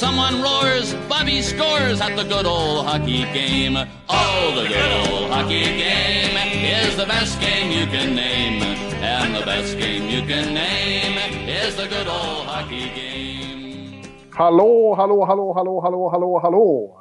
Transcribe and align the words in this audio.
Someone 0.00 0.40
roars, 0.40 0.94
Bobby 1.10 1.42
scores 1.42 2.00
at 2.00 2.16
the 2.16 2.24
good 2.24 2.46
old 2.46 2.86
hockey 2.86 3.24
game. 3.34 3.76
Oh, 4.08 4.52
the 4.56 4.66
good 4.66 4.92
old 5.02 5.30
hockey 5.30 5.64
game 5.76 6.36
is 6.80 6.96
the 6.96 7.04
best 7.04 7.38
game 7.38 7.70
you 7.70 7.84
can 7.84 8.14
name. 8.14 8.62
And 9.02 9.36
the 9.36 9.44
best 9.44 9.76
game 9.76 10.08
you 10.08 10.22
can 10.22 10.54
name 10.54 11.18
is 11.46 11.76
the 11.76 11.86
good 11.86 12.08
old 12.08 12.46
hockey 12.46 12.88
game. 12.96 14.02
Hallå, 14.30 14.94
hallå, 14.94 15.24
hallå, 15.26 15.52
hallå, 15.52 15.80
hallå, 15.80 16.08
hallå, 16.08 16.40
hallå! 16.42 16.96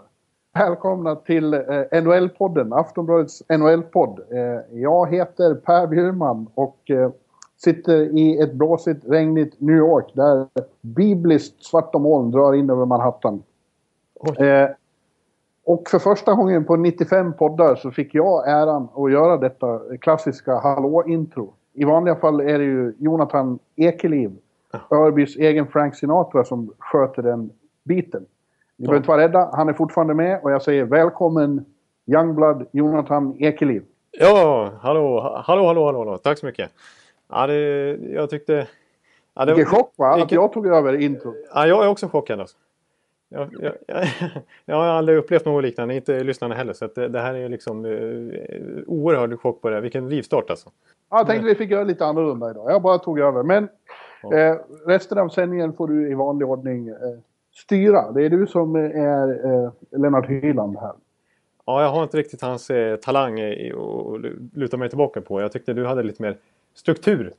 Välkomna 0.53 1.15
till 1.15 1.53
eh, 1.53 1.61
NHL-podden, 1.91 2.73
Aftonbladets 2.73 3.43
NHL-podd. 3.49 4.19
Eh, 4.31 4.79
jag 4.81 5.11
heter 5.11 5.55
Per 5.55 5.87
Bjurman 5.87 6.47
och 6.55 6.91
eh, 6.91 7.11
sitter 7.63 8.17
i 8.17 8.39
ett 8.39 8.53
blåsigt, 8.53 9.05
regnigt 9.05 9.61
New 9.61 9.75
York 9.75 10.05
där 10.13 10.47
bibliskt 10.81 11.65
svarta 11.65 11.99
moln 11.99 12.31
drar 12.31 12.53
in 12.53 12.69
över 12.69 12.85
Manhattan. 12.85 13.43
Eh, 14.37 14.69
och 15.63 15.89
för 15.89 15.99
första 15.99 16.33
gången 16.33 16.65
på 16.65 16.75
95 16.75 17.33
poddar 17.33 17.75
så 17.75 17.91
fick 17.91 18.15
jag 18.15 18.49
äran 18.49 18.87
att 18.95 19.11
göra 19.11 19.37
detta 19.37 19.79
klassiska 20.01 20.55
hallå-intro. 20.55 21.53
I 21.73 21.83
vanliga 21.83 22.15
fall 22.15 22.39
är 22.39 22.59
det 22.59 22.65
ju 22.65 22.93
Jonathan 22.99 23.59
Ekeliv, 23.75 24.37
Örbys 24.91 25.35
egen 25.35 25.67
Frank 25.67 25.95
Sinatra, 25.95 26.43
som 26.43 26.73
sköter 26.79 27.21
den 27.21 27.49
biten. 27.83 28.25
Ni 28.77 28.85
behöver 28.85 28.97
inte 28.97 29.09
vara 29.09 29.21
rädda, 29.21 29.49
han 29.53 29.69
är 29.69 29.73
fortfarande 29.73 30.13
med 30.13 30.39
och 30.43 30.51
jag 30.51 30.61
säger 30.61 30.83
välkommen 30.83 31.65
Youngblood 32.05 32.65
Jonathan 32.71 33.35
Ekeliv. 33.39 33.83
Ja, 34.11 34.71
hallå, 34.81 35.19
hallå, 35.45 35.65
hallå, 35.65 35.85
hallå, 35.85 35.97
hallå. 35.97 36.17
tack 36.17 36.37
så 36.37 36.45
mycket. 36.45 36.71
Ja, 37.29 37.47
det, 37.47 37.97
jag 38.13 38.29
tyckte... 38.29 38.67
Ja, 39.33 39.45
det, 39.45 39.53
Vilken 39.55 39.75
chock 39.75 39.93
va? 39.97 40.23
Att 40.23 40.31
jag 40.31 40.53
tog 40.53 40.67
över 40.67 40.93
introt. 41.01 41.35
Ja, 41.53 41.67
jag 41.67 41.85
är 41.85 41.89
också 41.89 42.07
chockad 42.07 42.39
alltså. 42.39 42.57
Jag, 43.29 43.49
jag, 43.59 43.73
jag, 43.87 44.07
jag 44.65 44.75
har 44.75 44.85
aldrig 44.85 45.17
upplevt 45.17 45.45
något 45.45 45.63
liknande, 45.63 45.95
inte 45.95 46.23
lyssnarna 46.23 46.55
heller. 46.55 46.73
Så 46.73 46.85
att 46.85 46.95
det, 46.95 47.07
det 47.07 47.19
här 47.19 47.33
är 47.33 47.49
liksom 47.49 47.85
eh, 47.85 47.91
oerhörd 48.87 49.39
chock 49.39 49.61
på 49.61 49.69
det. 49.69 49.81
Vilken 49.81 50.09
rivstart 50.09 50.49
alltså. 50.49 50.69
Ja, 51.09 51.17
jag 51.17 51.27
tänkte 51.27 51.45
vi 51.47 51.55
fick 51.55 51.71
göra 51.71 51.83
lite 51.83 52.05
annorlunda 52.05 52.51
idag. 52.51 52.71
Jag 52.71 52.81
bara 52.81 52.97
tog 52.97 53.19
över. 53.19 53.43
Men 53.43 53.69
Ja. 54.23 54.37
eh, 54.37 54.55
resten 54.85 55.17
av 55.17 55.29
sändningen 55.29 55.73
får 55.73 55.87
du 55.87 56.11
i 56.11 56.13
vanlig 56.13 56.47
ordning 56.49 56.87
eh, 56.89 56.95
styra. 57.53 58.11
Det 58.11 58.25
är 58.25 58.29
du 58.29 58.47
som 58.47 58.75
är 58.75 59.45
eh, 59.45 59.71
Lennart 59.99 60.29
Hyland 60.29 60.77
här. 60.77 60.91
Ja, 61.65 61.81
jag 61.81 61.89
har 61.89 62.03
inte 62.03 62.17
riktigt 62.17 62.41
hans 62.41 62.69
eh, 62.69 62.95
talang 62.95 63.41
att 63.41 64.21
luta 64.53 64.77
mig 64.77 64.89
tillbaka 64.89 65.21
på. 65.21 65.41
Jag 65.41 65.51
tyckte 65.51 65.73
du 65.73 65.85
hade 65.85 66.03
lite 66.03 66.21
mer 66.21 66.37
struktur 66.79 67.33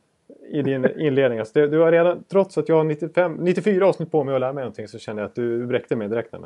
i 0.51 0.63
din 0.63 0.87
inledning. 1.01 1.39
Alltså, 1.39 1.61
det, 1.61 1.67
du 1.67 1.79
har 1.79 1.93
redan, 1.93 2.25
trots 2.29 2.59
att 2.59 2.69
jag 2.69 2.77
har 2.77 2.85
95, 2.85 3.33
94 3.41 3.87
avsnitt 3.87 4.11
på 4.11 4.25
mig 4.25 4.35
att 4.35 4.41
lära 4.41 4.53
mig 4.53 4.63
någonting 4.65 4.89
så 4.89 4.99
känner 4.99 5.23
jag 5.23 5.29
att 5.29 5.35
du 5.35 5.67
bräckte 5.67 5.97
mig 5.97 6.09
direkt. 6.09 6.33
Här. 6.33 6.41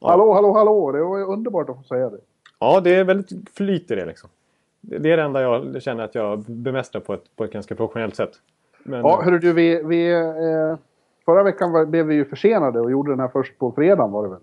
Ja. 0.00 0.08
Hallå, 0.08 0.32
hallå, 0.32 0.52
hallå! 0.52 0.92
Det 0.92 1.02
var 1.02 1.32
underbart 1.32 1.68
att 1.68 1.76
få 1.76 1.82
säga 1.82 2.10
det. 2.10 2.18
Ja, 2.58 2.80
det 2.80 2.94
är 2.94 3.04
väldigt 3.04 3.50
flyt 3.56 3.90
i 3.90 3.94
det 3.94 4.04
liksom. 4.06 4.30
Det 4.80 4.98
det 4.98 5.12
är 5.12 5.16
det 5.16 5.22
enda 5.22 5.42
jag 5.42 5.82
känner 5.82 6.04
att 6.04 6.14
jag 6.14 6.38
bemästrar 6.38 7.00
på 7.00 7.14
ett, 7.14 7.36
på 7.36 7.44
ett 7.44 7.52
ganska 7.52 7.74
professionellt 7.74 8.16
sätt. 8.16 8.30
Men, 8.82 9.00
Ja, 9.00 9.22
hörru 9.24 9.38
du, 9.38 9.52
vi... 9.52 9.82
vi 9.82 10.12
eh, 10.12 10.76
förra 11.24 11.42
veckan 11.42 11.72
var, 11.72 11.86
blev 11.86 12.06
vi 12.06 12.14
ju 12.14 12.24
försenade 12.24 12.80
och 12.80 12.90
gjorde 12.90 13.12
den 13.12 13.20
här 13.20 13.28
först 13.28 13.58
på 13.58 13.72
fredagen 13.72 14.12
var 14.12 14.22
det 14.22 14.28
väl? 14.28 14.40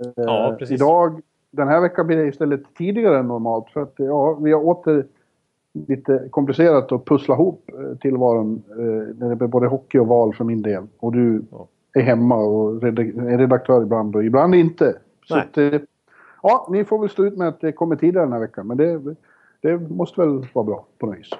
Eh, 0.00 0.24
Ja, 0.24 0.56
precis. 0.58 0.80
Idag, 0.80 1.20
den 1.50 1.68
här 1.68 1.80
veckan 1.80 2.06
blir 2.06 2.16
det 2.16 2.26
istället 2.26 2.74
tidigare 2.78 3.18
än 3.18 3.28
normalt. 3.28 3.70
För 3.70 3.82
att 3.82 3.94
ja, 3.96 4.32
vi 4.34 4.52
har 4.52 4.64
åter 4.64 5.06
lite 5.88 6.28
komplicerat 6.30 6.92
att 6.92 7.04
pussla 7.04 7.34
ihop 7.34 7.70
eh, 7.72 7.98
tillvaron 7.98 8.62
eh, 8.70 9.16
när 9.18 9.28
det 9.28 9.36
blir 9.36 9.48
både 9.48 9.66
hockey 9.66 9.98
och 9.98 10.06
val 10.06 10.34
för 10.34 10.44
min 10.44 10.62
del. 10.62 10.82
Och 10.98 11.12
du 11.12 11.42
Ja. 11.50 11.66
är 11.92 12.00
hemma 12.02 12.36
och 12.36 12.82
är 12.82 13.38
redaktör 13.38 13.82
ibland 13.82 14.16
och 14.16 14.24
ibland 14.24 14.54
inte. 14.54 14.98
Så 15.28 15.36
att, 15.36 15.58
eh, 15.58 15.80
ja, 16.42 16.68
ni 16.70 16.84
får 16.84 16.98
väl 16.98 17.08
stå 17.08 17.24
ut 17.24 17.36
med 17.36 17.48
att 17.48 17.60
det 17.60 17.72
kommer 17.72 17.96
tidigare 17.96 18.24
den 18.26 18.32
här 18.32 18.40
veckan. 18.40 18.66
Men 18.66 18.76
det, 18.76 19.00
det 19.60 19.78
måste 19.90 20.20
väl 20.20 20.46
vara 20.52 20.64
bra 20.66 20.86
på 20.98 21.06
något 21.06 21.18
vis. 21.18 21.30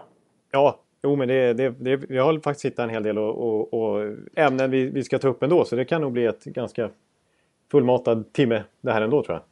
ja, 0.52 0.78
jo 1.02 1.16
men 1.16 1.28
det, 1.28 1.52
det, 1.52 1.74
det, 1.78 1.96
vi 1.96 2.18
har 2.18 2.38
faktiskt 2.38 2.64
hittat 2.64 2.84
en 2.84 2.90
hel 2.90 3.02
del 3.02 3.18
och, 3.18 3.38
och, 3.38 3.74
och 3.74 4.12
ämnen 4.34 4.70
vi, 4.70 4.86
vi 4.90 5.02
ska 5.04 5.18
ta 5.18 5.28
upp 5.28 5.42
ändå. 5.42 5.64
Så 5.64 5.76
det 5.76 5.84
kan 5.84 6.00
nog 6.00 6.12
bli 6.12 6.24
ett 6.26 6.44
ganska 6.44 6.90
fullmatad 7.70 8.32
timme 8.32 8.62
det 8.80 8.92
här 8.92 9.02
ändå 9.02 9.22
tror 9.22 9.34
jag. 9.36 9.42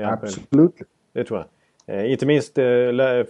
Med. 0.00 0.12
Absolut. 0.12 0.74
Det 1.12 1.24
tror 1.24 1.38
jag. 1.38 1.96
Eh, 1.96 2.12
inte 2.12 2.26
minst 2.26 2.58
eh, 2.58 2.64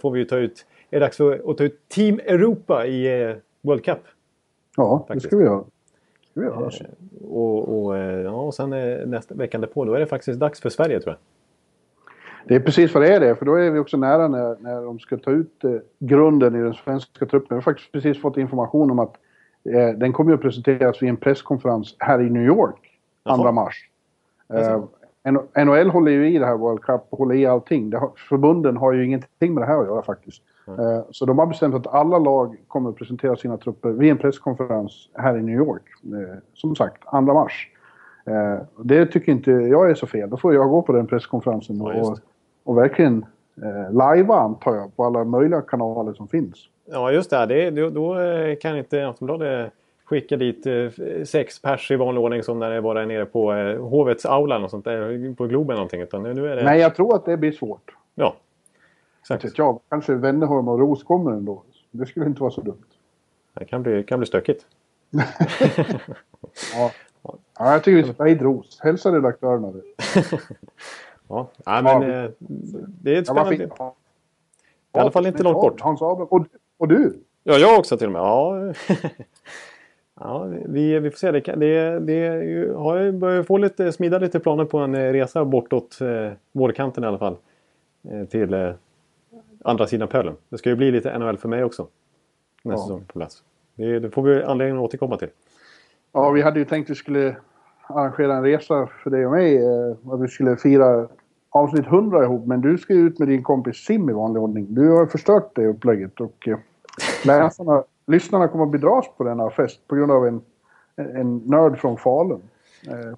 får 0.01 0.11
vi 0.11 0.19
ju 0.19 0.25
ta 0.25 0.37
ut, 0.37 0.65
är 0.89 0.99
det 0.99 1.05
dags 1.05 1.17
för 1.17 1.51
att 1.51 1.57
ta 1.57 1.63
ut 1.63 1.89
Team 1.89 2.19
Europa 2.19 2.85
i 2.85 3.21
eh, 3.23 3.35
World 3.61 3.85
Cup. 3.85 3.99
Ja, 4.77 5.05
det 5.07 5.13
Faktiskt. 5.13 5.27
ska 5.27 5.37
vi 5.37 5.43
göra. 5.43 5.57
Det 5.57 6.29
ska 6.31 6.39
vi 6.39 6.45
göra. 6.45 6.65
Eh, 6.65 7.27
och, 7.29 7.85
och, 7.85 7.97
eh, 7.97 8.21
ja, 8.21 8.31
och 8.31 8.53
sen 8.53 8.69
nästa 9.09 9.35
veckan 9.35 9.61
därpå, 9.61 9.85
då 9.85 9.93
är 9.93 9.99
det 9.99 10.07
faktiskt 10.07 10.39
dags 10.39 10.61
för 10.61 10.69
Sverige 10.69 10.99
tror 10.99 11.11
jag. 11.13 11.19
Det 12.47 12.55
är 12.55 12.59
precis 12.59 12.93
vad 12.93 13.03
det 13.03 13.13
är 13.13 13.19
det, 13.19 13.35
för 13.35 13.45
då 13.45 13.55
är 13.55 13.71
vi 13.71 13.79
också 13.79 13.97
nära 13.97 14.27
när, 14.27 14.57
när 14.59 14.81
de 14.81 14.99
ska 14.99 15.17
ta 15.17 15.31
ut 15.31 15.63
eh, 15.63 15.71
grunden 15.99 16.55
i 16.55 16.61
den 16.61 16.73
svenska 16.73 17.25
truppen. 17.25 17.47
Vi 17.49 17.55
har 17.55 17.61
faktiskt 17.61 17.91
precis 17.91 18.21
fått 18.21 18.37
information 18.37 18.91
om 18.91 18.99
att 18.99 19.15
eh, 19.63 19.89
den 19.89 20.13
kommer 20.13 20.33
att 20.33 20.41
presenteras 20.41 21.01
vid 21.01 21.09
en 21.09 21.17
presskonferens 21.17 21.95
här 21.99 22.21
i 22.21 22.29
New 22.29 22.43
York, 22.43 22.99
Jaha. 23.23 23.37
2 23.37 23.51
mars. 23.51 23.89
Eh, 24.53 24.83
NHL 25.65 25.89
håller 25.89 26.11
ju 26.11 26.29
i 26.29 26.37
det 26.37 26.45
här 26.45 26.57
World 26.57 26.81
Cup 26.81 27.01
håller 27.11 27.35
i 27.35 27.45
allting. 27.45 27.93
Har, 27.93 28.11
förbunden 28.29 28.77
har 28.77 28.93
ju 28.93 29.05
ingenting 29.05 29.53
med 29.53 29.63
det 29.63 29.67
här 29.67 29.81
att 29.81 29.87
göra 29.87 30.01
faktiskt. 30.01 30.43
Eh, 30.67 31.01
så 31.11 31.25
de 31.25 31.39
har 31.39 31.45
bestämt 31.45 31.75
att 31.75 31.87
alla 31.87 32.19
lag 32.19 32.57
kommer 32.67 32.89
att 32.89 32.95
presentera 32.95 33.35
sina 33.35 33.57
trupper 33.57 33.89
vid 33.89 34.11
en 34.11 34.17
presskonferens 34.17 35.09
här 35.13 35.37
i 35.37 35.41
New 35.41 35.55
York. 35.55 35.83
Eh, 36.03 36.37
som 36.53 36.75
sagt, 36.75 37.03
2 37.09 37.21
mars. 37.21 37.69
Eh, 38.25 38.61
det 38.83 39.05
tycker 39.05 39.31
inte 39.31 39.51
jag 39.51 39.89
är 39.89 39.95
så 39.95 40.07
fel. 40.07 40.29
Då 40.29 40.37
får 40.37 40.53
jag 40.53 40.69
gå 40.69 40.81
på 40.81 40.93
den 40.93 41.07
presskonferensen 41.07 41.77
Ja, 41.77 42.01
och, 42.01 42.19
och 42.63 42.77
verkligen 42.77 43.25
eh, 43.63 43.93
lajva 43.93 44.35
antar 44.35 44.75
jag 44.75 44.95
på 44.95 45.05
alla 45.05 45.23
möjliga 45.23 45.61
kanaler 45.61 46.13
som 46.13 46.27
finns. 46.27 46.69
Ja 46.91 47.11
just 47.11 47.29
det, 47.29 47.45
det 47.45 47.69
då, 47.69 47.89
då 47.89 48.15
kan 48.61 48.77
inte 48.77 49.07
Aftonbladet 49.07 49.71
skicka 50.05 50.37
dit 50.37 50.67
sex 51.23 51.61
pers 51.61 51.91
i 51.91 51.95
vanlig 51.95 52.23
ordning 52.23 52.43
som 52.43 52.59
när 52.59 52.69
det 52.69 52.81
bara 52.81 53.01
är 53.01 53.05
nere 53.05 53.25
på 53.25 53.53
eh, 53.53 53.81
hovets 53.81 54.25
aulan 54.25 54.63
och 54.63 54.69
sånt 54.69 54.85
där 54.85 55.35
på 55.35 55.45
Globen 55.47 55.75
någonting. 55.75 56.01
Utan 56.01 56.23
nu 56.23 56.47
är 56.47 56.55
det... 56.55 56.63
Nej, 56.63 56.79
jag 56.79 56.95
tror 56.95 57.15
att 57.15 57.25
det 57.25 57.37
blir 57.37 57.51
svårt. 57.51 57.91
Ja. 59.29 59.35
Exakt. 59.35 59.45
vet 59.45 59.57
jag, 59.57 59.79
kanske 59.89 60.13
Wennerholm 60.15 60.67
och 60.67 60.79
Ros 60.79 61.03
kommer 61.03 61.31
ändå. 61.31 61.63
Det 61.91 62.05
skulle 62.05 62.25
inte 62.25 62.41
vara 62.41 62.51
så 62.51 62.61
dumt. 62.61 62.83
Det 63.53 63.65
kan 63.65 63.83
bli, 63.83 64.03
kan 64.03 64.19
bli 64.19 64.25
stökigt. 64.27 64.65
Ja, 66.73 66.91
ja 67.59 67.71
jag 67.71 67.83
tycker 67.83 68.07
vi 68.07 68.13
ska 68.13 68.23
hit 68.23 68.41
Ros. 68.41 68.79
Hälsa 68.81 69.11
redaktörerna 69.11 69.71
det. 69.71 69.81
Ja, 71.29 71.49
ja 71.65 71.81
men 71.81 72.01
Ja. 72.01 72.23
eh, 72.23 72.29
det 73.01 73.15
är 73.15 73.19
ett 73.21 73.27
Ja, 73.27 73.33
spännande... 73.33 73.57
fint. 73.57 73.73
I 74.95 74.99
alla 74.99 75.11
fall 75.11 75.25
inte 75.27 75.43
långt 75.43 75.55
bort. 75.61 75.81
Hans 75.81 76.01
Ahlberg. 76.01 76.27
Och, 76.29 76.45
och 76.77 76.87
du? 76.87 77.19
Ja, 77.43 77.57
jag 77.57 77.79
också 77.79 77.97
till 77.97 78.07
och 78.07 78.13
med. 78.13 78.21
Ja, 78.21 78.73
ja 80.19 80.43
vi, 80.65 80.99
vi 80.99 81.11
får 81.11 81.17
se. 81.17 81.31
Det, 81.31 81.39
det, 81.39 81.99
det 81.99 82.73
har 82.75 82.97
ju 82.97 83.11
börjat 83.11 83.47
få 83.47 83.57
lite, 83.57 83.91
smida 83.91 84.19
lite 84.19 84.39
planer 84.39 84.65
på 84.65 84.77
en 84.77 84.95
eh, 84.95 85.11
resa 85.13 85.45
bortåt 85.45 86.01
eh, 86.01 86.31
vårkanten 86.51 87.03
i 87.03 87.07
alla 87.07 87.17
fall. 87.17 87.35
Eh, 88.11 88.25
till 88.25 88.53
eh, 88.53 88.71
andra 89.63 89.87
sidan 89.87 90.07
pölen. 90.07 90.35
Det 90.49 90.57
ska 90.57 90.69
ju 90.69 90.75
bli 90.75 90.91
lite 90.91 91.17
NHL 91.19 91.37
för 91.37 91.49
mig 91.49 91.63
också. 91.63 91.87
Nästa 92.63 92.69
Ja. 92.71 92.77
säsong 92.77 93.03
på 93.07 93.19
plats. 93.19 93.43
Det, 93.75 93.99
det 93.99 94.09
får 94.11 94.21
vi 94.23 94.43
anledning 94.43 94.77
att 94.77 94.83
återkomma 94.83 95.17
till. 95.17 95.29
Ja, 96.11 96.29
vi 96.29 96.41
hade 96.41 96.59
ju 96.59 96.65
tänkt 96.65 96.85
att 96.85 96.89
vi 96.91 96.95
skulle 96.95 97.35
arrangera 97.87 98.35
en 98.35 98.43
resa 98.43 98.87
för 99.03 99.09
dig 99.09 99.25
och 99.25 99.31
mig. 99.31 99.57
Eh, 99.57 100.13
att 100.13 100.21
vi 100.21 100.27
skulle 100.27 100.57
fira 100.57 101.07
avsnitt 101.49 101.85
100 101.85 102.23
ihop. 102.23 102.45
Men 102.47 102.61
du 102.61 102.77
ska 102.77 102.93
ju 102.93 102.99
ut 103.07 103.19
med 103.19 103.27
din 103.27 103.43
kompis 103.43 103.75
Sim 103.75 104.09
i 104.09 104.13
vanlig 104.13 104.41
ordning. 104.43 104.67
Du 104.69 104.89
har 104.89 105.05
förstört 105.05 105.51
det 105.55 105.67
upplägget. 105.67 106.21
Och 106.21 106.47
eh, 106.47 106.57
läsarna, 107.25 107.83
lyssnarna 108.07 108.47
kommer 108.47 108.65
att 108.65 108.71
bedras 108.71 109.05
på 109.17 109.23
denna 109.23 109.49
fest 109.49 109.87
på 109.87 109.95
grund 109.95 110.11
av 110.11 110.27
en, 110.27 110.41
en 110.95 111.37
nörd 111.37 111.77
från 111.79 111.97
Falun. 111.97 112.41
Eh, 112.87 113.17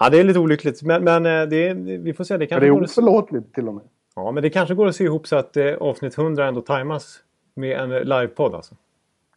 Ja, 0.00 0.10
det 0.10 0.20
är 0.20 0.24
lite 0.24 0.38
olyckligt. 0.38 0.82
Men, 0.82 1.04
men 1.04 1.26
eh, 1.26 1.48
det, 1.48 1.74
vi 1.74 2.14
får 2.14 2.24
se. 2.24 2.36
Det 2.36 2.46
kanske, 2.46 2.66
det 2.66 2.68
är 2.76 2.82
oförlåtligt 2.82 3.54
till 3.54 3.68
och 3.68 3.74
med. 3.74 3.84
Ja, 4.14 4.30
men 4.30 4.42
det 4.42 4.50
kanske 4.50 4.74
går 4.74 4.86
att 4.86 4.96
sy 4.96 5.04
ihop 5.04 5.26
så 5.26 5.36
att 5.36 5.56
eh, 5.56 5.74
avsnitt 5.74 6.18
100 6.18 6.46
ändå 6.46 6.60
tajmas 6.60 7.22
med 7.54 7.80
en 7.80 7.92
eh, 7.92 8.04
livepodd. 8.04 8.54
Alltså. 8.54 8.74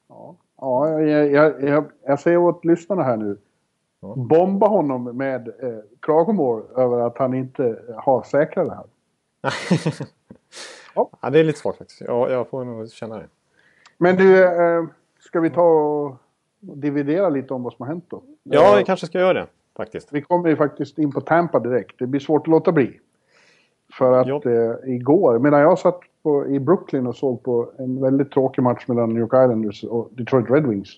Ja, 0.10 0.36
ja 0.62 1.02
jag, 1.02 1.32
jag, 1.32 1.64
jag, 1.64 1.86
jag 2.06 2.20
säger 2.20 2.38
åt 2.38 2.66
lyssnarna 2.66 3.04
här 3.04 3.18
nu. 3.18 3.38
Ja. 4.00 4.14
Bomba 4.18 4.68
honom 4.68 5.04
med 5.04 5.48
eh, 5.48 5.80
klagomål 6.00 6.64
över 6.76 7.00
att 7.00 7.18
han 7.18 7.34
inte 7.34 7.80
har 7.98 8.24
säkrat 8.24 8.68
det 8.68 8.76
här. 8.76 8.86
Ja. 10.96 11.10
ja, 11.22 11.30
det 11.30 11.40
är 11.40 11.44
lite 11.44 11.60
svårt 11.60 11.78
faktiskt. 11.78 12.02
Ja, 12.02 12.30
jag 12.30 12.50
får 12.50 12.66
nog 12.66 12.92
känna 12.92 13.18
det. 13.18 13.28
Men 13.98 14.16
du, 14.16 14.44
eh, 14.44 14.84
ska 15.20 15.40
vi 15.40 15.50
ta 15.50 15.64
och 15.64 16.16
dividera 16.60 17.30
lite 17.30 17.54
om 17.54 17.64
vad 17.64 17.74
som 17.74 17.84
har 17.84 17.94
hänt 17.94 18.06
då? 18.08 18.24
Ja, 18.44 18.76
vi 18.78 18.84
kanske 18.84 19.06
ska 19.06 19.20
göra 19.20 19.34
det 19.34 19.48
faktiskt. 19.78 20.14
Vi 20.14 20.22
kommer 20.22 20.50
ju 20.50 20.56
faktiskt 20.56 20.98
in 20.98 21.12
på 21.12 21.22
Tampa 21.22 21.60
direkt. 21.60 22.00
Det 22.00 22.08
blir 22.08 22.20
svårt 22.20 22.42
att 22.42 22.48
låta 22.48 22.72
bli. 22.72 23.00
För 23.98 24.12
att 24.12 24.28
Ja. 24.28 24.42
eh, 24.46 24.94
igår, 24.96 25.40
medan 25.40 25.60
jag 25.62 25.80
satt 25.80 26.00
på, 26.24 26.48
i 26.48 26.60
Brooklyn 26.60 27.08
och 27.08 27.16
såg 27.16 27.44
på 27.44 27.70
en 27.78 28.02
väldigt 28.02 28.32
tråkig 28.32 28.62
match 28.64 28.88
mellan 28.88 29.10
New 29.10 29.20
York 29.20 29.34
Islanders 29.34 29.84
och 29.84 30.10
Detroit 30.12 30.50
Red 30.50 30.68
Wings. 30.68 30.90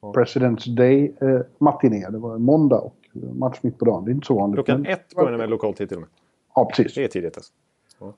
Ja. 0.00 0.12
President's 0.16 0.76
Day 0.76 1.14
eh, 1.20 1.40
matiné. 1.58 2.06
Det 2.10 2.18
var 2.18 2.34
en 2.34 2.42
måndag 2.42 2.78
och 2.80 2.94
match 3.34 3.58
mitt 3.62 3.78
på 3.78 3.84
dagen. 3.84 4.04
Det 4.04 4.10
är 4.10 4.14
inte 4.14 4.26
så 4.26 4.34
vanligt. 4.34 4.56
Klockan 4.56 4.82
men- 4.82 4.92
ett 4.92 5.14
går 5.14 5.30
den 5.30 5.38
med 5.38 5.50
lokaltid 5.50 5.88
till 5.88 5.96
och 5.96 6.00
med. 6.00 6.10
Ja, 6.54 6.64
precis. 6.64 6.94
Det 6.94 7.04
är 7.04 7.08
tidigt 7.08 7.36
alltså. 7.36 7.52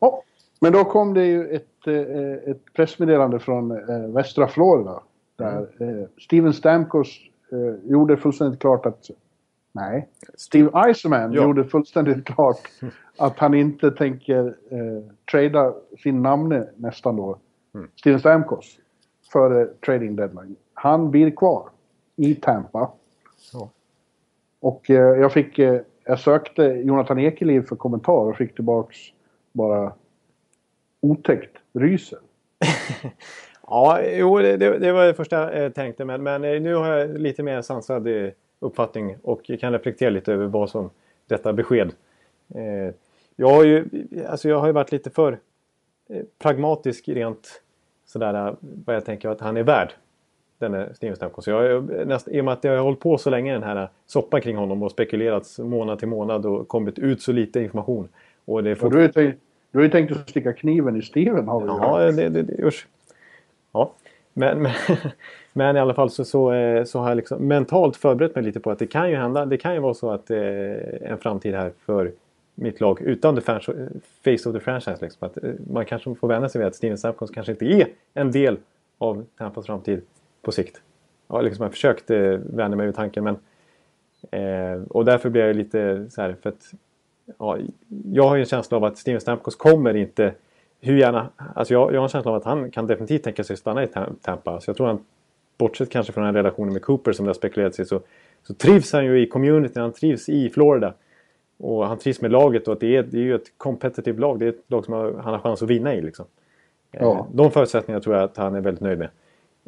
Ja, 0.00 0.22
men 0.60 0.72
då 0.72 0.84
kom 0.84 1.14
det 1.14 1.24
ju 1.26 1.48
ett, 1.48 1.86
eh, 1.86 2.50
ett 2.50 2.62
pressmeddelande 2.76 3.38
från 3.38 3.70
eh, 3.70 3.98
västra 4.14 4.48
Florida. 4.48 5.02
Där 5.36 5.68
eh, 5.78 6.06
Steven 6.20 6.52
Stamkos 6.52 7.08
eh, 7.52 7.90
gjorde 7.90 8.16
fullständigt 8.16 8.60
klart 8.60 8.86
att... 8.86 9.10
Nej. 9.74 10.08
Steve 10.34 10.70
Eisenman 10.86 11.32
Ja. 11.32 11.42
gjorde 11.42 11.64
fullständigt 11.64 12.24
klart 12.34 12.60
att 13.18 13.38
han 13.38 13.54
inte 13.54 13.90
tänker 13.90 14.46
eh, 14.70 15.12
trada 15.30 15.74
sin 16.02 16.22
namne 16.22 16.68
nästan 16.76 17.16
då. 17.16 17.38
Steven 17.96 18.20
Stamkos. 18.20 18.78
Före 19.32 19.66
trading 19.86 20.16
deadline. 20.16 20.56
Han 20.74 21.10
blir 21.10 21.30
kvar 21.30 21.68
i 22.16 22.34
Tampa. 22.34 22.90
Ja. 23.52 23.70
Och 24.60 24.90
eh, 24.90 24.96
jag 24.96 25.32
fick... 25.32 25.58
Eh, 25.58 25.80
jag 26.06 26.18
sökte 26.20 26.62
Jonathan 26.62 27.18
Ekeliv 27.18 27.66
för 27.66 27.76
kommentar 27.76 28.12
och 28.12 28.36
fick 28.36 28.54
tillbaks 28.54 28.96
bara 29.52 29.92
otäckt 31.00 31.56
ryser. 31.72 32.18
Ja, 33.66 34.02
jo, 34.02 34.38
det, 34.38 34.56
det, 34.56 34.92
var 34.92 35.06
det 35.06 35.14
första 35.14 35.62
jag 35.62 35.74
tänkte. 35.74 36.04
Men, 36.04 36.22
men 36.22 36.44
eh, 36.44 36.60
nu 36.60 36.74
har 36.74 36.86
jag 36.86 37.18
lite 37.18 37.42
mer 37.42 37.62
sansad 37.62 38.08
uppfattning 38.60 39.16
och 39.22 39.50
kan 39.60 39.72
reflektera 39.72 40.10
lite 40.10 40.32
över 40.32 40.46
vad 40.46 40.70
som 40.70 40.90
detta 41.26 41.52
besked. 41.52 41.92
Eh, 42.54 42.94
jag, 43.36 43.48
har 43.48 43.64
ju, 43.64 43.84
alltså 44.28 44.48
jag 44.48 44.58
har 44.58 44.66
ju 44.66 44.72
varit 44.72 44.92
lite 44.92 45.10
för 45.10 45.38
eh, 46.08 46.22
pragmatisk 46.38 47.08
rent 47.08 47.62
sådär 48.06 48.48
eh, 48.48 48.54
vad 48.60 48.96
jag 48.96 49.04
tänker 49.04 49.28
att 49.28 49.40
han 49.40 49.56
är 49.56 49.62
värd. 49.62 49.92
Denne 50.58 50.94
Steven 50.94 51.16
Stamkos. 51.16 51.46
Jag, 51.46 51.90
näst, 52.06 52.28
I 52.28 52.40
och 52.40 52.44
med 52.44 52.52
att 52.54 52.64
jag 52.64 52.72
har 52.76 52.78
hållit 52.78 53.00
på 53.00 53.18
så 53.18 53.30
länge 53.30 53.52
den 53.52 53.62
här 53.62 53.88
soppan 54.06 54.40
kring 54.40 54.56
honom 54.56 54.82
och 54.82 54.90
spekulerats 54.90 55.58
månad 55.58 55.98
till 55.98 56.08
månad 56.08 56.46
och 56.46 56.68
kommit 56.68 56.98
ut 56.98 57.22
så 57.22 57.32
lite 57.32 57.60
information. 57.60 58.08
Och 58.44 58.62
det 58.62 58.70
är 58.70 58.72
Och 58.72 58.78
fort- 58.78 58.92
du, 58.92 58.96
har 58.96 59.02
ju 59.02 59.12
tänkt, 59.12 59.40
du 59.70 59.78
har 59.78 59.82
ju 59.84 59.90
tänkt 59.90 60.12
att 60.12 60.30
sticka 60.30 60.52
kniven 60.52 60.96
i 60.96 61.02
Steven 61.02 61.48
har 61.48 61.60
vi 61.60 61.66
Ja, 61.66 61.98
det, 61.98 62.28
det, 62.28 62.42
det 62.42 62.64
usch. 62.64 62.86
Ja. 63.72 63.92
Men, 64.32 64.62
men, 64.62 64.72
men 65.56 65.76
i 65.76 65.80
alla 65.80 65.94
fall 65.94 66.10
så, 66.10 66.24
så, 66.24 66.52
eh, 66.52 66.84
så 66.84 66.98
har 66.98 67.08
jag 67.08 67.16
liksom 67.16 67.48
mentalt 67.48 67.96
förberett 67.96 68.34
mig 68.34 68.44
lite 68.44 68.60
på 68.60 68.70
att 68.70 68.78
det 68.78 68.86
kan 68.86 69.10
ju 69.10 69.16
hända. 69.16 69.46
Det 69.46 69.56
kan 69.56 69.74
ju 69.74 69.80
vara 69.80 69.94
så 69.94 70.10
att 70.10 70.30
eh, 70.30 70.38
en 71.02 71.18
framtid 71.18 71.54
här 71.54 71.72
för 71.86 72.12
mitt 72.54 72.80
lag 72.80 73.00
utan 73.00 73.34
the 73.36 73.40
face 73.40 74.48
of 74.48 74.54
the 74.54 74.60
franchise. 74.60 74.98
Liksom, 75.00 75.28
att, 75.28 75.44
eh, 75.44 75.50
man 75.72 75.84
kanske 75.84 76.14
får 76.14 76.28
vänja 76.28 76.48
sig 76.48 76.58
vid 76.58 76.68
att 76.68 76.74
Steven 76.74 76.98
Stamkos 76.98 77.30
kanske 77.30 77.52
inte 77.52 77.66
är 77.66 77.88
en 78.14 78.30
del 78.32 78.56
av 78.98 79.26
Tampas 79.38 79.66
framtid 79.66 80.02
på 80.42 80.52
sikt. 80.52 80.82
Liksom, 81.42 81.62
jag 81.62 81.68
har 81.68 81.70
försökt 81.70 82.10
eh, 82.10 82.18
vänja 82.32 82.76
mig 82.76 82.86
vid 82.86 82.94
tanken 82.94 83.24
men 83.24 83.36
eh, 84.30 84.82
och 84.88 85.04
därför 85.04 85.30
blir 85.30 85.46
jag 85.46 85.56
lite 85.56 86.06
så 86.10 86.22
här 86.22 86.36
för 86.42 86.48
att 86.48 86.74
ja, 87.38 87.58
jag 88.12 88.28
har 88.28 88.36
ju 88.36 88.40
en 88.40 88.46
känsla 88.46 88.76
av 88.76 88.84
att 88.84 88.98
Steven 88.98 89.20
Stamkos 89.20 89.56
kommer 89.56 89.96
inte 89.96 90.34
hur 90.80 90.96
gärna, 90.96 91.28
alltså 91.54 91.74
jag, 91.74 91.92
jag 91.92 91.98
har 91.98 92.02
en 92.02 92.08
känsla 92.08 92.30
av 92.30 92.36
att 92.36 92.44
han 92.44 92.70
kan 92.70 92.86
definitivt 92.86 93.22
tänka 93.22 93.44
sig 93.44 93.56
stanna 93.56 93.84
i 93.84 93.88
Tampa. 94.22 94.60
Så 94.60 94.68
jag 94.70 94.76
tror 94.76 94.86
han, 94.86 95.04
bortsett 95.58 95.90
kanske 95.90 96.12
från 96.12 96.24
den 96.24 96.34
här 96.34 96.42
relationen 96.42 96.72
med 96.72 96.82
Cooper 96.82 97.12
som 97.12 97.24
det 97.24 97.28
har 97.28 97.34
spekulerats 97.34 97.80
i, 97.80 97.84
så, 97.84 98.00
så 98.42 98.54
trivs 98.54 98.92
han 98.92 99.04
ju 99.04 99.20
i 99.20 99.26
communityn, 99.26 99.82
han 99.82 99.92
trivs 99.92 100.28
i 100.28 100.50
Florida. 100.50 100.94
Och 101.58 101.86
han 101.86 101.98
trivs 101.98 102.20
med 102.20 102.30
laget 102.30 102.68
och 102.68 102.72
att 102.72 102.80
det 102.80 102.96
är, 102.96 103.02
det 103.02 103.18
är 103.18 103.22
ju 103.22 103.34
ett 103.34 103.58
competitive 103.58 104.20
lag. 104.20 104.38
Det 104.38 104.44
är 104.44 104.48
ett 104.48 104.64
lag 104.66 104.84
som 104.84 104.94
har, 104.94 105.12
han 105.12 105.32
har 105.32 105.40
chans 105.40 105.62
att 105.62 105.70
vinna 105.70 105.94
i. 105.94 106.02
Liksom. 106.02 106.26
Ja. 106.90 107.12
Eh, 107.12 107.26
De 107.32 107.50
förutsättningarna 107.50 108.02
tror 108.02 108.16
jag 108.16 108.24
att 108.24 108.36
han 108.36 108.54
är 108.54 108.60
väldigt 108.60 108.82
nöjd 108.82 108.98
med. 108.98 109.08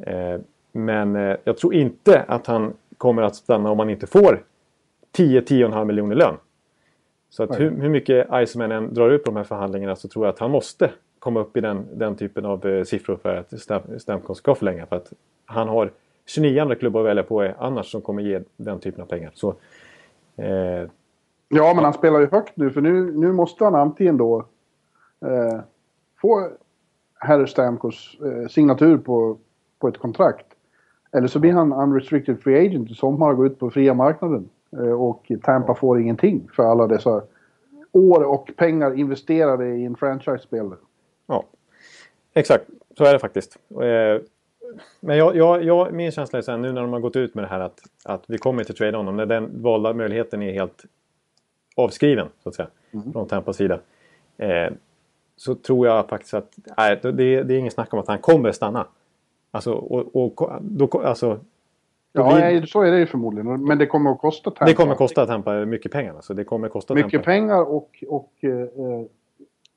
Eh, 0.03 0.41
Men 0.73 1.17
eh, 1.17 1.37
jag 1.45 1.57
tror 1.57 1.75
inte 1.75 2.25
att 2.29 2.47
han 2.47 2.73
kommer 2.99 3.23
att 3.23 3.37
stanna 3.37 3.71
om 3.71 3.79
han 3.79 3.91
inte 3.91 4.07
får 4.07 4.45
10-10,5 5.17 5.85
miljoner 5.85 6.17
lön. 6.17 6.35
Så 7.31 7.43
att 7.43 7.61
hur, 7.61 7.71
hur 7.71 7.89
mycket 7.89 8.29
Iceman 8.33 8.73
än 8.73 8.95
drar 8.95 9.11
ut 9.11 9.25
på 9.25 9.31
de 9.31 9.37
här 9.37 9.45
förhandlingarna 9.45 9.97
så 9.97 10.09
tror 10.09 10.27
jag 10.27 10.33
att 10.33 10.39
han 10.39 10.51
måste 10.51 10.91
komma 11.27 11.41
upp 11.41 11.57
i 11.57 11.61
den, 11.61 11.87
den 11.93 12.17
typen 12.17 12.45
av 12.45 12.67
eh, 12.67 12.85
siffror 12.85 13.17
för 13.17 13.37
att 13.37 13.53
Stam- 13.53 13.99
Stamkos 13.99 14.39
ska 14.39 14.55
förlänga. 14.55 14.87
För 14.87 14.97
att 14.97 15.13
han 15.45 15.69
har 15.69 15.91
29 16.27 16.61
andra 16.61 16.75
klubbar 16.75 17.01
att 17.01 17.07
välja 17.07 17.23
på 17.23 17.43
eh, 17.43 17.55
annars 17.59 17.91
som 17.91 18.01
kommer 18.01 18.23
ge 18.23 18.41
den 18.57 18.81
typen 18.81 19.03
av 19.03 19.07
pengar. 19.07 19.31
Så, 19.35 19.49
eh, 20.37 20.89
Ja, 21.49 21.73
men 21.75 21.85
han 21.85 21.93
spelar 21.93 22.21
ju 22.21 22.27
högt 22.27 22.57
nu 22.57 22.71
för 22.71 22.81
nu, 22.81 23.13
nu 23.13 23.33
måste 23.33 23.65
han 23.65 23.75
antingen 23.75 24.17
då 24.17 24.39
eh, 25.27 25.61
få 26.21 26.49
herr 27.19 27.47
Stamkos 27.47 28.17
eh, 28.25 28.49
signatur 28.49 28.99
på, 28.99 29.39
på 29.79 29.89
ett 29.89 29.99
kontrakt. 29.99 30.47
Eller 31.13 31.29
så 31.29 31.39
blir 31.39 31.53
han 31.53 31.73
unrestricted 31.73 32.41
free 32.41 32.67
agent 32.67 32.91
i 32.91 32.95
sommar 32.95 33.31
och 33.31 33.37
går 33.37 33.47
ut 33.47 33.59
på 33.59 33.71
fria 33.71 33.95
marknaden. 33.95 34.49
Eh, 34.73 35.03
och 35.03 35.33
Tampa 35.43 35.75
får 35.75 36.01
ingenting 36.01 36.49
för 36.57 36.63
alla 36.63 36.87
dessa 36.87 37.23
år 37.93 38.23
och 38.25 38.51
pengar 38.57 38.99
investerade 38.99 39.67
i 39.67 39.85
en 39.85 39.97
franchise-spelare. 39.97 40.79
Ja, 41.27 41.45
exakt. 42.35 42.65
Så 42.99 43.05
är 43.05 43.13
det 43.13 43.19
faktiskt. 43.19 43.59
Eh, 43.71 44.21
Men 45.01 45.17
jag, 45.19 45.37
jag, 45.37 45.65
jag, 45.65 45.93
min 45.93 46.13
känsla 46.13 46.39
är 46.39 46.43
så 46.43 46.51
här 46.51 46.59
nu 46.59 46.73
när 46.73 46.81
de 46.81 46.93
har 46.93 47.01
gått 47.01 47.17
ut 47.17 47.35
med 47.35 47.45
det 47.45 47.49
här 47.49 47.61
att, 47.61 47.81
att 48.05 48.25
vi 48.29 48.39
kommer 48.39 48.63
inte 48.63 48.73
trada 48.73 48.97
honom. 48.97 49.17
När 49.17 49.27
den 49.27 49.63
valda 49.63 49.93
möjligheten 49.93 50.43
är 50.43 50.53
helt 50.53 50.85
avskriven 51.77 52.29
så 52.43 52.49
att 52.49 52.55
säga. 52.55 52.69
Från 53.13 53.27
Tampas 53.29 53.57
sida. 53.57 53.79
Eh, 54.37 54.73
så 55.37 55.55
tror 55.55 55.87
jag 55.87 56.09
faktiskt 56.09 56.35
att 56.35 56.53
nej, 56.77 56.99
det, 57.03 57.13
det 57.43 57.55
är 57.55 57.59
ingen 57.59 57.71
snack 57.71 57.93
om 57.95 58.01
att 58.01 58.09
han 58.09 58.19
kommer 58.19 58.53
stanna. 58.53 58.87
Alltså, 59.51 59.73
och, 59.73 60.17
och, 60.41 60.51
då, 60.63 61.03
alltså, 61.05 61.41
Ja, 62.13 62.35
blir- 62.35 62.67
så 62.67 62.83
är 62.83 62.91
det 62.91 62.99
ju 62.99 63.07
förmodligen. 63.07 63.65
Men 63.65 63.79
det 63.79 63.87
kommer 63.87 64.11
att 64.11 64.19
kosta 64.21 64.51
Tampa. 64.51 64.65
det 64.65 64.75
kommer 64.75 64.95
kosta 64.95 65.27
Tampa 65.27 65.55
mycket 65.65 65.93
pengar. 65.93 66.15
Alltså, 66.15 66.35
det 66.35 66.45
kommer 66.45 66.69
kosta 66.69 66.95
Mycket 66.95 67.13
Tampa. 67.13 67.25
pengar 67.25 67.63
och, 67.63 68.05
och 68.09 68.33
eh, 68.41 68.51
eh, 68.61 68.69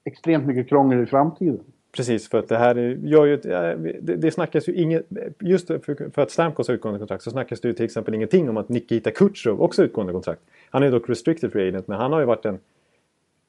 extremt 0.03 0.45
mycket 0.47 0.69
krångel 0.69 1.03
i 1.03 1.05
framtiden. 1.05 1.63
Precis, 1.91 2.29
för 2.29 2.37
att 2.37 2.47
det 2.47 2.57
här 2.57 2.75
är- 2.75 2.95
gör 3.03 3.25
ju... 3.25 3.37
Det, 3.37 4.15
det 4.15 4.31
snackas 4.31 4.69
ju 4.69 4.73
inget... 4.73 5.05
Just 5.39 5.67
för, 5.67 6.11
för 6.11 6.21
att 6.21 6.31
Stamkos 6.31 6.67
har 6.67 6.75
utgående 6.75 6.99
kontrakt 6.99 7.23
så 7.23 7.31
snackas 7.31 7.61
det 7.61 7.67
ju 7.67 7.73
till 7.73 7.85
exempel 7.85 8.13
ingenting 8.13 8.49
om 8.49 8.57
att 8.57 8.69
Nikita 8.69 9.11
Kutjerov 9.11 9.61
också 9.61 9.81
har 9.81 9.87
utgående 9.87 10.13
kontrakt. 10.13 10.41
Han 10.69 10.83
är 10.83 10.91
dock 10.91 11.09
restricted 11.09 11.51
free 11.51 11.67
agent, 11.67 11.87
men 11.87 11.97
han 11.97 12.13
har 12.13 12.19
ju 12.19 12.25
varit 12.25 12.43
den, 12.43 12.59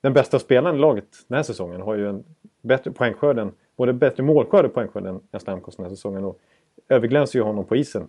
den 0.01 0.13
bästa 0.13 0.39
spelaren 0.39 0.77
i 0.77 0.79
laget 0.79 1.05
den 1.29 1.37
här 1.37 1.43
säsongen. 1.43 1.81
Har 1.81 1.95
ju 1.95 2.09
en 2.09 2.25
bättre 2.63 2.91
poängskörd 2.91 3.39
än... 3.39 3.53
Både 3.77 3.93
bättre 3.93 4.23
målskörd 4.23 4.65
och 4.65 4.75
poängskörd 4.75 5.07
än 5.07 5.21
än 5.33 5.41
Stamkos 5.41 5.77
den 5.77 5.85
här 5.85 5.91
säsongen. 5.91 6.25
Och 6.25 6.39
överglänser 6.89 7.39
ju 7.39 7.43
honom 7.43 7.65
på 7.65 7.77
isen. 7.77 8.09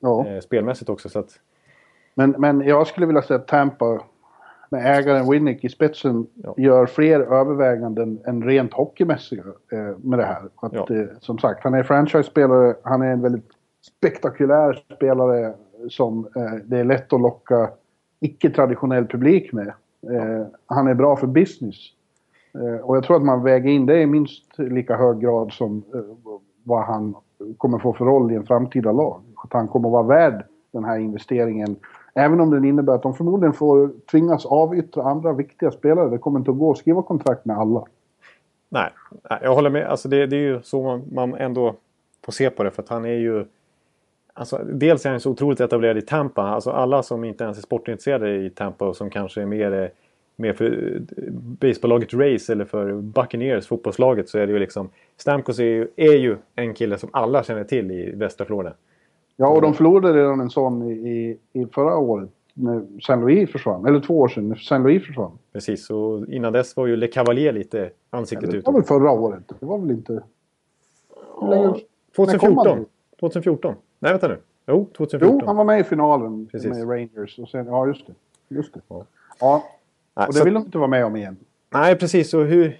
Ja. 0.00 0.26
Eh, 0.26 0.40
spelmässigt 0.40 0.90
också, 0.90 1.08
så 1.08 1.18
att... 1.18 1.40
Men, 2.14 2.30
men 2.38 2.60
jag 2.60 2.86
skulle 2.86 3.06
vilja 3.06 3.22
säga 3.22 3.40
att 3.40 3.48
Tampa 3.48 4.04
med 4.68 4.98
ägaren 4.98 5.30
Winnick 5.30 5.64
i 5.64 5.68
spetsen 5.68 6.26
Ja. 6.34 6.54
gör 6.56 6.86
fler 6.86 7.20
överväganden 7.20 8.18
än 8.26 8.42
rent 8.44 8.72
hockeymässiga 8.74 9.42
eh, 9.72 9.98
med 9.98 10.18
det 10.18 10.24
här. 10.24 10.42
Att, 10.56 10.72
Ja. 10.72 10.86
eh, 10.90 11.06
som 11.20 11.38
sagt, 11.38 11.64
han 11.64 11.74
är 11.74 11.82
franchise-spelare, 11.82 12.74
han 12.82 13.02
är 13.02 13.12
en 13.12 13.20
väldigt 13.22 13.50
spektakulär 13.98 14.82
spelare 14.96 15.54
som 15.88 16.26
eh, 16.36 16.52
det 16.64 16.78
är 16.78 16.84
lätt 16.84 17.12
att 17.12 17.20
locka 17.20 17.70
icke-traditionell 18.20 19.06
publik 19.06 19.52
med. 19.52 19.68
Eh, 20.10 20.46
han 20.66 20.86
är 20.88 20.94
bra 20.94 21.16
för 21.16 21.26
business. 21.26 21.76
Eh, 22.54 22.80
och 22.84 22.96
jag 22.96 23.04
tror 23.04 23.16
att 23.16 23.22
man 23.24 23.42
väger 23.42 23.70
in 23.70 23.86
det 23.86 24.00
i 24.00 24.06
minst 24.06 24.58
lika 24.58 24.96
hög 24.96 25.20
grad 25.20 25.52
som 25.52 25.82
eh, 25.94 26.00
vad 26.64 26.84
han 26.84 27.14
kommer 27.58 27.78
få 27.78 27.92
för 27.92 28.04
roll 28.04 28.32
i 28.32 28.34
en 28.34 28.46
framtida 28.46 28.92
lag. 28.92 29.20
Att 29.44 29.52
han 29.52 29.68
kommer 29.68 29.88
vara 29.88 30.02
värd 30.02 30.44
den 30.72 30.84
här 30.84 30.98
investeringen. 30.98 31.76
Även 32.18 32.40
om 32.40 32.50
den 32.50 32.64
innebär 32.64 32.92
att 32.92 33.02
de 33.02 33.14
förmodligen 33.14 33.52
får 33.52 33.90
tvingas 34.10 34.46
avyttra 34.46 35.02
andra 35.02 35.32
viktiga 35.32 35.70
spelare. 35.70 36.10
Det 36.10 36.18
kommer 36.18 36.38
inte 36.38 36.50
att 36.50 36.58
gå 36.58 36.70
att 36.70 36.78
skriva 36.78 37.02
kontrakt 37.02 37.44
med 37.44 37.58
alla. 37.58 37.84
Nej, 38.68 38.90
jag 39.42 39.54
håller 39.54 39.70
med. 39.70 39.86
Alltså 39.86 40.08
det, 40.08 40.26
det 40.26 40.36
är 40.36 40.40
ju 40.40 40.62
så 40.62 40.82
man, 40.82 41.02
man 41.12 41.34
ändå 41.34 41.74
får 42.24 42.32
se 42.32 42.50
på 42.50 42.62
det. 42.62 42.70
För 42.70 42.82
att 42.82 42.88
han 42.88 43.04
är 43.04 43.08
ju... 43.08 43.44
Alltså, 44.32 44.60
dels 44.64 45.06
är 45.06 45.10
han 45.10 45.20
så 45.20 45.30
otroligt 45.30 45.60
etablerad 45.60 45.98
i 45.98 46.02
Tampa. 46.02 46.42
Alltså 46.42 46.70
alla 46.70 47.02
som 47.02 47.24
inte 47.24 47.44
ens 47.44 47.58
är 47.58 47.62
sportintresserade 47.62 48.36
i 48.36 48.50
Tampa 48.50 48.88
och 48.88 48.96
som 48.96 49.10
kanske 49.10 49.42
är 49.42 49.46
mer, 49.46 49.90
mer 50.36 50.52
för 50.52 50.98
baseballlaget 51.60 52.14
Race 52.14 52.52
eller 52.52 52.64
för 52.64 52.92
Buccaneers, 52.92 53.66
fotbollslaget, 53.66 54.28
så 54.28 54.38
är 54.38 54.46
det 54.46 54.52
ju 54.52 54.58
liksom... 54.58 54.88
Stamkos 55.16 55.58
är 55.58 55.64
ju, 55.64 55.88
är 55.96 56.16
ju 56.16 56.36
en 56.54 56.74
kille 56.74 56.98
som 56.98 57.08
alla 57.12 57.42
känner 57.42 57.64
till 57.64 57.90
i 57.90 58.10
västra 58.10 58.46
Florida. 58.46 58.72
Ja, 59.36 59.48
och 59.48 59.62
de 59.62 59.74
förlorade 59.74 60.12
redan 60.18 60.40
en 60.40 60.50
sån 60.50 60.82
i, 60.90 60.92
i, 60.92 61.38
i 61.60 61.66
förra 61.66 61.96
året. 61.96 62.30
När 62.54 63.00
Saint 63.02 63.22
Louis 63.22 63.50
försvann. 63.52 63.86
Eller 63.86 64.00
två 64.00 64.18
år 64.18 64.28
sedan 64.28 64.48
när 64.48 64.56
Saint 64.56 64.84
Louis 64.84 65.06
försvann. 65.06 65.38
Precis, 65.52 65.90
och 65.90 66.26
innan 66.28 66.52
dess 66.52 66.76
var 66.76 66.86
ju 66.86 66.96
Le 66.96 67.06
Cavalier 67.06 67.52
lite 67.52 67.90
ansiktet 68.10 68.50
Det 68.50 68.56
utåt. 68.56 68.66
var 68.66 68.80
väl 68.80 68.82
förra 68.88 69.10
året? 69.10 69.42
Det 69.60 69.66
var 69.66 69.78
väl 69.78 69.90
inte... 69.90 70.12
Hur 71.40 71.72
kom 71.72 71.80
2014. 72.16 72.66
han? 72.66 72.86
2014? 73.20 73.74
Nej, 73.98 74.12
vänta 74.12 74.28
nu. 74.28 74.38
Jo, 74.66 74.86
2014. 74.96 75.38
Jo, 75.40 75.46
han 75.46 75.56
var 75.56 75.64
med 75.64 75.80
i 75.80 75.84
finalen 75.84 76.46
Precis. 76.52 76.70
med 76.70 76.90
Rangers. 76.90 77.38
Och 77.38 77.48
sen, 77.48 77.66
ja, 77.66 77.86
just 77.86 78.06
det. 78.06 78.12
Just 78.48 78.74
det. 78.74 78.80
Ja. 78.88 79.04
Ja. 79.40 79.62
Och 80.28 80.34
det 80.34 80.44
vill 80.44 80.54
de 80.54 80.62
inte 80.62 80.78
vara 80.78 80.88
med 80.88 81.04
om 81.04 81.16
igen. 81.16 81.36
Nej, 81.70 81.96
precis. 81.98 82.34
Och 82.34 82.44
hur, 82.44 82.78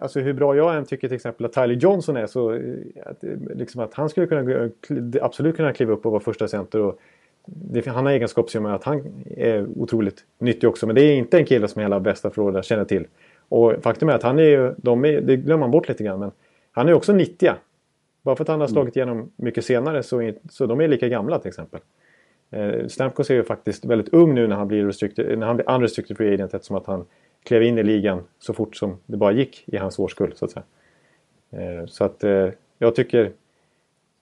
alltså 0.00 0.20
hur 0.20 0.32
bra 0.32 0.56
jag 0.56 0.76
än 0.76 0.84
tycker 0.84 1.08
till 1.08 1.14
exempel 1.14 1.46
att 1.46 1.52
Tyler 1.52 1.74
Johnson 1.74 2.16
är 2.16 2.26
så 2.26 2.52
eh, 2.52 2.60
att, 3.06 3.24
eh, 3.24 3.30
liksom 3.54 3.80
att 3.80 3.94
han 3.94 4.08
skulle 4.08 4.26
kunna, 4.26 4.70
absolut 5.22 5.56
kunna 5.56 5.72
kliva 5.72 5.92
upp 5.92 6.06
och 6.06 6.12
vara 6.12 6.22
första 6.22 6.48
center. 6.48 6.80
Och 6.80 6.98
det, 7.46 7.86
han 7.86 8.06
har 8.06 8.12
egenskaper 8.12 8.50
som 8.50 8.64
gör 8.64 8.72
att 8.72 8.84
han 8.84 9.24
är 9.36 9.66
otroligt 9.76 10.24
nyttig 10.38 10.68
också. 10.68 10.86
Men 10.86 10.94
det 10.94 11.02
är 11.02 11.14
inte 11.16 11.38
en 11.38 11.44
kille 11.44 11.68
som 11.68 11.82
hela 11.82 12.00
bästa 12.00 12.30
förrådare 12.30 12.62
känner 12.62 12.84
till. 12.84 13.06
Och 13.48 13.74
faktum 13.82 14.08
är 14.08 14.12
att 14.12 14.22
han 14.22 14.38
är 14.38 14.42
ju, 14.44 14.74
de 14.76 15.04
är, 15.04 15.20
det 15.20 15.36
glömmer 15.36 15.60
man 15.60 15.70
bort 15.70 15.88
lite 15.88 16.04
grann, 16.04 16.20
men 16.20 16.30
han 16.72 16.88
är 16.88 16.92
också 16.92 17.12
90. 17.12 17.50
Bara 18.22 18.36
för 18.36 18.44
att 18.44 18.48
han 18.48 18.60
har 18.60 18.66
slagit 18.68 18.96
igenom 18.96 19.30
mycket 19.36 19.64
senare 19.64 20.02
så, 20.02 20.22
är- 20.22 20.34
så 20.50 20.66
de 20.66 20.80
är 20.80 20.88
lika 20.88 21.08
gamla 21.08 21.38
till 21.38 21.48
exempel. 21.48 21.80
Eh, 22.50 22.86
Stamkos 22.86 23.30
är 23.30 23.34
ju 23.34 23.42
faktiskt 23.44 23.84
väldigt 23.84 24.08
ung 24.14 24.34
nu 24.34 24.46
när 24.46 24.56
han 24.56 24.68
blir, 24.68 24.86
restricted, 24.86 25.38
när 25.38 25.46
han 25.46 25.56
blir 25.56 25.70
unrestricted 25.70 26.16
free 26.16 26.34
agent 26.34 26.54
eftersom 26.54 26.76
att 26.76 26.86
han 26.86 27.04
klev 27.42 27.62
in 27.62 27.78
i 27.78 27.82
ligan 27.82 28.24
så 28.38 28.54
fort 28.54 28.76
som 28.76 28.96
det 29.06 29.16
bara 29.16 29.32
gick 29.32 29.64
i 29.66 29.76
hans 29.76 29.98
årskull 29.98 30.32
så 30.36 30.44
att 30.44 30.50
säga. 30.50 30.64
Eh, 31.50 31.86
så 31.86 32.04
att 32.04 32.24
eh, 32.24 32.48
jag 32.78 32.94
tycker 32.94 33.32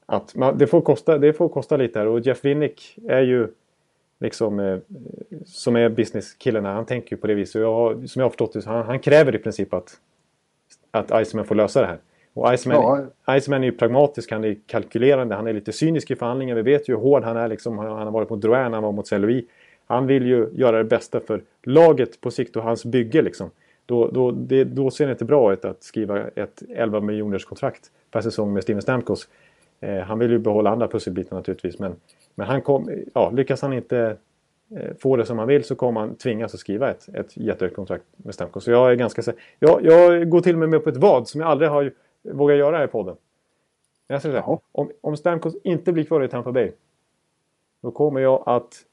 att 0.07 0.35
man, 0.35 0.59
det, 0.59 0.67
får 0.67 0.81
kosta, 0.81 1.19
det 1.19 1.33
får 1.33 1.49
kosta 1.49 1.77
lite 1.77 1.99
här 1.99 2.07
och 2.07 2.21
Jeff 2.21 2.45
Winnick 2.45 2.99
är 3.09 3.23
ju 3.23 3.49
liksom 4.21 4.61
eh, 4.61 4.79
som 5.45 5.77
är 5.77 5.89
businesskillen 5.89 6.65
här, 6.65 6.73
han 6.73 6.87
tänker 6.87 7.17
ju 7.17 7.21
på 7.21 7.27
det 7.27 7.35
viset. 7.35 7.61
Jag, 7.61 8.09
som 8.09 8.21
jag 8.21 8.25
har 8.25 8.31
förstått 8.31 8.53
det, 8.53 8.63
så 8.63 8.71
han, 8.71 8.87
han 8.87 8.99
kräver 8.99 9.35
i 9.35 9.39
princip 9.39 9.75
att, 9.75 10.01
att 10.91 11.27
Iceman 11.27 11.45
får 11.45 11.55
lösa 11.55 11.81
det 11.81 11.87
här. 11.87 11.99
Och 12.35 12.55
Iceman, 12.55 13.11
Iceman 13.31 13.63
är 13.63 13.67
ju 13.67 13.73
pragmatisk, 13.73 14.31
han 14.31 14.45
är 14.45 14.57
kalkylerande, 14.67 15.35
han 15.35 15.47
är 15.47 15.53
lite 15.53 15.73
cynisk 15.73 16.11
i 16.11 16.17
förhandlingen. 16.17 16.57
Vi 16.57 16.63
vet 16.63 16.89
ju 16.89 16.95
hur 16.95 17.03
hård 17.03 17.25
han 17.25 17.37
är. 17.37 17.49
Liksom. 17.49 17.79
Han 17.79 17.87
han 17.87 18.07
har 18.07 18.11
varit 18.11 18.31
mot 18.31 18.41
Drouin, 18.41 18.73
han 18.73 18.83
var 18.83 18.93
mot 18.93 19.07
Saint-Louis. 19.07 19.45
Han 19.88 20.07
vill 20.07 20.26
ju 20.26 20.49
göra 20.52 20.78
det 20.78 20.85
bästa 20.85 21.21
för 21.21 21.42
laget 21.62 22.21
på 22.21 22.30
sikt 22.30 22.57
och 22.57 22.62
hans 22.62 22.85
bygge. 22.85 23.23
Liksom. 23.23 23.50
Då, 23.87 24.09
då, 24.09 24.30
det, 24.30 24.64
då 24.64 24.90
ser 24.90 25.07
det 25.07 25.12
inte 25.12 25.25
bra 25.25 25.52
ut 25.52 25.64
att 25.64 25.83
skriva 25.83 26.28
ett 26.28 26.62
11 26.68 27.00
miljoners 27.00 27.45
kontrakt 27.45 27.90
per 28.11 28.21
säsong 28.21 28.52
med 28.52 28.62
Steven 28.62 28.83
Stamkos. 28.83 29.28
Eh, 29.80 29.99
han 29.99 30.18
vill 30.18 30.30
ju 30.30 30.38
behålla 30.38 30.71
andra 30.71 30.88
pusselbitar 30.88 31.37
naturligtvis. 31.37 31.78
Men, 31.78 31.97
men 32.35 32.47
han 32.47 32.62
kom, 32.62 32.90
ja, 33.14 33.30
lyckas 33.30 33.62
han 33.62 33.73
inte 33.73 34.16
eh, 34.76 34.97
få 34.99 35.16
det 35.16 35.26
som 35.26 35.38
han 35.38 35.49
vill 35.49 35.64
så 35.64 35.75
kommer 35.75 36.00
han 36.00 36.14
tvingas 36.14 36.54
att 36.54 36.61
skriva 36.61 36.90
ett, 36.90 37.09
ett 37.14 37.37
jättehögt 37.37 37.76
kontrakt 37.76 38.04
med 38.16 38.35
Stamkos. 38.35 38.64
Så 38.64 38.71
jag 38.71 38.90
är 38.90 38.95
ganska 38.95 39.23
säker. 39.23 39.42
Jag, 39.59 39.85
jag 39.85 40.28
går 40.30 40.40
till 40.40 40.54
och 40.54 40.59
med 40.59 40.68
med 40.68 40.85
på 40.85 40.90
ett 40.90 40.97
vad 40.97 41.28
som 41.28 41.40
jag 41.40 41.50
aldrig 41.50 41.71
har 41.71 41.92
vågat 42.23 42.57
göra 42.57 42.76
här 42.76 42.85
i 42.85 42.88
podden. 42.88 43.16
Jag 44.09 44.23
säger 44.23 44.40
så 44.40 44.47
här, 44.47 44.59
om, 44.73 44.90
om 45.00 45.16
Stamkos 45.16 45.57
inte 45.64 45.92
blir 45.92 46.04
kvar 46.04 46.25
i 46.25 46.28
Tampa 46.28 46.52
Bay 46.52 46.73
då 47.83 47.90
kommer 47.90 48.21
jag 48.21 48.42
att 48.47 48.85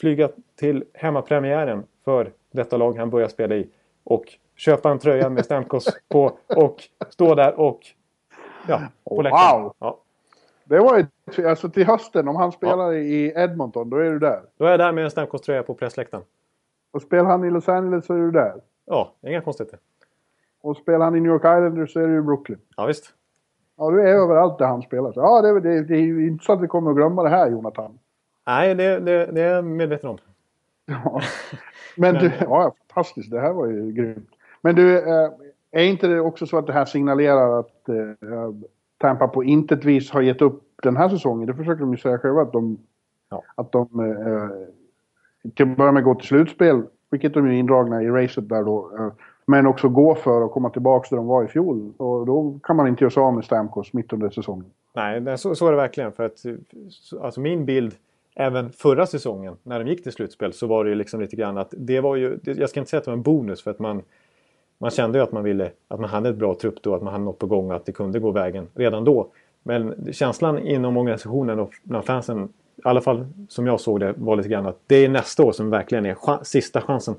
flyga 0.00 0.28
till 0.56 0.84
hemmapremiären 0.94 1.84
för 2.04 2.32
detta 2.52 2.76
lag 2.76 2.98
han 2.98 3.10
börjar 3.10 3.28
spela 3.28 3.54
i 3.54 3.70
och 4.04 4.24
köpa 4.56 4.90
en 4.90 4.98
tröja 4.98 5.28
med 5.30 5.44
Stamkos 5.44 5.86
på 6.08 6.38
och 6.56 6.82
stå 7.10 7.34
där 7.34 7.60
och 7.60 7.80
ja, 8.68 8.80
på 9.04 9.14
Wow. 9.14 9.22
läktaren. 9.24 9.70
Ja, 9.78 9.98
Det 10.64 10.78
var 10.78 10.98
ju, 11.36 11.48
alltså 11.48 11.68
till 11.68 11.86
hösten, 11.86 12.28
om 12.28 12.36
han 12.36 12.52
spelar 12.52 12.92
i 12.92 13.32
Edmonton, 13.36 13.90
då 13.90 13.96
är 13.96 14.10
du 14.10 14.18
där. 14.18 14.42
då 14.56 14.64
är 14.64 14.70
jag 14.70 14.80
där 14.80 14.92
med 14.92 15.04
en 15.04 15.10
Stamkos-tröja 15.10 15.62
på 15.62 15.74
pressläktaren. 15.74 16.24
Och 16.90 17.02
spelar 17.02 17.24
han 17.24 17.44
i 17.44 17.50
Los 17.50 17.68
Angeles 17.68 18.06
så 18.06 18.14
är 18.14 18.18
du 18.18 18.30
där. 18.30 18.54
Ja, 18.86 19.12
inga 19.22 19.40
konstigheter. 19.40 19.78
Och 20.60 20.76
spelar 20.76 21.04
han 21.04 21.16
i 21.16 21.20
New 21.20 21.32
York 21.32 21.42
Islanders 21.42 21.92
så 21.92 22.00
är 22.00 22.06
du 22.06 22.18
i 22.18 22.22
Brooklyn. 22.22 22.58
Ja, 22.76 22.86
visst. 22.86 23.14
Ja, 23.76 23.90
du 23.90 24.00
är 24.02 24.14
överallt 24.14 24.58
där 24.58 24.66
han 24.66 24.82
spelar. 24.82 25.12
Ja, 25.16 25.42
det, 25.42 25.60
det, 25.60 25.82
det 25.84 25.94
är 25.94 26.00
ju 26.00 26.26
inte 26.28 26.44
så 26.44 26.52
att 26.52 26.60
vi 26.62 26.66
kommer 26.66 26.90
att 26.90 26.96
glömma 26.96 27.22
det 27.22 27.28
här, 27.28 27.50
Jonathan. 27.50 27.98
Nej, 28.48 28.74
det, 28.74 28.98
det, 29.00 29.26
det 29.26 29.42
är 29.42 29.54
jag 29.54 29.64
medveten 29.64 30.10
om. 30.10 30.18
Ja. 30.86 31.20
Men 31.96 32.14
du, 32.14 32.30
ja, 32.40 32.72
fantastiskt. 32.88 33.30
Det 33.30 33.40
här 33.40 33.52
var 33.52 33.66
ju 33.66 33.92
grymt. 33.92 34.28
Men 34.62 34.74
du, 34.74 34.98
eh, 34.98 35.30
är 35.70 35.82
inte 35.84 36.06
det 36.06 36.20
också 36.20 36.46
så 36.46 36.58
att 36.58 36.66
det 36.66 36.72
här 36.72 36.84
signalerar 36.84 37.58
att 37.60 37.88
eh, 37.88 37.94
Tampa 38.98 39.28
på 39.28 39.44
intet 39.44 39.84
vis 39.84 40.10
har 40.10 40.20
gett 40.20 40.42
upp 40.42 40.62
den 40.82 40.96
här 40.96 41.08
säsongen? 41.08 41.46
Det 41.46 41.54
försöker 41.54 41.80
de 41.80 41.90
ju 41.92 41.98
säga 41.98 42.18
själva 42.18 42.42
att 42.42 42.52
de, 42.52 42.78
Ja. 43.30 43.42
att 43.54 43.72
de 43.72 44.00
eh, 44.00 45.50
till 45.54 45.70
att 45.70 45.76
börja 45.76 45.92
med 45.92 46.04
går 46.04 46.14
till 46.14 46.26
slutspel, 46.28 46.82
vilket 47.10 47.34
de 47.34 47.46
är 47.46 47.50
indragna 47.52 48.02
i 48.02 48.08
racet 48.10 48.48
där 48.48 48.64
då. 48.64 48.90
Eh, 48.98 49.08
men 49.46 49.66
också 49.66 49.88
gå 49.88 50.14
för 50.14 50.44
att 50.44 50.52
komma 50.52 50.70
tillbaka 50.70 51.06
där 51.10 51.16
de 51.16 51.26
var 51.26 51.44
i 51.44 51.48
fjol. 51.48 51.92
Och 51.96 52.26
då 52.26 52.58
kan 52.62 52.76
man 52.76 52.88
inte 52.88 53.04
göra 53.04 53.10
sig 53.10 53.20
av 53.20 53.34
med 53.34 53.44
Stamkos 53.44 53.92
mitt 53.92 54.12
under 54.12 54.30
säsongen. 54.30 54.64
Nej, 54.94 55.38
så, 55.38 55.54
så 55.54 55.66
är 55.66 55.70
det 55.70 55.76
verkligen. 55.76 56.12
För 56.12 56.24
att, 56.26 56.38
så- 56.90 57.22
alltså 57.22 57.40
min 57.40 57.64
bild, 57.64 57.94
även 58.40 58.72
förra 58.72 59.06
säsongen 59.06 59.56
när 59.62 59.84
de 59.84 59.90
gick 59.90 60.02
till 60.02 60.12
slutspel, 60.12 60.52
så 60.52 60.66
var 60.66 60.84
det 60.84 60.90
ju 60.90 60.96
liksom 60.96 61.20
lite 61.20 61.36
grann 61.36 61.58
att 61.58 61.74
det 61.76 62.00
var 62.00 62.16
ju, 62.16 62.38
jag 62.42 62.70
ska 62.70 62.80
inte 62.80 62.90
säga 62.90 62.98
att 62.98 63.04
det 63.04 63.10
var 63.10 63.16
en 63.16 63.22
bonus 63.22 63.62
för 63.62 63.70
att 63.70 63.78
man, 63.78 64.02
man 64.78 64.90
kände 64.90 65.18
ju 65.18 65.24
att 65.24 65.32
man 65.32 65.44
ville, 65.44 65.70
att 65.88 66.00
man 66.00 66.10
hade 66.10 66.28
ett 66.28 66.36
bra 66.36 66.54
trupp 66.54 66.82
då, 66.82 66.94
att 66.94 67.02
man 67.02 67.12
hade 67.12 67.24
något 67.24 67.38
på 67.38 67.46
gång 67.46 67.70
och 67.70 67.76
att 67.76 67.86
det 67.86 67.92
kunde 67.92 68.18
gå 68.18 68.30
vägen 68.30 68.66
redan 68.74 69.04
då. 69.04 69.28
Men 69.62 70.08
känslan 70.12 70.58
inom 70.58 70.96
organisationen 70.96 71.58
och 71.58 71.72
bland 71.82 72.04
fansen, 72.04 72.44
i 72.76 72.80
alla 72.84 73.00
fall 73.00 73.26
som 73.48 73.66
jag 73.66 73.80
såg 73.80 74.00
det, 74.00 74.14
var 74.16 74.36
lite 74.36 74.48
grann 74.48 74.66
att 74.66 74.78
det 74.86 74.96
är 74.96 75.08
nästa 75.08 75.42
år 75.42 75.52
som 75.52 75.70
verkligen 75.70 76.06
är 76.06 76.14
ch 76.14 76.46
sista 76.46 76.80
chansen. 76.80 77.14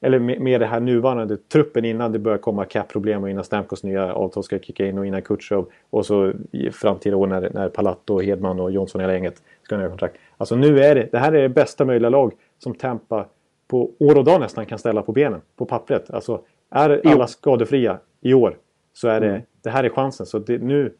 Eller 0.00 0.18
med, 0.18 0.40
med 0.40 0.60
det 0.60 0.66
här 0.66 0.80
nuvarande 0.80 1.36
truppen 1.36 1.84
innan 1.84 2.12
det 2.12 2.18
börjar 2.18 2.38
komma 2.38 2.64
cap-problem 2.64 3.22
och 3.22 3.30
innan 3.30 3.44
Stamkos 3.44 3.82
nya 3.82 4.14
avtal 4.14 4.42
ska 4.42 4.58
kicka 4.58 4.86
in 4.86 4.98
och 4.98 5.06
innan 5.06 5.22
Kutjov 5.22 5.66
och 5.90 6.06
så 6.06 6.32
i 6.52 6.70
framtida 6.70 7.16
år 7.16 7.26
när, 7.26 7.50
när 7.54 7.68
Palatto, 7.68 8.20
Hedman 8.20 8.60
och 8.60 8.72
Jonsson 8.72 9.00
hela 9.00 9.12
gänget 9.12 9.42
ska 9.64 9.76
ha 9.76 9.88
kontrakt. 9.88 10.16
Alltså 10.36 10.56
nu 10.56 10.80
är 10.80 10.94
det, 10.94 11.08
det 11.12 11.18
här 11.18 11.32
är 11.32 11.42
det 11.42 11.48
bästa 11.48 11.84
möjliga 11.84 12.10
lag 12.10 12.32
som 12.58 12.74
Tampa 12.74 13.26
på 13.68 13.90
år 13.98 14.18
och 14.18 14.24
dag 14.24 14.40
nästan 14.40 14.66
kan 14.66 14.78
ställa 14.78 15.02
på 15.02 15.12
benen, 15.12 15.40
på 15.56 15.66
pappret. 15.66 16.10
Alltså 16.10 16.42
är 16.70 17.00
alla 17.04 17.26
skadefria 17.26 17.98
i 18.20 18.34
år 18.34 18.56
så 18.92 19.08
är 19.08 19.20
det, 19.20 19.42
det 19.62 19.70
här 19.70 19.84
är 19.84 19.88
chansen. 19.88 20.26
Så 20.26 20.38
det, 20.38 20.58
nu, 20.58 20.94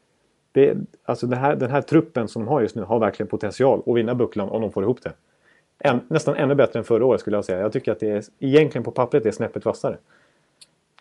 det, 0.53 0.77
alltså 1.05 1.27
det 1.27 1.37
här, 1.37 1.57
den 1.57 1.71
här 1.71 1.83
truppen 1.83 2.29
som 2.29 2.45
de 2.45 2.49
har 2.49 2.61
just 2.61 2.77
nu 2.77 2.83
har 2.83 2.99
verkligen 2.99 3.29
potential 3.29 3.83
att 3.87 3.97
vinna 3.97 4.15
bucklan 4.15 4.49
om 4.49 4.63
de 4.63 4.73
får 4.73 4.83
ihop 4.83 5.03
det. 5.03 5.13
En, 5.79 6.01
nästan 6.09 6.37
ännu 6.37 6.55
bättre 6.55 6.79
än 6.79 6.85
förra 6.85 7.07
året 7.07 7.21
skulle 7.21 7.37
jag 7.37 7.45
säga. 7.45 7.61
Jag 7.61 7.73
tycker 7.73 7.93
att 7.93 8.01
det 8.01 8.11
är 8.11 8.23
egentligen 8.39 8.85
på 8.85 8.91
pappret 8.91 9.27
är 9.27 9.31
snäppet 9.31 9.65
vassare. 9.65 9.97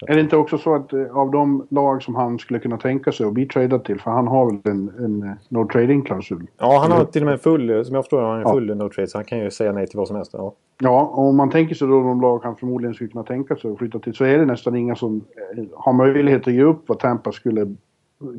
Är 0.07 0.15
det 0.15 0.21
inte 0.21 0.37
också 0.37 0.57
så 0.57 0.75
att 0.75 0.93
eh, 0.93 1.17
av 1.17 1.31
de 1.31 1.67
lag 1.69 2.03
som 2.03 2.15
han 2.15 2.39
skulle 2.39 2.59
kunna 2.59 2.77
tänka 2.77 3.11
sig 3.11 3.25
att 3.25 3.33
bli 3.33 3.45
tradad 3.45 3.83
till, 3.83 3.99
för 3.99 4.11
han 4.11 4.27
har 4.27 4.45
väl 4.45 4.59
en, 4.63 4.91
en 4.99 5.23
eh, 5.23 5.29
no 5.49 5.67
trading-klausul? 5.67 6.47
Ja, 6.57 6.79
han 6.81 6.91
har 6.91 7.05
till 7.05 7.21
och 7.21 7.27
med 7.27 7.41
full, 7.41 7.85
som 7.85 7.95
jag 7.95 8.03
förstår 8.03 8.21
han 8.21 8.41
Ja. 8.41 8.51
full 8.53 8.75
no 8.75 8.89
trade 8.89 9.07
så 9.07 9.17
han 9.17 9.25
kan 9.25 9.39
ju 9.39 9.51
säga 9.51 9.71
nej 9.71 9.87
till 9.87 9.97
vad 9.97 10.07
som 10.07 10.15
helst. 10.15 10.31
Ja. 10.37 10.53
Ja, 10.79 11.01
och 11.15 11.23
om 11.23 11.35
man 11.37 11.49
tänker 11.49 11.75
sig 11.75 11.87
då 11.87 11.93
de 12.03 12.21
lag 12.21 12.39
han 12.43 12.55
förmodligen 12.55 12.93
skulle 12.93 13.09
kunna 13.09 13.23
tänka 13.23 13.55
sig 13.55 13.71
att 13.71 13.77
flytta 13.77 13.99
till 13.99 14.13
så 14.13 14.25
är 14.25 14.37
det 14.37 14.45
nästan 14.45 14.75
inga 14.75 14.95
som 14.95 15.21
eh, 15.57 15.63
har 15.73 15.93
möjlighet 15.93 16.47
att 16.47 16.53
ge 16.53 16.63
upp 16.63 16.83
vad 16.85 16.99
Tampa 16.99 17.31
skulle 17.31 17.75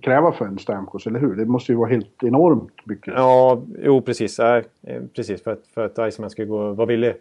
kräva 0.02 0.32
för 0.32 0.44
en 0.44 0.58
Stamkos, 0.58 1.06
eller 1.06 1.20
hur? 1.20 1.34
Det 1.36 1.44
måste 1.46 1.72
ju 1.72 1.78
vara 1.78 1.90
helt 1.90 2.22
enormt 2.22 2.86
mycket. 2.86 3.14
Ja, 3.16 3.60
jo 3.84 4.00
precis. 4.00 4.38
Ja, 4.38 4.56
eh, 4.82 5.02
precis 5.16 5.42
för 5.42 5.50
att, 5.52 5.66
för 5.74 5.84
att 5.84 6.12
Iceman 6.12 6.30
ska 6.30 6.44
gå, 6.44 6.72
vara 6.72 6.86
villig, 6.86 7.14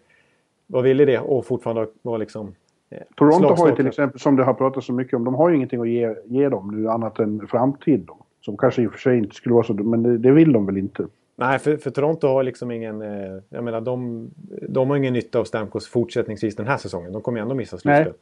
vara 0.67 0.83
villig 0.83 1.07
det 1.07 1.19
och 1.19 1.45
fortfarande 1.45 1.87
vara 2.01 2.17
liksom... 2.17 2.55
eh, 2.93 3.03
Toronto 3.15 3.55
har 3.55 3.69
ju 3.69 3.75
till 3.75 3.87
exempel, 3.87 4.19
som 4.19 4.35
det 4.35 4.43
har 4.43 4.53
pratats 4.53 4.87
så 4.87 4.93
mycket 4.93 5.13
om, 5.13 5.23
de 5.23 5.35
har 5.35 5.49
ju 5.49 5.55
ingenting 5.55 5.81
att 5.81 5.89
ge, 5.89 6.15
ge 6.25 6.49
dem 6.49 6.81
nu 6.81 6.89
annat 6.89 7.19
än 7.19 7.47
framtid 7.47 7.99
då. 7.99 8.17
Som 8.41 8.57
kanske 8.57 8.81
i 8.81 8.87
och 8.87 8.91
för 8.91 8.99
sig 8.99 9.17
inte 9.17 9.35
skulle 9.35 9.55
vara 9.55 9.63
så, 9.63 9.73
men 9.73 10.03
det, 10.03 10.17
det 10.17 10.31
vill 10.31 10.53
de 10.53 10.65
väl 10.65 10.77
inte. 10.77 11.07
Nej, 11.35 11.59
för, 11.59 11.77
för 11.77 11.91
Toronto 11.91 12.27
har 12.27 12.43
liksom 12.43 12.71
ingen... 12.71 13.01
Eh, 13.01 13.39
jag 13.49 13.63
menar, 13.63 13.81
de, 13.81 14.29
de 14.69 14.89
har 14.89 14.97
ingen 14.97 15.13
nytta 15.13 15.39
av 15.39 15.43
Stamkos 15.43 15.87
fortsättningsvis 15.87 16.55
den 16.55 16.67
här 16.67 16.77
säsongen. 16.77 17.11
De 17.11 17.21
kommer 17.21 17.39
ju 17.39 17.41
ändå 17.41 17.55
missa 17.55 17.77
slutspel. 17.77 18.13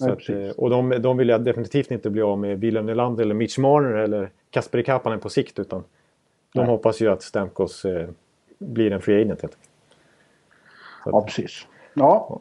Nej. 0.00 0.16
Precis. 0.16 0.36
eh, 0.36 0.50
och 0.50 0.70
de, 0.70 0.88
de 0.88 1.16
vill 1.16 1.28
jag 1.28 1.44
definitivt 1.44 1.90
inte 1.90 2.10
bli 2.10 2.22
av 2.22 2.38
med 2.38 2.60
Wilhelm 2.60 2.86
Nylander 2.86 3.24
eller 3.24 3.34
Mitch 3.34 3.58
Marner 3.58 3.92
eller 3.92 4.30
Kasper 4.50 4.82
Kapanen 4.82 5.20
på 5.20 5.28
sikt. 5.28 5.58
Utan 5.58 5.84
de 6.52 6.58
Nej. 6.60 6.66
hoppas 6.66 7.00
ju 7.00 7.08
att 7.08 7.22
Stamkos 7.22 7.84
eh, 7.84 8.08
blir 8.58 8.92
en 8.92 9.00
free 9.00 9.16
agent 9.16 9.42
helt 9.42 9.54
enkelt. 9.54 9.70
Ja, 11.04 11.24
precis. 11.24 11.66
Ja. 11.94 12.40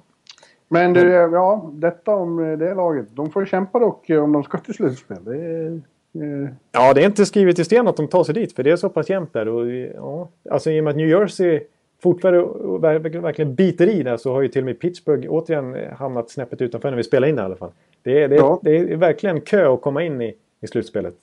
Men 0.67 0.93
du, 0.93 1.09
ja, 1.09 1.71
detta 1.73 2.15
om 2.15 2.39
eh, 2.39 2.57
det 2.57 2.73
laget. 2.73 3.05
De 3.15 3.31
får 3.31 3.41
ju 3.41 3.45
kämpa 3.45 3.79
dock 3.79 4.09
eh, 4.09 4.23
om 4.23 4.31
de 4.31 4.43
ska 4.43 4.57
till 4.57 4.73
slutspel. 4.73 5.17
Det 5.25 5.37
är, 5.37 5.71
eh, 6.13 6.49
Ja, 6.71 6.93
det 6.93 7.01
är 7.01 7.05
inte 7.05 7.25
skrivet 7.25 7.59
i 7.59 7.63
sten 7.63 7.87
att 7.87 7.97
de 7.97 8.07
tar 8.07 8.23
sig 8.23 8.33
dit 8.33 8.53
för 8.53 8.63
det 8.63 8.71
är 8.71 8.75
så 8.75 8.89
pass 8.89 9.09
jämnt 9.09 9.33
där. 9.33 9.47
Och, 9.47 9.67
ja, 9.95 10.29
alltså 10.49 10.71
i 10.71 10.79
och 10.79 10.83
med 10.83 10.91
att 10.91 10.97
New 10.97 11.07
Jersey 11.07 11.59
fortfarande 12.03 13.19
verkligen 13.19 13.55
biter 13.55 13.87
i 13.87 14.03
där 14.03 14.17
så 14.17 14.33
har 14.33 14.41
ju 14.41 14.47
till 14.47 14.61
och 14.61 14.65
med 14.65 14.79
Pittsburgh 14.79 15.27
återigen 15.29 15.75
eh, 15.75 15.93
hamnat 15.93 16.29
snäppet 16.29 16.61
utanför 16.61 16.89
när 16.89 16.97
vi 16.97 17.03
spelar 17.03 17.27
in 17.27 17.35
det 17.35 17.41
i 17.41 17.45
alla 17.45 17.55
fall. 17.55 17.71
Det 18.03 18.23
är, 18.23 18.27
det 18.27 18.35
Ja. 18.35 18.59
det 18.63 18.77
är 18.77 18.95
verkligen 18.95 19.41
kö 19.41 19.73
att 19.73 19.81
komma 19.81 20.03
in 20.03 20.21
i, 20.21 20.35
i 20.61 20.67
slutspelet. 20.67 21.15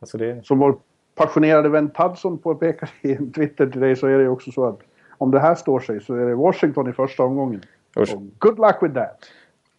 Alltså 0.00 0.18
det, 0.18 0.46
som 0.46 0.58
vår 0.58 0.76
passionerade 1.14 1.68
vän 1.68 1.88
Tadson 1.88 2.38
påpekar 2.38 2.90
i 3.02 3.12
en 3.12 3.32
Twitter 3.36 3.66
till 3.66 3.80
dig 3.80 3.96
så 3.96 4.06
är 4.06 4.16
det 4.18 4.22
ju 4.22 4.28
också 4.28 4.52
så 4.52 4.64
att 4.64 4.80
om 5.18 5.30
det 5.30 5.40
här 5.40 5.54
står 5.54 5.80
sig 5.80 6.00
så 6.00 6.14
är 6.14 6.26
det 6.26 6.34
Washington 6.34 6.90
i 6.90 6.92
första 6.92 7.22
omgången. 7.22 7.60
Usch. 7.96 8.14
Och 8.14 8.22
good 8.38 8.58
luck 8.58 8.82
with 8.82 8.94
that! 8.94 9.30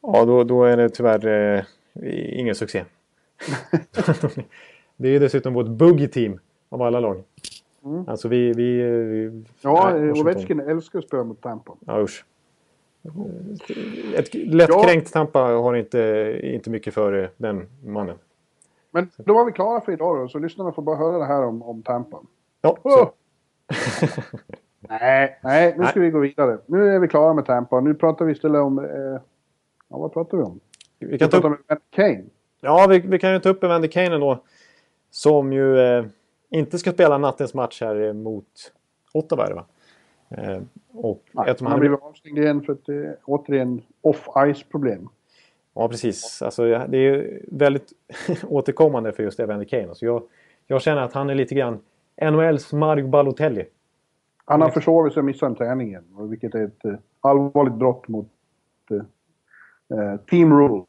ja, 0.01 0.25
då, 0.25 0.43
då 0.43 0.63
är 0.63 0.77
det 0.77 0.89
tyvärr 0.89 1.27
eh, 1.27 1.63
ingen 2.39 2.55
succé. 2.55 2.85
det 4.97 5.07
är 5.07 5.11
ju 5.11 5.19
dessutom 5.19 5.53
vårt 5.53 5.67
buggy-team 5.67 6.39
av 6.69 6.81
alla 6.81 6.99
lag. 6.99 7.23
Mm. 7.85 8.07
Alltså 8.07 8.27
vi... 8.27 8.53
vi, 8.53 8.83
vi 8.83 9.43
ja, 9.61 9.95
Ovechkin 9.95 10.59
älskar 10.59 10.99
att 10.99 11.05
spela 11.05 11.23
mot 11.23 11.41
Tampa. 11.41 11.73
Ja, 11.85 12.01
usch. 12.01 12.25
Ett 14.15 14.33
lättkränkt 14.33 15.09
ja. 15.13 15.19
Tampa 15.19 15.39
har 15.39 15.75
inte, 15.75 16.39
inte 16.43 16.69
mycket 16.69 16.93
för 16.93 17.31
den 17.37 17.67
mannen. 17.85 18.17
Men 18.91 19.09
då 19.17 19.33
var 19.33 19.45
vi 19.45 19.51
klara 19.51 19.81
för 19.81 19.91
idag 19.91 20.17
då, 20.17 20.27
så 20.27 20.39
lyssnarna 20.39 20.71
får 20.71 20.81
bara 20.81 20.95
höra 20.95 21.17
det 21.17 21.25
här 21.25 21.43
om, 21.43 21.63
om 21.63 21.83
Tampa. 21.83 22.21
Ja, 22.61 22.77
oh! 22.83 23.09
nej, 24.89 25.39
nej, 25.43 25.75
nu 25.77 25.85
ska 25.85 25.99
nej. 25.99 26.05
vi 26.05 26.11
gå 26.11 26.19
vidare. 26.19 26.57
Nu 26.65 26.95
är 26.95 26.99
vi 26.99 27.07
klara 27.07 27.33
med 27.33 27.45
Tampa. 27.45 27.79
Nu 27.79 27.93
pratar 27.93 28.25
vi 28.25 28.31
istället 28.31 28.61
om... 28.61 28.79
Eh, 28.79 29.21
ja, 29.89 29.97
vad 29.97 30.13
pratar 30.13 30.37
vi 30.37 30.43
om? 30.43 30.59
Vi 30.99 31.17
kan 31.17 31.27
vi 31.27 31.31
ta 31.31 31.37
upp... 31.37 31.45
om 31.45 31.53
Evander 31.53 31.81
Kane. 31.89 32.23
Ja, 32.61 32.87
vi, 32.89 32.99
vi, 32.99 33.19
kan 33.19 33.33
ju 33.33 33.39
ta 33.39 33.49
upp 33.49 33.63
Evander 33.63 33.87
Kane 33.87 34.17
då. 34.17 34.43
Som 35.09 35.53
ju 35.53 35.79
eh, 35.79 36.05
inte 36.49 36.77
ska 36.77 36.91
spela 36.91 37.17
nattens 37.17 37.53
match 37.53 37.81
här 37.81 38.13
mot 38.13 38.73
Ottawa, 39.13 39.53
va? 39.53 39.65
Eh, 40.29 40.61
och 40.93 41.23
Nej, 41.31 41.55
han 41.59 41.71
har 41.71 41.79
blivit 41.79 41.99
avstängd 42.01 42.37
igen 42.37 42.61
för 42.61 42.73
att 42.73 42.85
det 42.85 42.95
är 42.95 43.17
återigen 43.25 43.81
off-ice-problem. 44.01 45.09
Ja, 45.73 45.89
precis. 45.89 46.41
Alltså, 46.41 46.63
det 46.63 46.97
är 46.97 47.41
väldigt 47.47 47.93
återkommande 48.47 49.11
för 49.11 49.23
just 49.23 49.39
Evander 49.39 49.65
Kane. 49.65 49.87
Alltså, 49.87 50.05
jag, 50.05 50.23
jag 50.67 50.81
känner 50.81 51.01
att 51.01 51.13
han 51.13 51.29
är 51.29 51.35
lite 51.35 51.55
grann 51.55 51.79
NHLs 52.21 52.73
Mario 52.73 53.07
Balotelli. 53.07 53.65
Han 54.45 54.61
har 54.61 54.69
försovit 54.69 55.13
sig 55.13 55.21
och 55.21 55.25
missat 55.25 55.61
igen, 55.61 56.03
vilket 56.29 56.55
är 56.55 56.65
ett 56.65 56.85
uh, 56.85 56.95
allvarligt 57.21 57.73
brott 57.73 58.07
mot 58.07 58.31
uh, 58.91 60.15
Team 60.29 60.59
Rule. 60.59 60.83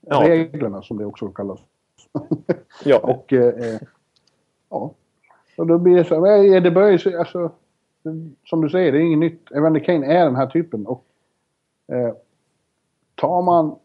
Ja. 0.00 0.28
Reglerna 0.28 0.82
som 0.82 0.98
det 0.98 1.04
också 1.04 1.28
kallas. 1.28 1.60
ja. 2.84 2.98
och 2.98 3.32
uh, 3.32 3.78
ja. 4.70 4.94
Och 5.56 5.66
då 5.66 5.78
blir 5.78 5.96
det 5.96 6.04
så 6.04 6.26
här, 6.26 6.60
det 6.60 6.70
börjar 6.70 6.98
ju 6.98 7.18
alltså 7.18 7.52
som 8.44 8.60
du 8.60 8.70
säger, 8.70 8.92
det 8.92 8.98
är 8.98 9.02
inget 9.02 9.18
nytt. 9.18 9.50
Evander 9.52 9.80
Kane 9.80 10.06
är 10.06 10.24
den 10.24 10.36
här 10.36 10.46
typen. 10.46 10.86
Och 10.86 11.04
eh, 11.92 12.14
tar 13.14 13.42
man... 13.42 13.76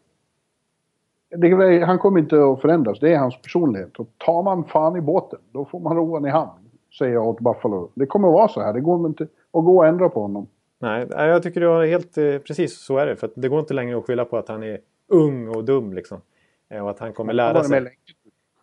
Det, 1.29 1.85
han 1.85 1.99
kommer 1.99 2.19
inte 2.19 2.43
att 2.43 2.61
förändras, 2.61 2.99
det 2.99 3.13
är 3.13 3.17
hans 3.17 3.41
personlighet. 3.41 3.99
Och 3.99 4.07
tar 4.17 4.43
man 4.43 4.63
fan 4.63 4.95
i 4.95 5.01
båten, 5.01 5.39
då 5.51 5.65
får 5.65 5.79
man 5.79 5.95
roan 5.95 6.25
i 6.25 6.29
hamn. 6.29 6.68
Säger 6.97 7.13
jag 7.13 7.27
åt 7.27 7.39
Buffalo. 7.39 7.91
Det 7.93 8.05
kommer 8.05 8.27
att 8.27 8.33
vara 8.33 8.47
så 8.47 8.61
här, 8.61 8.73
det 8.73 8.81
går 8.81 9.07
inte 9.07 9.23
att 9.23 9.65
gå 9.65 9.77
och 9.77 9.87
ändra 9.87 10.09
på 10.09 10.21
honom. 10.21 10.47
Nej, 10.79 11.07
jag 11.09 11.43
tycker 11.43 11.61
du 11.61 11.67
har 11.67 11.85
helt 11.85 12.17
eh, 12.17 12.37
precis 12.37 12.79
så 12.79 12.97
är 12.97 13.05
det. 13.05 13.15
För 13.15 13.29
det 13.35 13.49
går 13.49 13.59
inte 13.59 13.73
längre 13.73 13.97
att 13.97 14.05
skylla 14.05 14.25
på 14.25 14.37
att 14.37 14.47
han 14.47 14.63
är 14.63 14.79
ung 15.07 15.47
och 15.47 15.63
dum 15.63 15.93
liksom. 15.93 16.21
Eh, 16.69 16.83
och 16.83 16.89
att 16.89 16.99
han 16.99 17.13
kommer 17.13 17.33
lära 17.33 17.63
sig. 17.63 17.81
Med 17.81 17.91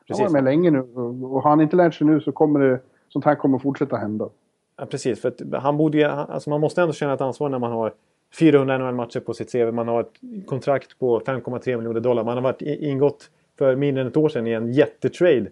Han 0.09 0.21
har 0.21 0.31
med 0.31 0.45
länge 0.45 0.71
nu 0.71 0.81
och 0.81 1.43
har 1.43 1.51
han 1.51 1.61
inte 1.61 1.77
lärt 1.77 1.95
sig 1.95 2.07
nu 2.07 2.21
så 2.21 2.33
kommer 2.33 2.61
det, 2.61 2.81
sånt 3.09 3.25
här 3.25 3.35
kommer 3.35 3.59
fortsätta 3.59 3.97
hända. 3.97 4.29
Ja, 4.77 4.87
precis, 4.87 5.21
för 5.21 5.29
att 5.29 5.63
han 5.63 5.77
borde 5.77 5.99
ju, 5.99 6.05
alltså 6.05 6.51
man 6.51 6.61
måste 6.61 6.83
ändå 6.83 6.93
känna 6.93 7.15
ett 7.15 7.21
ansvar 7.21 7.49
när 7.49 7.59
man 7.59 7.73
har 7.73 7.93
400 8.39 8.79
NHL-matcher 8.79 9.21
på 9.21 9.35
sitt 9.35 9.53
CV. 9.53 9.73
Man 9.73 9.89
har 9.89 10.01
ett 10.01 10.47
kontrakt 10.47 10.99
på 10.99 11.21
5,3 11.21 11.77
miljoner 11.77 12.01
dollar. 12.01 12.25
Man 12.25 12.37
har 12.37 12.43
varit 12.43 12.63
ingått 12.63 13.31
för 13.59 13.77
mindre 13.77 14.01
än 14.01 14.09
ett 14.09 14.17
år 14.17 14.29
sedan 14.29 14.47
i 14.47 14.51
en 14.51 14.73
jättetrade. 14.73 15.47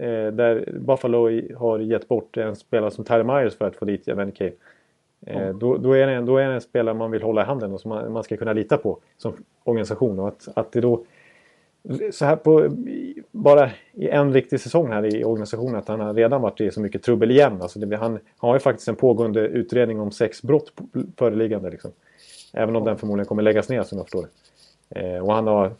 Eh, 0.00 0.32
där 0.32 0.68
Buffalo 0.80 1.40
har 1.56 1.78
gett 1.78 2.08
bort 2.08 2.36
en 2.36 2.56
spelare 2.56 2.90
som 2.90 3.04
Tyler 3.04 3.24
Myers 3.24 3.56
för 3.56 3.66
att 3.66 3.76
få 3.76 3.84
dit 3.84 4.08
Evan 4.08 4.32
Cave. 4.32 4.52
Eh, 5.26 5.42
mm. 5.42 5.58
då, 5.58 5.76
då, 5.76 5.92
är 5.92 6.06
det 6.06 6.20
då 6.20 6.36
är 6.36 6.48
det 6.48 6.54
en 6.54 6.60
spelare 6.60 6.94
man 6.94 7.10
vill 7.10 7.22
hålla 7.22 7.42
i 7.42 7.44
handen 7.44 7.72
och 7.72 7.80
som 7.80 7.88
man, 7.88 8.12
man 8.12 8.24
ska 8.24 8.36
kunna 8.36 8.52
lita 8.52 8.76
på 8.76 8.98
som 9.16 9.32
organisation. 9.64 10.18
Och 10.18 10.28
att, 10.28 10.48
att 10.54 10.72
det 10.72 10.80
då 10.80 11.04
så 12.12 12.24
här 12.24 12.36
på, 12.36 12.68
bara 13.30 13.70
i 13.92 14.08
en 14.08 14.32
riktig 14.32 14.60
säsong 14.60 14.92
här 14.92 15.16
i 15.16 15.24
organisationen 15.24 15.76
att 15.76 15.88
han 15.88 16.00
har 16.00 16.14
redan 16.14 16.42
varit 16.42 16.60
i 16.60 16.70
så 16.70 16.80
mycket 16.80 17.02
trubbel 17.02 17.30
igen. 17.30 17.62
Alltså 17.62 17.78
det, 17.78 17.96
han, 17.96 18.12
han 18.12 18.20
har 18.36 18.54
ju 18.54 18.60
faktiskt 18.60 18.88
en 18.88 18.96
pågående 18.96 19.40
utredning 19.40 20.00
om 20.00 20.10
sex 20.10 20.42
brott 20.42 20.72
föreliggande. 21.16 21.70
Liksom. 21.70 21.90
Även 22.52 22.76
om 22.76 22.84
den 22.84 22.98
förmodligen 22.98 23.26
kommer 23.26 23.42
läggas 23.42 23.68
ner 23.68 23.82
som 23.82 23.98
jag 23.98 24.06
förstår 24.06 24.26
det. 24.88 25.00
Eh, 25.00 25.24
och 25.24 25.34
han 25.34 25.46
har... 25.46 25.72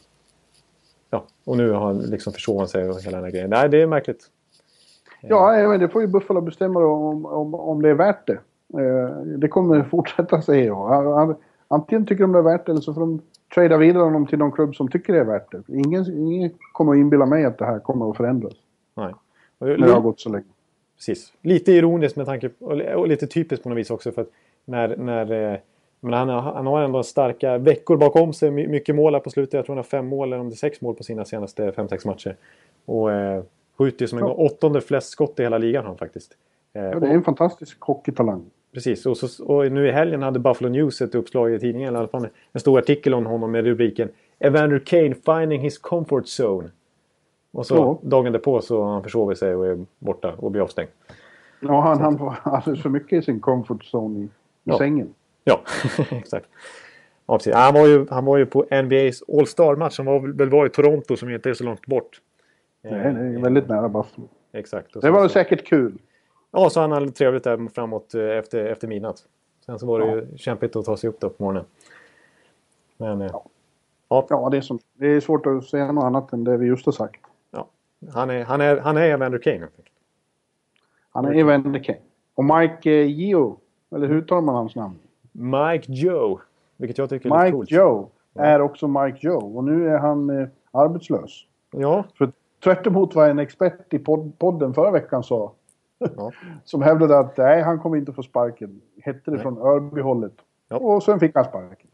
Ja, 1.09 1.25
och 1.45 1.57
nu 1.57 1.71
har 1.71 1.85
han 1.85 1.99
liksom 1.99 2.33
försovit 2.33 2.69
sig 2.69 2.89
och 2.89 3.01
hela 3.01 3.17
den 3.17 3.23
här 3.23 3.31
grejen. 3.31 3.49
Nej, 3.49 3.69
det 3.69 3.81
är 3.81 3.87
märkligt. 3.87 4.29
Ja, 5.21 5.67
men 5.69 5.79
det 5.79 5.89
får 5.89 6.01
ju 6.01 6.07
Buffalo 6.07 6.41
bestämma 6.41 6.79
om, 6.79 7.25
om, 7.25 7.55
om 7.55 7.81
det 7.81 7.89
är 7.89 7.93
värt 7.93 8.27
det. 8.27 8.39
Eh, 8.79 9.09
det 9.37 9.47
kommer 9.47 9.83
fortsätta 9.91 10.41
säger 10.41 10.65
jag. 10.65 11.35
Antingen 11.67 12.05
tycker 12.05 12.23
de 12.23 12.31
det 12.31 12.39
är 12.39 12.43
värt 12.43 12.65
det 12.65 12.71
eller 12.71 12.81
så 12.81 12.93
får 12.93 13.01
de 13.01 13.21
trada 13.53 13.77
vidare 13.77 14.03
honom 14.03 14.27
till 14.27 14.39
någon 14.39 14.51
klubb 14.51 14.75
som 14.75 14.87
tycker 14.87 15.13
det 15.13 15.19
är 15.19 15.25
värt 15.25 15.51
det. 15.51 15.63
Ingen, 15.67 16.27
ingen 16.27 16.51
kommer 16.71 16.91
att 16.91 16.97
inbilla 16.97 17.25
mig 17.25 17.45
att 17.45 17.57
det 17.57 17.65
här 17.65 17.79
kommer 17.79 18.11
att 18.11 18.17
förändras. 18.17 18.53
Nej. 18.95 19.13
När 19.59 19.77
det 19.77 19.93
har 19.93 20.01
gått 20.01 20.19
så 20.19 20.29
länge. 20.29 20.45
Precis. 20.95 21.33
Lite 21.41 21.71
ironiskt 21.71 22.17
med 22.17 22.25
tanke 22.25 22.49
på, 22.49 22.65
och 22.65 23.07
lite 23.07 23.27
typiskt 23.27 23.63
på 23.63 23.69
något 23.69 23.77
vis 23.77 23.89
också 23.89 24.11
för 24.11 24.21
att 24.21 24.29
när, 24.65 24.97
när 24.97 25.51
eh, 25.51 25.59
men 26.05 26.13
han, 26.13 26.29
han 26.29 26.67
har 26.67 26.81
ändå 26.81 27.03
starka 27.03 27.57
veckor 27.57 27.97
bakom 27.97 28.33
sig. 28.33 28.51
Mycket 28.51 28.95
mål 28.95 29.13
här 29.13 29.19
på 29.19 29.29
slutet. 29.29 29.53
Jag 29.53 29.65
tror 29.65 29.75
han 29.75 29.77
har 29.77 29.83
fem 29.83 30.07
mål 30.07 30.27
eller 30.27 30.39
om 30.39 30.49
det 30.49 30.53
är 30.53 30.57
sex 30.57 30.81
mål 30.81 30.95
på 30.95 31.03
sina 31.03 31.25
senaste 31.25 31.71
fem 31.71 31.87
sex 31.87 32.05
matcher. 32.05 32.35
Och 32.85 33.11
eh, 33.11 33.43
skjuter 33.77 34.07
som 34.07 34.17
en 34.17 34.25
ja. 34.25 34.33
åttonde 34.33 34.81
flest 34.81 35.09
skott 35.09 35.39
i 35.39 35.43
hela 35.43 35.57
ligan 35.57 35.85
han 35.85 35.97
faktiskt. 35.97 36.37
Eh, 36.73 36.83
ja, 36.83 36.99
det 36.99 37.07
är 37.07 37.13
en 37.13 37.23
fantastisk 37.23 37.81
hockeytalang. 37.81 38.45
Precis, 38.73 39.05
och, 39.05 39.17
så, 39.17 39.45
och, 39.45 39.71
nu 39.71 39.87
i 39.87 39.91
helgen 39.91 40.21
hade 40.21 40.39
Buffalo 40.39 40.69
News 40.69 41.01
ett 41.01 41.15
uppslag 41.15 41.53
i 41.53 41.59
tidningen, 41.59 41.93
i 41.93 41.97
alla 41.97 42.07
fall 42.07 42.27
en 42.51 42.59
stor 42.59 42.79
artikel 42.79 43.13
om 43.13 43.25
honom 43.25 43.51
med 43.51 43.65
rubriken 43.65 44.09
Evander 44.39 44.79
Kane 44.79 45.15
finding 45.25 45.61
his 45.61 45.77
comfort 45.77 46.23
zone. 46.39 46.69
Och 47.51 47.65
så 47.65 47.75
ja. 47.75 48.09
dagen 48.09 48.31
därpå 48.31 48.61
så 48.61 48.83
har 48.83 48.93
han 48.93 49.03
försovit 49.03 49.37
sig 49.37 49.55
och 49.55 49.67
är 49.67 49.85
borta 49.99 50.33
och 50.37 50.51
blir 50.51 50.61
avstängd. 50.61 50.89
Ja, 51.59 51.81
han, 51.81 52.01
han 52.01 52.17
var 52.17 52.35
alldeles 52.43 52.81
för 52.81 52.89
mycket 52.89 53.13
i 53.13 53.21
sin 53.21 53.39
comfort 53.39 53.83
zone 53.93 54.19
i, 54.19 54.23
i 54.23 54.29
ja. 54.63 54.77
sängen. 54.77 55.13
Ja, 55.47 55.61
exakt. 56.11 56.49
Ja, 57.25 57.37
precis. 57.37 57.53
Han, 57.53 57.73
var 57.73 57.87
ju, 57.87 58.07
han 58.09 58.25
var 58.25 58.37
ju 58.37 58.45
på 58.45 58.63
NBA's 58.63 59.39
All 59.39 59.47
Star-match 59.47 59.95
som 59.95 60.05
var, 60.05 60.19
väl 60.19 60.49
var 60.49 60.65
i 60.65 60.69
Toronto 60.69 61.17
som 61.17 61.29
inte 61.29 61.49
är 61.49 61.53
så 61.53 61.63
långt 61.63 61.85
bort. 61.85 62.21
Nej, 62.81 63.13
det 63.13 63.19
är 63.19 63.41
väldigt 63.41 63.67
nära 63.67 63.89
Buffalo. 63.89 64.27
Exakt. 64.51 65.01
Det 65.01 65.11
var 65.11 65.27
säkert 65.27 65.67
kul. 65.67 65.97
Ja, 66.51 66.69
så 66.69 66.81
han 66.81 66.91
hade 66.91 67.11
trevligt 67.11 67.43
där 67.43 67.69
framåt 67.73 68.13
eh, 68.13 68.21
efter, 68.21 68.65
efter 68.65 68.87
midnatt. 68.87 69.23
Sen 69.65 69.79
så 69.79 69.85
var 69.85 69.99
det 69.99 70.05
ja. 70.05 70.15
ju 70.15 70.37
kämpigt 70.37 70.75
att 70.75 70.85
ta 70.85 70.97
sig 70.97 71.09
upp 71.09 71.19
då 71.19 71.29
på 71.29 71.43
morgonen. 71.43 71.65
Men, 72.97 73.21
eh, 73.21 73.29
ja. 73.31 73.45
Ja, 74.09 74.27
ja 74.29 74.49
det, 74.49 74.57
är 74.57 74.61
som, 74.61 74.79
det 74.93 75.07
är 75.07 75.19
svårt 75.19 75.45
att 75.45 75.65
säga 75.65 75.91
något 75.91 76.03
annat 76.03 76.33
än 76.33 76.43
det 76.43 76.57
vi 76.57 76.67
just 76.67 76.85
har 76.85 76.93
sagt. 76.93 77.21
Ja. 77.51 77.67
Han 78.13 78.29
är, 78.29 78.43
han 78.43 78.61
är, 78.61 78.77
han 78.77 78.97
är 78.97 79.01
Evander 79.01 79.39
Kane. 79.39 79.67
Han 81.09 81.25
är 81.25 81.33
Evander 81.33 81.83
Kane. 81.83 81.99
Och 82.35 82.45
Mike 82.45 82.91
eh, 82.91 83.05
Gio, 83.05 83.59
eller 83.95 84.07
hur 84.07 84.21
tar 84.21 84.41
man 84.41 84.55
hans 84.55 84.75
namn? 84.75 84.95
Mike 85.35 85.91
Joe. 85.91 86.39
Vilket 86.77 86.97
jag 86.97 87.09
tycker 87.09 87.35
är 87.35 87.43
Mike 87.43 87.51
coolt. 87.51 87.71
Joe 87.71 88.09
är 88.33 88.61
också 88.61 88.87
Mike 88.87 89.17
Joe. 89.21 89.57
Och 89.57 89.63
nu 89.63 89.89
är 89.89 89.97
han 89.97 90.29
eh, 90.29 90.47
arbetslös. 90.71 91.45
Ja. 91.71 92.05
För 92.17 92.31
tvärt 92.63 92.87
vad 92.87 93.29
en 93.29 93.39
expert 93.39 93.93
i 93.93 93.99
pod 93.99 94.39
podden 94.39 94.73
förra 94.73 94.91
veckan 94.91 95.23
sa 95.23 95.53
som 96.63 96.81
hävdade 96.81 97.19
att 97.19 97.37
nej, 97.37 97.61
han 97.61 97.79
kommer 97.79 97.97
inte 97.97 98.13
få 98.13 98.23
sparken. 98.23 98.81
Hette 99.01 99.21
det 99.25 99.31
nej. 99.31 99.41
från 99.41 99.57
Örbyhållet. 99.57 100.33
Ja. 100.67 100.77
Och 100.77 101.03
sen 101.03 101.19
fick 101.19 101.35
han 101.35 101.45
sparken. 101.45 101.87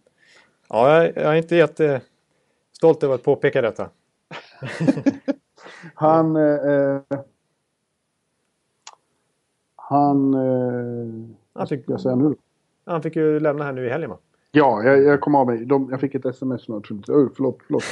Ja, 0.70 1.04
jag, 1.04 1.06
jag 1.06 1.34
är 1.34 1.36
inte 1.36 1.56
jättestolt 1.56 3.04
över 3.04 3.16
att 3.16 3.24
påpeka 3.24 3.62
detta. 3.62 3.90
han... 5.94 6.36
Eh, 6.36 7.02
han... 9.76 10.34
Eh, 10.34 11.30
han 11.54 11.68
fick, 11.68 11.90
jag 11.90 12.02
säga 12.02 12.16
nu 12.16 12.36
Han 12.86 13.02
fick 13.02 13.16
ju 13.16 13.40
lämna 13.40 13.64
här 13.64 13.74
nu 13.74 13.86
i 13.86 13.90
helgen 13.90 14.10
va? 14.10 14.18
Ja, 14.52 14.84
jag, 14.84 15.04
jag 15.04 15.22
kom 15.22 15.36
av 15.36 15.48
mig. 15.48 15.66
De, 15.66 15.88
jag 15.92 16.00
fick 16.00 16.16
ett 16.16 16.26
sms 16.26 16.68
nu. 16.68 16.76
Oh, 16.76 17.30
förlåt, 17.36 17.60
förlåt. 17.68 17.84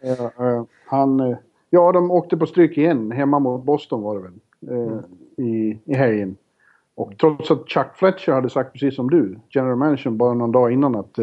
eh, 0.00 0.46
eh, 0.46 0.64
han... 0.86 1.20
Eh, 1.20 1.36
ja, 1.70 1.92
de 1.92 2.10
åkte 2.10 2.36
på 2.36 2.46
stryk 2.46 2.78
igen. 2.78 3.12
Hemma 3.12 3.38
mot 3.38 3.64
Boston 3.64 4.02
var 4.02 4.14
det 4.14 4.22
väl. 4.22 4.32
Mm 4.76 5.02
i, 5.36 5.78
i 5.84 5.94
helgen. 5.94 6.36
Och 6.94 7.18
trots 7.18 7.50
att 7.50 7.68
Chuck 7.68 7.94
Fletcher 7.94 8.32
hade 8.32 8.50
sagt 8.50 8.72
precis 8.72 8.96
som 8.96 9.10
du, 9.10 9.38
general 9.48 9.76
manager, 9.76 10.10
bara 10.10 10.34
någon 10.34 10.52
dag 10.52 10.72
innan 10.72 10.94
att 10.94 11.18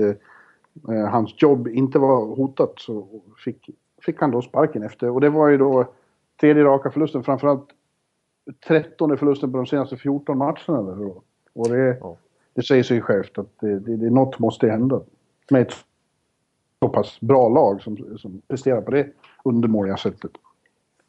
hans 1.11 1.33
jobb 1.41 1.67
inte 1.67 1.99
var 1.99 2.35
hotat 2.35 2.73
så 2.77 3.07
fick, 3.45 3.69
fick 4.01 4.19
han 4.19 4.31
då 4.31 4.41
sparken 4.41 4.83
efter. 4.83 5.09
Och 5.09 5.21
det 5.21 5.29
var 5.29 5.49
ju 5.49 5.57
då 5.57 5.93
tredje 6.39 6.63
raka 6.63 6.91
förlusten, 6.91 7.23
framförallt 7.23 7.67
trettonde 8.67 9.17
förlusten 9.17 9.51
på 9.51 9.57
de 9.57 9.65
senaste 9.65 9.97
14 9.97 10.37
matcherna. 10.37 11.11
Och 11.53 11.69
det, 11.69 11.97
ja 12.01 12.17
det 12.61 12.67
säger 12.67 12.83
sig 12.83 13.01
självt 13.01 13.37
att 13.37 13.59
det, 13.59 13.79
det, 13.79 13.95
det, 13.97 14.09
något 14.09 14.39
måste 14.39 14.67
hända. 14.67 15.01
Med 15.51 15.61
ett 15.61 15.73
så 16.79 16.89
pass 16.89 17.21
bra 17.21 17.49
lag 17.49 17.81
som, 17.81 18.17
som 18.17 18.41
presterar 18.47 18.81
på 18.81 18.91
det 18.91 19.07
undermåliga 19.43 19.97
sättet. 19.97 20.31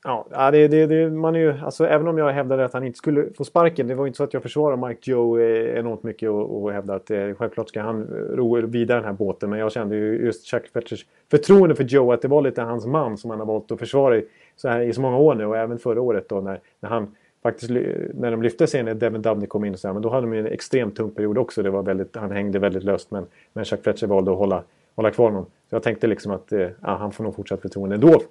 Ja, 0.04 0.50
det, 0.50 0.68
det, 0.68 0.86
det, 0.86 1.10
man 1.10 1.36
är 1.36 1.40
ju, 1.40 1.58
alltså, 1.60 1.86
även 1.86 2.08
om 2.08 2.18
jag 2.18 2.32
hävdade 2.32 2.64
att 2.64 2.72
han 2.72 2.84
inte 2.84 2.98
skulle 2.98 3.32
få 3.36 3.44
sparken. 3.44 3.86
Det 3.86 3.94
var 3.94 4.06
inte 4.06 4.16
så 4.16 4.24
att 4.24 4.34
jag 4.34 4.42
försvarar 4.42 4.88
Mike 4.88 5.10
Joe 5.10 5.38
eh, 5.38 5.78
enormt 5.78 6.02
mycket 6.02 6.30
och, 6.30 6.62
och 6.62 6.72
hävdade 6.72 6.96
att 6.96 7.10
eh, 7.10 7.34
självklart 7.34 7.68
ska 7.68 7.82
han 7.82 8.04
ro 8.30 8.66
vidare 8.66 8.98
den 8.98 9.04
här 9.04 9.12
båten. 9.12 9.50
Men 9.50 9.58
jag 9.58 9.72
kände 9.72 9.96
ju 9.96 10.24
just 10.24 10.46
Chuck 10.46 10.68
Fletchers 10.72 11.06
förtroende 11.30 11.74
för 11.74 11.84
Joe 11.84 12.12
att 12.12 12.22
det 12.22 12.28
var 12.28 12.42
lite 12.42 12.62
hans 12.62 12.86
man 12.86 13.18
som 13.18 13.30
han 13.30 13.38
har 13.38 13.46
valt 13.46 13.72
att 13.72 13.78
försvara 13.78 14.16
i 14.16 14.24
så, 14.56 14.68
här, 14.68 14.80
i 14.80 14.92
så 14.92 15.00
många 15.00 15.18
år 15.18 15.34
nu 15.34 15.46
och 15.46 15.56
även 15.56 15.78
förra 15.78 16.00
året 16.00 16.28
då 16.28 16.40
när, 16.40 16.60
när 16.80 16.90
han 16.90 17.14
faktiskt 17.42 17.70
när 18.14 18.30
de 18.30 18.42
lyfte 18.42 18.66
sig 18.66 18.82
när 18.82 18.94
Devin 18.94 19.22
Dubney 19.22 19.46
kom 19.46 19.64
in 19.64 19.76
så 19.76 19.88
här, 19.88 19.92
men 19.92 20.02
då 20.02 20.10
hade 20.10 20.26
de 20.26 20.38
en 20.38 20.46
extremt 20.46 20.96
tung 20.96 21.10
period 21.10 21.38
också. 21.38 21.62
Det 21.62 21.70
var 21.70 21.82
väldigt, 21.82 22.16
han 22.16 22.30
hängde 22.30 22.58
väldigt 22.58 22.84
löst 22.84 23.10
men, 23.10 23.26
men 23.52 23.64
Chuck 23.64 23.82
Fletcher 23.82 24.06
valde 24.06 24.30
att 24.30 24.38
hålla, 24.38 24.62
hålla 24.94 25.10
kvar 25.10 25.30
honom. 25.30 25.44
Så 25.44 25.76
jag 25.76 25.82
tänkte 25.82 26.06
liksom 26.06 26.32
att 26.32 26.52
eh, 26.52 26.68
han 26.80 27.12
får 27.12 27.24
nog 27.24 27.34
fortsatt 27.34 27.62
förtroende 27.62 27.94
ändå 27.94 28.22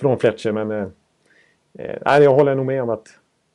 från 0.00 0.18
Fletcher 0.18 0.52
men 0.52 0.70
eh, 0.70 0.86
eh, 1.78 2.22
jag 2.22 2.34
håller 2.34 2.54
nog 2.54 2.66
med 2.66 2.82
om 2.82 2.90
att 2.90 3.08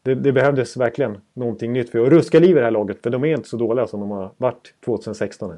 det, 0.03 0.15
det, 0.15 0.31
behövdes 0.31 0.77
verkligen 0.77 1.17
någonting 1.33 1.73
nytt 1.73 1.89
för 1.89 2.05
att 2.05 2.09
ruska 2.09 2.39
liv 2.39 2.49
i 2.57 2.59
det 2.59 2.65
här 2.65 2.71
laget. 2.71 3.03
För 3.03 3.09
de 3.09 3.23
är 3.23 3.35
inte 3.35 3.49
så 3.49 3.57
dåliga 3.57 3.87
som 3.87 3.99
de 3.99 4.11
har 4.11 4.31
varit 4.37 4.73
2016. 4.85 5.51
Eh, 5.51 5.57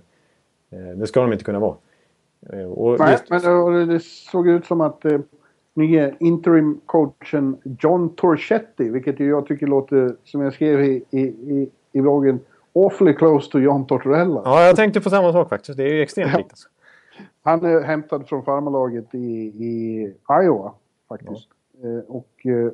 det 0.80 1.08
ska 1.08 1.22
de 1.22 1.34
inte 1.34 1.46
kunna 1.46 1.60
vara. 1.60 1.76
Eh, 2.54 2.66
och 2.66 3.00
Nej, 3.00 3.12
just... 3.12 3.30
men 3.30 3.88
det 3.88 4.00
såg 4.04 4.48
ut 4.48 4.66
som 4.66 4.82
att 4.82 5.06
nya 5.74 6.12
interim-coachen 6.20 7.58
John 7.80 8.16
Torchetti, 8.16 8.90
vilket 8.90 9.20
jag 9.20 9.46
tycker 9.46 9.68
låter, 9.68 10.16
som 10.24 10.42
jag 10.42 10.54
skrev 10.54 10.82
i, 10.82 11.04
i, 11.12 11.22
i, 11.22 11.70
i 11.92 12.02
bloggen, 12.02 12.40
awfully 12.76 13.14
close 13.14 13.52
to 13.52 13.60
John 13.60 13.88
Tortorella. 13.88 14.42
Ja, 14.46 14.66
jag 14.66 14.76
tänkte 14.76 15.02
på 15.02 15.10
samma 15.10 15.34
sak 15.34 15.50
faktiskt. 15.50 15.78
Det 15.78 15.84
är 15.84 15.94
ju 15.94 16.02
extremt 16.02 16.38
likt. 16.38 16.52
Alltså. 16.52 16.70
Han 17.44 17.66
är 17.66 17.82
hämtad 17.82 18.28
från 18.28 18.44
farmarlaget 18.44 19.16
i, 19.16 19.18
i 19.18 20.14
Iowa 20.44 20.74
faktiskt. 21.10 21.48
Ja. 21.82 21.90
Eh, 21.90 22.04
och 22.08 22.46
eh, 22.46 22.72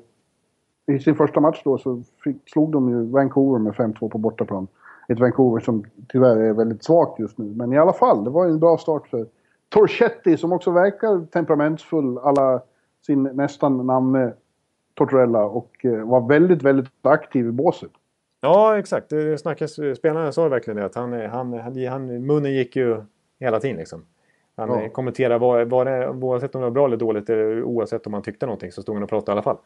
i 0.95 0.99
sin 0.99 1.15
första 1.15 1.39
match 1.39 1.61
då 1.63 1.77
så 1.77 2.03
fick, 2.23 2.37
slog 2.49 2.71
de 2.71 2.89
ju 2.89 3.05
Vancouver 3.05 3.59
med 3.59 3.73
5-2 3.73 4.09
på 4.09 4.17
bortaplan. 4.17 4.67
Ett 5.07 5.19
Vancouver 5.19 5.59
som 5.59 5.83
tyvärr 6.07 6.37
är 6.37 6.53
väldigt 6.53 6.83
svagt 6.83 7.19
just 7.19 7.37
nu. 7.37 7.45
Men 7.45 7.73
i 7.73 7.77
alla 7.77 7.93
fall, 7.93 8.23
det 8.23 8.29
var 8.29 8.45
en 8.45 8.59
bra 8.59 8.77
start 8.77 9.07
för 9.07 9.25
Torchetti 9.69 10.37
som 10.37 10.53
också 10.53 10.71
verkar 10.71 11.25
temperamentsfull 11.25 12.17
alla 12.17 12.61
sin 13.07 13.23
nästan 13.23 13.87
namne 13.87 14.33
Tortorella 14.93 15.45
och 15.45 15.85
eh, 15.85 16.07
var 16.07 16.27
väldigt, 16.27 16.63
väldigt 16.63 16.89
aktiv 17.01 17.47
i 17.47 17.51
båset. 17.51 17.91
Ja, 18.41 18.79
exakt. 18.79 19.09
Det 19.09 19.37
snackas, 19.37 19.79
spelarna 19.97 20.31
sa 20.31 20.47
verkligen 20.47 20.77
det 20.77 20.85
att 20.85 20.95
han, 20.95 21.13
han, 21.13 21.53
han, 21.87 22.25
munnen 22.25 22.53
gick 22.53 22.75
ju 22.75 23.03
hela 23.39 23.59
tiden 23.59 23.77
liksom. 23.77 24.05
Han 24.55 24.69
ja. 24.69 24.89
kommenterade 24.89 25.39
var, 25.39 25.65
var 25.65 25.85
det, 25.85 26.09
oavsett 26.09 26.55
om 26.55 26.61
det 26.61 26.65
var 26.65 26.71
bra 26.71 26.85
eller 26.85 26.97
dåligt, 26.97 27.29
eller 27.29 27.63
oavsett 27.63 28.07
om 28.07 28.13
han 28.13 28.21
tyckte 28.21 28.45
någonting 28.45 28.71
så 28.71 28.81
stod 28.81 28.95
han 28.95 29.03
och 29.03 29.09
pratade 29.09 29.31
i 29.31 29.33
alla 29.33 29.41
fall. 29.41 29.57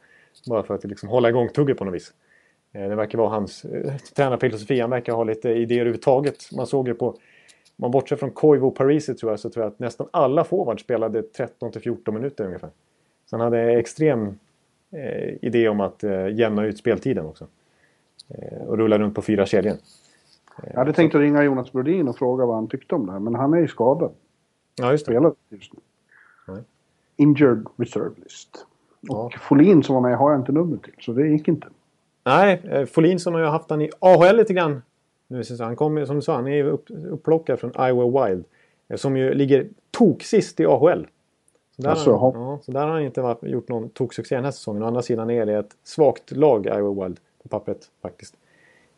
Bara 0.48 0.64
för 0.64 0.74
att 0.74 0.84
liksom 0.84 1.10
hålla 1.10 1.30
igång 1.30 1.50
tugget 1.50 1.78
på 1.78 1.86
något 1.86 1.94
vis. 1.94 2.14
Eh, 2.74 2.90
det 2.90 2.96
verkar 2.96 3.18
vara 3.18 3.30
hans 3.30 3.66
eh, 3.66 3.96
tränarfilosofi. 4.16 4.80
Han 4.80 4.90
verkar 4.90 5.14
ha 5.14 5.24
lite 5.24 5.50
idéer 5.50 5.80
överhuvudtaget. 5.80 6.56
Man 6.56 6.68
såg 6.68 6.88
ju 6.88 6.94
på... 6.94 7.08
Om 7.08 7.84
man 7.84 7.92
bortser 7.92 8.16
från 8.16 8.32
Koivu 8.32 8.66
och 8.66 8.76
Parisi 8.76 9.16
tror 9.16 9.32
jag 9.32 9.40
så 9.40 9.50
tror 9.50 9.66
jag 9.66 9.72
att 9.72 9.80
nästan 9.80 10.08
alla 10.12 10.44
forwards 10.44 10.84
spelade 10.84 11.24
13 11.24 11.72
14 11.72 12.14
minuter 12.14 12.46
ungefär. 12.46 12.70
Så 13.32 13.38
han 13.38 13.42
hade 13.42 13.80
extrem 13.80 14.40
eh, 14.92 15.34
idé 15.42 15.70
om 15.70 15.80
att 15.80 16.04
eh, 16.04 16.28
jämna 16.28 16.66
ut 16.66 16.78
speltiden 16.78 17.26
också. 17.26 17.48
Eh, 18.28 18.62
och 18.68 18.78
rulla 18.78 19.00
runt 19.00 19.16
på 19.16 19.22
fyra 19.22 19.46
kedjor. 19.46 19.76
Jag 20.64 20.78
hade 20.78 20.94
tänkt 20.94 21.16
att 21.16 21.22
ringa 21.22 21.44
Jonas 21.44 21.72
Brodin 21.72 22.08
och 22.08 22.18
fråga 22.18 22.46
vad 22.46 22.56
han 22.56 22.68
tyckte 22.68 22.96
om 22.96 23.06
det 23.06 23.12
här, 23.12 23.20
men 23.20 23.36
han 23.36 23.54
är 23.54 23.58
ju 23.58 23.68
skadad. 23.68 24.12
Ja, 24.76 24.92
just 24.92 25.06
det. 25.06 25.12
Spelar 25.12 25.34
just 25.50 25.74
nu. 25.74 25.80
Nej. 26.48 26.64
Injured 27.16 27.66
reserve 27.76 28.12
list. 28.24 28.66
Och 29.10 29.34
ja. 29.34 29.40
Folin 29.40 29.84
som 29.84 29.96
var 29.96 30.02
med 30.02 30.18
har 30.18 30.32
jag 30.32 30.40
inte 30.40 30.52
nummer 30.52 30.78
till, 30.78 30.94
så 31.00 31.14
det 31.14 31.28
gick 31.28 31.48
inte. 31.48 31.68
Nej, 32.24 32.62
eh, 32.64 32.86
Folin 32.86 33.20
som 33.20 33.34
har 33.34 33.42
haft 33.42 33.70
han 33.70 33.82
i 33.82 33.90
AHL 34.00 34.36
lite 34.36 34.54
grann. 34.54 34.82
Nu, 35.28 35.44
han 35.60 35.76
kommer, 35.76 36.06
som 36.06 36.16
du 36.16 36.22
sa, 36.22 36.36
han 36.36 36.48
är 36.48 36.64
upp, 36.64 36.86
upplockad 36.90 37.60
från 37.60 37.72
Iowa 37.88 38.28
Wild. 38.28 38.46
Eh, 38.88 38.98
som 38.98 39.18
ju 39.18 39.34
ligger 39.34 39.68
tok 39.92 40.24
sist 40.24 40.60
i 40.60 40.66
AHL. 40.66 41.08
Så 41.82 41.88
där, 41.88 41.92
alltså, 41.92 42.16
har, 42.16 42.34
ja, 42.34 42.60
så 42.62 42.72
där 42.72 42.80
har 42.80 42.88
han 42.88 43.02
inte 43.02 43.22
varit, 43.22 43.44
gjort 43.44 43.70
någon 43.70 43.90
toksuccé 43.90 44.36
den 44.36 44.44
här 44.44 44.52
säsongen. 44.52 44.84
Å 44.84 44.86
andra 44.86 45.02
sidan 45.02 45.30
är 45.30 45.46
det 45.46 45.54
ett 45.54 45.76
svagt 45.84 46.32
lag, 46.32 46.66
Iowa 46.66 47.04
Wild, 47.04 47.20
på 47.44 47.50
pappret 47.50 47.90
faktiskt. 48.02 48.36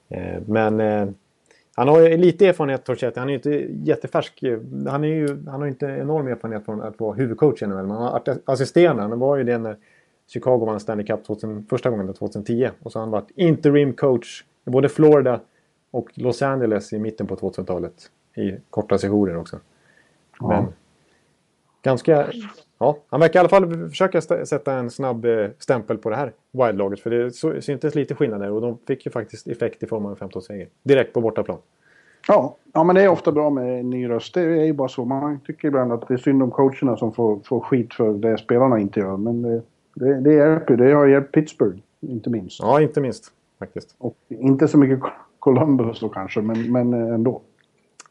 Eh, 0.09 0.41
men 0.45 0.79
eh, 0.79 1.07
han 1.75 1.87
har 1.87 2.01
ju 2.01 2.17
lite 2.17 2.47
erfarenhet, 2.47 2.83
Torchetti. 2.83 3.19
Han 3.19 3.29
är 3.29 3.31
ju 3.31 3.35
inte 3.35 3.67
jättefärsk. 3.91 4.43
Han, 4.87 5.03
är 5.03 5.07
ju, 5.07 5.27
han 5.27 5.61
har 5.61 5.67
inte 5.67 5.85
enorm 5.85 6.27
erfarenhet 6.27 6.65
från 6.65 6.81
att 6.81 6.99
vara 6.99 7.13
huvudcoach 7.13 7.61
i 7.61 7.67
NHL. 7.67 7.85
Men 7.87 7.91
han 7.91 8.01
har 8.01 8.21
assisterande. 8.45 9.01
Han 9.03 9.19
var 9.19 9.37
ju 9.37 9.43
det 9.43 9.57
när 9.57 9.77
Chicago 10.27 10.65
vann 10.65 10.79
Stanley 10.79 11.05
Cup 11.05 11.23
2000, 11.25 11.65
första 11.69 11.89
gången 11.89 12.13
2010. 12.13 12.69
Och 12.83 12.91
så 12.91 12.99
har 12.99 13.01
han 13.05 13.11
varit 13.11 13.31
interim 13.35 13.93
coach 13.93 14.43
i 14.65 14.69
både 14.69 14.89
Florida 14.89 15.39
och 15.91 16.09
Los 16.13 16.41
Angeles 16.41 16.93
i 16.93 16.99
mitten 16.99 17.27
på 17.27 17.35
2000-talet. 17.35 18.11
I 18.35 18.55
korta 18.69 18.97
sessioner 18.97 19.37
också. 19.37 19.59
Ja. 20.39 20.47
Men 20.47 20.73
ganska... 21.81 22.27
Ja, 22.83 22.97
han 23.09 23.19
verkar 23.19 23.39
i 23.39 23.41
alla 23.41 23.49
fall 23.49 23.89
försöka 23.89 24.21
sätta 24.21 24.73
en 24.73 24.89
snabb 24.89 25.25
eh, 25.25 25.49
stämpel 25.59 25.97
på 25.97 26.09
det 26.09 26.15
här 26.15 26.31
Wild-laget. 26.51 26.99
För 26.99 27.09
det 27.09 27.61
syntes 27.61 27.95
lite 27.95 28.15
skillnader 28.15 28.51
och 28.51 28.61
de 28.61 28.77
fick 28.87 29.05
ju 29.05 29.11
faktiskt 29.11 29.47
effekt 29.47 29.83
i 29.83 29.87
form 29.87 30.05
av 30.05 30.11
en 30.11 30.29
15-seger. 30.29 30.67
Direkt 30.83 31.13
på 31.13 31.21
bortaplan. 31.21 31.57
Ja, 32.27 32.55
ja, 32.73 32.83
men 32.83 32.95
det 32.95 33.01
är 33.01 33.07
ofta 33.07 33.31
bra 33.31 33.49
med 33.49 33.79
en 33.79 33.89
ny 33.89 34.09
röst. 34.09 34.33
Det 34.33 34.41
är 34.41 34.65
ju 34.65 34.73
bara 34.73 34.87
så. 34.87 35.05
Man 35.05 35.39
tycker 35.39 35.67
ibland 35.67 35.93
att 35.93 36.07
det 36.07 36.13
är 36.13 36.17
synd 36.17 36.43
om 36.43 36.51
coacherna 36.51 36.97
som 36.97 37.13
får, 37.13 37.39
får 37.39 37.59
skit 37.59 37.93
för 37.93 38.13
det 38.13 38.37
spelarna 38.37 38.79
inte 38.79 38.99
gör. 38.99 39.17
Men 39.17 39.41
det, 39.41 39.61
det, 39.93 40.21
det 40.21 40.33
hjälper 40.33 40.77
Det 40.77 40.93
har 40.93 41.07
hjälpt 41.07 41.31
Pittsburgh, 41.31 41.77
inte 42.01 42.29
minst. 42.29 42.59
Ja, 42.61 42.81
inte 42.81 43.01
minst 43.01 43.31
faktiskt. 43.59 43.95
Och 43.97 44.15
inte 44.27 44.67
så 44.67 44.77
mycket 44.77 44.99
Columbus 45.39 45.99
då 45.99 46.09
kanske, 46.09 46.41
men, 46.41 46.71
men 46.71 46.93
ändå. 46.93 47.41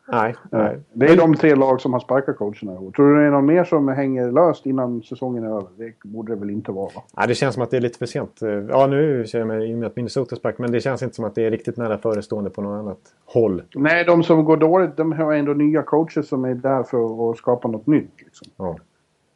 Nej, 0.09 0.35
nej. 0.51 0.79
Det 0.93 1.07
är 1.07 1.17
de 1.17 1.35
tre 1.35 1.55
lag 1.55 1.81
som 1.81 1.93
har 1.93 2.01
sparkat 2.01 2.37
coacherna 2.37 2.73
i 2.73 2.77
år. 2.77 2.91
Tror 2.91 3.15
du 3.15 3.21
det 3.21 3.27
är 3.27 3.31
någon 3.31 3.47
mer 3.47 3.65
som 3.65 3.89
hänger 3.89 4.33
löst 4.33 4.67
innan 4.67 5.03
säsongen 5.03 5.45
är 5.45 5.49
över? 5.49 5.69
Det 5.77 5.93
borde 6.05 6.35
det 6.35 6.41
väl 6.41 6.51
inte 6.51 6.73
vara? 6.73 6.91
Va? 6.95 7.03
Nej, 7.17 7.29
det 7.29 7.35
känns 7.35 7.55
som 7.55 7.63
att 7.63 7.71
det 7.71 7.77
är 7.77 7.81
lite 7.81 7.99
för 7.99 8.07
sent. 8.07 8.41
Ja, 8.69 8.87
nu 8.87 9.27
ser 9.27 9.39
jag 9.39 9.49
mig 9.49 9.71
in 9.71 9.79
med 9.79 9.87
att 9.87 9.97
Minnesota 9.97 10.37
spark, 10.37 10.59
men 10.59 10.73
det 10.73 10.81
känns 10.81 11.03
inte 11.03 11.15
som 11.15 11.25
att 11.25 11.35
det 11.35 11.47
är 11.47 11.51
riktigt 11.51 11.77
nära 11.77 11.99
förestående 11.99 12.51
på 12.51 12.63
något 12.63 12.81
annat 12.81 12.99
håll. 13.25 13.63
Nej, 13.75 14.05
de 14.05 14.23
som 14.23 14.45
går 14.45 14.57
dåligt, 14.57 14.97
de 14.97 15.13
har 15.13 15.33
ändå 15.33 15.53
nya 15.53 15.83
coacher 15.83 16.23
som 16.23 16.45
är 16.45 16.55
där 16.55 16.83
för 16.83 17.31
att 17.31 17.37
skapa 17.37 17.69
något 17.69 17.87
nytt. 17.87 18.13
Liksom. 18.19 18.49
Ja. 18.57 18.77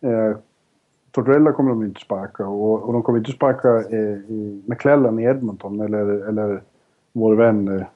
Eh, 0.08 0.36
Tortorella 1.10 1.52
kommer 1.52 1.70
de 1.70 1.84
inte 1.84 2.00
sparka 2.00 2.46
och, 2.46 2.82
och 2.82 2.92
de 2.92 3.02
kommer 3.02 3.18
inte 3.18 3.32
sparka 3.32 3.68
eh, 3.68 4.18
McClellan 4.66 5.18
i 5.18 5.22
Edmonton 5.24 5.80
eller, 5.80 6.28
eller 6.28 6.62
vår 7.12 7.34
vän 7.34 7.68
eh, 7.68 7.86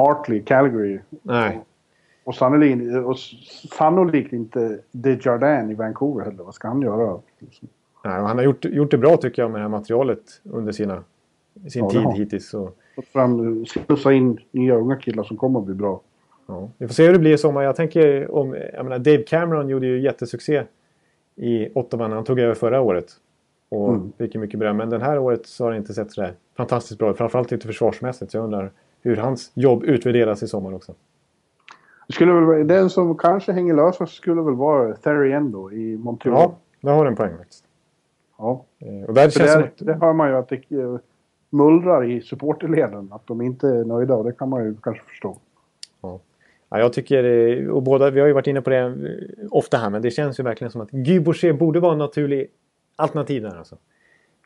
Hartley, 0.00 0.42
Calgary. 0.42 1.00
Nej. 1.22 1.60
Och 2.24 2.34
sannolikt, 2.34 2.96
och 3.04 3.18
sannolikt 3.78 4.32
inte 4.32 4.78
Desjardins 4.90 5.70
i 5.70 5.74
Vancouver 5.74 6.24
heller. 6.24 6.44
Vad 6.44 6.54
ska 6.54 6.68
han 6.68 6.82
göra? 6.82 7.20
Nej, 8.04 8.20
han 8.20 8.38
har 8.38 8.42
gjort, 8.42 8.64
gjort 8.64 8.90
det 8.90 8.98
bra 8.98 9.16
tycker 9.16 9.42
jag 9.42 9.50
med 9.50 9.60
det 9.60 9.62
här 9.62 9.68
materialet 9.68 10.40
under 10.44 10.72
sina, 10.72 11.04
sin 11.68 11.84
ja, 11.84 11.90
tid 11.90 12.20
hittills. 12.20 12.54
Och... 12.54 12.76
Fram, 13.12 13.66
slussa 13.66 14.12
in 14.12 14.38
nya 14.50 14.74
unga 14.74 14.96
killar 14.96 15.22
som 15.22 15.36
kommer 15.36 15.58
att 15.58 15.66
bli 15.66 15.74
bra. 15.74 16.00
Ja. 16.46 16.68
Vi 16.78 16.86
får 16.86 16.94
se 16.94 17.06
hur 17.06 17.12
det 17.12 17.18
blir 17.18 17.34
i 17.34 17.38
sommar. 17.38 17.62
Jag 17.62 17.76
tänker 17.76 18.34
om, 18.34 18.56
jag 18.74 18.84
menar 18.84 18.98
Dave 18.98 19.22
Cameron 19.22 19.68
gjorde 19.68 19.86
ju 19.86 20.00
jättesuccé 20.00 20.62
i 21.36 21.68
Ottawa 21.74 22.08
när 22.08 22.14
han 22.14 22.24
tog 22.24 22.38
över 22.38 22.54
förra 22.54 22.80
året. 22.80 23.06
Och 23.68 23.88
mm. 23.88 24.12
fick 24.18 24.34
ju 24.34 24.40
mycket 24.40 24.60
beröm. 24.60 24.76
Men 24.76 24.90
det 24.90 24.98
här 24.98 25.18
året 25.18 25.46
så 25.46 25.64
har 25.64 25.70
det 25.70 25.76
inte 25.76 25.94
sett 25.94 26.12
sådär 26.12 26.34
fantastiskt 26.56 26.98
bra 26.98 27.10
ut. 27.10 27.16
Framförallt 27.16 27.52
inte 27.52 27.66
försvarsmässigt. 27.66 28.30
Så 28.30 28.36
jag 28.36 28.44
undrar 28.44 28.70
hur 29.02 29.16
hans 29.16 29.52
jobb 29.54 29.84
utvärderas 29.84 30.42
i 30.42 30.48
sommar 30.48 30.74
också. 30.74 30.94
Det 32.06 32.14
skulle 32.14 32.32
väl, 32.32 32.66
den 32.66 32.90
som 32.90 33.16
kanske 33.18 33.52
hänger 33.52 33.74
lösast 33.74 34.14
skulle 34.14 34.42
väl 34.42 34.54
vara 34.54 34.96
Theriendo 34.96 35.72
i 35.72 35.96
Montreal. 35.96 36.36
Ja, 36.36 36.56
där 36.80 36.92
har 36.92 37.04
du 37.04 37.10
en 37.10 37.16
poäng 37.16 37.36
faktiskt. 37.36 37.64
Ja. 38.38 38.64
Eh, 38.78 39.08
och 39.08 39.14
där 39.14 39.30
känns 39.30 39.52
det, 39.52 39.58
att... 39.58 39.72
det 39.78 39.94
hör 39.94 40.12
man 40.12 40.28
ju 40.28 40.36
att 40.36 40.48
det 40.48 40.72
eh, 40.72 40.96
mullrar 41.50 42.10
i 42.10 42.20
supporterleden. 42.20 43.08
Att 43.12 43.26
de 43.26 43.40
inte 43.40 43.68
är 43.68 43.84
nöjda 43.84 44.14
och 44.14 44.24
det 44.24 44.32
kan 44.32 44.48
man 44.48 44.64
ju 44.64 44.76
kanske 44.82 45.04
förstå. 45.04 45.36
Ja. 46.00 46.20
Ja, 46.68 46.78
jag 46.78 46.92
tycker, 46.92 47.68
och 47.70 47.82
båda, 47.82 48.10
vi 48.10 48.20
har 48.20 48.26
ju 48.26 48.32
varit 48.32 48.46
inne 48.46 48.60
på 48.60 48.70
det 48.70 48.78
eh, 48.78 48.92
ofta 49.50 49.76
här, 49.76 49.90
men 49.90 50.02
det 50.02 50.10
känns 50.10 50.40
ju 50.40 50.44
verkligen 50.44 50.70
som 50.70 50.80
att 50.80 50.90
Guy 50.90 51.20
Boucher 51.20 51.52
borde 51.52 51.80
vara 51.80 51.92
en 51.92 51.98
naturlig 51.98 52.50
alternativ 52.96 53.42
där 53.42 53.58
alltså. 53.58 53.76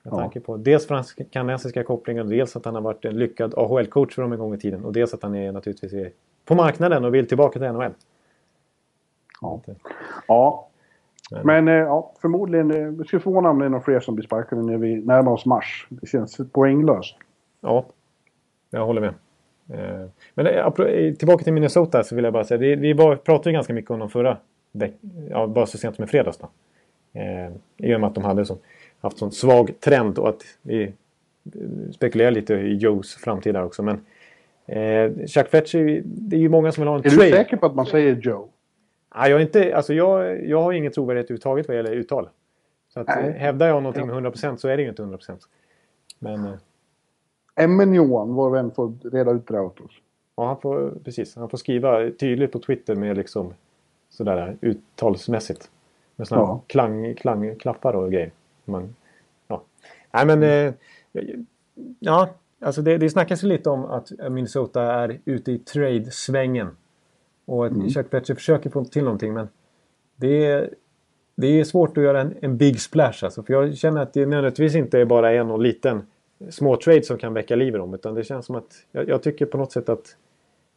Med 0.04 0.12
ja. 0.12 0.16
tanke 0.16 0.40
på 0.40 0.56
dels 0.56 0.86
fransk-kanadensiska 0.86 1.84
kopplingar, 1.84 2.24
dels 2.24 2.56
att 2.56 2.64
han 2.64 2.74
har 2.74 2.82
varit 2.82 3.04
en 3.04 3.18
lyckad 3.18 3.54
AHL-coach 3.54 4.14
för 4.14 4.22
dem 4.22 4.32
en 4.32 4.38
gång 4.38 4.54
i 4.54 4.58
tiden 4.58 4.84
och 4.84 4.92
dels 4.92 5.14
att 5.14 5.22
han 5.22 5.34
är 5.34 5.52
naturligtvis 5.52 6.12
på 6.44 6.54
marknaden 6.54 7.04
och 7.04 7.14
vill 7.14 7.28
tillbaka 7.28 7.58
till 7.58 7.68
NHL. 7.72 7.92
Ja, 9.40 9.60
ja. 10.28 10.70
men, 11.44 11.68
eh, 11.68 11.74
ja, 11.74 12.12
förmodligen, 12.20 12.68
det 12.68 12.80
eh, 12.80 12.92
skulle 13.06 13.20
förvåna 13.20 13.50
om 13.50 13.58
det 13.58 13.64
är 13.64 13.68
några 13.68 13.84
fler 13.84 14.00
som 14.00 14.14
blir 14.14 14.26
sparkade 14.26 14.62
när 14.62 14.76
vi 14.76 14.96
närmar 14.96 15.32
oss 15.32 15.46
mars. 15.46 15.86
Det 15.88 16.06
känns 16.06 16.40
poänglöst. 16.52 17.16
Ja, 17.60 17.84
jag 18.70 18.86
håller 18.86 19.00
med. 19.00 19.14
Eh, 19.68 20.08
men 20.34 21.16
tillbaka 21.16 21.44
till 21.44 21.52
Minnesota 21.52 22.04
så 22.04 22.14
vill 22.14 22.24
jag 22.24 22.32
bara 22.32 22.44
säga, 22.44 22.76
vi 22.76 22.94
pratade 22.94 23.52
ganska 23.52 23.72
mycket 23.72 23.90
om 23.90 23.98
dem 23.98 24.10
förra 24.10 24.36
veckan, 24.72 24.98
ja, 25.30 25.46
bara 25.46 25.66
så 25.66 25.78
sent 25.78 25.96
som 25.96 26.04
i 26.04 26.08
fredags 26.08 26.38
då. 26.38 26.48
I 27.76 27.94
och 27.94 28.00
med 28.00 28.08
att 28.08 28.14
de 28.14 28.24
hade 28.24 28.44
så 28.44 28.56
haft 29.04 29.18
sån 29.18 29.32
svag 29.32 29.80
trend 29.80 30.18
och 30.18 30.28
att 30.28 30.42
vi 30.62 30.92
spekulerar 31.92 32.30
lite 32.30 32.54
i 32.54 32.76
Joes 32.76 33.14
framtid 33.14 33.54
där 33.54 33.64
också. 33.64 33.82
Men 33.82 34.00
eh, 34.66 35.26
Chuck 35.26 35.48
Fletcher, 35.48 36.02
det 36.04 36.36
är 36.36 36.40
ju 36.40 36.48
många 36.48 36.72
som 36.72 36.80
vill 36.80 36.88
ha 36.88 36.94
en 36.94 37.04
är 37.04 37.10
trade. 37.10 37.26
Är 37.26 37.30
du 37.30 37.36
säker 37.36 37.56
på 37.56 37.66
att 37.66 37.74
man 37.74 37.86
säger 37.86 38.16
Joe? 38.16 38.48
Nej, 39.16 39.30
jag, 39.30 39.40
är 39.40 39.44
inte, 39.44 39.76
alltså 39.76 39.94
jag, 39.94 40.46
jag 40.46 40.62
har 40.62 40.72
ingen 40.72 40.92
trovärdighet 40.92 41.26
överhuvudtaget 41.26 41.68
vad 41.68 41.76
gäller 41.76 41.92
uttal. 41.92 42.28
Så 42.88 43.00
att, 43.00 43.08
hävdar 43.36 43.66
jag 43.66 43.82
någonting 43.82 44.06
med 44.06 44.16
100% 44.16 44.56
så 44.56 44.68
är 44.68 44.76
det 44.76 44.82
ju 44.82 44.88
inte 44.88 45.02
100%. 45.02 45.38
Men, 46.18 46.44
eh, 46.44 47.68
MN-Johan, 47.68 48.34
vår 48.34 48.50
vän, 48.50 48.70
får 48.70 48.92
reda 49.12 49.30
ut 49.30 49.46
det 49.46 49.54
där 49.54 49.62
åt 49.62 49.80
oss. 49.80 49.92
Ja, 50.36 50.46
han 50.46 50.60
får, 50.60 50.92
precis. 51.04 51.36
Han 51.36 51.48
får 51.48 51.58
skriva 51.58 52.10
tydligt 52.10 52.52
på 52.52 52.58
Twitter 52.58 52.94
med 52.94 53.16
liksom 53.16 53.54
sådär 54.10 54.56
uttalsmässigt. 54.60 55.70
Med 56.16 56.28
sådana 56.28 56.46
ja. 56.46 56.60
klang, 56.66 57.14
klangklappar 57.14 57.92
och 57.92 58.12
grejer. 58.12 58.30
Man, 58.64 58.94
ja. 59.48 59.62
Nej 60.12 60.26
men... 60.26 60.42
Eh, 60.42 60.74
ja, 61.98 62.34
alltså 62.60 62.82
det, 62.82 62.98
det 62.98 63.10
snackas 63.10 63.44
ju 63.44 63.48
lite 63.48 63.70
om 63.70 63.84
att 63.84 64.12
Minnesota 64.30 64.82
är 64.82 65.20
ute 65.24 65.52
i 65.52 65.58
trade-svängen. 65.58 66.68
Och 67.44 67.66
mm. 67.66 67.90
Chuck 67.90 68.10
Fletcher 68.10 68.34
försöker 68.34 68.70
få 68.70 68.84
till 68.84 69.04
någonting 69.04 69.32
men 69.34 69.48
det 70.16 70.46
är, 70.46 70.74
det 71.36 71.60
är 71.60 71.64
svårt 71.64 71.98
att 71.98 72.04
göra 72.04 72.20
en, 72.20 72.34
en 72.40 72.56
big 72.56 72.80
splash 72.80 73.24
alltså. 73.24 73.42
För 73.42 73.52
jag 73.52 73.76
känner 73.76 74.02
att 74.02 74.12
det 74.12 74.26
nödvändigtvis 74.26 74.74
inte 74.74 75.00
är 75.00 75.04
bara 75.04 75.32
en 75.32 75.50
och 75.50 75.60
liten 75.60 76.02
små 76.50 76.76
trade 76.76 77.02
som 77.02 77.18
kan 77.18 77.34
väcka 77.34 77.56
liv 77.56 77.74
i 77.74 77.78
dem. 77.78 77.94
Utan 77.94 78.14
det 78.14 78.24
känns 78.24 78.46
som 78.46 78.54
att 78.56 78.86
jag, 78.92 79.08
jag 79.08 79.22
tycker 79.22 79.46
på 79.46 79.58
något 79.58 79.72
sätt 79.72 79.88
att 79.88 80.16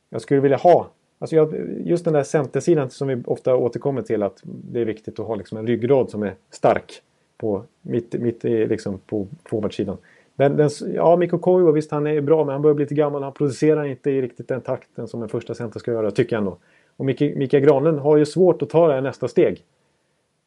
jag 0.10 0.22
skulle 0.22 0.42
vilja 0.42 0.58
ha 0.58 0.92
Alltså 1.20 1.36
jag, 1.36 1.54
just 1.86 2.06
den 2.06 2.14
där 2.14 2.24
centersidan 2.24 2.90
som 2.90 3.08
vi 3.08 3.24
ofta 3.26 3.56
återkommer 3.56 4.02
till 4.02 4.24
att 4.24 4.42
det 4.44 4.82
är 4.82 4.86
viktigt 4.86 5.20
att 5.20 5.28
ha 5.28 5.36
liksom 5.36 5.58
en 5.58 5.68
ryggrad 5.68 6.10
som 6.10 6.24
är 6.24 6.36
stark 6.50 7.02
på 7.38 7.64
mitt, 7.82 8.14
mitt 8.14 8.44
liksom 8.44 9.00
på 9.06 9.28
forwardsidan. 9.46 9.98
Den, 10.36 10.58
den, 10.58 10.70
ja, 10.94 11.16
Mikko 11.16 11.38
Koivu, 11.38 11.72
visst 11.72 11.92
han 11.92 12.08
är 12.08 12.22
bra 12.22 12.46
men 12.46 12.54
han 12.54 12.62
börjar 12.62 12.76
bli 12.76 12.86
lite 12.86 12.96
gammal. 12.96 13.24
Han 13.24 13.34
producerar 13.34 13.86
inte 13.86 14.12
i 14.12 14.22
riktigt 14.22 14.48
den 14.48 14.62
takten 14.62 15.08
som 15.08 15.24
en 15.24 15.30
första 15.30 15.56
center 15.56 15.80
ska 15.80 15.92
göra, 15.92 16.12
tycker 16.12 16.36
jag 16.36 16.42
ändå. 16.42 16.58
Och 16.98 17.06
Mikael 17.06 17.64
Granlund 17.64 18.00
har 18.00 18.18
ju 18.18 18.26
svårt 18.26 18.62
att 18.62 18.70
ta 18.70 18.88
det 18.88 18.94
här 18.94 19.02
nästa 19.02 19.28
steg. 19.28 19.64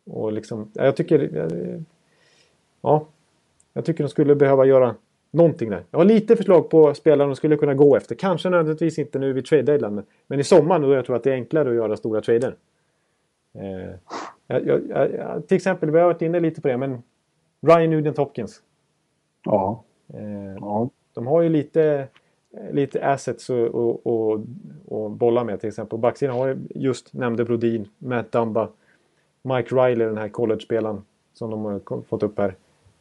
Och 0.05 0.33
liksom, 0.33 0.71
jag 0.73 0.97
tycker... 0.97 1.47
Ja, 2.83 3.07
jag 3.73 3.85
tycker 3.85 4.05
de 4.05 4.11
skulle 4.11 4.35
behöva 4.35 4.65
göra 4.65 4.95
någonting 5.31 5.71
där. 5.71 5.85
Jag 5.91 5.99
har 5.99 6.05
lite 6.05 6.37
förslag 6.37 6.71
på 6.71 6.95
spelare 6.95 7.29
de 7.29 7.37
skulle 7.37 7.57
kunna 7.57 7.75
gå 7.75 7.97
efter. 7.97 8.15
Kanske 8.15 8.51
nödvändigtvis 8.51 8.99
inte 8.99 9.19
nu 9.19 9.33
vid 9.33 9.47
trade 9.47 9.63
deadline. 9.63 10.03
Men 10.27 10.41
i 10.41 10.45
sommar 10.45 10.79
då 10.79 10.95
jag 10.95 11.07
tror 11.07 11.17
att 11.17 11.25
det 11.25 11.31
är 11.31 11.35
enklare 11.35 11.69
att 11.69 11.75
göra 11.75 11.97
stora 11.97 12.21
trader. 12.21 12.55
Eh, 13.55 13.95
jag, 14.51 14.89
jag, 14.89 15.15
jag, 15.15 15.49
till 15.49 15.57
exempel, 15.57 15.91
vi 15.91 15.99
har 15.99 16.07
varit 16.07 16.23
inne 16.23 16.41
lite 16.41 16.61
på 16.61 16.69
det, 16.69 16.77
men 16.77 17.03
Ryan 17.61 17.91
Nugent 17.91 18.17
Hopkins. 18.17 18.63
Ja. 19.45 19.85
Eh, 20.15 20.55
ja. 20.61 20.91
De 21.15 21.27
har 21.27 21.43
ju 21.43 21.49
lite, 21.49 22.09
lite 22.71 23.07
assets 23.07 23.51
att 23.51 23.75
och, 23.75 24.07
och, 24.07 24.41
och 24.89 25.11
bolla 25.11 25.45
med. 25.45 25.61
Till 25.61 25.69
exempel 25.69 25.99
backsidan 25.99 26.37
har 26.37 26.59
just 26.75 27.13
nämnde 27.13 27.45
Brodin, 27.45 27.89
Matt 27.99 28.33
Dumba, 28.33 28.69
Mike 29.43 29.75
Riley, 29.75 30.07
den 30.07 30.19
här 30.19 30.29
college-spelaren 30.29 31.03
som 31.33 31.51
de 31.51 31.65
har 31.65 32.03
fått 32.03 32.23
upp 32.23 32.39
här. 32.39 32.55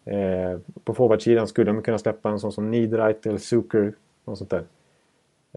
Eh, 0.05 0.59
på 0.83 0.93
forwardsidan 0.93 1.47
skulle 1.47 1.71
de 1.71 1.81
kunna 1.81 1.97
släppa 1.97 2.29
en 2.29 2.39
sån 2.39 2.51
som 2.51 2.71
Niederreiter 2.71 3.29
eller 3.29 3.39
Zucker. 3.39 3.93
Något 4.25 4.37
sånt 4.37 4.49
där. 4.49 4.63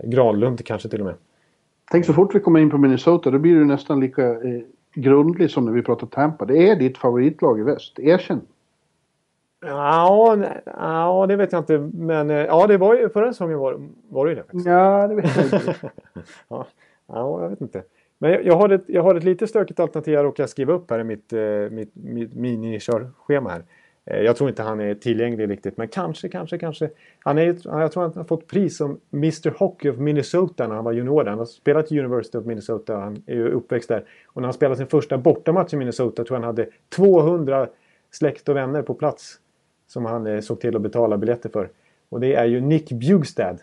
Granlund 0.03 0.65
kanske 0.65 0.89
till 0.89 1.01
och 1.01 1.07
med. 1.07 1.15
Tänk 1.91 2.07
så 2.07 2.13
fort 2.13 2.35
vi 2.35 2.41
kommer 2.41 2.61
in 2.61 2.71
på 2.71 2.79
Minnesota 2.79 3.31
då 3.31 3.39
blir 3.39 3.55
du 3.55 3.65
nästan 3.65 4.01
lika 4.01 4.31
eh, 4.31 4.63
grundlig 4.95 5.51
som 5.51 5.65
när 5.65 5.73
vi 5.73 5.83
pratar 5.83 6.07
Tampa. 6.07 6.45
Det 6.45 6.69
är 6.69 6.77
ditt 6.77 6.99
favoritlag 6.99 7.61
i 7.61 7.63
väst. 7.63 7.99
Erkänn. 7.99 8.41
Ja, 9.61 10.39
ja, 10.65 11.27
det 11.29 11.37
vet 11.37 11.53
jag 11.53 11.61
inte. 11.61 11.79
Men 11.79 12.31
eh, 12.31 12.37
ja, 12.37 12.67
det 12.67 12.77
var 12.77 12.95
ju 12.95 13.09
förra 13.09 13.33
säsongen 13.33 13.59
var, 13.59 13.89
var 14.09 14.27
det 14.27 14.31
ju 14.31 14.37
det. 14.37 14.43
Faktiskt. 14.43 14.67
Ja, 14.67 15.09
det 15.09 15.15
vet 15.15 15.37
jag 15.37 15.45
inte. 15.45 15.75
ja, 16.49 16.67
ja, 17.07 17.43
jag 17.43 17.49
vet 17.49 17.61
inte. 17.61 17.83
Men 18.19 18.31
jag, 18.31 18.45
jag, 18.45 18.57
har 18.57 18.69
ett, 18.69 18.85
jag 18.87 19.03
har 19.03 19.15
ett 19.15 19.25
lite 19.25 19.47
stökigt 19.47 19.81
alternativ 19.81 20.15
jag 20.15 20.25
råkar 20.25 20.47
skriva 20.47 20.73
upp 20.73 20.91
här 20.91 20.99
i 20.99 21.05
mitt, 21.05 21.33
eh, 21.33 21.41
mitt, 21.71 21.91
mitt 21.95 22.35
minikörschema 22.35 23.51
här. 23.51 23.65
Eh, 24.05 24.21
jag 24.21 24.37
tror 24.37 24.49
inte 24.51 24.63
han 24.63 24.81
är 24.81 24.95
tillgänglig 24.95 25.51
riktigt, 25.51 25.77
men 25.77 25.89
kanske, 25.89 26.29
kanske, 26.29 26.59
kanske. 26.59 26.91
Han 27.19 27.39
är, 27.39 27.45
jag 27.65 27.93
tror 27.93 28.03
han 28.03 28.13
har 28.17 28.25
fått 28.25 28.47
pris 28.47 28.77
som 28.77 29.01
Mr 29.13 29.51
Hockey 29.59 29.91
of 29.91 29.97
Minnesota 29.97 30.69
när 30.69 30.75
han 30.75 30.85
var 30.85 30.93
junior. 30.93 31.25
Han 31.25 31.39
har 31.39 31.47
spelat 31.47 31.93
i 31.93 31.99
University 31.99 32.39
of 32.39 32.45
Minnesota, 32.45 32.97
han 32.97 33.23
är 33.27 33.35
ju 33.35 33.49
uppväxt 33.49 33.89
där. 33.89 34.05
Och 34.27 34.43
när 34.43 34.47
han 34.47 34.55
spelade 34.55 34.77
sin 34.77 34.87
första 34.87 35.19
bortamatch 35.19 35.73
i 35.73 35.77
Minnesota 35.77 36.25
tror 36.25 36.37
jag 36.37 36.43
han 36.43 36.57
hade 36.57 36.69
200 36.89 37.69
släkt 38.11 38.49
och 38.49 38.57
vänner 38.57 38.83
på 38.83 38.95
plats. 38.95 39.39
Som 39.87 40.05
han 40.05 40.27
eh, 40.27 40.41
såg 40.41 40.61
till 40.61 40.77
att 40.77 40.83
betala 40.83 41.19
biljetter 41.19 41.49
för. 41.49 41.71
Och 42.09 42.21
det 42.21 42.35
är 42.35 42.45
ju 42.45 42.61
Nick 42.61 42.93
Bjugstad. 42.93 43.57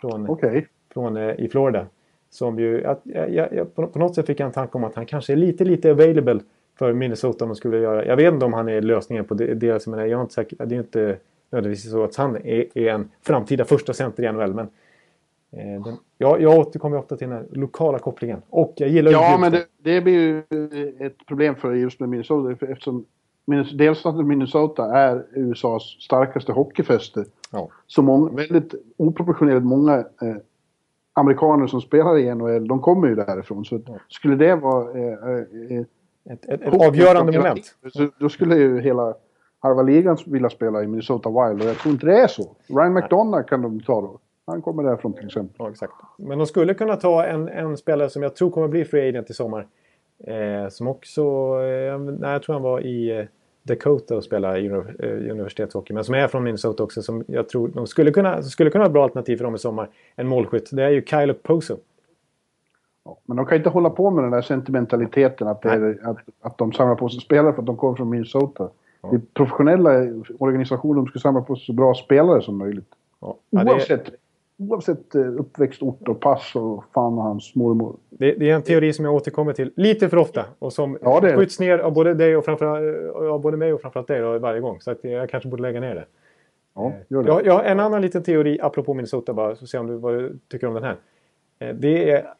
Från, 0.00 0.30
okay. 0.30 0.64
från 0.92 1.16
eh, 1.16 1.40
i 1.40 1.48
Florida. 1.48 1.86
Som 2.30 2.58
ju, 2.58 2.80
jag, 3.04 3.50
jag, 3.52 3.74
på, 3.74 3.86
på 3.86 3.98
något 3.98 4.14
sätt 4.14 4.26
fick 4.26 4.40
jag 4.40 4.46
en 4.46 4.52
tanke 4.52 4.78
om 4.78 4.84
att 4.84 4.94
han 4.94 5.06
kanske 5.06 5.32
är 5.32 5.36
lite, 5.36 5.64
lite 5.64 5.90
available 5.90 6.40
för 6.80 6.92
Minnesota 6.92 7.44
om 7.44 7.48
de 7.48 7.56
skulle 7.56 7.78
göra. 7.78 8.06
Jag 8.06 8.16
vet 8.16 8.32
inte 8.32 8.46
om 8.46 8.52
han 8.52 8.68
är 8.68 8.80
lösningen 8.80 9.24
på 9.24 9.34
deras... 9.34 9.86
Men 9.86 9.98
jag 9.98 10.18
är 10.18 10.22
inte 10.22 10.34
säker, 10.34 10.66
det 10.66 10.74
är 10.74 10.78
inte 10.78 11.16
nödvändigtvis 11.50 11.90
så 11.90 12.04
att 12.04 12.16
han 12.16 12.36
är, 12.36 12.78
är 12.78 12.92
en 12.94 13.10
framtida 13.22 13.64
första 13.64 13.92
center 13.92 14.22
i 14.22 14.32
NHL. 14.32 14.54
Men 14.54 14.68
eh, 15.52 15.82
den, 15.84 15.96
jag, 16.18 16.42
jag 16.42 16.58
återkommer 16.58 16.98
ofta 16.98 17.16
till 17.16 17.28
den 17.28 17.36
här 17.36 17.46
lokala 17.52 17.98
kopplingen. 17.98 18.42
Och 18.50 18.74
jag 18.76 18.88
gillar 18.88 19.12
Ja, 19.12 19.38
men 19.40 19.52
det, 19.52 19.66
det, 19.82 20.00
blir 20.00 20.12
ju 20.12 20.38
ett 21.06 21.26
problem 21.26 21.54
för 21.54 21.72
just 21.72 22.00
med 22.00 22.08
Minnesota. 22.08 22.66
Eftersom 22.66 23.04
delstaten 23.74 24.26
Minnesota 24.28 24.96
är 24.96 25.26
USAs 25.32 25.82
starkaste 25.82 26.52
hockeyfäste. 26.52 27.24
Ja. 27.50 27.68
Så 27.86 28.02
många, 28.02 28.30
väldigt 28.30 28.74
oproportionerligt 28.96 29.66
många 29.66 29.98
eh, 29.98 30.36
amerikaner 31.12 31.66
som 31.66 31.80
spelar 31.80 32.18
i 32.18 32.34
NHL, 32.34 32.68
de 32.68 32.80
kommer 32.80 33.08
ju 33.08 33.14
därifrån. 33.14 33.64
Så 33.64 33.80
ja. 33.86 33.94
skulle 34.08 34.36
det 34.36 34.54
vara 34.54 34.98
eh, 34.98 35.78
eh, 35.78 35.84
ett, 36.24 36.44
ett, 36.48 36.62
ett 36.62 36.80
avgörande 36.86 37.32
moment. 37.32 37.76
Då 38.18 38.28
skulle 38.28 38.56
ju 38.56 38.80
hela 38.80 39.14
halva 39.60 39.82
ligan 39.82 40.16
vilja 40.26 40.50
spela 40.50 40.82
i 40.82 40.86
Minnesota 40.86 41.28
Wild 41.28 41.62
och 41.62 41.68
jag 41.68 41.76
tror 41.76 41.92
inte 41.92 42.06
det 42.06 42.18
är 42.18 42.26
så. 42.26 42.56
Ryan 42.66 42.94
McDonough 42.94 43.48
kan 43.48 43.62
de 43.62 43.80
ta 43.80 44.00
då. 44.00 44.18
Han 44.46 44.62
kommer 44.62 44.82
därifrån 44.82 45.12
till 45.12 45.26
exempel. 45.26 45.56
Ja, 45.58 45.70
exakt. 45.70 45.92
Men 46.18 46.38
de 46.38 46.46
skulle 46.46 46.74
kunna 46.74 46.96
ta 46.96 47.24
en, 47.24 47.48
en 47.48 47.76
spelare 47.76 48.10
som 48.10 48.22
jag 48.22 48.36
tror 48.36 48.50
kommer 48.50 48.68
bli 48.68 48.84
free 48.84 49.08
agent 49.08 49.30
i 49.30 49.34
sommar. 49.34 49.66
Eh, 50.26 50.68
som 50.68 50.88
också... 50.88 51.22
Eh, 51.62 51.98
nej, 51.98 52.32
jag 52.32 52.42
tror 52.42 52.52
han 52.52 52.62
var 52.62 52.80
i 52.80 53.18
eh, 53.18 53.24
Dakota 53.62 54.16
och 54.16 54.24
spelade 54.24 54.58
i 54.58 54.70
uh, 54.70 55.30
universitetshockey. 55.30 55.94
Men 55.94 56.04
som 56.04 56.14
är 56.14 56.28
från 56.28 56.44
Minnesota 56.44 56.82
också. 56.82 57.02
Som 57.02 57.24
jag 57.26 57.48
tror 57.48 57.68
de 57.68 57.86
skulle 57.86 58.10
kunna, 58.10 58.42
skulle 58.42 58.70
kunna 58.70 58.82
vara 58.82 58.88
ett 58.88 58.92
bra 58.92 59.04
alternativ 59.04 59.36
för 59.36 59.44
dem 59.44 59.54
i 59.54 59.58
sommar. 59.58 59.88
En 60.16 60.28
målskytt. 60.28 60.68
Det 60.72 60.84
är 60.84 60.90
ju 60.90 61.04
Kyle 61.04 61.34
Poso. 61.34 61.76
Men 63.24 63.36
de 63.36 63.46
kan 63.46 63.58
inte 63.58 63.70
hålla 63.70 63.90
på 63.90 64.10
med 64.10 64.24
den 64.24 64.30
där 64.30 64.42
sentimentaliteten 64.42 65.48
att, 65.48 65.64
är, 65.64 65.98
att, 66.02 66.16
att 66.40 66.58
de 66.58 66.72
samlar 66.72 66.94
på 66.94 67.08
sig 67.08 67.20
spelare 67.20 67.52
för 67.52 67.62
att 67.62 67.66
de 67.66 67.76
kommer 67.76 67.96
från 67.96 68.10
Minnesota. 68.10 68.68
Ja. 69.02 69.08
Det 69.10 69.16
är 69.16 69.20
professionella 69.34 69.90
organisationer, 70.38 70.94
de 70.94 71.06
ska 71.06 71.18
samla 71.18 71.40
på 71.40 71.56
sig 71.56 71.66
så 71.66 71.72
bra 71.72 71.94
spelare 71.94 72.42
som 72.42 72.58
möjligt. 72.58 72.94
Ja. 73.20 73.36
Oavsett, 73.50 74.06
det... 74.06 74.12
oavsett 74.64 75.14
eh, 75.14 75.20
uppväxtort 75.22 76.08
och 76.08 76.20
pass 76.20 76.56
och 76.56 76.84
fan 76.94 77.18
och 77.18 77.24
hans 77.24 77.54
mormor. 77.54 77.96
Det, 78.10 78.32
det, 78.32 78.50
är 78.50 78.54
en 78.54 78.62
teori 78.62 78.92
som 78.92 79.04
jag 79.04 79.14
återkommer 79.14 79.52
till 79.52 79.72
lite 79.76 80.08
för 80.08 80.16
ofta 80.16 80.44
och 80.58 80.72
som 80.72 80.98
ja, 81.02 81.20
det 81.20 81.36
skjuts 81.36 81.60
ner 81.60 81.78
av 81.78 81.92
både, 81.92 82.14
dig 82.14 82.36
och 82.36 82.48
av 83.30 83.40
både 83.40 83.56
mig 83.56 83.72
och 83.72 83.80
framförallt 83.80 84.08
dig 84.08 84.20
då, 84.20 84.38
varje 84.38 84.60
gång. 84.60 84.80
Så 84.80 84.90
att 84.90 85.04
jag 85.04 85.30
kanske 85.30 85.48
borde 85.48 85.62
lägga 85.62 85.80
ner 85.80 85.94
det. 85.94 86.04
Ja, 86.74 86.86
eh, 86.86 86.92
gör 87.08 87.22
det. 87.22 87.28
Jag, 87.28 87.46
jag 87.46 87.52
har 87.52 87.62
en 87.62 87.80
annan 87.80 88.02
liten 88.02 88.22
teori 88.22 88.58
apropå 88.62 88.94
Minnesota 88.94 89.32
bara, 89.32 89.56
så 89.56 89.66
se 89.66 89.78
om 89.78 89.86
du, 89.86 89.96
vad 89.96 90.14
du 90.14 90.38
tycker 90.48 90.66
om 90.66 90.74
den 90.74 90.84
här. 90.84 90.96
Eh, 91.58 91.74
det 91.74 92.10
är 92.10 92.34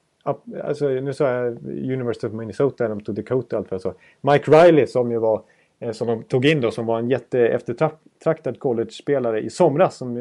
alltså, 0.65 0.89
nu 0.89 1.13
sa 1.15 1.29
jag 1.29 1.59
University 1.67 2.27
of 2.27 2.33
Minnesota, 2.33 2.89
de 2.89 3.01
tog 3.01 3.15
Dakota 3.15 3.57
allt 3.57 3.69
för 3.69 3.79
så. 3.79 3.95
Mike 4.21 4.51
Riley 4.51 4.87
som 4.87 5.11
ju 5.11 5.19
var 5.19 5.43
eh, 5.81 5.93
som 5.93 6.07
de 6.07 6.23
tog 6.23 6.47
in 6.47 6.61
då 6.61 6.71
som 6.71 6.87
var 6.87 6.99
en 6.99 7.11
jätteeftertraktad 7.11 8.59
college-spelare 8.59 9.41
i 9.41 9.51
somras. 9.51 9.97
Som, 9.97 10.17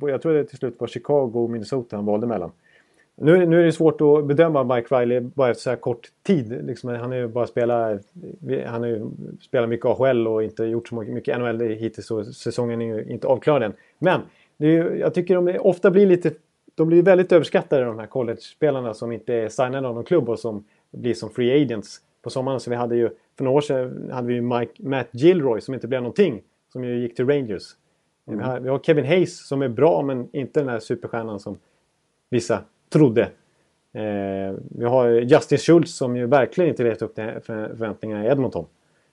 jag 0.00 0.22
tror 0.22 0.32
det 0.32 0.44
till 0.44 0.58
slut 0.58 0.80
var 0.80 0.86
Chicago 0.86 1.32
och 1.34 1.50
Minnesota 1.50 1.96
han 1.96 2.06
valde 2.06 2.26
mellan. 2.26 2.50
Nu, 3.16 3.46
nu 3.46 3.60
är 3.60 3.64
det 3.64 3.72
svårt 3.72 4.00
att 4.00 4.24
bedöma 4.26 4.74
Mike 4.74 4.94
Riley 4.94 5.20
bara 5.20 5.50
efter 5.50 5.62
så 5.62 5.70
här 5.70 5.76
kort 5.76 6.10
tid. 6.22 6.66
Liksom, 6.66 6.90
han 6.90 7.10
har 7.10 7.18
ju 7.18 7.28
bara 7.28 7.46
spelat, 7.46 8.00
han 8.66 8.82
har 8.82 8.88
ju 8.88 9.10
spelat 9.40 9.68
mycket 9.68 9.86
AHL 9.86 10.28
och 10.28 10.42
inte 10.42 10.64
gjort 10.64 10.88
så 10.88 10.94
mycket 10.94 11.38
NHL 11.38 11.60
hittills 11.60 12.06
så 12.06 12.24
säsongen 12.24 12.82
är 12.82 12.86
ju 12.86 13.04
inte 13.04 13.26
avklarad 13.26 13.62
än. 13.62 13.72
Men 13.98 14.20
är 14.58 14.66
ju, 14.66 14.98
jag 14.98 15.14
tycker 15.14 15.34
de 15.34 15.58
ofta 15.60 15.90
blir 15.90 16.06
lite 16.06 16.30
de 16.74 16.88
blir 16.88 17.02
väldigt 17.02 17.32
överskattade 17.32 17.84
de 17.84 17.98
här 17.98 18.06
college-spelarna 18.06 18.94
som 18.94 19.12
inte 19.12 19.34
är 19.34 19.48
signade 19.48 19.88
av 19.88 19.94
någon 19.94 20.04
klubb 20.04 20.28
och 20.28 20.38
som 20.38 20.64
blir 20.90 21.14
som 21.14 21.30
free 21.30 21.62
agents 21.62 22.00
på 22.22 22.30
sommaren. 22.30 22.60
Så 22.60 22.70
vi 22.70 22.76
hade 22.76 22.96
ju, 22.96 23.10
för 23.36 23.44
några 23.44 23.56
år 23.56 23.60
sedan 23.60 24.10
hade 24.12 24.28
vi 24.28 24.40
Mike, 24.40 24.72
Matt 24.76 25.08
Gilroy 25.10 25.60
som 25.60 25.74
inte 25.74 25.88
blev 25.88 26.02
någonting. 26.02 26.42
Som 26.72 26.84
ju 26.84 26.98
gick 26.98 27.16
till 27.16 27.26
Rangers. 27.28 27.62
Mm. 28.26 28.38
Vi, 28.38 28.44
har, 28.44 28.60
vi, 28.60 28.68
har, 28.68 28.78
Kevin 28.78 29.04
Hayes 29.04 29.46
som 29.46 29.62
är 29.62 29.68
bra 29.68 30.02
men 30.02 30.28
inte 30.32 30.60
den 30.60 30.68
här 30.68 30.78
superstjärnan 30.78 31.40
som 31.40 31.58
vissa 32.30 32.64
trodde. 32.88 33.22
Eh, 33.92 34.54
vi 34.68 34.84
har 34.84 35.08
Justin 35.08 35.58
Schultz 35.58 35.96
som 35.96 36.16
ju 36.16 36.26
verkligen 36.26 36.70
inte 36.70 36.82
levt 36.82 37.02
upp 37.02 37.14
till 37.14 37.30
förväntningarna 37.42 38.24
i 38.24 38.28
Edmonton. 38.28 38.66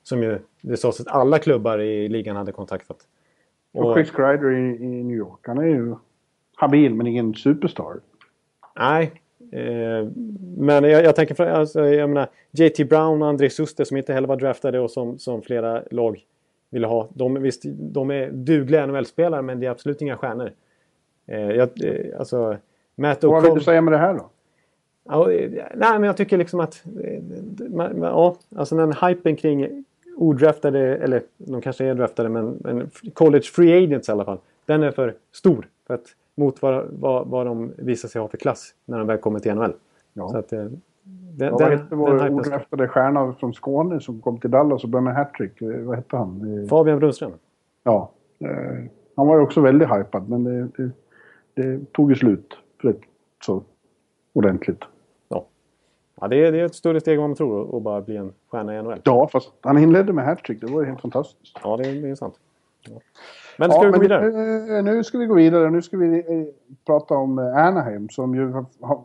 Som 0.03 0.23
ju 0.23 0.39
det 0.61 0.77
sades 0.77 1.01
att 1.01 1.07
alla 1.07 1.39
klubbar 1.39 1.79
i 1.79 2.09
ligan 2.09 2.35
hade 2.35 2.51
kontaktat. 2.51 2.97
Och, 3.73 3.85
och 3.85 3.95
Chris 3.95 4.11
Kreider 4.11 4.51
i, 4.51 4.83
i 4.83 5.03
New 5.03 5.17
York, 5.17 5.39
han 5.47 5.57
är 5.57 5.65
ju 5.65 5.95
habil 6.61 6.95
men 6.95 7.07
ingen 7.07 7.33
superstar. 7.33 7.99
Nej. 8.75 9.11
Eh, 9.51 10.07
men 10.57 10.83
jag, 10.83 11.03
jag 11.03 11.15
tänker, 11.15 11.45
alltså, 11.45 11.85
jag 11.85 12.09
menar 12.09 12.29
JT 12.51 12.89
Brown 12.89 13.21
och 13.21 13.27
André 13.27 13.49
Suster 13.49 13.83
som 13.83 13.97
inte 13.97 14.13
heller 14.13 14.27
var 14.27 14.35
draftade 14.35 14.79
och 14.79 14.91
som, 14.91 15.19
som 15.19 15.41
flera 15.41 15.83
lag 15.91 16.25
ville 16.69 16.87
ha. 16.87 17.09
De, 17.13 17.41
visst, 17.41 17.61
de 17.65 18.11
är 18.11 18.31
dugliga 18.31 18.85
NHL-spelare 18.85 19.41
men 19.41 19.59
det 19.59 19.65
är 19.65 19.71
absolut 19.71 20.01
inga 20.01 20.17
stjärnor. 20.17 20.51
Eh, 21.27 21.51
jag, 21.51 21.69
eh, 21.83 22.19
alltså, 22.19 22.57
Matt 22.95 23.23
Vad 23.23 23.43
vill 23.43 23.53
du 23.53 23.61
säga 23.61 23.81
med 23.81 23.93
det 23.93 23.97
här 23.97 24.13
då? 24.13 24.29
Ja, 25.03 25.27
nej, 25.75 25.99
men 25.99 26.03
jag 26.03 26.17
tycker 26.17 26.37
liksom 26.37 26.59
att... 26.59 26.83
Ja, 28.01 28.35
alltså 28.55 28.75
den 28.75 28.93
hypen 28.93 29.35
kring 29.35 29.85
odraftade, 30.15 30.97
eller 30.97 31.21
de 31.37 31.61
kanske 31.61 31.85
är 31.85 31.95
draftade, 31.95 32.29
men, 32.29 32.57
men 32.59 32.89
college 33.13 33.43
free 33.43 33.83
agents 33.83 34.09
i 34.09 34.11
alla 34.11 34.25
fall. 34.25 34.37
Den 34.65 34.83
är 34.83 34.91
för 34.91 35.15
stor 35.31 35.67
för 35.87 35.93
att, 35.93 36.05
mot 36.37 36.61
vad, 36.61 36.85
vad, 36.91 37.27
vad 37.27 37.45
de 37.45 37.73
visar 37.77 38.09
sig 38.09 38.21
ha 38.21 38.27
för 38.27 38.37
klass 38.37 38.73
när 38.85 38.97
de 38.97 39.07
väl 39.07 39.17
kommer 39.17 39.39
till 39.39 39.55
NHL. 39.55 39.73
Ja. 40.13 40.29
Så 40.29 40.37
att, 40.37 40.53
eh, 40.53 40.63
den, 40.63 41.47
Ja, 41.47 41.57
vad 41.59 41.69
hette 41.71 41.95
vår 41.95 42.29
odraftade 42.31 42.87
stjärna 42.87 43.33
från 43.33 43.53
Skåne 43.53 43.99
som 43.99 44.21
kom 44.21 44.37
till 44.39 44.51
Dallas 44.51 44.83
och 44.83 44.89
började 44.89 45.05
med 45.05 45.15
hattrick? 45.15 45.61
Eh, 45.61 45.67
Vad 45.81 45.95
hette 45.95 46.17
han? 46.17 46.59
Eh, 46.63 46.67
Fabian 46.69 46.99
Brunström. 46.99 47.31
Ja. 47.83 48.11
Han 49.15 49.27
var 49.27 49.35
ju 49.35 49.41
också 49.41 49.61
väldigt 49.61 49.89
hypad 49.89 50.29
men 50.29 50.43
det, 50.43 50.67
det, 50.77 50.91
det 51.53 51.93
tog 51.93 52.09
ju 52.11 52.15
slut 52.15 52.57
rätt 52.81 52.99
så 53.45 53.63
ordentligt. 54.33 54.83
Ja. 55.29 55.45
Ja, 56.21 56.27
det, 56.27 56.35
är, 56.47 56.51
det 56.51 56.59
är 56.59 56.65
ett 56.65 56.75
större 56.75 56.99
steg 56.99 57.13
än 57.15 57.21
vad 57.21 57.29
man 57.29 57.35
tror 57.37 57.77
att 57.77 57.83
bara 57.83 58.01
bli 58.01 58.17
en 58.17 58.33
stjärna 58.51 58.77
i 58.79 58.81
NHL. 58.83 58.99
Ja, 59.03 59.27
fast 59.27 59.51
han 59.61 59.77
inledde 59.77 60.13
med 60.13 60.25
hattrick. 60.25 60.61
Det 60.61 60.67
var 60.67 60.81
ju 60.81 60.87
helt 60.87 61.01
fantastiskt. 61.01 61.57
Ja, 61.63 61.77
det, 61.77 61.89
är- 61.89 62.01
det 62.01 62.09
är 62.09 62.15
sant. 62.15 62.35
Ja. 62.89 62.99
Men 63.57 63.71
ska 63.71 63.83
ja, 63.83 63.85
vi 63.85 63.91
gå 63.91 63.99
vidare? 63.99 64.31
Nu, 64.31 64.81
nu 64.81 65.03
ska 65.03 65.17
vi 65.17 65.25
gå 65.25 65.35
vidare. 65.35 65.69
Nu 65.69 65.81
ska 65.81 65.97
vi 65.97 66.19
eh, 66.19 66.47
prata 66.85 67.13
om 67.13 67.39
eh, 67.39 67.57
Anaheim 67.57 68.09
som 68.09 68.35
ju 68.35 68.51
har, 68.51 68.65
har, 68.81 69.03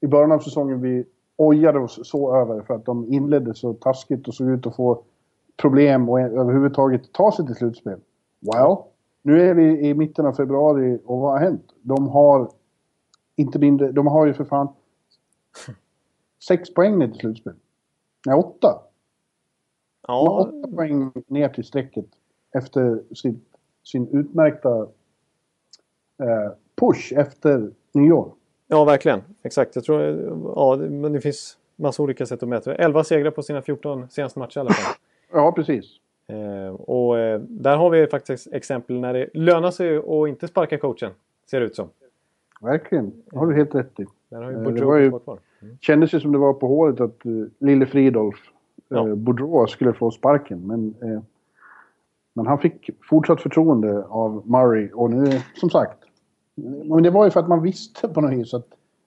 i 0.00 0.06
början 0.06 0.32
av 0.32 0.38
säsongen 0.38 0.80
vi 0.80 1.04
ojade 1.36 1.78
oss 1.78 2.00
så 2.02 2.36
över 2.36 2.62
för 2.62 2.74
att 2.74 2.84
de 2.84 3.12
inledde 3.12 3.54
så 3.54 3.74
taskigt 3.74 4.28
och 4.28 4.34
såg 4.34 4.50
ut 4.50 4.66
att 4.66 4.76
få 4.76 5.02
problem 5.56 6.08
och 6.08 6.20
överhuvudtaget 6.20 7.12
ta 7.12 7.32
sig 7.32 7.46
till 7.46 7.54
slutspel. 7.54 8.00
Well, 8.40 8.76
nu 9.22 9.42
är 9.42 9.54
vi 9.54 9.88
i 9.88 9.94
mitten 9.94 10.26
av 10.26 10.32
februari 10.32 11.00
och 11.04 11.20
vad 11.20 11.32
har 11.32 11.38
hänt? 11.38 11.72
De 11.82 12.08
har 12.08 12.50
inte 13.36 13.58
mindre, 13.58 13.92
de 13.92 14.06
har 14.06 14.26
ju 14.26 14.34
för 14.34 14.44
fan 14.44 14.68
sex 16.48 16.74
poäng 16.74 16.98
ner 16.98 17.08
till 17.08 17.20
slutspel. 17.20 17.54
Nej, 18.26 18.36
åtta. 18.36 18.82
De 20.06 20.12
har 20.12 20.24
Ja, 20.24 20.48
åtta 20.48 20.76
poäng 20.76 21.12
ner 21.26 21.48
till 21.48 21.64
strecket 21.64 22.06
efter 22.54 23.02
sin, 23.14 23.40
sin 23.84 24.08
utmärkta 24.08 24.80
eh, 26.22 26.52
push 26.80 27.12
efter 27.16 27.70
nyår. 27.92 28.32
ja, 28.68 28.84
verkligen. 28.84 29.20
Exakt. 29.42 29.74
Jag 29.76 29.84
tror, 29.84 30.02
ja, 30.56 30.76
det- 30.76 30.90
men 30.90 31.12
det 31.12 31.20
finns 31.20 31.58
massa 31.76 32.02
olika 32.02 32.26
sätt 32.26 32.42
att 32.42 32.48
mäta. 32.48 32.74
11 32.74 33.04
segrar 33.04 33.30
på 33.30 33.42
sina 33.42 33.62
14 33.62 34.08
senaste 34.10 34.38
matcher 34.38 34.58
i 34.58 34.60
alla 34.60 34.70
fall. 34.70 34.94
Ja, 35.32 35.52
precis. 35.52 35.84
Eh, 36.26 36.74
och 36.74 37.18
eh, 37.18 37.40
där 37.40 37.76
har 37.76 37.90
vi 37.90 38.06
faktiskt 38.06 38.52
exempel 38.52 39.00
när 39.00 39.14
det 39.14 39.28
lönar 39.34 39.70
sig 39.70 39.96
att 39.96 40.28
inte 40.28 40.48
sparka 40.48 40.78
coachen. 40.78 41.10
Ser 41.50 41.60
det 41.60 41.66
ut 41.66 41.74
som. 41.76 41.88
Verkligen. 42.60 43.12
Det 43.30 43.38
har 43.38 43.46
du 43.46 43.54
helt 43.54 43.74
rätt 43.74 44.00
i. 44.00 44.06
Där 44.28 44.42
har 44.42 44.50
ju 44.50 44.56
Eh, 44.56 44.62
det 44.72 44.84
var 44.84 44.96
ju- 44.98 45.10
kvar. 45.18 45.38
Kändes 45.80 46.14
ju 46.14 46.20
som 46.20 46.32
det 46.32 46.38
var 46.38 46.52
på 46.52 46.66
håret 46.68 47.00
att 47.00 47.26
uh, 47.26 47.46
Lille 47.58 47.86
Fridolf, 47.86 48.36
Ja. 48.88 49.06
uh, 49.08 49.14
Boudreau, 49.14 49.66
skulle 49.66 49.92
få 49.92 50.10
sparken. 50.10 50.66
Men, 50.66 50.94
eh, 51.02 51.20
men 52.34 52.46
han 52.46 52.58
fick 52.58 52.90
fortsatt 53.08 53.40
förtroende 53.40 54.04
av 54.04 54.42
Murray 54.46 54.90
och 54.92 55.10
nu, 55.10 55.40
som 55.56 55.70
sagt. 55.70 55.98
Men 56.84 57.02
det 57.02 57.10
var 57.10 57.24
ju 57.24 57.30
för 57.30 57.40
att 57.40 57.48
man 57.48 57.62
visste 57.62 58.08
på 58.08 58.20
något 58.20 58.32
vis 58.32 58.54
att 58.54 58.66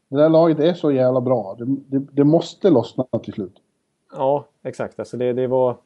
det 0.10 0.18
där 0.18 0.30
laget 0.30 0.60
är 0.60 0.74
så 0.74 0.92
jävla 0.92 1.22
bra. 1.22 1.56
Det, 1.60 1.66
det, 1.66 2.06
det 2.12 2.24
måste 2.24 2.70
lossna 2.70 3.06
till 3.24 3.34
slut. 3.34 3.56
Ja, 4.14 4.46
exakt. 4.64 5.00
Alltså 5.00 5.18
det, 5.18 5.34
det 5.34 5.48
var... 5.48 5.78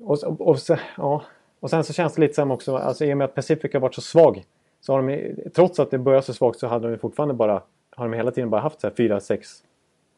Och, 0.00 0.24
och, 0.24 0.40
och, 0.40 0.56
ja. 0.96 1.22
och 1.60 1.70
sen 1.70 1.84
så 1.84 1.92
känns 1.92 2.14
det 2.14 2.20
lite 2.20 2.34
som 2.34 2.50
också, 2.50 2.76
alltså 2.76 3.04
i 3.04 3.12
och 3.12 3.16
med 3.16 3.24
att 3.24 3.34
Pacific 3.34 3.72
har 3.72 3.80
varit 3.80 3.94
så 3.94 4.00
svag. 4.00 4.44
Så 4.80 4.92
har 4.92 5.02
de, 5.02 5.34
trots 5.50 5.80
att 5.80 5.90
det 5.90 5.98
började 5.98 6.26
så 6.26 6.34
svagt 6.34 6.58
så 6.58 6.66
hade 6.66 6.90
de 6.90 6.98
fortfarande 6.98 7.34
bara, 7.34 7.62
har 7.90 8.08
de 8.08 8.12
hela 8.16 8.30
tiden 8.30 8.50
bara 8.50 8.60
haft 8.60 8.80
så 8.80 8.86
här 8.86 8.94
4, 8.94 9.20
6, 9.20 9.48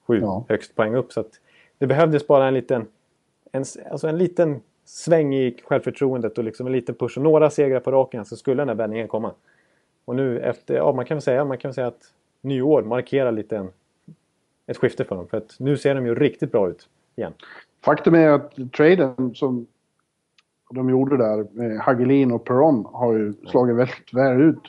7 0.06 0.20
Ja. 0.20 0.44
högst 0.48 0.74
poäng 0.74 0.94
upp. 0.94 1.12
Så 1.12 1.20
att 1.20 1.30
det 1.78 1.86
behövdes 1.86 2.26
bara 2.26 2.48
en 2.48 2.54
liten, 2.54 2.86
en, 3.52 3.64
alltså 3.90 4.08
en 4.08 4.18
liten 4.18 4.60
sväng 4.84 5.34
i 5.34 5.56
självförtroendet 5.64 6.38
och 6.38 6.44
liksom 6.44 6.66
en 6.66 6.72
liten 6.72 6.94
push 6.94 7.18
och 7.18 7.24
några 7.24 7.50
segrar 7.50 7.80
på 7.80 7.90
raken 7.90 8.24
så 8.24 8.36
skulle 8.36 8.62
den 8.62 8.68
här 8.68 8.76
vändningen 8.76 9.08
komma. 9.08 9.32
Och 10.04 10.16
nu 10.16 10.40
efter, 10.40 10.74
ja 10.74 10.92
man 10.92 11.04
kan 11.04 11.16
väl 11.16 11.22
säga, 11.22 11.44
man 11.44 11.58
kan 11.58 11.68
väl 11.68 11.74
säga 11.74 11.86
att 11.86 12.12
nyår 12.40 12.82
markerar 12.82 13.32
lite 13.32 13.56
en, 13.56 13.68
ett 14.66 14.76
skifte 14.76 15.04
för 15.04 15.16
dem. 15.16 15.28
För 15.28 15.36
att 15.36 15.56
nu 15.58 15.76
ser 15.76 15.94
de 15.94 16.06
ju 16.06 16.14
riktigt 16.14 16.52
bra 16.52 16.68
ut 16.68 16.88
igen. 17.16 17.32
Faktum 17.84 18.14
är 18.14 18.28
att 18.28 18.54
traden 18.76 19.34
som 19.34 19.66
de 20.70 20.90
gjorde 20.90 21.16
där 21.16 21.46
med 21.52 21.78
Hagelin 21.78 22.32
och 22.32 22.44
Perron 22.44 22.86
har 22.92 23.12
ju 23.12 23.34
slagit 23.46 23.76
väldigt 23.76 24.14
väl 24.14 24.40
ut. 24.40 24.60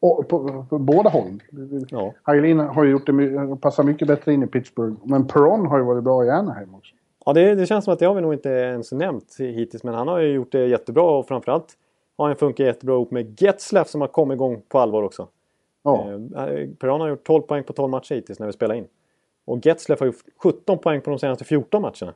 Och 0.00 0.28
på, 0.28 0.66
på 0.70 0.78
båda 0.78 1.10
håll. 1.10 1.42
Ja. 1.88 2.14
Hagelin 2.22 2.58
har 2.58 2.84
ju 2.84 2.90
gjort 2.90 3.06
det, 3.06 3.56
passar 3.60 3.84
mycket 3.84 4.08
bättre 4.08 4.32
in 4.32 4.42
i 4.42 4.46
Pittsburgh. 4.46 4.96
Men 5.04 5.26
Perron 5.26 5.66
har 5.66 5.78
ju 5.78 5.84
varit 5.84 6.04
bra 6.04 6.24
i 6.24 6.30
Anaheim 6.30 6.74
också. 6.74 6.94
Ja, 7.30 7.34
det, 7.34 7.54
det 7.54 7.66
känns 7.66 7.84
som 7.84 7.92
att 7.92 7.98
det 7.98 8.06
har 8.06 8.14
vi 8.14 8.20
nog 8.20 8.32
inte 8.32 8.48
ens 8.48 8.92
nämnt 8.92 9.36
hittills. 9.38 9.84
Men 9.84 9.94
han 9.94 10.08
har 10.08 10.18
ju 10.18 10.32
gjort 10.32 10.52
det 10.52 10.66
jättebra 10.66 11.02
och 11.02 11.28
framförallt 11.28 11.76
har 12.16 12.26
han 12.26 12.36
funkat 12.36 12.66
jättebra 12.66 12.94
ihop 12.94 13.10
med 13.10 13.42
Getzlaff 13.42 13.88
som 13.88 14.00
har 14.00 14.08
kommit 14.08 14.34
igång 14.34 14.62
på 14.68 14.78
allvar 14.78 15.02
också. 15.02 15.28
Ja, 15.82 16.10
Eh, 16.10 16.68
Perron 16.78 17.00
har 17.00 17.08
gjort 17.08 17.26
12 17.26 17.42
poäng 17.42 17.64
på 17.64 17.72
12 17.72 17.90
matcher 17.90 18.14
hittills 18.14 18.38
när 18.38 18.46
vi 18.46 18.52
spelar 18.52 18.74
in. 18.74 18.86
Och 19.44 19.66
Getzlaff 19.66 20.00
har 20.00 20.06
gjort 20.06 20.16
17 20.42 20.78
poäng 20.78 21.00
på 21.00 21.10
de 21.10 21.18
senaste 21.18 21.44
14 21.44 21.82
matcherna. 21.82 22.14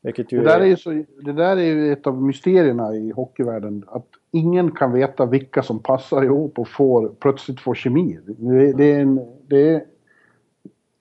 Vilket 0.00 0.32
ju 0.32 0.38
det, 0.38 0.44
där 0.44 0.60
är 0.60 0.64
ju 0.64 0.76
så, 0.76 0.90
det 1.20 1.32
där 1.32 1.56
är 1.56 1.64
ju 1.64 1.92
ett 1.92 2.06
av 2.06 2.22
mysterierna 2.22 2.94
i 2.94 3.10
hockeyvärlden. 3.10 3.84
Att 3.86 4.08
ingen 4.30 4.70
kan 4.70 4.92
veta 4.92 5.26
vilka 5.26 5.62
som 5.62 5.78
passar 5.78 6.24
ihop 6.24 6.58
och 6.58 6.68
får, 6.68 7.08
plötsligt 7.20 7.60
får 7.60 7.74
kemi. 7.74 8.18
Det, 8.26 8.72
det, 8.72 8.92
är 8.92 9.00
en, 9.00 9.20
det 9.46 9.68
är 9.68 9.84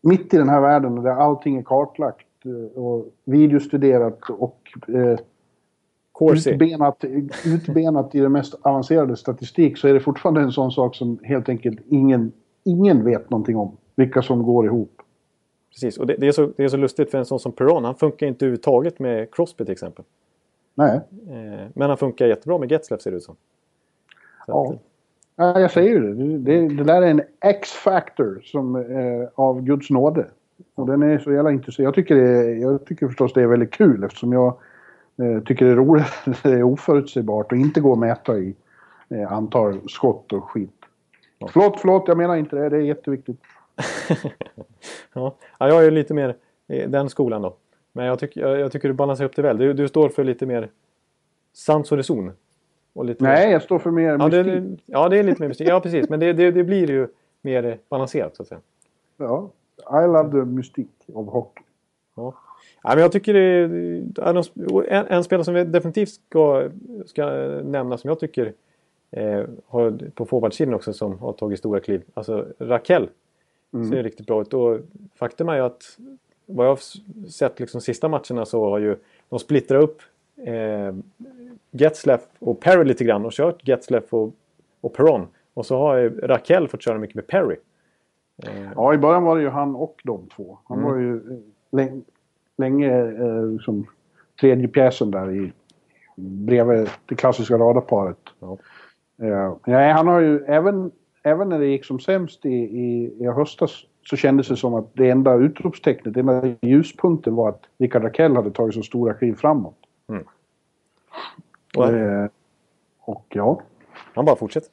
mitt 0.01 0.33
i 0.33 0.37
den 0.37 0.49
här 0.49 0.61
världen 0.61 0.95
där 0.95 1.11
allting 1.11 1.57
är 1.57 1.63
kartlagt 1.63 2.27
eh, 2.27 2.34
och 2.75 3.05
videostuderat 3.23 4.29
och 4.29 4.59
eh, 4.87 5.19
utbenat, 6.31 7.03
utbenat 7.45 8.15
i 8.15 8.19
den 8.19 8.31
mest 8.31 8.55
avancerade 8.61 9.15
statistik 9.15 9.77
så 9.77 9.87
är 9.87 9.93
det 9.93 9.99
fortfarande 9.99 10.41
en 10.41 10.51
sån 10.51 10.71
sak 10.71 10.95
som 10.95 11.19
helt 11.23 11.49
enkelt 11.49 11.79
ingen, 11.89 12.31
ingen 12.63 13.03
vet 13.05 13.29
någonting 13.29 13.57
om. 13.57 13.77
Vilka 13.95 14.21
som 14.21 14.43
går 14.43 14.65
ihop. 14.65 15.01
Precis, 15.71 15.97
och 15.97 16.07
det, 16.07 16.15
det, 16.19 16.27
är 16.27 16.31
så, 16.31 16.51
det 16.57 16.63
är 16.63 16.67
så 16.67 16.77
lustigt 16.77 17.11
för 17.11 17.17
en 17.17 17.25
sån 17.25 17.39
som 17.39 17.51
Perron. 17.51 17.83
Han 17.83 17.95
funkar 17.95 18.27
inte 18.27 18.45
överhuvudtaget 18.45 18.99
med 18.99 19.31
Crosby 19.31 19.65
till 19.65 19.71
exempel. 19.71 20.05
Nej, 20.75 20.99
Eh, 21.29 21.67
men 21.73 21.89
han 21.89 21.97
funkar 21.97 22.25
jättebra 22.25 22.57
med 22.57 22.71
Getzlaff 22.71 23.01
ser 23.01 23.11
det 23.11 23.17
ut 23.17 23.23
som. 23.23 23.35
Så 24.45 24.51
Ja. 24.51 24.69
att, 24.73 24.79
Ja, 25.37 25.59
jag 25.59 25.71
säger 25.71 25.89
ju 25.89 26.13
det. 26.13 26.37
det. 26.37 26.67
Det 26.75 26.83
där 26.83 27.01
är 27.01 27.07
en 27.07 27.21
X-factor 27.41 28.41
som 28.43 28.75
eh, 28.75 29.29
av 29.35 29.61
Guds 29.61 29.89
nåde. 29.89 30.25
Och 30.75 30.87
den 30.87 31.03
är 31.03 31.17
så 31.19 31.31
jävla 31.33 31.51
intressant. 31.51 31.83
Jag 31.83 31.93
tycker, 31.93 32.15
det 32.15 32.51
jag 32.55 32.85
tycker 32.85 33.07
förstås 33.07 33.33
det 33.33 33.41
är 33.41 33.47
väldigt 33.47 33.71
kul 33.73 34.03
eftersom 34.03 34.33
jag 34.33 34.57
eh, 35.17 35.43
tycker 35.43 35.65
det 35.65 35.71
är 35.71 35.75
roligt. 35.75 36.05
Det 36.43 36.49
är 36.51 36.63
oförutsägbart 36.63 37.51
och 37.51 37.57
inte 37.57 37.81
går 37.81 37.93
att 37.93 37.99
mäta 37.99 38.37
i 38.37 38.55
eh, 39.09 39.31
antal 39.33 39.89
skott 39.89 40.33
och 40.33 40.43
skit. 40.43 40.71
Förlåt, 41.49 41.79
förlåt, 41.79 42.07
jag 42.07 42.17
menar 42.17 42.35
inte 42.35 42.55
det. 42.55 42.69
Det 42.69 42.77
är 42.77 42.81
jätteviktigt. 42.81 43.39
ja. 45.13 45.35
ja, 45.59 45.67
jag 45.67 45.85
är 45.85 45.91
lite 45.91 46.13
mer 46.13 46.35
i 46.67 46.85
den 46.85 47.09
skolan 47.09 47.41
då. 47.41 47.55
Men 47.93 48.05
jag, 48.05 48.19
tycker 48.19 48.41
jag, 48.41 48.59
jag 48.59 48.71
tycker 48.71 48.87
du 48.87 48.93
balanserar 48.93 49.29
upp 49.29 49.35
det 49.35 49.41
väl. 49.41 49.57
Du, 49.57 49.73
du 49.73 49.87
står 49.87 50.09
för 50.09 50.23
lite 50.23 50.45
mer 50.45 50.69
sans 51.53 51.91
och 51.91 51.97
reson. 51.97 52.31
Och 52.93 53.05
lite 53.05 53.23
Nej, 53.23 53.51
jag 53.51 53.61
står 53.61 53.79
för 53.79 53.91
mer 53.91 54.09
Ja 54.09 54.17
mystik. 54.17 54.45
det- 54.45 54.77
ja, 54.85 55.09
det 55.09 55.17
är 55.19 55.23
lite 55.23 55.41
mer 55.41 55.47
mystik. 55.47 55.69
Ja, 55.69 55.79
precis. 55.79 56.09
Men 56.09 56.19
det, 56.19 56.33
det, 56.33 56.51
det 56.51 56.63
blir 56.63 56.89
ju 56.89 57.07
mer 57.41 57.77
balanserat 57.89 58.35
så 58.35 58.41
att 58.41 58.47
säga. 58.47 58.59
Ja. 59.17 59.49
I 59.77 60.07
love 60.07 60.31
the 60.31 60.45
mystik 60.45 60.89
of 61.13 61.27
hockey. 61.27 61.63
Ja. 62.15 62.33
Ja, 62.83 62.89
men 62.89 62.99
jag 62.99 63.11
tycker 63.11 63.33
det 63.33 63.39
är 63.39 64.93
en, 64.93 65.07
en 65.07 65.23
spelare 65.23 65.43
som 65.43 65.53
vi 65.53 65.63
definitivt 65.63 66.09
ska, 66.09 66.69
ska 67.05 67.25
nämna 67.63 67.97
som 67.97 68.07
jag 68.07 68.19
tycker 68.19 68.53
eh, 69.11 69.43
har 69.67 70.11
på 70.15 70.25
forwardsidan 70.25 70.73
också 70.73 70.93
som 70.93 71.19
har 71.19 71.33
tagit 71.33 71.59
stora 71.59 71.79
kliv. 71.79 72.03
Alltså 72.13 72.47
Raquel 72.59 73.09
ser 73.71 74.03
riktigt 74.03 74.27
bra 74.27 74.41
ut. 74.41 74.53
Och 74.53 74.79
faktum 75.15 75.49
är 75.49 75.55
ju 75.55 75.61
att 75.61 75.97
vad 76.45 76.65
jag 76.65 76.71
har 76.71 76.79
sett 77.29 77.59
liksom 77.59 77.81
sista 77.81 78.07
matcherna 78.07 78.45
så 78.45 78.69
har 78.69 78.79
ju 78.79 78.95
de 79.29 79.39
splittrat 79.39 79.83
upp 79.83 80.01
eh, 80.47 80.95
Getzlaff 81.71 82.27
och 82.39 82.59
Perry 82.59 82.83
lite 82.83 83.03
grann 83.03 83.25
och 83.25 83.31
kört 83.31 83.67
Getzlaff 83.67 84.13
och, 84.13 84.33
och 84.81 84.93
Perron. 84.93 85.27
Och 85.53 85.65
så 85.65 85.77
har 85.77 85.97
ju 85.97 86.19
Raquel 86.19 86.67
fått 86.67 86.81
köra 86.81 86.97
mycket 86.97 87.15
med 87.15 87.27
Perry. 87.27 87.55
Eh, 88.43 88.71
Ja, 88.75 88.93
i 88.93 88.97
början 88.97 89.23
var 89.23 89.35
det 89.35 89.41
ju 89.41 89.49
han 89.49 89.75
och 89.75 90.01
de 90.03 90.27
två. 90.35 90.57
Han 90.65 90.77
Mm. 90.79 90.89
var 90.91 90.97
ju 90.99 91.15
eh, 91.15 91.37
länge, 91.71 92.01
länge 92.57 92.99
eh, 93.01 93.57
som 93.61 93.85
tredje 94.41 94.67
pjäsen 94.67 95.11
där 95.11 95.31
i 95.31 95.53
bredvid 96.15 96.89
det 97.05 97.15
klassiska 97.15 97.57
radarparet. 97.57 98.17
Ja. 98.39 98.57
Eh, 99.21 99.53
nej, 99.65 99.93
han 99.93 100.07
har 100.07 100.19
ju 100.19 100.39
även, 100.47 100.91
även 101.23 101.49
när 101.49 101.59
det 101.59 101.65
gick 101.67 101.85
som 101.85 101.99
sämst 101.99 102.45
i, 102.45 102.53
i, 102.53 103.13
i 103.19 103.25
höstas 103.25 103.71
så 104.03 104.15
kändes 104.15 104.47
det 104.47 104.55
som 104.55 104.73
att 104.73 104.89
det 104.93 105.09
enda 105.09 105.33
utropstecknet, 105.35 106.13
den 106.13 106.29
enda 106.29 106.55
ljuspunkten 106.61 107.35
var 107.35 107.49
att 107.49 107.61
Rickard 107.77 108.03
Rakell 108.03 108.35
hade 108.35 108.51
tagit 108.51 108.73
så 108.75 108.81
stora 108.83 109.13
kliv 109.13 109.33
framåt. 109.35 109.75
och 111.77 111.87
Eh, 111.93 112.27
och 112.99 113.25
ja, 113.29 113.61
han 114.13 114.25
bara 114.25 114.35
fortsätter. 114.35 114.69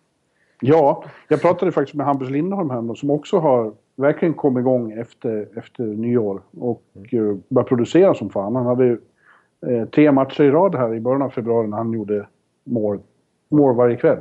Ja, 0.65 1.05
jag 1.29 1.43
pratade 1.43 1.73
faktiskt 1.73 1.97
med 1.97 2.07
Hampus 2.07 2.31
Lindholm 2.31 2.71
här 2.71 2.95
som 2.95 3.11
också 3.11 3.39
har 3.39 3.73
verkligen 3.97 4.35
kommit 4.35 4.61
igång 4.61 4.93
efter, 4.93 5.49
efter 5.57 5.85
nyår 5.85 6.41
och 6.61 6.83
mm. 7.13 7.43
börjat 7.49 7.69
producera 7.69 8.15
som 8.15 8.31
fan. 8.31 8.57
Han 8.57 8.67
hade 8.67 8.99
eh, 9.67 9.89
tre 9.95 10.13
matcher 10.13 10.43
i 10.43 10.51
rad 10.51 10.75
här 10.75 10.95
i 10.95 11.01
början 11.01 11.23
av 11.23 11.31
februari 11.31 11.67
när 11.67 11.77
han 11.77 11.93
gjorde 11.93 12.27
mål, 12.65 13.01
mål 13.49 13.77
varje 13.77 13.97
kväll. 13.97 14.19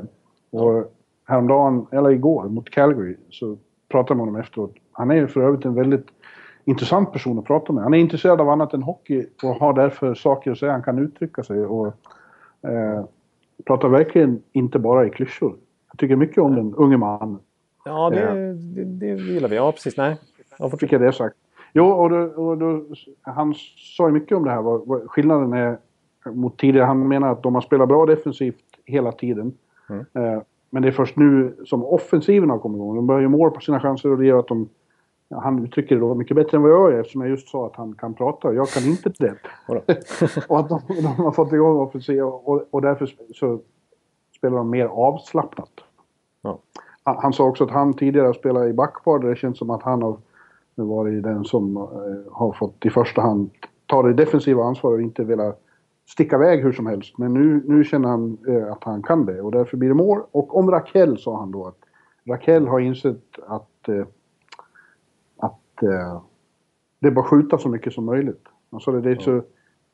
Och 0.52 0.94
häromdagen, 1.28 1.86
eller 1.92 2.10
igår, 2.10 2.44
mot 2.44 2.70
Calgary 2.70 3.16
så 3.30 3.58
pratade 3.90 4.18
med 4.18 4.26
honom 4.26 4.42
efteråt. 4.42 4.74
Han 4.92 5.12
är 5.12 5.16
ju 5.16 5.28
för 5.28 5.42
övrigt 5.42 5.66
en 5.66 5.76
väldigt 5.76 6.08
intressant 6.66 7.12
person 7.12 7.40
att 7.40 7.46
prata 7.46 7.74
med. 7.74 7.84
Han 7.84 7.94
är 7.94 7.98
intresserad 7.98 8.42
av 8.42 8.50
annat 8.50 8.74
än 8.74 8.84
hockey 8.84 9.26
och 9.44 9.56
har 9.56 9.74
därför 9.74 10.14
saker 10.14 10.52
att 10.52 10.58
säga. 10.58 10.72
Han 10.72 10.84
kan 10.84 11.00
uttrycka 11.00 11.44
sig 11.44 11.66
och 11.66 11.88
eh, 12.62 13.06
pratar 13.66 13.88
verkligen 13.88 14.42
inte 14.52 14.80
bara 14.80 15.06
i 15.06 15.10
klyschor. 15.10 15.56
Tycker 16.02 16.16
mycket 16.16 16.38
om 16.38 16.56
den 16.56 16.74
unge 16.76 16.98
mannen. 16.98 17.40
Ja, 17.86 18.10
det, 18.10 18.22
eh. 18.22 18.54
det, 18.54 18.84
det 18.84 19.06
gillar 19.06 19.50
vi. 19.50 19.56
Ja, 19.56 19.72
precis. 19.72 19.98
Nej. 19.98 20.18
Jag 20.60 20.80
fick 20.80 20.92
jag 20.92 21.02
det 21.02 21.14
sagt. 21.14 21.36
Jo, 21.74 21.86
och, 21.86 22.10
då, 22.10 22.18
och 22.18 22.58
då, 22.58 22.86
han 23.22 23.54
sa 23.98 24.08
ju 24.08 24.14
mycket 24.14 24.38
om 24.38 24.44
det 24.44 24.52
här. 24.52 24.62
Vad, 24.62 24.88
vad 24.88 25.10
skillnaden 25.10 25.54
är 25.54 25.78
mot 26.26 26.58
tidigare. 26.58 26.86
Han 26.86 27.08
menar 27.08 27.32
att 27.32 27.44
de 27.44 27.56
har 27.56 27.62
spelat 27.62 27.88
bra 27.88 28.06
defensivt 28.06 28.64
hela 28.86 29.12
tiden. 29.12 29.54
Mm. 29.90 30.06
Eh, 30.14 30.42
men 30.70 30.82
det 30.82 30.88
är 30.88 30.92
först 30.92 31.16
nu 31.16 31.56
som 31.66 31.86
offensiven 31.86 32.50
har 32.50 32.60
kommit 32.60 32.78
igång. 32.78 32.96
De 32.96 33.08
börjar 33.08 33.22
ju 33.22 33.28
mål 33.28 33.52
på 33.52 33.62
sina 33.62 33.80
chanser 33.80 34.12
och 34.12 34.18
det 34.18 34.26
gör 34.26 34.40
att 34.40 34.48
de... 34.48 34.70
Han 35.30 35.66
uttrycker 35.66 35.96
det 35.96 36.02
då 36.02 36.16
mycket 36.16 36.36
bättre 36.36 36.58
än 36.58 36.64
vad 36.64 36.72
jag 36.72 36.92
gör 36.92 37.00
eftersom 37.00 37.22
jag 37.22 37.30
just 37.30 37.50
sa 37.50 37.66
att 37.66 37.76
han 37.76 37.94
kan 37.94 38.14
prata. 38.14 38.54
Jag 38.54 38.68
kan 38.68 38.84
inte 38.84 39.10
det. 39.20 39.36
och 40.48 40.60
att 40.60 40.70
de, 40.70 40.82
de, 40.88 41.06
har 41.06 41.32
fått 41.32 41.54
igång 41.54 41.78
offensiven 41.78 42.24
och, 42.24 42.68
och 42.70 42.82
därför 42.82 43.16
så 43.34 43.60
spelar 44.38 44.58
de 44.58 44.70
mer 44.70 44.86
avslappnat. 44.86 45.72
Ja. 46.42 46.60
Han, 47.04 47.34
sa 47.34 47.44
också 47.44 47.64
att 47.64 47.72
han 47.72 47.94
tidigare 47.94 48.34
spelat 48.34 48.68
i 48.68 48.74
backpar 48.74 49.20
där 49.20 49.30
det 49.30 49.36
känns 49.36 49.58
som 49.58 49.70
att 49.70 49.84
han 49.84 50.02
har 50.02 50.18
varit 50.76 51.24
den 51.24 51.46
som 51.46 51.78
eh, 51.78 52.34
har 52.34 52.54
fått 52.54 52.86
i 52.86 52.90
första 52.90 53.22
hand 53.22 53.50
ta 53.86 54.04
det 54.04 54.14
defensiva 54.14 54.64
ansvaret 54.64 54.96
och 54.96 55.02
inte 55.02 55.24
velat 55.24 55.62
sticka 56.06 56.36
iväg 56.36 56.64
hur 56.64 56.72
som 56.72 56.86
helst. 56.86 57.18
Men 57.18 57.34
nu, 57.34 57.64
nu 57.66 57.84
känner 57.84 58.10
han 58.10 58.38
eh, 58.48 58.72
att 58.72 58.84
han 58.84 59.04
kan 59.04 59.26
det 59.26 59.42
och 59.42 59.52
därför 59.52 59.78
blir 59.78 59.90
det 59.90 59.96
mål. 59.96 60.22
Och 60.32 60.58
om 60.58 60.72
Raquel 60.72 61.18
sa 61.18 61.40
han 61.40 61.52
då 61.52 61.68
att 61.68 61.78
Raquel 62.26 62.68
har 62.68 62.80
insett 62.80 63.24
att, 63.48 63.90
eh, 63.90 64.06
att 65.38 65.60
det 67.00 67.08
är 67.08 67.12
bara 67.12 67.26
skjuta 67.26 67.58
så 67.58 67.70
mycket 67.70 67.94
som 67.94 68.06
möjligt. 68.06 68.48
Alltså 68.70 68.92
det, 68.92 69.12
är 69.12 69.16
så 69.16 69.42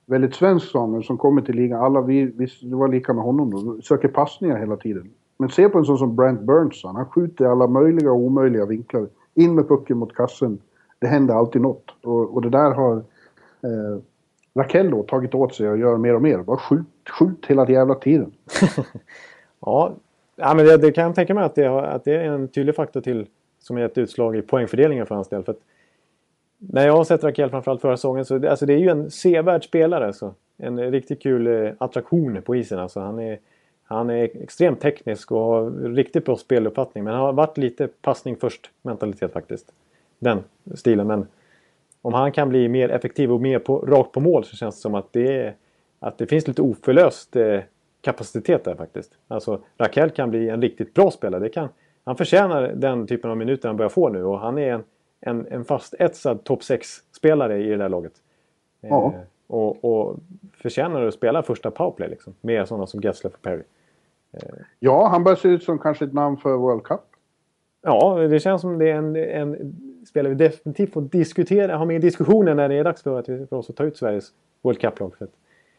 väldigt 0.06 0.36
svenskt 0.36 0.72
sa 0.72 1.02
som 1.02 1.18
kommer 1.18 1.41
till 1.41 1.56
ligan. 1.56 1.84
Alla 1.84 2.02
vi, 2.02 2.26
vi, 2.26 2.48
det 2.62 2.76
var 2.76 2.88
lika 2.88 3.14
med 3.14 3.24
honom 3.24 3.52
då, 3.52 3.82
söker 3.82 4.08
passningar 4.08 4.58
hela 4.58 4.78
tiden. 4.78 5.10
Men 5.38 5.50
se 5.50 5.70
på 5.70 5.78
en 5.78 5.86
sån 5.86 5.98
som 5.98 6.16
Brent 6.16 6.42
Burns, 6.42 6.84
han 6.84 7.06
skjuter 7.06 7.46
i 7.46 7.48
alla 7.48 7.68
möjliga 7.68 8.12
och 8.12 8.18
omöjliga 8.18 8.66
vinklar. 8.66 9.08
In 9.34 9.56
med 9.56 9.68
pucken 9.68 9.98
mot 9.98 10.16
kassen. 10.16 10.60
Det 11.00 11.08
händer 11.08 11.34
alltid 11.34 11.62
något. 11.62 11.96
Och, 12.04 12.36
och 12.36 12.42
det 12.42 12.50
där 12.50 12.72
har 12.72 12.96
eh, 13.62 14.02
Raquel 14.56 14.92
då 14.92 15.04
tagit 15.04 15.36
åt 15.36 15.56
sig 15.56 15.70
och 15.70 15.78
gör 15.78 15.98
mer 15.98 16.16
och 16.16 16.22
mer. 16.22 16.38
Bara 16.38 16.58
skjut, 16.58 16.86
skjut 17.10 17.46
hela 17.46 17.70
jävla 17.70 17.96
tiden. 17.96 18.32
ja, 19.60 19.94
ja 20.36 20.54
men 20.54 20.66
det, 20.66 20.78
det, 20.78 20.92
kan 20.92 21.04
jag 21.04 21.16
tänka 21.16 21.34
mig 21.34 21.44
att 21.44 21.56
det, 21.56 21.68
att 21.68 22.04
det 22.04 22.16
är 22.16 22.24
en 22.24 22.48
tydlig 22.48 22.76
faktor 22.76 23.02
till 23.02 23.28
som 23.60 23.78
är 23.78 23.86
ett 23.86 23.98
utslag 23.98 24.36
i 24.36 24.42
poängfördelningen 24.42 25.06
för 25.06 25.16
hans 25.16 25.30
del. 25.30 25.44
För 25.44 25.52
att 25.52 25.60
när 26.58 26.86
jag 26.86 26.94
har 26.94 27.04
sett 27.04 27.24
Raquel 27.24 27.50
framförallt 27.50 27.82
förra 27.82 27.98
säsongen 27.98 28.26
så 28.26 28.38
det, 28.38 28.50
alltså 28.50 28.66
det 28.66 28.74
är 28.74 28.78
ju 28.78 28.90
en 28.90 29.12
sevärd 29.12 29.64
spelare. 29.64 30.14
Så. 30.14 30.34
En 30.58 30.92
riktigt 30.92 31.22
kul 31.22 31.48
eh, 31.48 31.72
attraktion 31.78 32.42
på 32.42 32.56
isen. 32.56 32.80
Alltså 32.80 33.00
han, 33.00 33.20
är, 33.20 33.40
han 33.88 34.10
är 34.10 34.24
extremt 34.44 34.82
teknisk 34.82 35.32
och 35.32 35.40
har 35.40 35.72
riktigt 35.72 36.26
bra 36.26 36.36
speluppfattning. 36.36 37.04
Men 37.04 37.14
han 37.14 37.24
har 37.24 37.34
varit 37.34 37.58
lite 37.58 37.88
passning 37.88 38.36
först 38.36 38.72
mentalitet 38.82 39.34
faktiskt. 39.34 39.74
Den 40.20 40.44
stilen. 40.76 41.08
Men 41.08 41.28
om 42.02 42.14
han 42.14 42.32
kan 42.32 42.50
bli 42.50 42.68
mer 42.68 42.90
effektiv 42.90 43.32
och 43.32 43.42
mer 43.42 43.60
på, 43.60 43.80
rakt 43.80 44.12
på 44.12 44.20
mål 44.20 44.44
så 44.44 44.56
känns 44.56 44.76
det 44.76 44.82
som 44.82 44.96
att 44.96 45.14
det, 45.14 45.54
att 46.00 46.18
det 46.18 46.28
finns 46.28 46.48
lite 46.48 46.62
oförlöst 46.62 47.36
eh, 47.36 47.60
kapacitet 48.02 48.64
där 48.64 48.76
faktiskt. 48.76 49.12
Alltså 49.28 49.62
Raquel 49.78 50.10
kan 50.10 50.30
bli 50.30 50.50
en 50.50 50.62
riktigt 50.62 50.94
bra 50.94 51.12
spelare. 51.12 51.44
Det 51.44 51.50
kan, 51.50 51.70
han 52.04 52.16
förtjänar 52.16 52.68
den 52.68 53.08
typen 53.08 53.32
av 53.32 53.38
minuter 53.38 53.70
han 53.70 53.78
börjar 53.78 53.90
få 53.90 54.10
nu 54.10 54.24
och 54.24 54.40
han 54.40 54.58
är 54.58 54.74
en, 54.74 54.84
en, 55.22 55.48
en 55.48 55.66
fastetsad 55.66 56.44
topp 56.44 56.62
6-spelare 56.62 57.58
i 57.64 57.70
det 57.70 57.78
där 57.78 57.90
laget. 57.90 58.14
Ja. 58.82 59.14
Eh, 59.16 59.22
och, 59.48 59.86
och 59.86 60.20
förtjänar 60.54 61.04
att 61.04 61.14
spela 61.14 61.44
första 61.44 61.72
powerplay 61.72 62.10
liksom, 62.10 62.36
med 62.42 62.68
sådana 62.68 62.88
som 62.88 63.02
Gessler 63.02 63.32
och 63.34 63.42
Perry. 63.42 63.64
Ja, 64.80 65.08
han 65.08 65.24
börjar 65.24 65.36
se 65.36 65.48
ut 65.48 65.64
som 65.64 65.80
kanske 65.80 66.06
ett 66.06 66.14
namn 66.14 66.38
för 66.38 66.58
World 66.58 66.84
Cup. 66.84 67.02
Ja, 67.82 68.16
det 68.30 68.40
känns 68.40 68.62
som 68.62 68.78
det 68.78 68.90
är 68.90 68.96
en, 68.96 69.16
en 69.16 69.76
spelare 70.08 70.34
vi 70.34 70.44
definitivt 70.46 70.94
får 70.94 71.02
diskutera, 71.02 71.78
ha 71.78 71.86
med 71.86 71.96
i 71.96 72.00
diskussionen 72.00 72.58
när 72.58 72.70
det 72.70 72.76
är 72.76 72.84
dags 72.84 73.04
för, 73.04 73.20
att, 73.20 73.26
för 73.26 73.54
oss 73.54 73.70
att 73.70 73.76
ta 73.76 73.84
ut 73.84 73.98
Sveriges 73.98 74.32
World 74.62 74.80
Cup-lag. 74.80 75.14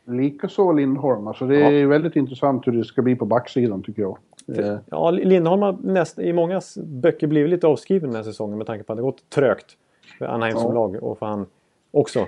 Likaså 0.04 0.72
Lindholm. 0.72 1.26
Alltså 1.26 1.46
det 1.46 1.62
är 1.62 1.70
ja. 1.70 1.88
väldigt 1.88 2.16
intressant 2.16 2.66
hur 2.66 2.72
det 2.72 2.84
ska 2.84 3.02
bli 3.02 3.16
på 3.16 3.24
backsidan 3.24 3.82
tycker 3.82 4.02
jag. 4.02 4.18
Eh. 4.56 4.78
Ja, 4.86 5.10
Lindholm 5.10 5.62
har 5.62 5.78
näst, 5.82 6.18
i 6.18 6.32
många 6.32 6.60
böcker 6.76 7.26
blivit 7.26 7.50
lite 7.50 7.66
avskriven 7.66 8.10
den 8.10 8.16
här 8.16 8.22
säsongen 8.22 8.58
med 8.58 8.66
tanke 8.66 8.84
på 8.84 8.92
att 8.92 8.96
det 8.96 9.02
gått 9.02 9.30
trögt 9.30 9.76
för 10.18 10.26
Anaheim 10.26 10.56
ja. 10.56 10.62
som 10.62 10.74
lag 10.74 11.02
och 11.02 11.18
för 11.18 11.26
han 11.26 11.46
också. 11.90 12.18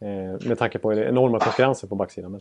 Eh, 0.00 0.48
med 0.48 0.58
tanke 0.58 0.78
på 0.78 0.94
enorma 0.94 1.38
konkurrenser 1.38 1.88
på 1.88 1.94
backsidan. 1.94 2.40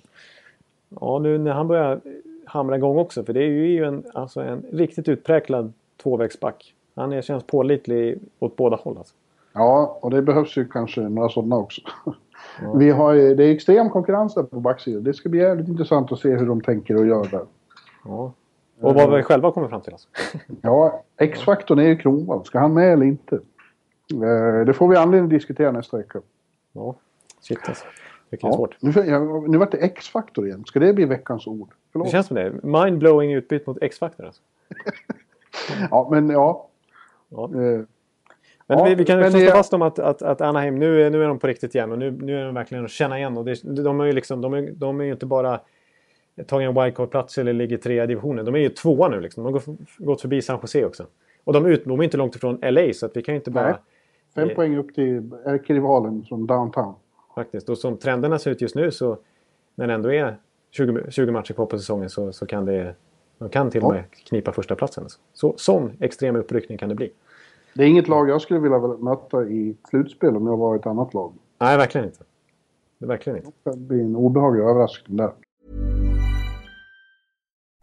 Ja, 0.89 1.19
nu 1.19 1.37
när 1.37 1.51
han 1.51 1.67
börjar 1.67 2.01
hamra 2.45 2.75
igång 2.75 2.97
också, 2.97 3.23
för 3.23 3.33
det 3.33 3.43
är 3.43 3.49
ju 3.49 3.83
en, 3.83 4.03
alltså 4.13 4.41
en 4.41 4.65
riktigt 4.71 5.07
utpräglad 5.07 5.73
tvåvägsback. 6.03 6.73
Han 6.95 7.13
är, 7.13 7.21
känns 7.21 7.43
pålitlig 7.43 8.19
åt 8.39 8.55
båda 8.55 8.75
håll. 8.75 8.97
Alltså. 8.97 9.13
Ja, 9.53 9.99
och 10.01 10.11
det 10.11 10.21
behövs 10.21 10.57
ju 10.57 10.67
kanske 10.67 11.01
några 11.01 11.29
sådana 11.29 11.55
också. 11.55 11.81
Ja. 12.61 12.73
Vi 12.75 12.89
har, 12.89 13.13
det 13.13 13.43
är 13.43 13.51
extrem 13.51 13.89
konkurrens 13.89 14.33
där 14.33 14.43
på 14.43 14.59
backsidan. 14.59 15.03
Det 15.03 15.13
ska 15.13 15.29
bli 15.29 15.39
jävligt 15.39 15.67
intressant 15.67 16.11
att 16.11 16.19
se 16.19 16.35
hur 16.35 16.45
de 16.45 16.61
tänker 16.61 16.95
och 16.95 17.07
gör 17.07 17.27
där. 17.31 17.45
Ja. 18.05 18.33
Och 18.81 18.95
vad 18.95 19.15
vi 19.15 19.23
själva 19.23 19.51
kommer 19.51 19.67
fram 19.67 19.81
till 19.81 19.93
alltså. 19.93 20.09
ja, 20.61 21.03
X-faktorn 21.17 21.79
är 21.79 21.87
ju 21.87 21.97
Kronwall. 21.97 22.45
Ska 22.45 22.59
han 22.59 22.73
med 22.73 22.93
eller 22.93 23.05
inte? 23.05 23.35
Eh, 24.13 24.65
det 24.65 24.73
får 24.73 24.87
vi 24.87 24.95
anledning 24.95 25.23
att 25.23 25.39
diskutera 25.39 25.71
nästa 25.71 25.97
vecka. 25.97 26.19
Ja, 26.73 26.95
shit 27.41 27.59
alltså. 27.67 27.85
Kan 28.29 28.49
ja. 28.49 28.53
svårt. 28.53 28.77
Nu, 28.79 28.91
nu 29.47 29.57
vart 29.57 29.71
det 29.71 29.77
X-faktor 29.77 30.47
igen. 30.47 30.63
Ska 30.65 30.79
det 30.79 30.93
bli 30.93 31.05
veckans 31.05 31.47
ord? 31.47 31.69
Förlåt. 31.91 32.07
Det 32.07 32.11
känns 32.11 32.27
som 32.27 32.35
det. 32.35 32.53
Mindblowing 32.63 33.33
utbyte 33.33 33.63
mot 33.69 33.77
X-faktor 33.81 34.25
alltså. 34.25 34.41
ja, 35.91 36.07
men 36.11 36.29
ja. 36.29 36.69
ja. 37.29 37.43
Eh, 37.43 37.81
men 38.69 38.77
ja, 38.77 38.83
vi, 38.83 38.95
vi, 38.95 39.05
kan 39.05 39.19
men 39.19 39.31
slå 39.31 39.51
fast 39.51 39.73
om 39.73 39.81
att, 39.81 39.99
att, 39.99 40.21
att 40.21 40.41
Anaheim, 40.41 40.79
nu, 40.79 41.09
nu 41.09 41.23
är 41.23 41.27
de 41.27 41.39
på 41.39 41.47
riktigt 41.47 41.75
igen 41.75 41.91
och 41.91 41.99
nu, 41.99 42.11
nu 42.11 42.41
är 42.41 42.45
de 42.45 42.53
verkligen 42.53 42.85
att 42.85 42.91
känna 42.91 43.17
igen. 43.17 43.37
Och 43.37 43.45
det, 43.45 43.83
de, 43.83 43.99
är 43.99 44.05
ju 44.05 44.11
liksom, 44.11 44.41
de, 44.41 44.53
är, 44.53 44.71
de 44.71 44.99
är 44.99 45.05
ju 45.05 45.11
inte 45.11 45.25
bara 45.25 45.59
tagit 46.47 46.69
en 46.69 46.73
wildcard-plats 46.75 47.37
eller 47.37 47.53
ligger 47.53 47.77
trea 47.77 48.03
i 48.03 48.07
divisionen. 48.07 48.45
De 48.45 48.55
är 48.55 48.59
ju 48.59 48.69
tvåa 48.69 49.07
nu 49.07 49.21
liksom. 49.21 49.43
De 49.43 49.53
har 49.53 49.61
gått 49.97 50.21
förbi 50.21 50.41
San 50.41 50.59
Jose 50.61 50.85
också. 50.85 51.05
Och 51.43 51.53
de, 51.53 51.65
ut, 51.65 51.85
de 51.85 51.99
är 51.99 52.03
inte 52.03 52.17
långt 52.17 52.35
ifrån 52.35 52.59
LA 52.61 52.93
så 52.93 53.05
att 53.05 53.17
vi 53.17 53.21
kan 53.21 53.33
ju 53.33 53.39
inte 53.39 53.51
bara... 53.51 53.65
Nej. 53.65 53.75
Fem 54.35 54.49
eh, 54.49 54.55
poäng 54.55 54.77
upp 54.77 54.95
till 54.95 55.31
ärkerivalen 55.45 56.23
från 56.23 56.47
downtown. 56.47 56.95
Faktiskt. 57.37 57.69
Och 57.69 57.77
som 57.77 57.97
trenderna 57.97 58.39
ser 58.39 58.51
ut 58.51 58.61
just 58.61 58.75
nu 58.75 58.91
så 58.91 59.17
när 59.75 59.87
det 59.87 59.93
ändå 59.93 60.11
är 60.11 60.37
20, 60.71 61.11
20 61.11 61.31
matcher 61.31 61.53
kvar 61.53 61.65
på 61.65 61.77
säsongen 61.77 62.09
så, 62.09 62.33
så 62.33 62.45
kan 62.45 62.65
det 62.65 62.95
de 63.37 63.49
kan 63.49 63.71
till 63.71 63.83
och 63.83 63.93
med 63.93 64.03
knipa 64.11 64.51
första 64.51 64.75
platsen. 64.75 65.07
Så, 65.33 65.53
sån 65.57 65.91
extrem 65.99 66.35
uppryckning 66.35 66.77
kan 66.77 66.89
det 66.89 66.95
bli. 66.95 67.11
Det 67.73 67.83
är 67.83 67.87
inget 67.87 68.07
lag 68.07 68.29
jag 68.29 68.41
skulle 68.41 68.59
vilja 68.59 68.79
möta 68.79 69.43
i 69.43 69.75
slutspel 69.89 70.35
om 70.35 70.47
jag 70.47 70.57
var 70.57 70.75
ett 70.75 70.85
annat 70.85 71.13
lag. 71.13 71.33
Nej, 71.59 71.77
verkligen 71.77 72.05
inte. 72.07 72.23
Det 72.97 73.05
verkligen 73.05 73.37
inte. 73.37 73.51
Det 73.63 73.77
blir 73.77 74.01
en 74.01 74.15
obehaglig 74.15 74.63
överraskning 74.63 75.17
där. 75.17 75.31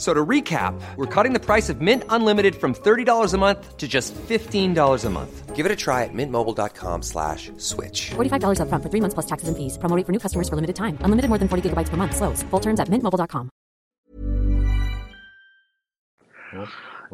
So 0.00 0.14
to 0.14 0.24
recap, 0.24 0.80
we're 0.96 1.04
cutting 1.14 1.34
the 1.34 1.44
price 1.44 1.68
of 1.68 1.82
Mint 1.82 2.04
Unlimited 2.08 2.56
from 2.56 2.72
$30 2.72 3.34
a 3.34 3.36
month 3.36 3.76
to 3.76 3.86
just 3.86 4.14
$15 4.14 5.04
a 5.04 5.10
month. 5.10 5.54
Give 5.54 5.66
it 5.66 5.72
a 5.72 5.76
try 5.76 6.04
at 6.04 6.14
mintmobile.com 6.14 7.02
slash 7.02 7.52
switch. 7.58 8.12
$45 8.12 8.62
up 8.62 8.68
front 8.70 8.82
for 8.82 8.88
three 8.88 9.02
months 9.02 9.12
plus 9.12 9.26
taxes 9.26 9.48
and 9.48 9.58
fees. 9.58 9.76
Promoting 9.76 10.06
for 10.06 10.12
new 10.12 10.18
customers 10.18 10.48
for 10.48 10.54
limited 10.56 10.76
time. 10.76 10.96
Unlimited 11.04 11.28
more 11.28 11.36
than 11.36 11.48
40 11.48 11.68
gigabytes 11.68 11.90
per 11.90 11.98
month. 11.98 12.16
Slows. 12.16 12.42
Full 12.44 12.60
terms 12.60 12.80
at 12.80 12.88
mintmobile.com. 12.88 13.50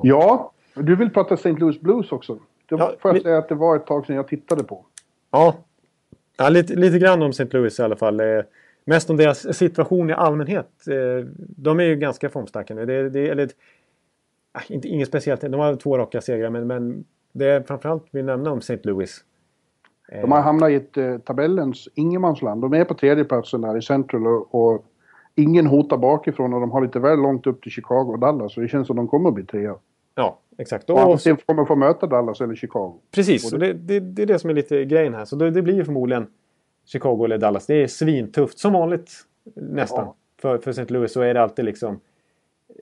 Ja, 0.03 0.53
du 0.75 0.97
vill 0.97 1.11
prata 1.11 1.35
St. 1.35 1.59
Louis 1.61 1.81
Blues 1.81 2.13
också. 2.13 2.35
Det 2.69 2.77
ja, 2.77 2.95
får 3.01 3.15
jag 3.15 3.23
säga 3.23 3.39
att 3.39 3.49
det 3.49 3.55
var 3.55 3.77
ett 3.77 3.87
tag 3.87 4.07
sedan 4.07 4.17
jag 4.17 4.29
tittade 4.29 4.65
på. 4.65 4.85
Ja, 5.31 5.57
ja 6.37 6.49
lite, 6.49 6.75
lite 6.75 6.99
grann 6.99 7.23
om 7.23 7.31
St. 7.31 7.49
Louis 7.51 7.79
i 7.79 7.83
alla 7.83 7.97
fall. 7.97 8.21
Eh, 8.87 8.91
Mest 8.91 9.11
om 9.11 9.17
deras 9.17 9.57
situation 9.59 10.11
i 10.11 10.13
allmänhet. 10.13 10.71
Eh, 10.91 11.27
de 11.39 11.81
är 11.81 11.85
ju 11.85 11.97
ganska 11.97 12.29
formstarka 12.29 12.75
nu. 12.75 12.87
Det, 12.87 13.11
det, 13.11 13.29
eller, 13.29 13.51
ah, 14.53 14.61
inte, 14.69 14.89
inget 14.89 15.09
speciellt. 15.09 15.41
De 15.41 15.55
har 15.55 15.77
två 15.77 15.99
raka 15.99 16.21
segrar 16.21 16.51
men, 16.51 16.67
men 16.67 17.05
det 17.33 17.47
är 17.47 17.61
framförallt 17.61 18.05
vi 18.11 18.23
nämna 18.23 18.51
om 18.51 18.59
St. 18.59 18.79
Louis. 18.83 19.25
De 20.23 20.33
har 20.33 20.41
hamnat 20.41 20.71
i 20.71 20.75
ett 20.75 20.97
eh, 20.97 21.19
tabellens 21.19 21.89
ingenmansland. 21.95 22.63
De 22.63 22.73
är 22.75 22.85
på 22.85 22.95
tredje 22.95 23.25
platsen 23.25 23.61
där 23.61 23.77
i 23.77 23.83
Central 23.83 24.27
och, 24.27 24.55
och 24.55 24.85
ingen 25.35 25.67
hotar 25.67 25.97
bakifrån 25.97 26.55
och 26.55 26.61
de 26.61 26.71
har 26.71 26.81
lite 26.81 26.99
väl 26.99 27.19
långt 27.19 27.47
upp 27.47 27.63
till 27.63 27.73
Chicago 27.73 28.13
och 28.13 28.19
Dallas. 28.19 28.55
Så 28.55 28.61
det 28.61 28.69
känns 28.69 28.87
som 28.87 28.97
de 28.97 29.09
kommer 29.09 29.29
att 29.29 29.35
bli 29.35 29.45
trea. 29.45 29.75
Ja, 30.15 30.39
exakt. 30.59 30.91
Och 30.91 31.11
Och, 31.11 31.21
sen 31.21 31.37
kommer 31.47 31.65
få 31.65 31.77
möta 31.77 32.07
Dallas 32.07 32.41
eller 32.41 32.55
Chicago. 32.55 32.95
precis, 33.15 33.53
och 33.53 33.59
det, 33.59 33.73
det, 33.73 34.01
det 34.01 34.23
är 34.23 34.27
det 34.27 34.39
som 34.39 34.51
är 34.51 34.55
lite 34.55 34.85
grejen 34.85 35.15
här. 35.15 35.25
Så 35.25 35.37
det, 35.37 35.51
det 35.51 35.63
blir 35.63 35.75
ju 35.75 35.85
förmodligen 35.85 36.27
Chicago 36.87 37.25
eller 37.25 37.39
Dallas. 37.39 37.67
Det 37.67 37.75
är 37.75 37.87
svintufft, 37.87 38.59
som 38.59 38.73
vanligt 38.73 39.11
nästan. 39.55 40.05
Ja. 40.05 40.15
För, 40.39 40.59
för 40.59 40.71
St. 40.71 40.93
Louis 40.93 41.13
så 41.13 41.21
är 41.21 41.35
det 41.35 41.43
alltid 41.43 41.65
liksom 41.65 42.01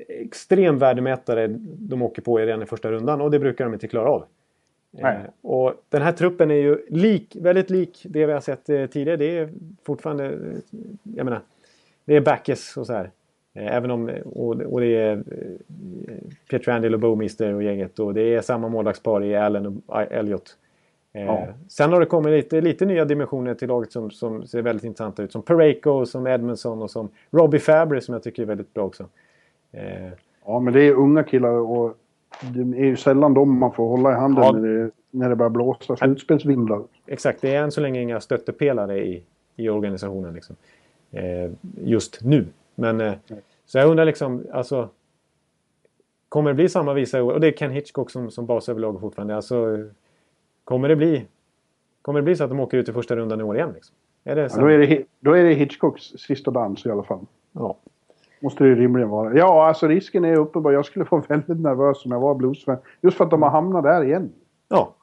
extrem 0.08 0.78
värdemätare 0.78 1.46
de 1.60 2.02
åker 2.02 2.22
på 2.22 2.38
redan 2.38 2.62
i 2.62 2.66
första 2.66 2.90
rundan 2.90 3.20
och 3.20 3.30
det 3.30 3.38
brukar 3.38 3.64
de 3.64 3.74
inte 3.74 3.88
klara 3.88 4.10
av. 4.10 4.24
Eh, 4.98 5.20
och 5.42 5.74
den 5.88 6.02
här 6.02 6.12
truppen 6.12 6.50
är 6.50 6.54
ju 6.54 6.86
lik, 6.88 7.36
väldigt 7.40 7.70
lik 7.70 8.06
det 8.08 8.26
vi 8.26 8.32
har 8.32 8.40
sett 8.40 8.68
eh, 8.68 8.86
tidigare. 8.86 9.16
Det 9.16 9.38
är 9.38 9.48
fortfarande, 9.84 10.24
eh, 10.24 10.58
jag 11.02 11.24
menar, 11.24 11.40
det 12.04 12.16
är 12.16 12.20
backes 12.20 12.76
och 12.76 12.86
så 12.86 12.92
här. 12.92 13.10
Eh, 13.54 13.76
även 13.76 13.90
om, 13.90 14.10
och, 14.24 14.60
och 14.60 14.80
det 14.80 14.96
är 14.96 15.16
eh, 15.16 16.14
Pietrangelo 16.50 16.94
och 16.94 17.00
Bowmister 17.00 17.54
och 17.54 17.62
gänget 17.62 17.98
och 17.98 18.14
det 18.14 18.34
är 18.34 18.40
samma 18.40 18.68
målvaktspar 18.68 19.24
i 19.24 19.36
Allen 19.36 19.82
och 19.86 20.02
Elliot. 20.02 20.56
Eh, 21.14 21.24
Ja. 21.24 21.46
Sen 21.68 21.92
har 21.92 22.00
det 22.00 22.06
kommit 22.06 22.32
lite, 22.32 22.60
lite 22.60 22.86
nya 22.86 23.04
dimensioner 23.04 23.54
till 23.54 23.68
laget 23.68 23.92
som, 23.92 24.10
som 24.10 24.46
ser 24.46 24.62
väldigt 24.62 24.84
intressanta 24.84 25.22
ut. 25.22 25.32
Som 25.32 25.42
Pareko, 25.42 26.06
som 26.06 26.26
Edmondson 26.26 26.82
och 26.82 26.90
som 26.90 27.08
Robbie 27.30 27.58
Fabry 27.58 28.00
som 28.00 28.12
jag 28.12 28.22
tycker 28.22 28.42
är 28.42 28.46
väldigt 28.46 28.74
bra 28.74 28.84
också. 28.84 29.06
Eh, 29.72 30.08
Ja, 30.46 30.60
men 30.60 30.72
det 30.72 30.82
är 30.82 30.92
unga 30.92 31.22
killar 31.22 31.50
och 31.50 31.96
det 32.42 32.60
är 32.78 32.84
ju 32.84 32.96
sällan 32.96 33.34
de 33.34 33.58
man 33.58 33.72
får 33.72 33.88
hålla 33.88 34.12
i 34.12 34.14
handen 34.14 34.44
Ja. 34.44 34.52
när, 34.52 34.68
det, 34.68 34.90
när 35.10 35.28
det 35.28 35.36
börjar 35.36 35.50
blåsa 35.50 35.96
slutspelsvindar. 35.96 36.82
Exakt, 37.06 37.40
det 37.40 37.54
är 37.54 37.62
än 37.62 37.70
så 37.72 37.80
länge 37.80 38.00
inga 38.00 38.20
stöttepelare 38.20 39.06
i, 39.06 39.22
i 39.56 39.68
organisationen. 39.68 40.34
Liksom. 40.34 40.56
Eh, 41.12 41.50
just 41.84 42.24
nu. 42.24 42.46
Men, 42.74 43.00
eh, 43.00 43.12
så 43.66 43.78
jag 43.78 43.88
undrar 43.90 44.04
liksom, 44.04 44.46
alltså... 44.52 44.88
Kommer 46.28 46.50
det 46.50 46.54
bli 46.54 46.68
samma 46.68 46.94
visa 46.94 47.18
i 47.18 47.22
år? 47.22 47.32
Och 47.32 47.40
det 47.40 47.46
är 47.46 47.52
Ken 47.52 47.70
Hitchcock 47.70 48.10
som, 48.10 48.30
som 48.30 48.46
bas 48.46 48.68
över 48.68 48.80
laget 48.80 49.00
fortfarande. 49.00 49.36
Alltså, 49.36 49.88
kommer 50.64 50.88
det 50.88 50.96
bli... 50.96 51.26
Kommer 52.02 52.20
det 52.20 52.24
bli 52.24 52.36
så 52.36 52.44
att 52.44 52.50
de 52.50 52.60
åker 52.60 52.78
ut 52.78 52.88
i 52.88 52.92
första 52.92 53.16
rundan 53.16 53.40
i 53.40 53.42
år 53.44 53.56
igen? 53.56 53.72
Liksom? 53.74 53.96
Är 54.24 54.36
det 54.36 54.42
Ja, 54.42 54.60
då, 54.60 54.66
är 54.66 54.78
det, 54.78 55.04
då 55.20 55.32
är 55.32 55.44
det 55.44 55.52
Hitchcocks 55.54 56.02
sista 56.02 56.50
dans 56.50 56.86
i 56.86 56.90
alla 56.90 57.02
fall. 57.02 57.26
Ja. 57.52 57.76
Måste 58.42 58.64
det 58.64 58.68
ju 58.68 58.74
rimligen 58.76 59.08
vara. 59.08 59.34
Ja, 59.34 59.66
alltså 59.68 59.88
risken 59.88 60.24
är 60.24 60.36
uppenbar. 60.38 60.72
Jag 60.72 60.84
skulle 60.84 61.04
vara 61.10 61.22
väldigt 61.28 61.60
nervös 61.60 62.04
om 62.04 62.10
jag 62.12 62.20
var 62.20 62.34
bluesfan. 62.34 62.76
Just 63.00 63.16
för 63.16 63.24
att 63.24 63.30
de 63.30 63.42
har 63.42 63.50
hamnat 63.50 63.82
där 63.82 64.04
igen. 64.04 64.32
ja, 64.68 64.94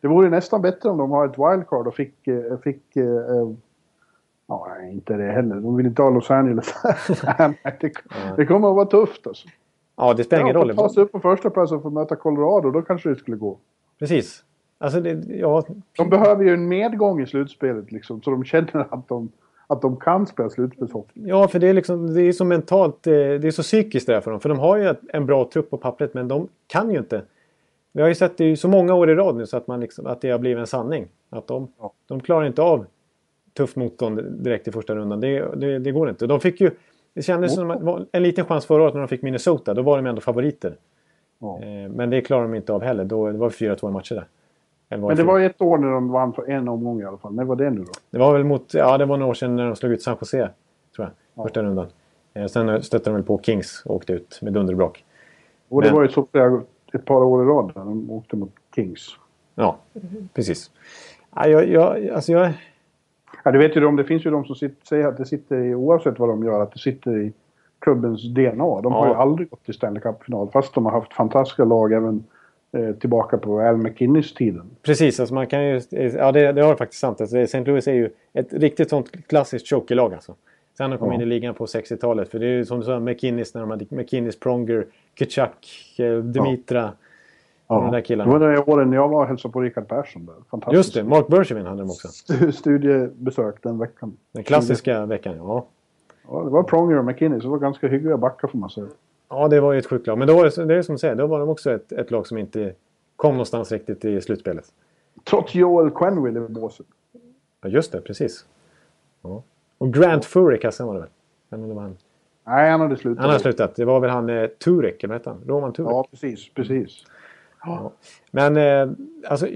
Det 0.00 0.08
vore 0.08 0.28
nästan 0.30 0.62
bättre 0.62 0.88
om 0.88 0.98
de 0.98 1.10
har 1.10 1.26
ett 1.26 1.38
wildcard 1.38 1.86
och 1.86 1.94
fick... 1.94 2.28
eh, 2.28 2.58
fick 2.64 2.96
eh, 2.96 3.04
ja, 4.46 4.66
inte 4.92 5.16
det 5.16 5.32
heller. 5.32 5.56
De 5.56 5.76
vill 5.76 5.86
inte 5.86 6.02
ha 6.02 6.10
Los 6.10 6.30
Angeles. 6.30 6.74
Det, 7.80 7.92
det 8.36 8.46
kommer 8.46 8.68
att 8.68 8.74
vara 8.76 8.86
tufft 8.86 9.26
alltså. 9.26 9.48
ja, 9.96 10.14
det 10.14 10.24
spelar 10.24 10.42
ingen 10.42 10.54
Ja, 10.56 10.60
roll. 10.62 10.76
ta 10.76 10.88
sig 10.88 11.02
upp 11.02 11.12
på 11.12 11.20
första 11.20 11.50
plats 11.50 11.72
och 11.72 11.82
få 11.82 11.90
möta 11.90 12.16
Colorado, 12.16 12.70
då 12.70 12.82
kanske 12.82 13.08
det 13.08 13.16
skulle 13.16 13.36
gå. 13.36 13.58
Precis. 13.98 14.44
Alltså, 14.82 15.00
det, 15.00 15.36
ja, 15.36 15.64
De 15.96 16.10
behöver 16.10 16.44
ju 16.44 16.54
en 16.54 16.68
medgång 16.68 17.20
i 17.22 17.26
slutspelet 17.26 17.92
liksom, 17.92 18.22
så 18.22 18.30
de 18.30 18.44
känner 18.44 18.86
att 18.90 19.08
de, 19.08 19.32
att 19.66 19.82
de 19.82 19.96
kan 19.96 20.26
spela 20.26 20.50
slutspelshockey. 20.50 21.20
Ja, 21.24 21.48
för 21.48 21.58
det 21.58 21.68
är, 21.68 21.74
liksom, 21.74 22.14
det 22.14 22.22
är 22.22 22.32
så 22.32 22.44
mentalt, 22.44 23.06
eh, 23.06 23.12
det 23.12 23.44
är 23.44 23.50
så 23.50 23.62
psykiskt 23.62 24.06
det 24.06 24.12
där 24.12 24.20
för 24.20 24.30
dem. 24.30 24.40
För 24.40 24.48
de 24.48 24.58
har 24.58 24.76
ju 24.76 24.94
en 25.12 25.26
bra 25.26 25.50
trupp 25.52 25.70
på 25.70 25.76
pappret, 25.76 26.14
men 26.14 26.28
de 26.28 26.48
kan 26.66 26.90
ju 26.90 26.98
inte. 26.98 27.22
Vi 27.92 28.02
har 28.02 28.08
ju 28.08 28.14
sett 28.14 28.36
det 28.36 28.50
i 28.50 28.56
så 28.56 28.68
många 28.68 28.94
år 28.94 29.10
i 29.10 29.14
rad 29.14 29.36
nu 29.36 29.46
så 29.46 29.56
att, 29.56 29.66
man 29.66 29.80
liksom, 29.80 30.06
att 30.06 30.20
det 30.20 30.30
har 30.30 30.38
blivit 30.38 30.60
en 30.60 30.66
sanning. 30.66 31.08
Att 31.30 31.46
de, 31.46 31.68
Ja. 31.80 31.92
de 32.08 32.20
klarar 32.20 32.46
inte 32.46 32.62
av 32.62 32.86
tufft 33.56 33.76
motstånd 33.76 34.22
direkt 34.38 34.68
i 34.68 34.72
första 34.72 34.94
rundan. 34.94 35.20
Det, 35.20 35.54
det, 35.56 35.78
det 35.78 35.92
går 35.92 36.10
inte. 36.10 36.26
De 36.26 36.40
fick 36.40 36.60
ju, 36.60 36.70
det 37.14 37.22
kändes 37.22 37.54
som 37.54 37.70
att 37.70 37.78
det 37.78 37.84
var 37.84 38.06
en 38.12 38.22
liten 38.22 38.44
chans 38.44 38.66
förra 38.66 38.82
året 38.82 38.94
när 38.94 39.00
de 39.00 39.08
fick 39.08 39.22
Minnesota. 39.22 39.74
Då 39.74 39.82
var 39.82 39.96
de 39.96 40.06
ändå 40.06 40.20
favoriter. 40.20 40.76
Ja. 41.38 41.60
Eh, 41.62 41.90
men 41.90 42.10
det 42.10 42.20
klarar 42.20 42.42
de 42.42 42.54
inte 42.54 42.72
av 42.72 42.82
heller. 42.82 43.04
Då, 43.04 43.32
det 43.32 43.38
var 43.38 43.50
4-2 43.50 43.88
i 43.88 43.92
matcher 43.92 44.14
där. 44.14 44.24
Men 44.90 45.16
det 45.16 45.22
var 45.22 45.40
ett 45.40 45.62
år 45.62 45.78
när 45.78 45.90
de 45.90 46.08
vann 46.08 46.32
för 46.32 46.50
en 46.50 46.68
omgång 46.68 47.00
i 47.00 47.04
alla 47.04 47.18
fall. 47.18 47.34
När 47.34 47.44
var 47.44 47.56
det 47.56 47.70
nu 47.70 47.80
då? 47.80 47.92
Det 48.10 48.18
var 48.18 48.32
väl 48.32 48.44
mot, 48.44 48.74
ja 48.74 48.98
det 48.98 49.04
var 49.04 49.16
några 49.16 49.30
år 49.30 49.34
sedan 49.34 49.56
när 49.56 49.66
de 49.66 49.76
slog 49.76 49.92
ut 49.92 50.02
San 50.02 50.16
Jose. 50.20 50.50
Tror 50.96 51.10
jag. 51.34 51.44
Första 51.44 51.62
rundan. 51.62 51.86
Eh, 52.34 52.46
sen 52.46 52.82
stötte 52.82 53.10
de 53.10 53.14
väl 53.14 53.22
på 53.22 53.40
Kings 53.42 53.82
och 53.86 53.94
åkte 53.96 54.12
ut 54.12 54.38
med 54.42 54.52
dunderbrak. 54.52 55.04
Och 55.68 55.82
det 55.82 55.88
Men- 55.88 55.96
var 55.96 56.02
ju 56.02 56.08
så 56.08 56.26
flera, 56.32 56.62
ett 56.92 57.04
par 57.04 57.22
år 57.24 57.42
i 57.42 57.46
rad 57.46 57.72
när 57.74 57.84
de 57.84 58.10
åkte 58.10 58.36
mot 58.36 58.52
Kings. 58.74 59.08
Ja, 59.54 59.76
precis. 60.34 60.70
Ja, 61.36 61.46
jag, 61.46 61.68
jag, 61.68 62.08
alltså 62.08 62.32
jag, 62.32 62.52
Ja, 63.44 63.50
du 63.50 63.58
vet 63.58 63.76
ju 63.76 63.80
de, 63.80 63.96
det 63.96 64.04
finns 64.04 64.26
ju 64.26 64.30
de 64.30 64.44
som 64.44 64.54
sitter, 64.54 64.86
säger 64.86 65.06
att 65.06 65.16
det 65.16 65.24
sitter 65.26 65.56
i, 65.64 65.74
oavsett 65.74 66.18
vad 66.18 66.28
de 66.28 66.44
gör, 66.44 66.60
att 66.62 66.72
det 66.72 66.78
sitter 66.78 67.18
i 67.18 67.32
klubbens 67.78 68.22
DNA. 68.34 68.80
De 68.80 68.92
har 68.92 69.06
Ja. 69.06 69.08
ju 69.08 69.14
aldrig 69.14 69.50
gått 69.50 69.64
till 69.64 69.74
Stanley 69.74 70.02
Cup-final, 70.02 70.50
fast 70.52 70.74
de 70.74 70.84
har 70.84 70.92
haft 70.92 71.12
fantastiska 71.12 71.64
lag 71.64 71.92
även 71.92 72.24
tillbaka 73.00 73.38
på 73.38 73.60
Al 73.60 73.76
McKinnis-tiden. 73.76 74.70
precis, 74.82 75.20
alltså 75.20 75.34
man 75.34 75.46
kan 75.46 75.64
ju, 75.68 75.80
ja 75.90 76.32
det, 76.32 76.52
det 76.52 76.62
har 76.62 76.74
faktiskt 76.76 77.00
sant. 77.00 77.20
Alltså, 77.20 77.38
St. 77.38 77.64
Louis 77.64 77.88
är 77.88 77.92
ju 77.92 78.10
ett 78.32 78.52
riktigt 78.52 78.90
sånt 78.90 79.26
klassiskt 79.26 79.68
chokerlag 79.68 80.14
alltså. 80.14 80.34
Sen 80.78 80.90
de 80.90 80.98
kom 80.98 81.08
Ja. 81.08 81.14
in 81.14 81.20
i 81.20 81.24
ligan 81.26 81.54
på 81.54 81.66
60-talet. 81.66 82.28
För 82.28 82.38
det 82.38 82.46
är 82.46 82.50
ju 82.50 82.64
som 82.64 82.80
du 82.80 82.86
sa, 82.86 83.00
McKinnis 83.00 83.54
när 83.54 83.60
de 83.60 83.70
hade 83.70 83.86
McKinnis, 83.88 84.40
Pronger, 84.40 84.86
Kitchuk, 85.18 85.98
eh, 85.98 86.16
Dimitra. 86.18 86.92
De 87.68 87.84
där 87.84 87.92
Det 87.92 88.02
killarna. 88.02 88.38
var 88.38 88.52
de 88.52 88.72
åren 88.72 88.92
jag 88.92 89.08
var 89.08 89.20
och 89.22 89.28
hälsade 89.28 89.52
på 89.52 89.60
Rickard 89.60 89.88
Persson 89.88 90.26
där. 90.26 90.34
Fantastiskt. 90.50 90.76
Just 90.76 90.94
det, 90.94 91.04
Mark 91.04 91.26
Bergevin 91.28 91.66
hade 91.66 91.78
de 91.82 91.90
också. 91.90 92.08
Stu- 92.08 92.50
Studiebesök 92.50 93.62
den 93.62 93.78
veckan. 93.78 94.16
Den 94.32 94.44
klassiska 94.44 95.06
veckan, 95.06 95.36
ja. 95.36 95.66
Ja, 96.28 96.42
det 96.44 96.50
var 96.50 96.62
Pronger 96.62 96.98
och 96.98 97.04
McKinnis. 97.04 97.42
Det 97.42 97.48
var 97.48 97.58
ganska 97.58 97.88
hyggliga 97.88 98.16
backar 98.16 98.48
får 98.48 98.58
man 98.58 98.70
säga. 98.70 98.86
Ja, 99.30 99.48
det 99.48 99.60
var 99.60 99.72
ju 99.72 99.78
ett 99.78 99.86
sjukt 99.86 100.06
lag. 100.06 100.18
Men 100.18 100.28
då 100.28 100.36
var 100.36 100.44
det, 100.44 100.64
det 100.64 100.74
är 100.74 100.82
som 100.82 100.94
du 100.94 100.98
säger, 100.98 101.14
då 101.14 101.26
var 101.26 101.40
de 101.40 101.48
också 101.48 101.72
ett, 101.72 101.92
ett 101.92 102.10
lag 102.10 102.26
som 102.26 102.38
inte 102.38 102.74
kom 103.16 103.32
någonstans 103.34 103.72
riktigt 103.72 104.04
i 104.04 104.20
slutspelet. 104.20 104.64
Trots 105.24 105.54
Joel 105.54 105.90
Quenneville 105.90 106.40
i 106.44 106.48
båset. 106.48 106.86
Ja, 107.62 107.68
just 107.68 107.92
det, 107.92 108.00
precis. 108.00 108.46
Ja. 109.22 109.42
Och 109.78 109.94
Grant 109.94 110.24
Fuhr 110.24 110.54
i 110.54 110.58
kassan 110.58 110.86
var 110.86 110.94
det 110.94 111.00
väl? 111.00 111.08
Eller 111.50 111.68
det 111.68 111.74
var 111.74 111.82
han. 111.82 111.96
Nej, 112.46 112.70
han 112.70 112.80
hade 112.80 112.96
slutat. 112.96 113.22
han 113.24 113.32
har 113.32 113.38
slutat. 113.38 113.76
Det 113.76 113.84
var 113.84 114.00
väl 114.00 114.10
han 114.10 114.30
eh, 114.30 114.46
Turek, 114.46 115.04
eller 115.04 115.14
vad 115.14 115.20
hette 115.20 115.30
han? 115.30 115.42
Roman 115.46 115.72
Turek. 115.72 115.90
Ja, 115.90 116.06
precis. 116.10 116.54
precis. 116.54 117.04
Men 118.30 118.56
eh, 118.56 118.90
alltså, 119.28 119.46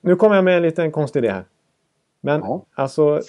nu 0.00 0.16
kommer 0.16 0.34
jag 0.34 0.44
med 0.44 0.56
en 0.56 0.62
liten 0.62 0.92
konstig 0.92 1.20
idé 1.24 1.30
här. 1.30 1.44
Men 2.20 2.40
Ja. 2.40 2.64
alltså... 2.74 3.20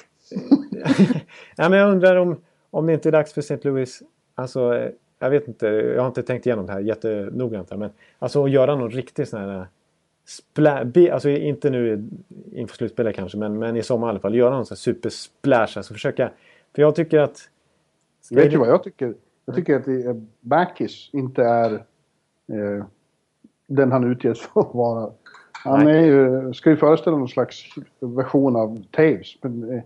ja, 1.55 1.69
men 1.69 1.79
jag 1.79 1.91
undrar 1.91 2.15
om, 2.15 2.41
om 2.69 2.85
det 2.85 2.93
inte 2.93 3.09
är 3.09 3.11
dags 3.11 3.33
för 3.33 3.41
St. 3.41 3.57
Louis. 3.61 4.03
Alltså, 4.35 4.75
eh, 4.75 4.91
jag 5.23 5.29
vet 5.29 5.47
inte. 5.47 5.67
Jag 5.67 6.01
har 6.01 6.07
inte 6.07 6.23
tänkt 6.23 6.45
igenom 6.45 6.65
det 6.65 6.73
här 6.73 6.79
jättenoggrant. 6.79 7.71
Men 7.77 7.89
alltså 8.19 8.43
att 8.43 8.51
göra 8.51 8.75
någon 8.75 8.91
riktig 8.91 9.27
sån 9.27 9.39
här... 9.39 9.67
Spla, 10.25 10.85
be, 10.85 11.13
alltså 11.13 11.29
inte 11.29 11.69
nu 11.69 12.09
inför 12.51 12.75
slutspelet 12.75 13.15
kanske, 13.15 13.37
men, 13.37 13.59
men 13.59 13.75
i 13.75 13.83
sommar 13.83 14.07
i 14.07 14.09
alla 14.09 14.19
fall. 14.19 14.35
Göra 14.35 14.55
någon 14.55 14.65
sån 14.65 14.75
här 14.75 14.79
supersplash. 14.79 15.77
Alltså 15.77 15.93
försöka... 15.93 16.31
För 16.75 16.81
jag 16.81 16.95
tycker 16.95 17.19
att... 17.19 17.49
Vet 18.31 18.51
du 18.51 18.57
vad 18.57 18.67
jag 18.67 18.83
tycker? 18.83 19.13
Jag 19.45 19.55
tycker 19.55 19.75
att 19.75 19.85
det 19.85 20.03
är- 20.03 20.25
Backis 20.41 21.09
inte 21.13 21.43
är 21.43 21.73
eh, 22.47 22.85
den 23.67 23.91
han 23.91 24.11
utges 24.11 24.41
för 24.41 24.61
att 24.61 24.75
vara. 24.75 25.11
Han 25.51 25.87
är 25.87 26.01
ju, 26.01 26.53
ska 26.53 26.69
ju 26.69 26.77
föreställa 26.77 27.17
någon 27.17 27.27
slags 27.27 27.63
version 27.99 28.55
av 28.55 28.83
Taves. 28.91 29.27
Men 29.41 29.69
eh, 29.69 29.81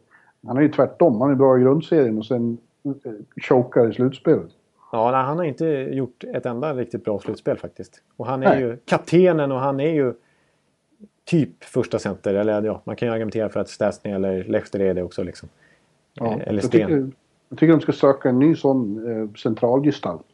han 0.47 0.57
är 0.57 0.61
ju 0.61 0.69
tvärtom. 0.69 1.21
Han 1.21 1.31
är 1.31 1.35
bra 1.35 1.57
i 1.57 1.61
grundserien 1.61 2.17
och 2.17 2.25
sen 2.25 2.57
eh, 2.83 3.11
chokar 3.41 3.91
i 3.91 3.93
slutspelet. 3.93 4.49
Ja, 4.91 5.11
nej, 5.11 5.21
han 5.23 5.37
har 5.37 5.45
inte 5.45 5.65
gjort 5.91 6.23
ett 6.33 6.45
enda 6.45 6.73
riktigt 6.73 7.03
bra 7.03 7.19
slutspel 7.19 7.57
faktiskt. 7.57 8.01
Och 8.17 8.25
han 8.25 8.43
är 8.43 8.49
Nej. 8.49 8.59
ju 8.59 8.77
kaptenen 8.85 9.51
och 9.51 9.59
han 9.59 9.79
är 9.79 9.89
ju 9.93 10.13
typ 11.25 11.63
första 11.63 11.99
center. 11.99 12.33
Eller 12.33 12.61
ja, 12.63 12.81
man 12.83 12.95
kan 12.95 13.07
ju 13.07 13.13
argumentera 13.13 13.49
för 13.49 13.59
att 13.59 13.69
Stasny 13.69 14.11
eller 14.11 14.43
Lehter 14.43 14.79
är 14.79 14.93
det 14.93 15.03
också 15.03 15.23
liksom. 15.23 15.49
Ja, 16.13 16.25
Eh, 16.25 16.33
Eller 16.47 16.53
jag, 16.61 16.63
Sten. 16.63 16.87
tycker, 16.87 17.11
jag 17.49 17.59
tycker 17.59 17.73
de 17.73 17.81
ska 17.81 17.91
söka 17.91 18.29
en 18.29 18.39
ny 18.39 18.55
sån 18.55 19.11
eh, 19.11 19.33
centralgestalt. 19.35 20.25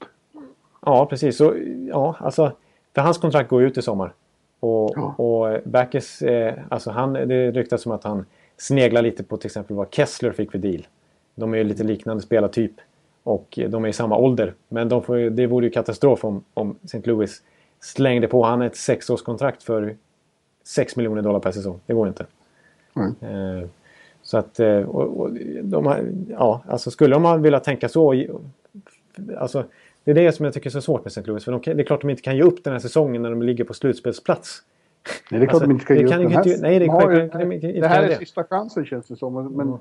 Ja, 0.86 1.06
precis. 1.06 1.38
Så, 1.38 1.54
ja, 1.90 2.16
alltså, 2.20 2.52
för 2.96 3.02
hans 3.02 3.18
kontrakt 3.18 3.50
går 3.50 3.64
ut 3.64 3.78
i 3.78 3.82
sommar. 3.82 4.14
Och, 4.60 4.92
Ja. 4.96 5.14
och 5.18 5.62
Backes, 5.66 6.22
eh, 6.22 6.54
alltså 6.70 6.92
han, 6.92 7.14
det 7.14 7.52
ryktas 7.52 7.82
som 7.82 7.92
att 7.92 8.04
han 8.04 8.26
sneglar 8.58 9.02
lite 9.02 9.24
på 9.24 9.38
till 9.38 9.48
exempel 9.48 9.76
vad 9.76 9.88
Kessler 9.94 10.32
fick 10.32 10.52
för 10.52 10.58
deal. 10.58 10.88
De 11.36 11.54
är 11.54 11.58
ju 11.58 11.64
lite 11.64 11.84
liknande 11.84 12.24
spelartyp. 12.24 12.72
Och 13.24 13.60
de 13.70 13.86
är 13.86 13.90
i 13.90 13.94
samma 13.94 14.18
ålder. 14.18 14.54
Men 14.70 14.90
de 14.90 15.04
får, 15.04 15.16
det 15.18 15.48
vore 15.48 15.66
ju 15.66 15.72
katastrof 15.72 16.26
om, 16.26 16.44
om 16.54 16.76
St. 16.84 17.02
Louis 17.04 17.42
slängde 17.80 18.28
på 18.28 18.44
han 18.44 18.62
ett 18.62 18.76
sexårskontrakt 18.76 19.64
för 19.64 19.96
6 20.64 20.96
miljoner 20.96 21.22
dollar 21.22 21.40
per 21.40 21.52
säsong. 21.52 21.80
Det 21.86 21.94
går 21.94 22.08
inte. 22.08 22.26
Mm. 22.96 23.68
Så 24.22 24.38
att, 24.38 24.60
eh, 24.60 24.78
och, 24.78 25.20
och 25.22 25.30
de 25.64 25.86
har, 25.86 26.06
ja, 26.30 26.62
alltså 26.68 26.92
skulle 26.92 27.16
de 27.20 27.42
velat 27.42 27.64
tänka 27.64 27.90
så. 27.90 28.26
Alltså, 29.38 29.64
det 30.04 30.12
är 30.12 30.16
det 30.16 30.32
som 30.32 30.46
jag 30.46 30.54
tycker 30.54 30.70
är 30.70 30.72
så 30.72 30.82
svårt 30.82 31.04
med 31.06 31.12
St. 31.12 31.22
Louis. 31.26 31.44
För 31.46 31.52
de, 31.52 31.62
det 31.74 31.84
är 31.84 31.86
klart 31.86 32.02
de 32.02 32.10
inte 32.10 32.22
kan 32.22 32.36
ge 32.36 32.42
upp 32.44 32.64
den 32.64 32.74
här 32.74 32.80
säsongen 32.80 33.22
när 33.22 33.30
de 33.30 33.42
ligger 33.42 33.64
på 33.64 33.74
slutspelsplats. 33.74 34.62
Nej, 35.32 35.40
det 35.40 35.46
är 35.46 35.48
klart 35.50 35.54
Alltså, 35.54 35.68
de 35.68 35.72
inte 35.74 35.84
ska 35.86 35.94
det 35.94 36.00
ge 36.00 36.06
upp 36.06 36.12
den 36.12 36.32
här. 36.32 36.48
inte- 36.48 36.62
nej, 36.62 36.80
det 36.80 36.86
är 36.86 36.90
har 36.90 37.02
ju- 37.12 37.18
självklart- 37.18 37.42
de 37.42 37.52
inte 37.52 37.68
Det 37.72 37.88
här 37.88 38.04
är 38.04 38.08
det. 38.08 38.16
sista 38.16 38.44
chansen 38.44 38.86
känns 38.86 39.08
det 39.08 39.16
som. 39.16 39.34
Men 39.34 39.68
Mm. 39.68 39.78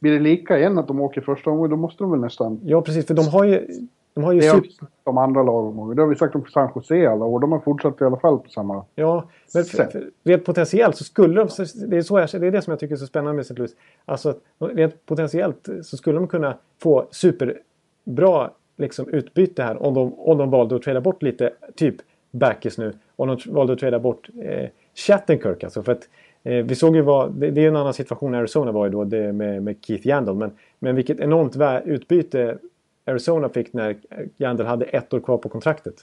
Blir 0.00 0.12
det 0.12 0.18
lika 0.18 0.58
igen 0.58 0.78
att 0.78 0.88
de 0.88 1.00
åker 1.00 1.20
första 1.20 1.50
gången 1.50 1.70
då 1.70 1.76
måste 1.76 2.04
de 2.04 2.10
väl 2.10 2.20
nästan... 2.20 2.60
Ja, 2.64 2.82
precis. 2.82 3.06
För 3.06 3.14
de 3.14 3.28
har 3.28 3.44
ju... 3.44 3.66
De 4.14 4.24
har 4.24 4.32
ju 4.32 4.40
Det 4.40 4.46
har 4.46 4.60
vi 4.60 4.70
sagt 4.70 4.92
om 5.04 5.18
andra 5.18 5.42
lag. 5.42 5.96
Det 5.96 6.02
har 6.02 6.08
vi 6.08 6.16
sagt 6.16 6.34
om 6.34 6.44
San 6.46 6.70
Jose 6.74 7.10
alla 7.10 7.24
år. 7.24 7.40
De 7.40 7.52
har 7.52 7.58
fortsatt 7.58 8.00
i 8.00 8.04
alla 8.04 8.16
fall 8.16 8.38
på 8.38 8.48
samma... 8.48 8.84
Ja, 8.94 9.28
men 9.54 9.64
för, 9.64 9.76
Sätt. 9.76 9.92
för, 9.92 10.10
rent 10.24 10.44
potentiellt 10.44 10.96
så 10.96 11.04
skulle 11.04 11.34
de... 11.34 11.48
Det 11.88 11.96
är, 11.96 12.02
så 12.02 12.18
jag, 12.18 12.28
det 12.40 12.46
är 12.46 12.50
det 12.50 12.62
som 12.62 12.70
jag 12.70 12.80
tycker 12.80 12.94
är 12.94 12.98
så 12.98 13.06
spännande 13.06 13.32
med 13.32 13.40
St. 13.40 13.54
Louis. 13.54 13.76
Alltså, 14.04 14.34
rent 14.58 15.06
potentiellt 15.06 15.68
så 15.82 15.96
skulle 15.96 16.18
de 16.18 16.28
kunna 16.28 16.54
få 16.82 17.06
superbra 17.10 18.50
liksom, 18.76 19.08
utbyte 19.08 19.62
här 19.62 19.82
om 19.82 19.94
de, 19.94 20.14
om 20.14 20.38
de 20.38 20.50
valde 20.50 20.76
att 20.76 20.82
trada 20.82 21.00
bort 21.00 21.22
lite, 21.22 21.52
typ 21.76 21.96
Backes 22.30 22.78
nu. 22.78 22.92
Om 23.16 23.28
de 23.28 23.52
valde 23.52 23.72
att 23.72 23.78
trada 23.78 23.98
bort 23.98 24.28
eh, 24.42 24.68
Shattenkirk 24.94 25.64
alltså. 25.64 25.82
För 25.82 25.92
att, 25.92 26.08
vi 26.42 26.74
såg 26.74 26.96
ju 26.96 27.02
vad... 27.02 27.32
Det, 27.32 27.50
det 27.50 27.64
är 27.64 27.68
en 27.68 27.76
annan 27.76 27.94
situation 27.94 28.34
Arizona 28.34 28.72
var 28.72 28.86
ju 28.86 28.92
då 28.92 29.04
det 29.04 29.32
med, 29.32 29.62
med 29.62 29.76
Keith 29.82 30.06
Yandel. 30.06 30.34
Men, 30.34 30.50
men 30.78 30.96
vilket 30.96 31.20
enormt 31.20 31.86
utbyte 31.86 32.58
Arizona 33.04 33.48
fick 33.48 33.72
när 33.72 33.96
Yandel 34.38 34.66
hade 34.66 34.84
ett 34.84 35.14
år 35.14 35.20
kvar 35.20 35.38
på 35.38 35.48
kontraktet 35.48 35.94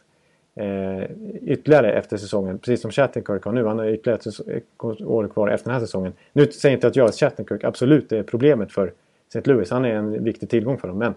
eh, 0.55 1.03
ytterligare 1.41 1.91
efter 1.91 2.17
säsongen. 2.17 2.59
Precis 2.59 2.81
som 2.81 2.91
Shattenkirk 2.91 3.45
har 3.45 3.51
nu. 3.51 3.65
Han 3.65 3.79
har 3.79 3.86
ytterligare 3.86 4.55
ett 4.57 4.83
år 5.03 5.27
kvar 5.27 5.47
efter 5.47 5.69
den 5.69 5.79
här 5.79 5.86
säsongen. 5.86 6.13
Nu 6.33 6.45
säger 6.45 6.73
jag 6.73 6.77
inte 6.77 6.88
att 6.88 6.95
jag 6.95 7.07
är 7.07 7.11
Shattenkirk 7.11 7.63
absolut 7.63 8.11
är 8.11 8.23
problemet 8.23 8.71
för 8.71 8.93
St. 9.27 9.41
Louis. 9.51 9.71
Han 9.71 9.86
är 9.86 9.95
en 9.95 10.23
viktig 10.23 10.49
tillgång 10.49 10.77
för 10.77 10.88
dem. 10.88 10.97
Men 10.97 11.13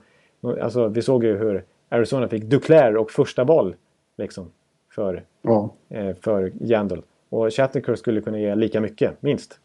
alltså, 0.63 0.89
vi 0.89 1.03
såg 1.03 1.25
ju 1.25 1.37
hur 1.37 1.65
Arizona 1.89 2.29
fick 2.29 2.45
Duclair 2.45 2.97
och 2.97 3.11
första 3.11 3.45
val 3.45 3.75
liksom, 4.17 4.51
för, 4.95 5.23
Ja. 5.43 5.75
eh, 5.89 6.17
för 6.21 6.53
Yandel. 6.61 7.03
Och 7.29 7.55
Shattenkirk 7.55 7.99
skulle 7.99 8.21
kunna 8.21 8.39
ge 8.39 8.55
lika 8.55 8.81
mycket, 8.81 9.23
minst. 9.23 9.61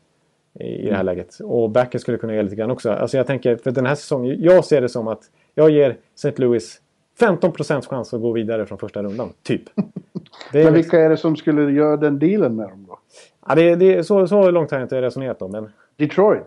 I, 0.59 0.88
det 0.88 0.95
här 0.95 1.03
läget. 1.03 1.39
Och 1.43 1.70
Backen 1.70 1.99
skulle 1.99 2.18
kunna 2.18 2.36
ge 2.36 2.41
lite 2.43 2.55
grann 2.55 2.72
också. 2.72 2.91
Alltså 2.91 3.18
jag 3.18 3.28
tänker, 3.28 3.55
för 3.55 3.72
den 3.72 3.86
här 3.86 3.95
säsongen, 3.95 4.36
jag 4.39 4.66
ser 4.66 4.82
det 4.82 4.89
som 4.89 5.07
att 5.07 5.24
jag 5.55 5.70
ger 5.70 5.97
St. 6.16 6.34
Louis 6.36 6.82
15% 7.20 7.82
chans 7.82 8.14
att 8.14 8.22
gå 8.22 8.32
vidare 8.32 8.66
från 8.66 8.78
första 8.78 9.03
rundan, 9.03 9.34
typ. 9.43 9.61
Men 10.53 10.74
vilka 10.74 10.99
är 10.99 11.09
det 11.09 11.18
som 11.18 11.36
skulle 11.36 11.72
göra 11.72 11.97
den 11.97 12.20
dealen 12.20 12.55
med 12.55 12.70
dem 12.70 12.86
då? 12.88 12.99
Ja, 13.47 13.55
det, 13.55 13.76
det, 13.76 14.03
så, 14.03 14.28
så 14.28 14.51
långt 14.51 14.72
har 14.72 14.78
jag 14.78 14.86
inte 14.86 15.01
resonerat 15.01 15.41
om. 15.41 15.51
Men, 15.51 15.70
Detroit? 15.95 16.43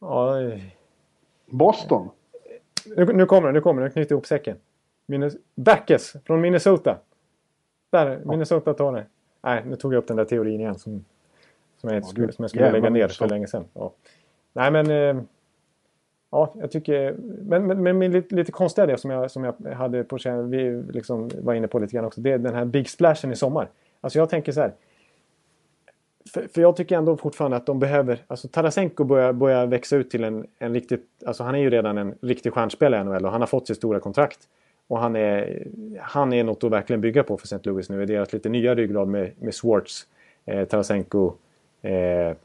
ja, 0.00 0.40
eh, 0.40 0.60
Boston? 1.46 2.08
nu, 2.96 3.04
nu 3.04 3.26
kommer 3.26 3.48
det, 3.48 3.52
nu 3.52 3.60
kommer 3.60 3.82
det. 3.82 3.88
Nu 3.88 3.92
knyter 3.92 4.12
ihop 4.12 4.26
säcken. 4.26 4.56
Minnes, 5.06 5.34
Backes 5.54 6.16
från 6.24 6.40
Minnesota. 6.40 6.96
Där, 7.92 8.20
Minnesota 8.24 8.74
tar 8.74 8.92
det. 8.92 9.06
Nej, 9.46 9.62
nu 9.66 9.76
tog 9.76 9.94
jag 9.94 9.98
upp 9.98 10.06
den 10.06 10.16
där 10.16 10.24
teorin 10.24 10.60
igen 10.60 10.78
som, 10.78 11.04
som 11.80 11.90
jag, 11.90 12.04
skulle, 12.04 12.32
som 12.32 12.42
jag 12.42 12.50
skulle 12.50 12.72
lägga 12.72 12.90
ner 12.90 13.08
för 13.08 13.28
länge 13.28 13.46
sedan. 13.46 13.64
Ja. 13.74 13.92
Nej, 14.52 14.70
men... 14.70 14.90
Eh, 14.90 15.22
ja, 16.30 16.54
jag 16.54 16.70
tycker... 16.70 17.14
Men, 17.42 17.66
men, 17.66 17.82
men, 17.82 17.98
men 17.98 18.12
lite, 18.12 18.34
lite 18.34 18.52
konstiga 18.52 18.96
som 18.96 19.10
jag, 19.10 19.30
som 19.30 19.44
jag 19.44 19.54
hade 19.74 20.04
på 20.04 20.18
känn, 20.18 20.50
vi 20.50 20.82
liksom 20.92 21.30
var 21.42 21.54
inne 21.54 21.68
på 21.68 21.78
lite 21.78 21.92
grann 21.92 22.04
också. 22.04 22.20
Det 22.20 22.32
är 22.32 22.38
den 22.38 22.54
här 22.54 22.64
Big 22.64 22.90
Splashen 22.90 23.32
i 23.32 23.36
sommar. 23.36 23.68
Alltså 24.00 24.18
jag 24.18 24.30
tänker 24.30 24.52
så 24.52 24.60
här. 24.60 24.72
För, 26.32 26.48
för 26.54 26.60
jag 26.60 26.76
tycker 26.76 26.96
ändå 26.96 27.16
fortfarande 27.16 27.56
att 27.56 27.66
de 27.66 27.78
behöver... 27.78 28.22
Alltså 28.26 28.48
Tarasenko 28.48 29.04
börjar, 29.04 29.32
börjar 29.32 29.66
växa 29.66 29.96
ut 29.96 30.10
till 30.10 30.24
en, 30.24 30.46
en 30.58 30.74
riktigt... 30.74 31.08
Alltså 31.26 31.44
han 31.44 31.54
är 31.54 31.58
ju 31.58 31.70
redan 31.70 31.98
en 31.98 32.14
riktig 32.20 32.52
stjärnspelare 32.52 33.00
i 33.00 33.04
NHL 33.04 33.24
och 33.24 33.32
han 33.32 33.40
har 33.40 33.46
fått 33.46 33.66
sitt 33.66 33.76
stora 33.76 34.00
kontrakt. 34.00 34.38
Och 34.88 34.98
han 34.98 35.16
är, 35.16 35.66
han 36.00 36.32
är 36.32 36.44
något 36.44 36.64
att 36.64 36.72
verkligen 36.72 37.00
bygga 37.00 37.22
på 37.22 37.36
för 37.36 37.46
St. 37.46 37.58
Louis 37.62 37.90
nu. 37.90 38.02
I 38.02 38.06
deras 38.06 38.32
lite 38.32 38.48
nya 38.48 38.74
ryggrad 38.74 39.08
med, 39.08 39.32
med 39.38 39.54
Swartz, 39.54 40.06
eh, 40.44 40.64
Tarasenko, 40.64 41.32
eh, 41.82 42.36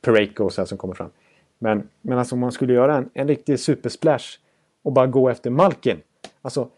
Pareko 0.00 0.44
och 0.44 0.52
så 0.52 0.60
här 0.60 0.66
som 0.66 0.78
kommer 0.78 0.94
fram. 0.94 1.10
Men, 1.58 1.88
men 2.02 2.18
alltså 2.18 2.34
om 2.34 2.40
man 2.40 2.52
skulle 2.52 2.72
göra 2.72 2.96
en, 2.96 3.10
en 3.14 3.28
riktig 3.28 3.60
supersplash 3.60 4.38
och 4.82 4.92
bara 4.92 5.06
gå 5.06 5.28
efter 5.28 5.50
Malkin. 5.50 6.00
Alltså, 6.42 6.68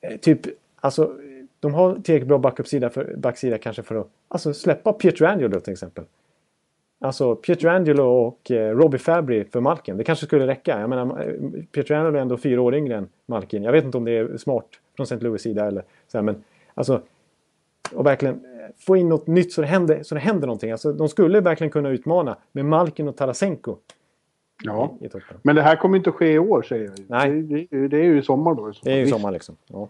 eh, 0.00 0.16
typ, 0.16 0.40
alltså 0.80 1.16
de 1.60 1.74
har 1.74 1.94
tillräckligt 1.94 2.28
bra 2.28 2.38
backupsida 2.38 2.90
för, 2.90 3.14
backsida 3.16 3.58
kanske 3.58 3.82
för 3.82 3.94
att 3.94 4.08
alltså, 4.28 4.54
släppa 4.54 4.92
Pietrangelo 4.92 5.60
till 5.60 5.72
exempel. 5.72 6.04
Alltså 7.02 7.36
Pietrangelo 7.36 8.04
och 8.04 8.50
eh, 8.50 8.76
Robbie 8.76 8.98
Fabry 8.98 9.44
för 9.44 9.60
Malkin. 9.60 9.96
Det 9.96 10.04
kanske 10.04 10.26
skulle 10.26 10.46
räcka. 10.46 10.80
Jag 10.80 10.90
menar, 10.90 11.28
eh, 11.28 11.62
Pietrangelo 11.72 12.16
är 12.16 12.22
ändå 12.22 12.36
fyra 12.36 12.60
år 12.60 12.74
yngre 12.74 12.96
än 12.96 13.08
Malkin. 13.26 13.62
Jag 13.62 13.72
vet 13.72 13.84
inte 13.84 13.98
om 13.98 14.04
det 14.04 14.12
är 14.12 14.36
smart 14.36 14.66
från 14.96 15.04
St. 15.04 15.16
Louis 15.16 15.42
sida 15.42 15.66
eller 15.66 15.84
så 16.08 16.18
här, 16.18 16.22
men 16.22 16.44
alltså 16.74 17.02
och 17.94 18.06
verkligen 18.06 18.34
eh, 18.34 18.40
få 18.78 18.96
in 18.96 19.08
något 19.08 19.26
nytt 19.26 19.52
så 19.52 19.60
det 19.60 19.66
händer, 19.66 20.02
så 20.02 20.14
det 20.14 20.20
händer 20.20 20.46
någonting. 20.46 20.70
Alltså, 20.70 20.92
de 20.92 21.08
skulle 21.08 21.40
verkligen 21.40 21.70
kunna 21.70 21.88
utmana 21.88 22.36
med 22.52 22.64
Malkin 22.64 23.08
och 23.08 23.16
Tarasenko 23.16 23.76
Ja. 24.62 24.96
Men 25.42 25.56
det 25.56 25.62
här 25.62 25.76
kommer 25.76 25.96
inte 25.96 26.10
att 26.10 26.16
ske 26.16 26.32
i 26.32 26.38
år 26.38 26.62
säger 26.62 26.84
jag. 26.84 26.94
Nej. 27.08 27.42
Det, 27.42 27.66
det, 27.70 27.88
det 27.88 27.96
är 27.96 28.04
ju 28.04 28.18
i 28.18 28.22
sommar 28.22 28.54
då. 28.54 28.72
Det 28.82 28.92
är 28.92 28.96
ju 28.96 29.06
sommar 29.06 29.32
liksom. 29.32 29.56
Ja. 29.66 29.88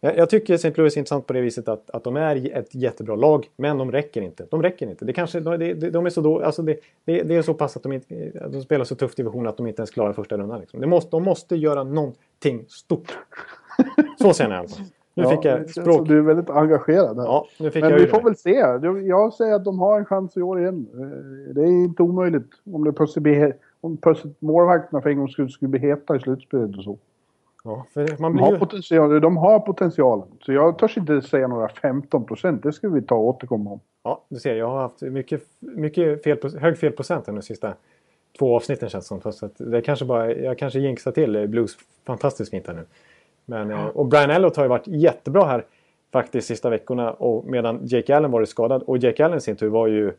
Jag, 0.00 0.30
tycker 0.30 0.54
St. 0.54 0.72
Louis 0.76 0.96
är 0.96 0.98
intressant 0.98 1.26
på 1.26 1.32
det 1.32 1.40
viset 1.40 1.68
att, 1.68 1.90
att 1.90 2.04
de 2.04 2.16
är 2.16 2.56
ett 2.58 2.74
jättebra 2.74 3.16
lag, 3.16 3.48
men 3.56 3.78
de 3.78 3.92
räcker 3.92 4.22
inte. 4.22 4.46
De 4.50 4.62
räcker 4.62 4.86
inte. 4.90 5.04
Det 5.04 5.12
kanske, 5.12 5.40
de, 5.40 5.56
de, 5.56 5.90
de 5.90 6.06
är 6.06 6.10
så 6.10 6.20
då, 6.20 6.40
alltså 6.42 6.62
det, 6.62 6.76
det, 7.04 7.22
det 7.22 7.34
är 7.36 7.42
så 7.42 7.54
pass 7.54 7.76
att 7.76 7.82
de, 7.82 7.92
inte, 7.92 8.32
att 8.44 8.52
de 8.52 8.62
spelar 8.62 8.84
så 8.84 8.94
tuff 8.94 9.14
division 9.14 9.46
att 9.46 9.56
de 9.56 9.66
inte 9.66 9.80
ens 9.80 9.90
klarar 9.90 10.12
första 10.12 10.36
rundan. 10.36 10.60
Liksom. 10.60 10.80
Det 10.80 10.86
måste, 10.86 11.10
de 11.10 11.22
måste 11.22 11.56
göra 11.56 11.84
någonting 11.84 12.64
stort. 12.68 13.18
Så 14.18 14.32
känner 14.32 14.54
jag 14.56 14.64
i 14.64 14.66
alla 14.66 14.68
fall. 14.68 14.86
Nu 15.14 15.22
Ja, 15.22 15.30
fick 15.30 15.44
jag 15.44 15.70
språk... 15.70 16.08
Du 16.08 16.18
är 16.18 16.22
väldigt 16.22 16.50
engagerad 16.50 17.16
här. 17.16 17.24
Ja, 17.24 17.46
nu 17.58 17.70
fick 17.70 17.82
Men 17.82 17.90
jag 17.92 17.98
vi 17.98 18.06
får 18.06 18.18
det. 18.18 18.24
väl 18.24 18.36
se. 18.36 18.50
Jag- 19.08 19.34
säger 19.34 19.54
att 19.54 19.64
de 19.64 19.78
har 19.78 19.98
en 19.98 20.04
chans 20.04 20.36
i 20.36 20.42
år 20.42 20.60
igen. 20.60 20.86
Eh, 20.94 21.54
Det 21.54 21.60
är 21.62 21.66
inte 21.66 22.02
omöjligt. 22.02 22.50
Om 22.72 22.84
det 22.84 22.92
plötsligt 22.92 23.22
blir... 23.22 23.56
Om 23.80 23.96
plötsligt 23.96 24.40
målvakterna 24.42 25.02
för 25.02 25.10
en 25.10 25.18
gång 25.18 25.28
skulle, 25.28 25.48
skulle 25.48 25.68
bli 25.68 25.80
heta 25.80 26.16
i 26.16 26.20
slutspelet 26.20 26.76
och 26.76 26.84
så. 26.84 26.98
Ja, 27.64 27.86
för 27.94 28.00
man 28.18 28.32
De 28.32 28.32
blir 28.32 28.44
har, 28.44 28.52
ju... 28.52 28.58
potential, 28.58 29.20
de 29.20 29.36
har 29.36 29.60
potentialen. 29.60 30.28
Så 30.40 30.52
jag 30.52 30.78
törs 30.78 30.96
inte 30.96 31.22
säga 31.22 31.48
några 31.48 31.68
15 31.68 32.24
procent. 32.24 32.62
Det 32.62 32.72
ska 32.72 32.88
vi 32.88 33.02
ta 33.02 33.14
och 33.14 33.24
återkomma 33.26 33.70
om. 33.70 33.80
Ja, 34.02 34.24
du 34.28 34.36
ser, 34.36 34.54
jag 34.54 34.68
har 34.68 34.80
haft 34.80 35.02
mycket, 35.02 35.42
mycket 35.60 36.22
fel, 36.24 36.38
hög 36.58 36.78
felprocent 36.78 37.26
de 37.26 37.42
sista 37.42 37.74
två 38.38 38.56
avsnitten 38.56 38.88
känns 38.88 39.06
som. 39.06 39.20
Fast 39.20 39.42
att 39.42 39.52
det 39.56 39.76
är 39.76 39.80
kanske 39.80 40.04
bara, 40.04 40.32
jag 40.32 40.58
kanske 40.58 40.78
jinxar 40.78 41.12
till 41.12 41.48
Blues 41.48 41.76
fantastiskt 42.06 42.50
fint 42.50 42.66
här 42.66 42.74
nu. 42.74 42.84
Men, 43.44 43.70
eh, 43.70 43.86
och 43.86 44.06
Brian 44.06 44.30
Elliott 44.30 44.56
har 44.56 44.64
ju 44.64 44.68
varit 44.68 44.86
jättebra 44.86 45.44
här 45.44 45.64
faktiskt 46.12 46.48
sista 46.48 46.70
veckorna 46.70 47.12
och 47.12 47.44
medan 47.44 47.80
Jake 47.82 48.16
Allen 48.16 48.30
varit 48.30 48.48
skadad. 48.48 48.82
Och 48.82 48.98
Jake 48.98 49.24
Allen 49.24 49.38
i 49.38 49.40
sin 49.40 49.56
tur 49.56 49.68
var 49.68 49.86
ju 49.86 50.12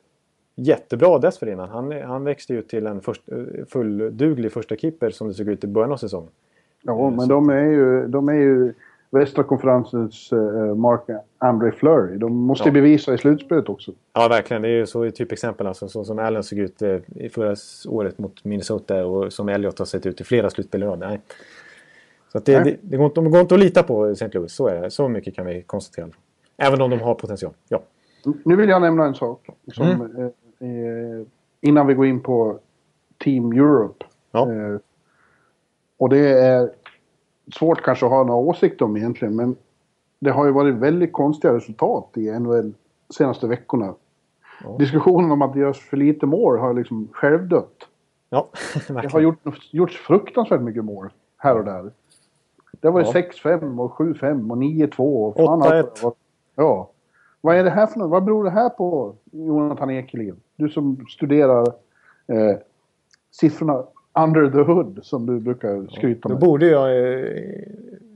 jättebra 0.56 1.20
dessförinnan. 1.20 1.70
Han, 1.70 1.92
han 2.02 2.24
växte 2.24 2.54
ju 2.54 2.62
till 2.62 2.88
en 2.88 3.02
först, 3.02 3.22
eh, 3.32 3.66
fullduglig 3.70 4.52
första 4.52 4.76
keeper 4.76 5.10
som 5.10 5.28
det 5.28 5.34
såg 5.34 5.48
ut 5.48 5.64
i 5.64 5.68
början 5.68 5.92
av 5.92 5.98
säsongen. 5.98 6.32
Ja, 6.84 7.10
men 7.10 7.28
de 7.28 7.50
är 7.50 7.64
ju, 7.64 8.08
de 8.08 8.30
är 8.30 8.34
ju 8.34 8.74
västra 9.10 9.44
konferensens 9.44 10.34
uh, 10.34 10.76
Mark 10.76 11.02
Andre 11.38 11.72
Fleury. 11.72 12.18
De 12.18 12.36
måste 12.36 12.70
Ja. 12.70 12.74
bevisa 12.74 13.14
i 13.14 13.18
slutspelet 13.18 13.70
också. 13.70 13.92
Ja, 14.14 14.28
verkligen. 14.28 14.62
Det 14.62 14.68
är 14.68 14.72
ju 14.78 14.86
så 14.86 15.04
ett 15.04 15.16
typexempel. 15.16 15.68
Alltså, 15.68 15.88
så 15.88 16.04
som 16.04 16.20
Allen 16.20 16.44
såg 16.44 16.60
ut 16.60 16.82
eh, 16.82 16.98
i 17.16 17.30
förra 17.30 17.56
året 17.90 18.18
mot 18.20 18.44
Minnesota 18.46 19.06
och 19.06 19.34
som 19.34 19.50
Elliot 19.50 19.80
har 19.80 19.86
sett 19.86 20.06
ut 20.06 20.22
i 20.22 20.24
flera 20.24 20.50
slutspel 20.50 20.84
i 20.84 20.86
rad. 20.86 21.00
Nej. 21.00 21.22
Så 22.32 22.40
det, 22.40 22.60
Nej. 22.64 22.64
det, 22.82 22.90
det 22.90 22.98
går 22.98 23.06
inte, 23.06 23.22
de 23.22 23.32
går 23.32 23.42
inte 23.42 23.54
att 23.56 23.60
lita 23.62 23.84
på 23.84 24.06
St. 24.06 24.30
Louis. 24.34 24.54
Så 24.54 24.68
är 24.68 24.82
det. 24.82 24.92
Så 24.92 25.08
mycket 25.10 25.36
kan 25.36 25.46
vi 25.46 25.62
konstatera. 25.62 26.08
Även 26.58 26.82
om 26.82 26.90
de 26.90 27.00
har 27.00 27.16
potential. 27.16 27.54
Ja. 27.70 27.82
Nu 28.46 28.56
vill 28.56 28.70
jag 28.70 28.82
nämna 28.82 29.06
en 29.06 29.16
sak. 29.16 29.48
Som, 29.74 29.86
Mm. 29.88 30.02
eh, 30.18 30.26
eh, 30.70 31.26
innan 31.62 31.88
vi 31.88 31.94
går 31.94 32.06
in 32.06 32.20
på 32.20 32.60
Team 33.24 33.52
Europe. 33.52 34.06
Ja. 34.32 34.52
Eh, 34.52 34.78
och 36.04 36.10
det 36.10 36.40
är 36.40 36.72
svårt 37.56 37.82
kanske 37.82 38.06
att 38.06 38.12
ha 38.12 38.24
några 38.24 38.40
åsikter 38.40 38.86
om 38.86 38.98
egentligen. 38.98 39.36
Men 39.36 39.56
det 40.20 40.32
har 40.32 40.46
ju 40.46 40.52
varit 40.52 40.76
väldigt 40.76 41.14
konstiga 41.14 41.54
resultat 41.54 42.10
i 42.18 42.32
NHL 42.40 42.74
senaste 43.10 43.48
veckorna. 43.48 43.94
Diskussionen 44.80 45.32
om 45.32 45.42
att 45.42 45.54
det 45.54 45.60
görs 45.60 45.90
för 45.90 45.98
lite 45.98 46.26
mål 46.26 46.60
har 46.60 46.74
liksom 46.74 47.08
självdött. 47.12 47.76
Ja, 48.30 48.50
Det 48.88 49.12
har 49.12 49.20
gjort, 49.20 49.40
gjorts 49.72 49.98
fruktansvärt 49.98 50.62
mycket 50.62 50.86
mål 50.86 51.10
här 51.38 51.58
och 51.58 51.66
där. 51.66 51.92
Det 52.72 52.90
var 52.90 53.00
ju 53.00 53.06
Ja. 53.06 53.12
6-5 53.44 53.80
och 53.80 53.92
7-5 53.92 54.52
och 54.52 54.58
9-2 54.58 54.98
och 55.00 55.36
fan 55.36 55.62
8-1. 55.62 55.66
allt 55.66 56.04
vad 56.04 56.14
det 56.56 56.62
var. 56.62 56.66
Ja. 56.66 56.90
Vad 57.42 57.56
är 57.56 57.64
det 57.64 57.70
här 57.70 57.88
för 57.88 58.00
något? 58.00 58.10
Vad 58.10 58.24
beror 58.24 58.44
det 58.44 58.50
här 58.50 58.70
på, 58.70 59.16
Jonathan 59.32 59.90
Ekeliv? 59.90 60.36
Du 60.56 60.70
som 60.70 61.06
studerar 61.10 61.68
eh, 62.28 62.58
siffrorna 63.32 63.84
under 64.20 64.50
the 64.50 64.72
hood, 64.72 65.00
som 65.04 65.26
du 65.26 65.40
brukar 65.40 65.88
skryta 65.92 66.30
Då 66.30 66.36
med. 66.36 66.42
borde 66.42 66.68
jag 66.68 67.14
eh, 67.14 67.62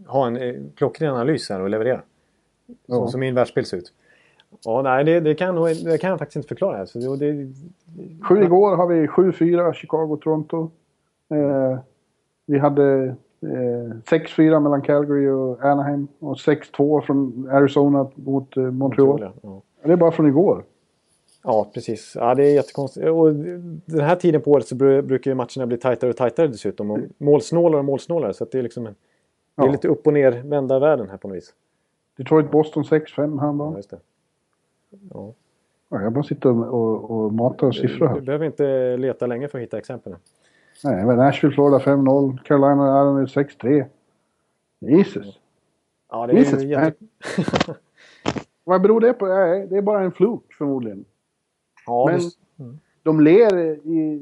ha 0.08 0.28
en 0.28 0.38
eh, 0.38 0.56
klockren 0.76 1.14
analys 1.14 1.50
här 1.50 1.62
och 1.62 1.70
leverera. 1.70 2.02
Så 2.68 2.74
Ja. 2.86 3.08
som 3.08 3.20
min 3.20 3.36
världsbild 3.36 3.68
ser 3.68 3.78
ut. 3.78 3.93
Ja, 4.66 4.82
nej, 4.82 5.04
det, 5.04 5.20
det, 5.20 5.36
kan, 5.36 5.56
det 5.56 5.98
kan 6.02 6.10
jag 6.10 6.20
faktiskt 6.20 6.36
inte 6.36 6.48
förklara. 6.48 6.80
Alltså, 6.80 7.00
det, 7.00 7.34
det, 7.34 7.54
Sju 8.24 8.43
igår 8.43 8.76
har 8.76 8.88
vi 8.88 9.08
7-4 9.08 9.74
Chicago-Toronto. 9.74 10.70
Eh, 11.30 11.80
vi 12.45 12.60
hade 12.60 13.16
Eh, 13.41 13.93
6-4 14.10 14.60
mellan 14.60 14.82
Calgary 14.82 15.28
och 15.28 15.64
Anaheim. 15.66 16.08
Och 16.20 16.36
6-2 16.36 17.02
från 17.02 17.50
Arizona 17.52 18.08
mot 18.16 18.58
eh, 18.58 18.64
Montreal. 18.64 19.08
Montreal, 19.08 19.32
ja. 19.41 19.62
Det 19.84 19.91
är 19.91 19.95
bara 19.95 20.12
från 20.12 20.28
igår. 20.28 20.64
Ja, 21.50 21.72
precis. 21.74 22.16
Ja, 22.16 22.36
det 22.36 22.43
är 22.43 22.54
jättekonstigt. 22.54 23.08
Och 23.08 23.34
den 23.86 24.00
här 24.02 24.16
tiden 24.16 24.41
på 24.41 24.52
året 24.52 24.68
så 24.68 24.76
bru- 24.76 25.02
brukar 25.02 25.32
ju 25.32 25.36
matcherna 25.36 25.66
bli 25.68 25.78
tajtare 25.78 26.10
och 26.10 26.18
tajtare 26.18 26.48
dessutom. 26.48 26.91
Och 26.91 27.00
målsnålare 27.18 27.80
och 27.80 27.86
målsnålare. 27.86 28.34
Så 28.34 28.45
det 28.52 28.60
är 28.60 28.64
liksom 28.64 28.88
en, 28.88 28.95
det 29.56 29.62
är 29.62 29.66
Ja. 29.66 29.72
lite 29.72 29.88
upp 29.88 30.08
och 30.08 30.14
ner 30.14 30.32
vända 30.32 30.80
världen 30.80 31.10
här 31.10 31.18
på 31.18 31.28
något 31.28 31.38
vis. 31.38 31.54
Detroit-Boston 32.18 32.84
6-5 32.84 33.36
Ja, 33.36 33.41
häromdagen. 33.41 33.76
just 33.76 33.89
det. 33.89 34.00
Ja. 35.14 35.34
Ja, 35.89 36.02
jag 36.02 36.12
bara 36.14 36.24
sitter 36.24 36.50
och, 36.74 37.12
och, 37.12 37.34
matar 37.34 37.72
siffror 37.72 38.08
Du 38.08 38.14
här. 38.14 38.22
behöver 38.22 38.45
inte 38.45 38.98
leta 38.98 39.28
länge 39.28 39.48
för 39.48 39.58
att 39.58 39.62
hitta 39.64 39.78
exempel. 39.78 40.16
Nej, 40.84 41.06
men 41.06 41.18
Nashville, 41.18 41.54
Florida 41.56 41.78
5-0. 41.80 42.38
Carolina 42.43 42.74
Islanders 43.02 43.36
6-3. 43.38 43.86
Jesus. 44.80 45.39
Ja, 46.12 46.28
det 46.28 46.34
är 46.34 46.38
Jesus, 46.38 46.64
jätte... 46.64 47.06
Vad 48.64 48.82
beror 48.82 49.00
det 49.02 49.14
på? 49.14 49.26
Nej, 49.26 49.68
det 49.68 49.78
är 49.78 49.82
bara 49.82 50.02
en 50.02 50.12
fluk 50.12 50.54
förmodligen. 50.58 51.06
Ja, 51.88 52.06
Men 52.12 52.20
det- 52.20 52.78
de 53.04 53.20
ler 53.22 53.58
i, 53.88 54.22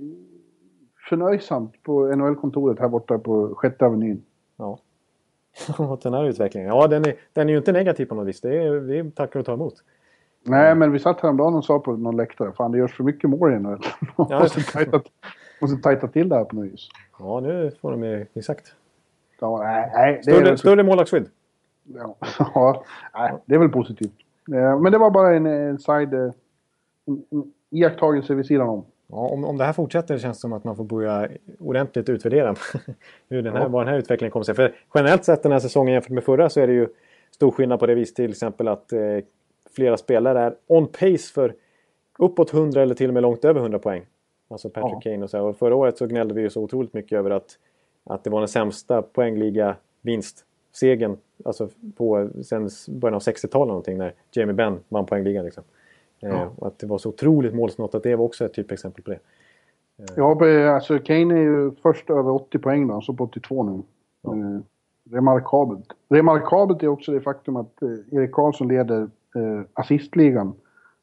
förnöjsamt 1.09 1.83
på 1.83 2.15
NHL-kontoret 2.15 2.79
här 2.79 2.87
borta 2.87 3.17
på 3.19 3.55
Sjätte 3.55 3.85
Avenyn. 3.85 4.23
Ja. 4.57 4.79
Mot 5.79 6.01
den 6.01 6.13
här 6.13 6.25
utvecklingen. 6.25 6.69
Ja, 6.69 6.87
den 6.87 7.05
är, 7.05 7.15
den 7.33 7.47
är 7.49 7.51
ju 7.51 7.57
inte 7.57 7.71
negativ 7.71 8.05
på 8.05 8.15
något 8.15 8.27
vis. 8.27 8.41
Det 8.41 8.57
är, 8.57 8.71
det 8.81 8.99
är 8.99 9.09
tackar 9.11 9.39
och 9.39 9.45
ta 9.45 9.53
emot. 9.53 9.73
Nej, 10.43 10.75
men 10.75 10.91
vi 10.91 10.99
satt 10.99 11.21
häromdagen 11.21 11.55
och 11.55 11.65
sa 11.65 11.79
på 11.79 11.91
någon 11.97 12.15
läktare, 12.17 12.51
fan 12.51 12.71
det 12.71 12.77
görs 12.77 12.93
för 12.97 13.03
mycket 13.03 13.29
mål 13.29 13.53
i 13.53 13.59
NHL. 13.59 13.79
Ja, 14.17 14.39
måste, 14.39 14.61
tajta, 14.61 15.01
måste 15.61 15.77
tajta 15.77 16.07
till 16.07 16.29
det 16.29 16.35
här 16.35 16.43
på 16.45 16.55
något 16.55 16.65
vis. 16.65 16.87
Ja, 17.19 17.39
nu 17.39 17.71
får 17.81 17.91
de 17.91 18.03
ju 18.03 18.25
exakt. 18.33 18.75
Ja, 19.39 19.57
nej, 19.63 19.91
nej, 19.93 20.21
det, 20.25 20.31
Större, 20.31 20.49
är, 20.49 20.55
större 20.55 20.83
målvaktsskydd. 20.83 21.29
ja, 21.83 22.15
ja, 22.55 22.83
nej, 23.13 23.33
det 23.45 23.55
är 23.55 23.59
väl 23.59 23.69
positivt. 23.69 24.13
Eh, 24.53 24.79
Men 24.79 24.91
det 24.91 24.97
var 24.97 25.11
bara 25.11 25.35
en, 25.35 25.45
en 25.45 25.79
side... 25.79 26.13
eh, 26.13 26.31
En, 27.07 27.23
en 27.71 27.77
iakttagelse 27.77 28.33
vid 28.35 28.45
sidan 28.45 28.69
om. 28.69 28.85
Ja, 29.07 29.17
om, 29.17 29.45
om 29.45 29.57
det 29.57 29.63
här 29.63 29.73
fortsätter 29.73 30.17
känns 30.17 30.37
det 30.37 30.41
som 30.41 30.53
att 30.53 30.63
man 30.63 30.75
får 30.75 30.83
börja 30.83 31.29
ordentligt 31.59 32.09
utvärdera 32.09 32.55
hur 33.29 33.41
den 33.41 33.53
här, 33.53 33.61
Ja. 33.61 33.67
vad 33.67 33.81
den 33.85 33.93
här 33.93 33.99
utvecklingen 33.99 34.31
kommer 34.31 34.43
sig. 34.43 34.55
För 34.55 34.75
generellt 34.93 35.25
sett 35.25 35.43
den 35.43 35.51
här 35.51 35.59
säsongen 35.59 35.93
jämfört 35.93 36.11
med 36.11 36.23
förra 36.23 36.49
så 36.49 36.59
är 36.59 36.67
det 36.67 36.73
ju 36.73 36.87
stor 37.31 37.51
skillnad 37.51 37.79
på 37.79 37.85
det 37.85 37.95
viset 37.95 38.15
till 38.15 38.31
exempel 38.31 38.67
att 38.67 38.91
eh, 38.93 38.99
flera 39.75 39.97
spelare 39.97 40.39
är 40.41 40.55
on 40.67 40.87
pace 40.87 41.33
för 41.33 41.53
uppåt 42.19 42.53
100 42.53 42.81
eller 42.81 42.95
till 42.95 43.07
och 43.07 43.13
med 43.13 43.23
långt 43.23 43.45
över 43.45 43.59
100 43.59 43.79
poäng. 43.79 44.05
Alltså 44.47 44.69
Patrick 44.69 44.93
Ja. 45.05 45.11
Kane 45.11 45.23
och 45.23 45.29
så. 45.29 45.37
här. 45.37 45.43
Och 45.43 45.57
förra 45.57 45.75
året 45.75 45.97
så 45.97 46.05
gnällde 46.07 46.33
vi 46.33 46.41
ju 46.41 46.49
så 46.49 46.61
otroligt 46.61 46.93
mycket 46.93 47.17
över 47.17 47.29
att, 47.31 47.57
att 48.03 48.23
det 48.23 48.29
var 48.29 48.39
den 48.39 48.47
sämsta 48.47 49.01
poängliga 49.01 49.75
vinstsegen 50.01 51.17
alltså 51.45 51.69
på 51.97 52.29
sen 52.43 52.69
början 52.87 53.15
av 53.15 53.21
60-talet 53.21 53.67
någonting 53.67 53.97
när 53.97 54.13
Jamie 54.31 54.53
Benn 54.53 54.79
vann 54.89 55.05
poängligan. 55.05 55.45
Liksom. 55.45 55.63
Eh, 55.63 55.67
Ja. 56.29 56.49
och 56.55 56.67
att 56.67 56.79
det 56.79 56.87
var 56.87 56.97
så 56.97 57.09
otroligt 57.09 57.55
målsnått 57.55 57.95
att 57.95 58.03
det 58.03 58.15
var 58.15 58.25
också 58.25 58.45
ett 58.45 58.53
typexempel 58.53 59.03
på 59.03 59.09
det. 59.09 59.19
Ja, 60.15 60.35
be- 60.35 60.71
alltså 60.73 60.99
Kane 60.99 61.33
är 61.33 61.41
ju 61.41 61.71
först 61.83 62.09
över 62.09 62.31
80 62.31 62.59
poäng 62.59 62.87
då, 62.87 62.93
han 62.93 63.01
står 63.01 63.13
på 63.13 63.23
82 63.23 63.63
nu. 63.63 63.81
Eh, 64.27 64.59
remarkabelt. 65.11 65.85
Remarkabelt 66.09 66.83
är 66.83 66.87
också 66.87 67.11
det 67.11 67.21
faktum 67.21 67.55
att 67.55 67.81
eh, 67.81 67.89
Erik 68.11 68.31
Karlsson 68.31 68.67
leder 68.67 69.01
eh, 69.35 69.61
assistligan. 69.73 70.53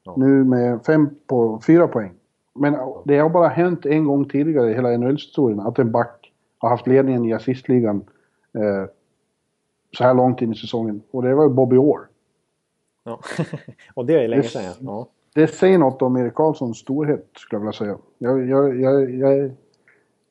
Ja. 0.05 0.15
Nu 0.17 0.45
med 0.45 0.85
fem 0.87 1.09
på 1.27 1.61
fyra 1.67 1.89
poäng. 1.89 2.13
Men 2.55 2.77
det 3.05 3.19
har 3.19 3.29
bara 3.31 3.49
hänt 3.49 3.87
en 3.87 4.05
gång 4.05 4.29
tidigare 4.29 4.71
i 4.71 4.75
hela 4.75 4.97
NHL-historien 4.97 5.61
att 5.61 5.79
en 5.79 5.91
back 5.93 6.33
har 6.59 6.69
haft 6.69 6.87
ledningen 6.87 7.25
i 7.25 7.33
assistligan 7.33 7.97
eh, 8.55 8.85
så 9.99 10.05
här 10.05 10.15
långt 10.15 10.43
in 10.43 10.53
i 10.53 10.57
säsongen. 10.57 11.03
Och 11.11 11.23
det 11.23 11.35
var 11.35 11.49
Bobby 11.49 11.77
Orr. 11.77 12.09
Ja. 13.05 13.21
och 13.95 14.07
det 14.07 14.25
är 14.25 14.29
länge 14.29 14.43
sedan 14.43 14.75
ja. 14.81 15.09
Det 15.35 15.47
säger 15.47 15.79
något 15.79 16.03
om 16.03 16.17
Erik 16.17 16.35
Karlssons 16.35 16.79
storhet, 16.79 17.29
skulle 17.37 17.57
jag 17.57 17.61
vilja 17.61 17.73
säga. 17.73 17.99
Jag, 18.19 18.49
jag, 18.49 18.81
jag, 18.81 19.15
jag, 19.15 19.51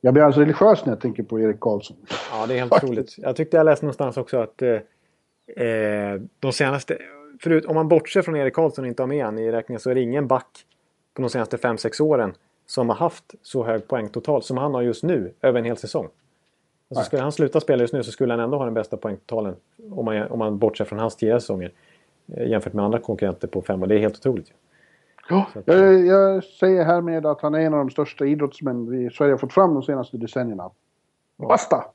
jag 0.01 0.13
blir 0.13 0.23
alltså 0.23 0.41
religiös 0.41 0.85
när 0.85 0.93
jag 0.93 1.01
tänker 1.01 1.23
på 1.23 1.39
Erik 1.39 1.59
Karlsson. 1.59 1.97
Ja, 2.31 2.47
det 2.47 2.53
är 2.53 2.59
helt 2.59 2.73
otroligt. 2.73 3.17
Jag 3.17 3.35
tyckte 3.35 3.57
jag 3.57 3.65
läste 3.65 3.85
någonstans 3.85 4.17
också 4.17 4.37
att 4.37 4.61
eh, 4.61 5.65
eh, 5.65 6.21
de 6.39 6.53
senaste... 6.53 6.97
Förut, 7.41 7.65
om 7.65 7.75
man 7.75 7.87
bortser 7.87 8.21
från 8.21 8.35
Erik 8.35 8.53
Karlsson 8.53 8.85
och 8.85 8.87
inte 8.87 9.01
har 9.01 9.07
med 9.07 9.25
han 9.25 9.39
i 9.39 9.51
räkningen 9.51 9.79
så 9.79 9.89
är 9.89 9.95
det 9.95 10.01
ingen 10.01 10.27
back 10.27 10.65
på 11.13 11.21
de 11.21 11.29
senaste 11.29 11.57
5-6 11.57 12.01
åren 12.01 12.33
som 12.65 12.89
har 12.89 12.95
haft 12.95 13.35
så 13.41 13.63
hög 13.63 13.87
poäng 13.87 14.09
totalt 14.09 14.45
som 14.45 14.57
han 14.57 14.73
har 14.73 14.81
just 14.81 15.03
nu 15.03 15.33
över 15.41 15.59
en 15.59 15.65
hel 15.65 15.77
säsong. 15.77 16.07
Alltså 16.89 17.05
skulle 17.05 17.21
han 17.21 17.31
sluta 17.31 17.59
spela 17.59 17.83
just 17.83 17.93
nu 17.93 18.03
så 18.03 18.11
skulle 18.11 18.33
han 18.33 18.39
ändå 18.39 18.57
ha 18.57 18.65
den 18.65 18.73
bästa 18.73 18.97
poängtotalen 18.97 19.55
om 19.91 20.05
man, 20.05 20.27
om 20.27 20.39
man 20.39 20.57
bortser 20.57 20.85
från 20.85 20.99
hans 20.99 21.15
tidigare 21.15 21.39
säsonger 21.39 21.71
jämfört 22.37 22.73
med 22.73 22.85
andra 22.85 22.99
konkurrenter 22.99 23.47
på 23.47 23.61
fem 23.61 23.81
och 23.81 23.87
det 23.87 23.95
är 23.95 23.99
helt 23.99 24.17
otroligt. 24.17 24.49
ju. 24.49 24.53
Ja, 25.29 25.47
jag, 25.65 26.05
jag 26.05 26.43
säger 26.43 26.85
härmed 26.85 27.25
att 27.25 27.41
han 27.41 27.55
är 27.55 27.59
en 27.59 27.73
av 27.73 27.79
de 27.79 27.89
största 27.89 28.25
idrottsmän 28.25 28.89
vi 28.89 29.05
i 29.05 29.09
Sverige 29.09 29.33
har 29.33 29.37
fått 29.37 29.53
fram 29.53 29.73
de 29.73 29.83
senaste 29.83 30.17
decennierna. 30.17 30.69
Basta! 31.37 31.85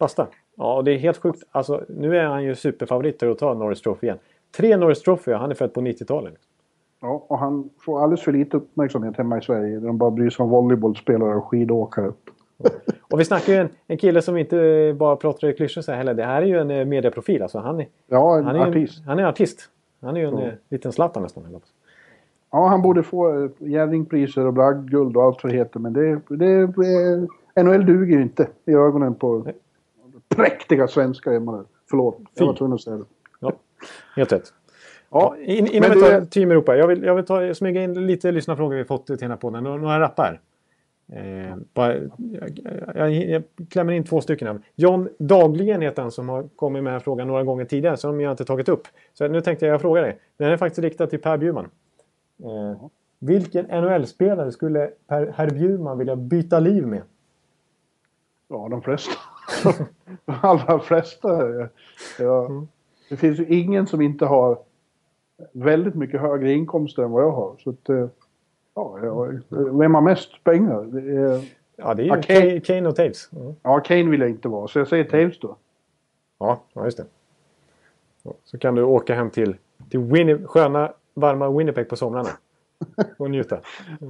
Basta. 0.00 0.26
Ja, 0.56 0.76
och 0.76 0.84
det 0.84 0.92
är 0.92 0.98
helt 0.98 1.16
sjukt. 1.16 1.42
Alltså, 1.50 1.84
nu 1.88 2.16
är 2.16 2.24
han 2.24 2.44
ju 2.44 2.54
superfavoriter 2.54 3.28
att 3.28 3.38
ta 3.38 3.54
Norris 3.54 3.82
Trophy 3.82 4.06
igen. 4.06 4.18
Tre 4.56 4.76
Norris 4.76 5.02
Trophy 5.02 5.32
han 5.32 5.50
är 5.50 5.54
född 5.54 5.74
på 5.74 5.80
90-talet. 5.80 6.34
Ja, 7.00 7.26
och 7.28 7.38
han 7.38 7.70
får 7.80 8.02
alldeles 8.02 8.22
för 8.22 8.32
lite 8.32 8.56
uppmärksamhet 8.56 9.16
hemma 9.16 9.38
i 9.38 9.42
Sverige. 9.42 9.80
De 9.80 9.98
bara 9.98 10.10
bryr 10.10 10.30
sig 10.30 10.42
om 10.42 10.50
volleybollspelare 10.50 11.34
och 11.34 11.44
skidåkare. 11.44 12.12
Och 13.10 13.20
vi 13.20 13.24
snackar 13.24 13.52
ju 13.52 13.58
en, 13.58 13.68
en 13.86 13.98
kille 13.98 14.22
som 14.22 14.36
inte 14.36 14.94
bara 14.98 15.16
pratar 15.16 15.48
i 15.48 15.52
klyschor 15.52 15.82
så 15.82 15.90
här 15.92 15.98
heller. 15.98 16.14
Det 16.14 16.24
här 16.24 16.42
är 16.42 16.46
ju 16.46 16.58
en 16.58 16.70
eh, 16.70 16.84
medieprofil. 16.84 17.42
Alltså 17.42 17.58
han, 17.58 17.80
är, 17.80 17.88
Ja, 18.06 18.38
en 18.38 18.44
han, 18.44 18.56
är 18.56 18.60
artist. 18.60 18.98
En, 18.98 19.08
han 19.08 19.18
är 19.18 19.24
artist. 19.24 19.70
Han 20.00 20.16
är 20.16 20.20
ju 20.20 20.26
en 20.26 20.38
eh, 20.38 20.52
liten 20.68 20.92
Zlatan 20.92 21.22
nästan. 21.22 21.60
Ja, 22.50 22.66
han 22.66 22.82
borde 22.82 23.02
få 23.02 23.44
eh, 23.44 23.50
Jerringpriser 23.58 24.46
och 24.46 24.52
bragdguld 24.52 25.16
och 25.16 25.22
allt 25.22 25.44
vad 25.44 25.52
det 25.52 25.56
heter. 25.56 25.80
Men 25.80 25.92
det, 25.92 26.20
det, 26.28 26.60
eh, 27.56 27.64
NHL 27.64 27.86
duger 27.86 28.16
ju 28.16 28.22
inte 28.22 28.48
i 28.64 28.72
ögonen 28.72 29.14
på 29.14 29.38
Nej. 29.44 29.54
präktiga 30.28 30.88
svenskar 30.88 31.32
hemma. 31.32 31.64
Förlåt, 31.90 32.18
jag 32.34 32.46
var 32.46 32.54
tvungen 32.54 32.74
att 32.74 32.80
säga 32.82 32.96
det. 32.96 33.04
Ja, 33.40 33.52
helt 34.16 34.32
rätt. 34.32 34.52
Ja, 35.10 35.36
In, 35.38 35.66
innan 35.66 35.90
vi 35.90 36.00
tar 36.00 36.20
det- 36.20 36.26
Team 36.26 36.50
Europa. 36.50 36.76
Jag 36.76 36.86
vill, 36.86 37.02
jag 37.02 37.14
vill 37.14 37.24
ta, 37.24 37.54
smyga 37.54 37.82
in 37.82 38.06
lite 38.06 38.32
lyssnarfrågor 38.32 38.76
vi 38.76 38.84
fått 38.84 39.06
till 39.06 39.16
den 39.16 39.30
här 39.30 39.36
podden. 39.36 39.64
Några, 39.64 39.76
några 39.76 40.00
rappar. 40.00 40.40
Eh, 41.12 41.56
bara, 41.74 41.94
jag, 42.18 42.60
jag, 42.94 43.12
jag 43.12 43.42
klämmer 43.68 43.92
in 43.92 44.04
två 44.04 44.20
stycken 44.20 44.48
här. 44.48 44.60
John 44.74 45.08
Dagligen 45.18 45.82
heter 45.82 46.02
han 46.02 46.10
som 46.10 46.28
har 46.28 46.48
kommit 46.56 46.82
med 46.82 47.02
frågan 47.02 47.28
några 47.28 47.44
gånger 47.44 47.64
tidigare 47.64 47.96
som 47.96 48.20
jag 48.20 48.30
inte 48.30 48.44
tagit 48.44 48.68
upp. 48.68 48.88
Så 49.14 49.28
nu 49.28 49.40
tänkte 49.40 49.66
jag, 49.66 49.74
jag 49.74 49.80
fråga 49.80 50.00
dig. 50.00 50.18
Den 50.36 50.52
är 50.52 50.56
faktiskt 50.56 50.78
riktad 50.78 51.06
till 51.06 51.20
Per 51.20 51.36
Bjurman. 51.36 51.68
Eh, 52.44 52.86
vilken 53.18 53.64
NHL-spelare 53.64 54.52
skulle 54.52 54.90
per, 55.06 55.32
herr 55.36 55.50
Bjurman 55.50 55.98
vilja 55.98 56.16
byta 56.16 56.60
liv 56.60 56.86
med? 56.86 57.02
Ja, 58.48 58.68
de 58.70 58.82
flesta. 58.82 59.12
de 60.24 60.34
allra 60.42 60.78
flesta. 60.78 61.50
Ja. 61.50 61.68
Ja. 62.18 62.46
Mm. 62.46 62.68
Det 63.08 63.16
finns 63.16 63.38
ju 63.38 63.46
ingen 63.48 63.86
som 63.86 64.00
inte 64.00 64.26
har 64.26 64.58
väldigt 65.52 65.94
mycket 65.94 66.20
högre 66.20 66.52
inkomster 66.52 67.02
än 67.02 67.10
vad 67.10 67.22
jag 67.22 67.30
har. 67.30 67.56
Så 67.58 67.70
att, 67.70 67.88
eh, 67.88 68.08
ja, 68.76 69.28
vem 69.50 69.94
har 69.94 70.00
mest 70.02 70.44
pengar? 70.44 70.86
Ja, 71.76 71.94
det 71.94 72.02
är 72.02 72.16
ju. 72.16 72.22
Kane, 72.22 72.60
Kane 72.60 72.88
och 72.88 72.96
Taves. 72.96 73.32
Mm. 73.32 73.54
ja, 73.62 73.80
Kane 73.80 74.10
vill 74.10 74.20
jag 74.20 74.30
inte 74.30 74.48
vara, 74.48 74.68
så 74.68 74.78
jag 74.78 74.88
säger 74.88 75.04
Taves 75.04 75.40
då. 75.40 75.56
Ja, 76.38 76.60
ja 76.72 76.84
just 76.84 76.96
det. 76.96 77.04
Så 78.44 78.58
kan 78.58 78.74
du 78.74 78.82
åka 78.82 79.14
hem 79.14 79.30
till, 79.30 79.56
till 79.90 80.00
Winni- 80.00 80.46
sköna, 80.46 80.92
varma 81.14 81.50
Winnipeg 81.50 81.88
på 81.88 81.96
somrarna. 81.96 82.28
Och 83.18 83.30
njuta. 83.30 83.58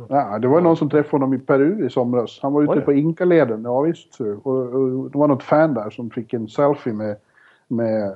Ja, 0.08 0.38
det 0.38 0.48
var 0.48 0.60
någon 0.60 0.76
som 0.76 0.90
träffade 0.90 1.24
honom 1.24 1.34
i 1.34 1.38
Peru 1.38 1.86
i 1.86 1.90
somras. 1.90 2.38
Han 2.42 2.52
var 2.52 2.62
ute 2.62 2.74
Var 2.74 2.80
på 2.80 2.92
Inkaleden, 2.92 3.62
ja 3.64 3.80
visst. 3.80 4.20
Och, 4.20 4.46
och 4.46 5.10
det 5.10 5.18
var 5.18 5.28
något 5.28 5.42
fan 5.42 5.74
där 5.74 5.90
som 5.90 6.10
fick 6.10 6.32
en 6.32 6.48
selfie 6.48 6.92
med, 6.92 7.16
med 7.68 8.14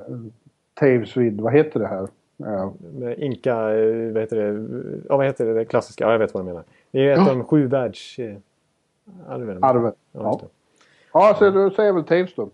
Taves 0.75 1.17
vid, 1.17 1.41
vad 1.41 1.53
heter 1.53 1.81
det 1.81 1.87
här? 1.87 2.09
Ja, 2.45 2.73
Med 2.95 3.19
Inka, 3.19 3.53
eh, 3.75 4.13
vad 4.13 4.21
heter 4.23 4.37
det? 4.37 4.69
Ja, 5.09 5.17
vad 5.17 5.27
heter 5.27 5.47
det? 5.47 5.55
det 5.55 5.65
klassiska? 5.65 6.05
Ja, 6.05 6.13
jag 6.13 6.19
vet 6.19 6.35
vad 6.35 6.43
du 6.43 6.47
menar. 6.47 6.63
Det 6.91 7.01
är 7.09 7.13
ett 7.13 7.17
Ja. 7.19 7.31
av 7.31 7.37
de 7.37 7.45
sju 7.45 7.67
världs... 7.67 8.19
eh, 8.19 8.35
arven. 9.29 9.59
Ja, 10.13 10.41
Ja, 11.13 11.37
så 11.39 11.51
då 11.51 11.71
säger 11.71 11.93
väl 11.93 12.27
då. 12.37 12.49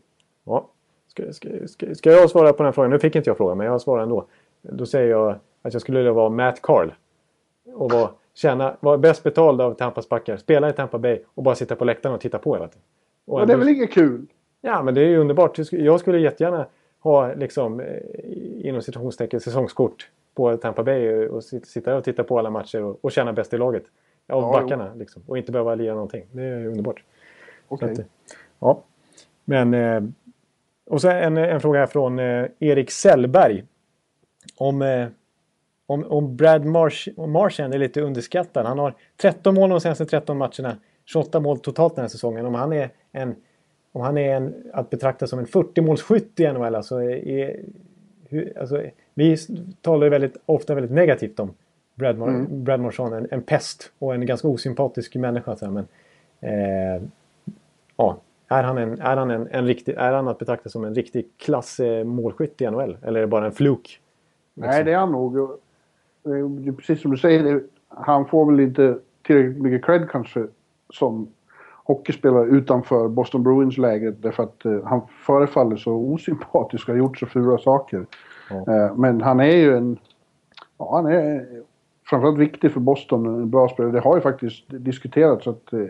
Ja. 0.44 0.68
Ska, 1.08 1.32
ska, 1.32 1.48
ska, 1.68 1.94
ska 1.94 2.10
jag 2.10 2.30
svara 2.30 2.52
på 2.52 2.56
den 2.56 2.64
här 2.66 2.72
frågan? 2.72 2.90
Nu 2.90 2.98
fick 2.98 3.16
inte 3.16 3.30
jag 3.30 3.36
frågan, 3.36 3.58
men 3.58 3.66
jag 3.66 3.80
svarar 3.80 4.02
ändå. 4.02 4.26
Då 4.62 4.86
säger 4.86 5.10
jag 5.10 5.34
att 5.62 5.72
jag 5.72 5.82
skulle 5.82 5.98
vilja 5.98 6.12
vara 6.12 6.28
Matt 6.28 6.62
Carl. 6.62 6.90
Och 7.74 7.92
vara, 7.92 8.10
tjäna, 8.34 8.76
vara 8.80 8.98
bäst 8.98 9.22
betald 9.22 9.60
av 9.60 9.74
Tampas 9.74 10.08
backar. 10.08 10.36
Spela 10.36 10.68
i 10.70 10.72
Tampa 10.72 10.98
Bay 10.98 11.18
och 11.34 11.42
bara 11.42 11.54
sitta 11.54 11.76
på 11.76 11.84
läktaren 11.84 12.14
och 12.14 12.20
titta 12.20 12.38
på 12.38 12.54
hela 12.54 12.68
tiden. 12.68 12.82
Och 13.26 13.40
Ja, 13.40 13.44
det 13.46 13.52
är 13.52 13.56
väl 13.56 13.68
inget 13.68 13.92
kul? 13.92 14.26
Ja, 14.60 14.82
men 14.82 14.94
det 14.94 15.00
är 15.00 15.08
ju 15.08 15.18
underbart. 15.18 15.58
Jag 15.72 16.00
skulle 16.00 16.18
jättegärna 16.18 16.66
ha 17.10 17.34
liksom, 17.34 17.80
eh, 17.80 17.86
inom 18.68 18.82
citationstecken 18.82 19.40
säsongskort 19.40 20.10
på 20.34 20.56
Tampa 20.56 20.82
Bay 20.82 21.26
och 21.28 21.40
sit- 21.44 21.66
sitta 21.66 21.96
och 21.96 22.04
titta 22.04 22.24
på 22.24 22.38
alla 22.38 22.50
matcher 22.50 22.82
och, 22.82 22.98
och 23.04 23.12
känna 23.12 23.32
bäst 23.32 23.54
i 23.54 23.58
laget. 23.58 23.82
Av 24.28 24.42
Ja, 24.42 24.52
backarna 24.62 24.94
liksom. 24.94 25.22
Och 25.26 25.38
inte 25.38 25.52
behöva 25.52 25.74
lira 25.74 25.94
någonting. 25.94 26.24
Det 26.32 26.42
är 26.42 26.66
underbart. 26.66 27.02
Okej. 27.68 27.92
att, 27.92 27.98
eh, 27.98 28.04
ja. 28.58 28.82
Men 29.44 29.74
eh, 29.74 30.02
Och 30.90 31.00
så 31.00 31.08
en, 31.08 31.36
en 31.36 31.60
fråga 31.60 31.78
här 31.80 31.86
från 31.86 32.18
eh, 32.18 32.46
Erik 32.58 32.90
Sellberg. 32.90 33.64
Om, 34.56 34.82
eh, 34.82 35.06
om, 35.86 36.04
om 36.04 36.36
Brad 36.36 36.64
Marsh, 36.64 37.08
Marchand 37.26 37.74
är 37.74 37.78
lite 37.78 38.00
underskattad. 38.00 38.66
Han 38.66 38.78
har 38.78 38.94
13 39.16 39.54
mål 39.54 39.70
de 39.70 39.80
senaste 39.80 40.06
13 40.06 40.38
matcherna. 40.38 40.76
28 41.04 41.40
mål 41.40 41.58
totalt 41.58 41.94
den 41.94 42.02
här 42.02 42.08
säsongen. 42.08 42.46
Om 42.46 42.54
han 42.54 42.72
är 42.72 42.90
en, 43.12 43.34
om 43.96 44.02
han 44.02 44.18
är 44.18 44.36
en, 44.36 44.54
att 44.72 44.90
betrakta 44.90 45.26
som 45.26 45.38
en 45.38 45.46
40-målsskytt 45.46 46.40
i 46.40 46.52
NHL. 46.52 46.74
Alltså, 46.74 47.02
är, 47.02 47.60
hur, 48.28 48.58
alltså, 48.58 48.82
vi 49.14 49.36
talar 49.80 50.06
ju 50.06 50.10
väldigt, 50.10 50.36
ofta 50.46 50.74
väldigt 50.74 50.92
negativt 50.92 51.40
om 51.40 51.54
Brad, 51.94 52.18
Mar 52.18 52.28
mm. 52.28 52.64
Brad 52.64 52.80
Marchand. 52.80 53.14
En, 53.14 53.28
en 53.30 53.42
pest 53.42 53.92
och 53.98 54.14
en 54.14 54.26
ganska 54.26 54.48
osympatisk 54.48 55.14
människa. 55.14 55.56
Så 55.56 55.70
men, 55.70 55.86
eh, 56.40 57.02
ja, 57.96 58.18
är 58.48 58.62
han, 58.62 58.78
en, 58.78 59.00
är, 59.00 59.16
han 59.16 59.30
en, 59.30 59.48
en 59.50 59.66
riktig, 59.66 59.94
är 59.98 60.12
han 60.12 60.28
att 60.28 60.38
betrakta 60.38 60.68
som 60.68 60.84
en 60.84 60.94
riktig 60.94 61.26
klass 61.36 61.80
eh, 61.80 62.04
målskytt 62.04 62.60
i 62.60 62.70
NHL? 62.70 62.96
Eller 63.02 63.16
är 63.18 63.20
det 63.20 63.26
bara 63.26 63.46
en 63.46 63.52
fluk? 63.52 64.00
Liksom? 64.54 64.70
Nej, 64.70 64.84
det 64.84 64.92
är 64.92 64.98
han 64.98 65.12
nog. 65.12 65.60
Precis 66.76 67.00
som 67.00 67.10
du 67.10 67.16
säger, 67.16 67.62
han 67.88 68.26
får 68.26 68.46
väl 68.46 68.60
inte 68.60 68.98
tillräckligt 69.22 69.62
mycket 69.62 69.84
cred 69.84 70.10
kanske 70.10 70.46
som 70.90 71.28
hockeyspelare 71.86 72.46
utanför 72.46 73.08
Boston 73.08 73.42
Bruins-lägret 73.42 74.22
därför 74.22 74.42
att 74.42 74.64
eh, 74.64 74.84
han 74.84 75.00
förefaller 75.26 75.76
så 75.76 75.92
osympatisk 75.92 76.88
och 76.88 76.94
har 76.94 76.98
gjort 76.98 77.18
så 77.18 77.26
fula 77.26 77.58
saker. 77.58 78.06
Ja. 78.50 78.56
Eh, 78.56 78.96
men 78.96 79.20
han 79.20 79.40
är 79.40 79.56
ju 79.56 79.76
en... 79.76 79.98
Ja, 80.78 80.96
han 80.96 81.06
är 81.06 81.46
framförallt 82.10 82.38
viktig 82.38 82.72
för 82.72 82.80
Boston, 82.80 83.26
en 83.26 83.50
bra 83.50 83.68
spelare. 83.68 83.92
Det 83.92 84.00
har 84.00 84.14
ju 84.14 84.20
faktiskt 84.20 84.64
diskuterats 84.68 85.46
att 85.46 85.72
eh, 85.72 85.80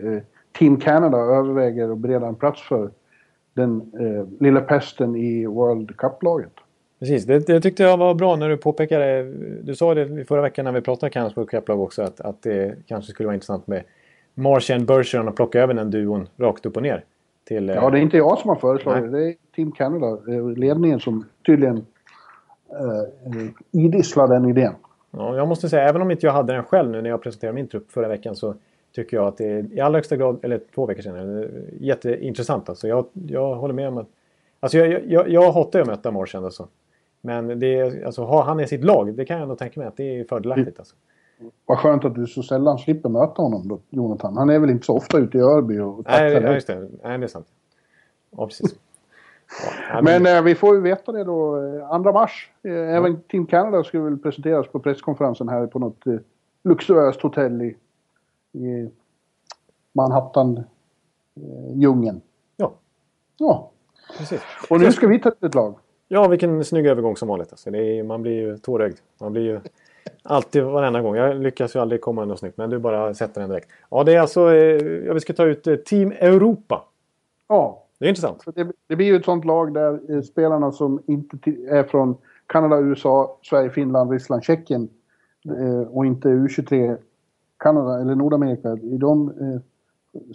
Team 0.59 0.79
Canada 0.79 1.17
överväger 1.17 1.91
att 1.91 1.97
bereda 1.97 2.27
en 2.27 2.35
plats 2.35 2.61
för 2.61 2.89
den 3.53 3.91
eh, 3.99 4.41
lilla 4.43 4.61
pesten 4.61 5.15
i 5.15 5.45
World 5.45 5.97
Cup-laget. 5.97 6.53
Precis, 6.99 7.25
det, 7.25 7.47
det, 7.47 7.61
tyckte 7.61 7.83
jag 7.83 7.97
var 7.97 8.13
bra 8.13 8.35
när 8.35 8.49
du 8.49 8.57
påpekade. 8.57 9.23
Du 9.63 9.75
sa 9.75 9.93
det 9.93 10.25
förra 10.25 10.41
veckan 10.41 10.65
när 10.65 10.71
vi 10.71 10.81
pratade 10.81 11.09
Kanadas 11.09 11.37
World 11.37 11.49
Cup-lag 11.49 11.81
också 11.81 12.01
att, 12.01 12.21
att 12.21 12.41
det 12.41 12.75
kanske 12.87 13.11
skulle 13.11 13.27
vara 13.27 13.35
intressant 13.35 13.67
med 13.67 13.83
Martian 14.37 14.85
Bergeron 14.85 15.27
och 15.27 15.35
plocka 15.35 15.61
över 15.61 15.73
den 15.73 15.91
duon 15.91 16.27
rakt 16.37 16.65
upp 16.65 16.77
och 16.77 16.83
ner. 16.83 17.03
Till, 17.43 17.67
ja, 17.67 17.89
det 17.89 17.99
är 17.99 18.01
inte 18.01 18.17
jag 18.17 18.37
som 18.37 18.49
har 18.49 18.55
föreslagit 18.55 19.11
det. 19.11 19.19
Det 19.19 19.27
är 19.27 19.35
Team 19.55 19.71
Canada, 19.71 20.33
eh, 20.33 20.49
ledningen 20.49 20.99
som 20.99 21.25
tydligen 21.45 21.85
eh, 22.69 23.47
idisslar 23.71 24.27
den 24.27 24.49
idén. 24.49 24.73
Ja, 25.11 25.35
jag 25.35 25.47
måste 25.47 25.69
säga, 25.69 25.89
även 25.89 26.01
om 26.01 26.11
inte 26.11 26.25
jag 26.25 26.33
hade 26.33 26.53
den 26.53 26.63
själv 26.63 26.89
nu 26.89 27.01
när 27.01 27.09
jag 27.09 27.21
presenterade 27.21 27.55
min 27.55 27.67
trupp 27.67 27.91
förra 27.91 28.07
veckan 28.07 28.35
så 28.35 28.55
tycker 28.95 29.17
jag 29.17 29.27
att 29.27 29.37
det 29.37 29.45
är 29.45 29.73
i 29.73 29.79
allra 29.79 29.97
högsta 29.97 30.15
grad, 30.15 30.39
eller 30.41 30.61
två 30.75 30.85
veckor 30.85 31.01
sedan, 31.01 31.49
jätteintressant. 31.79 32.69
Alltså. 32.69 32.87
Jag, 32.87 33.05
jag 33.13 33.55
håller 33.55 33.73
med 33.73 33.87
om 33.87 33.97
att... 33.97 34.07
Alltså 34.59 34.77
jag, 34.77 35.07
jag, 35.07 35.29
jag 35.29 35.51
hatar 35.51 35.79
att 35.81 35.87
möta 35.87 36.11
Marchand 36.11 36.45
alltså. 36.45 36.67
Men 37.21 37.59
det 37.59 38.03
alltså, 38.05 38.23
ha 38.23 38.43
han 38.43 38.59
i 38.59 38.67
sitt 38.67 38.83
lag, 38.83 39.13
det 39.13 39.25
kan 39.25 39.39
jag 39.39 39.47
nog 39.47 39.57
tänka 39.57 39.79
mig 39.79 39.87
att 39.87 39.97
det 39.97 40.19
är 40.19 40.23
fördelaktigt. 40.23 40.79
Alltså. 40.79 40.95
Vad 41.65 41.77
skönt 41.77 42.05
att 42.05 42.15
du 42.15 42.27
så 42.27 42.43
sällan 42.43 42.77
slipper 42.77 43.09
möta 43.09 43.41
honom 43.41 43.67
då, 43.67 43.79
Jonathan. 43.89 44.37
Han 44.37 44.49
är 44.49 44.59
väl 44.59 44.69
inte 44.69 44.85
så 44.85 44.97
ofta 44.97 45.17
ute 45.17 45.37
i 45.37 45.41
Örby 45.41 45.79
och 45.79 46.05
tacklar 46.05 46.41
Nej, 46.41 46.53
just 46.53 46.67
det. 46.67 46.89
Nej, 47.03 47.17
det 47.17 47.25
är 47.25 47.27
sant. 47.27 47.47
Ja, 48.31 48.47
precis. 48.47 48.75
Ja, 49.89 50.01
men 50.05 50.23
men 50.23 50.37
äh, 50.37 50.43
vi 50.43 50.55
får 50.55 50.75
ju 50.75 50.81
veta 50.81 51.11
det 51.11 51.23
då 51.23 51.55
2 52.01 52.09
eh, 52.09 52.13
mars. 52.13 52.51
Även 52.63 53.11
ja. 53.11 53.17
Team 53.31 53.45
Canada 53.45 53.83
skulle 53.83 54.03
väl 54.03 54.17
presenteras 54.17 54.67
på 54.67 54.79
presskonferensen 54.79 55.49
här 55.49 55.67
på 55.67 55.79
något 55.79 56.07
äh, 56.07 56.15
luxuöst 56.63 57.21
hotell 57.21 57.61
i, 57.61 57.75
i 58.59 58.89
Manhattan-djungeln. 59.93 62.21
ja. 62.57 62.73
Ja. 63.37 63.71
Precis. 64.17 64.41
Och 64.69 64.79
nu 64.79 64.91
ska 64.91 65.07
vi 65.07 65.19
ta 65.19 65.31
ett 65.41 65.55
lag. 65.55 65.75
Ja, 66.07 66.27
vilken 66.27 66.65
snygg 66.65 66.85
övergång 66.85 67.17
som 67.17 67.27
vanligt. 67.27 67.51
Alltså, 67.51 67.69
är, 67.69 68.03
man 68.03 68.21
blir 68.21 68.33
ju 68.33 68.57
tårögd. 68.57 68.97
Man 69.19 69.31
blir 69.31 69.43
ju 69.43 69.59
alltid 70.23 70.63
varenda 70.63 71.01
gång. 71.01 71.15
Jag 71.15 71.35
lyckas 71.35 71.75
ju 71.75 71.79
aldrig 71.79 72.01
komma 72.01 72.25
något 72.25 72.39
snyggt, 72.39 72.57
men 72.57 72.69
du 72.69 72.79
bara 72.79 73.13
sätter 73.13 73.41
den 73.41 73.49
direkt. 73.49 73.69
Ja, 73.89 74.03
det 74.03 74.15
är 74.15 74.19
alltså... 74.19 74.55
Eh, 74.55 75.13
vi 75.13 75.19
ska 75.19 75.33
ta 75.33 75.45
ut 75.45 75.67
eh, 75.67 75.75
Team 75.75 76.11
Europa. 76.11 76.83
Ja. 77.47 77.83
Det 77.99 78.05
är 78.05 78.09
intressant. 78.09 78.43
Det, 78.55 78.67
det 78.87 78.95
blir 78.95 79.07
ju 79.07 79.15
ett 79.15 79.25
sånt 79.25 79.45
lag 79.45 79.73
där 79.73 79.99
eh, 80.15 80.21
spelarna 80.21 80.71
som 80.71 81.01
inte 81.07 81.37
är 81.69 81.83
från 81.83 82.17
Kanada, 82.47 82.79
USA, 82.79 83.37
Sverige, 83.43 83.69
Finland, 83.69 84.11
Ryssland, 84.11 84.43
Tjeckien 84.43 84.89
och 85.89 86.05
inte 86.05 86.27
U23 86.27 86.97
Kanada 87.57 88.01
eller 88.01 88.15
Nordamerika. 88.15 88.75
De 88.75 89.33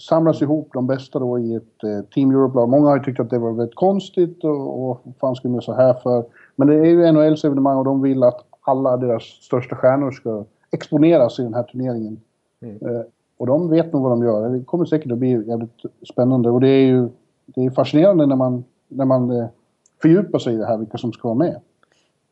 samlas 0.01 0.43
ihop 0.43 0.71
de 0.73 0.87
bästa 0.87 1.19
då 1.19 1.39
i 1.39 1.55
ett 1.55 2.11
Team 2.15 2.31
Europe-lag. 2.31 2.69
Många 2.69 2.89
har 2.89 2.97
ju 2.97 3.03
tyckt 3.03 3.21
att 3.21 3.31
det 3.31 3.39
var 3.39 3.53
väldigt 3.53 3.75
konstigt 3.75 4.45
och, 4.45 4.91
och 4.91 5.01
vad 5.05 5.17
fan 5.21 5.37
skulle 5.37 5.53
man 5.53 5.63
så 5.63 5.73
här 5.73 5.95
för? 5.95 6.25
Men 6.57 6.69
det 6.69 6.75
är 6.75 6.85
ju 6.85 7.13
NHLs 7.13 7.45
evenemang 7.45 7.79
och 7.79 7.85
de 7.85 8.03
vill 8.03 8.23
att 8.23 8.47
alla 8.63 8.97
deras 8.97 9.23
största 9.23 9.77
stjärnor 9.77 10.11
ska 10.11 10.45
exponeras 10.71 11.39
i 11.39 11.43
den 11.43 11.55
här 11.55 11.63
turneringen. 11.63 12.21
Mm. 12.61 12.77
Eh, 12.87 13.03
och 13.37 13.47
de 13.47 13.71
vet 13.71 13.93
nog 13.93 14.03
vad 14.03 14.13
de 14.13 14.25
gör. 14.25 14.49
Det 14.49 14.65
kommer 14.65 14.85
säkert 14.85 15.13
att 15.13 15.19
bli 15.19 15.31
jävligt 15.31 15.83
spännande 16.13 16.51
och 16.51 16.61
det 16.61 16.69
är 16.69 16.87
ju 16.87 17.09
det 17.47 17.65
är 17.65 17.71
fascinerande 17.71 18.27
när 18.27 18.37
man, 18.37 18.65
när 18.89 19.05
man 19.05 19.31
eh, 19.31 19.47
fördjupar 20.03 20.39
sig 20.39 20.55
i 20.55 20.57
det 20.57 20.67
här, 20.67 20.79
vilka 20.79 20.99
som 20.99 21.13
ska 21.13 21.29
vara 21.29 21.39
med. 21.39 21.61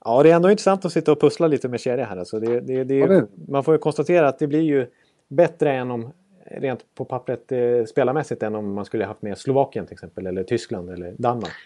Ja, 0.05 0.23
det 0.23 0.31
är 0.31 0.37
ändå 0.37 0.51
intressant 0.51 0.85
att 0.85 0.93
sitta 0.93 1.13
och 1.13 1.21
pussla 1.21 1.47
lite 1.47 1.69
med 1.69 1.81
kedja 1.81 2.05
här. 2.05 2.17
Alltså 2.17 2.41
det, 2.41 2.61
det, 2.61 2.85
det, 2.85 2.99
ja, 2.99 3.07
det, 3.07 3.27
Man 3.49 3.65
får 3.65 3.75
ju 3.75 3.79
konstatera 3.79 4.29
att 4.29 4.39
det 4.39 4.47
blir 4.47 4.61
ju 4.61 4.87
bättre 5.29 5.73
än 5.73 5.91
om 5.91 6.09
rent 6.45 6.81
på 6.95 7.05
pappret 7.05 7.53
eh, 7.53 7.85
spelarmässigt 7.89 8.43
än 8.43 8.55
om 8.55 8.75
man 8.75 8.85
skulle 8.85 9.05
haft 9.05 9.23
med 9.23 9.39
Slovakien 9.39 9.87
till 9.87 9.93
exempel 9.93 10.27
eller 10.27 10.45
Tyskland 10.45 10.91
eller 10.91 11.15
Danmark. 11.19 11.57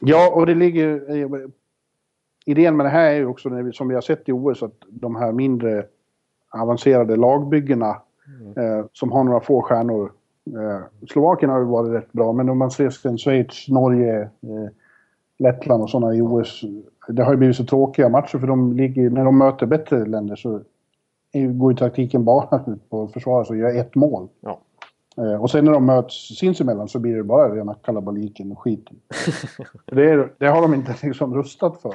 Ja, 0.00 0.32
och 0.34 0.46
det 0.46 0.54
ligger... 0.54 1.50
Idén 2.50 2.76
med 2.76 2.86
det 2.86 2.90
här 2.90 3.10
är 3.10 3.16
ju 3.16 3.26
också, 3.26 3.48
som 3.72 3.88
vi 3.88 3.94
har 3.94 4.00
sett 4.00 4.28
i 4.28 4.32
OS, 4.32 4.62
att 4.62 4.74
de 4.88 5.16
här 5.16 5.32
mindre 5.32 5.84
avancerade 6.50 7.16
lagbyggena 7.16 7.96
mm. 8.40 8.78
eh, 8.78 8.84
som 8.92 9.12
har 9.12 9.24
några 9.24 9.40
få 9.40 9.62
stjärnor. 9.62 10.12
Eh, 10.46 11.06
Slovakien 11.08 11.50
har 11.50 11.58
ju 11.58 11.64
varit 11.64 11.92
rätt 11.92 12.12
bra, 12.12 12.32
men 12.32 12.48
om 12.48 12.58
man 12.58 12.70
ser 12.70 12.90
sen 12.90 13.18
Schweiz, 13.18 13.68
Norge, 13.68 14.20
eh, 14.22 14.70
Lettland 15.38 15.82
och 15.82 15.90
sådana 15.90 16.14
i 16.14 16.22
OS. 16.22 16.64
Det 17.08 17.22
har 17.22 17.32
ju 17.32 17.38
blivit 17.38 17.56
så 17.56 17.64
tråkiga 17.64 18.08
matcher 18.08 18.38
för 18.38 18.46
de 18.46 18.72
ligger, 18.72 19.10
när 19.10 19.24
de 19.24 19.38
möter 19.38 19.66
bättre 19.66 20.04
länder 20.04 20.36
så 20.36 20.60
går 21.32 21.72
ju 21.72 21.76
taktiken 21.76 22.24
bara 22.24 22.64
ut 22.66 22.88
på 22.90 23.02
att 23.02 23.12
försvara 23.12 23.44
sig 23.44 23.54
och 23.54 23.60
göra 23.60 23.72
ett 23.72 23.94
mål. 23.94 24.28
Ja. 24.40 24.60
Eh, 25.16 25.42
och 25.42 25.50
sen 25.50 25.64
när 25.64 25.72
de 25.72 25.86
möts 25.86 26.38
sinsemellan 26.38 26.88
så 26.88 26.98
blir 26.98 27.16
det 27.16 27.22
bara 27.22 27.54
rena 27.54 27.74
kalabaliken 27.74 28.52
och 28.52 28.58
skiten. 28.58 28.96
det, 29.86 30.10
är, 30.10 30.32
det 30.38 30.46
har 30.46 30.62
de 30.62 30.74
inte 30.74 30.96
liksom 31.02 31.34
rustat 31.34 31.82
för. 31.82 31.94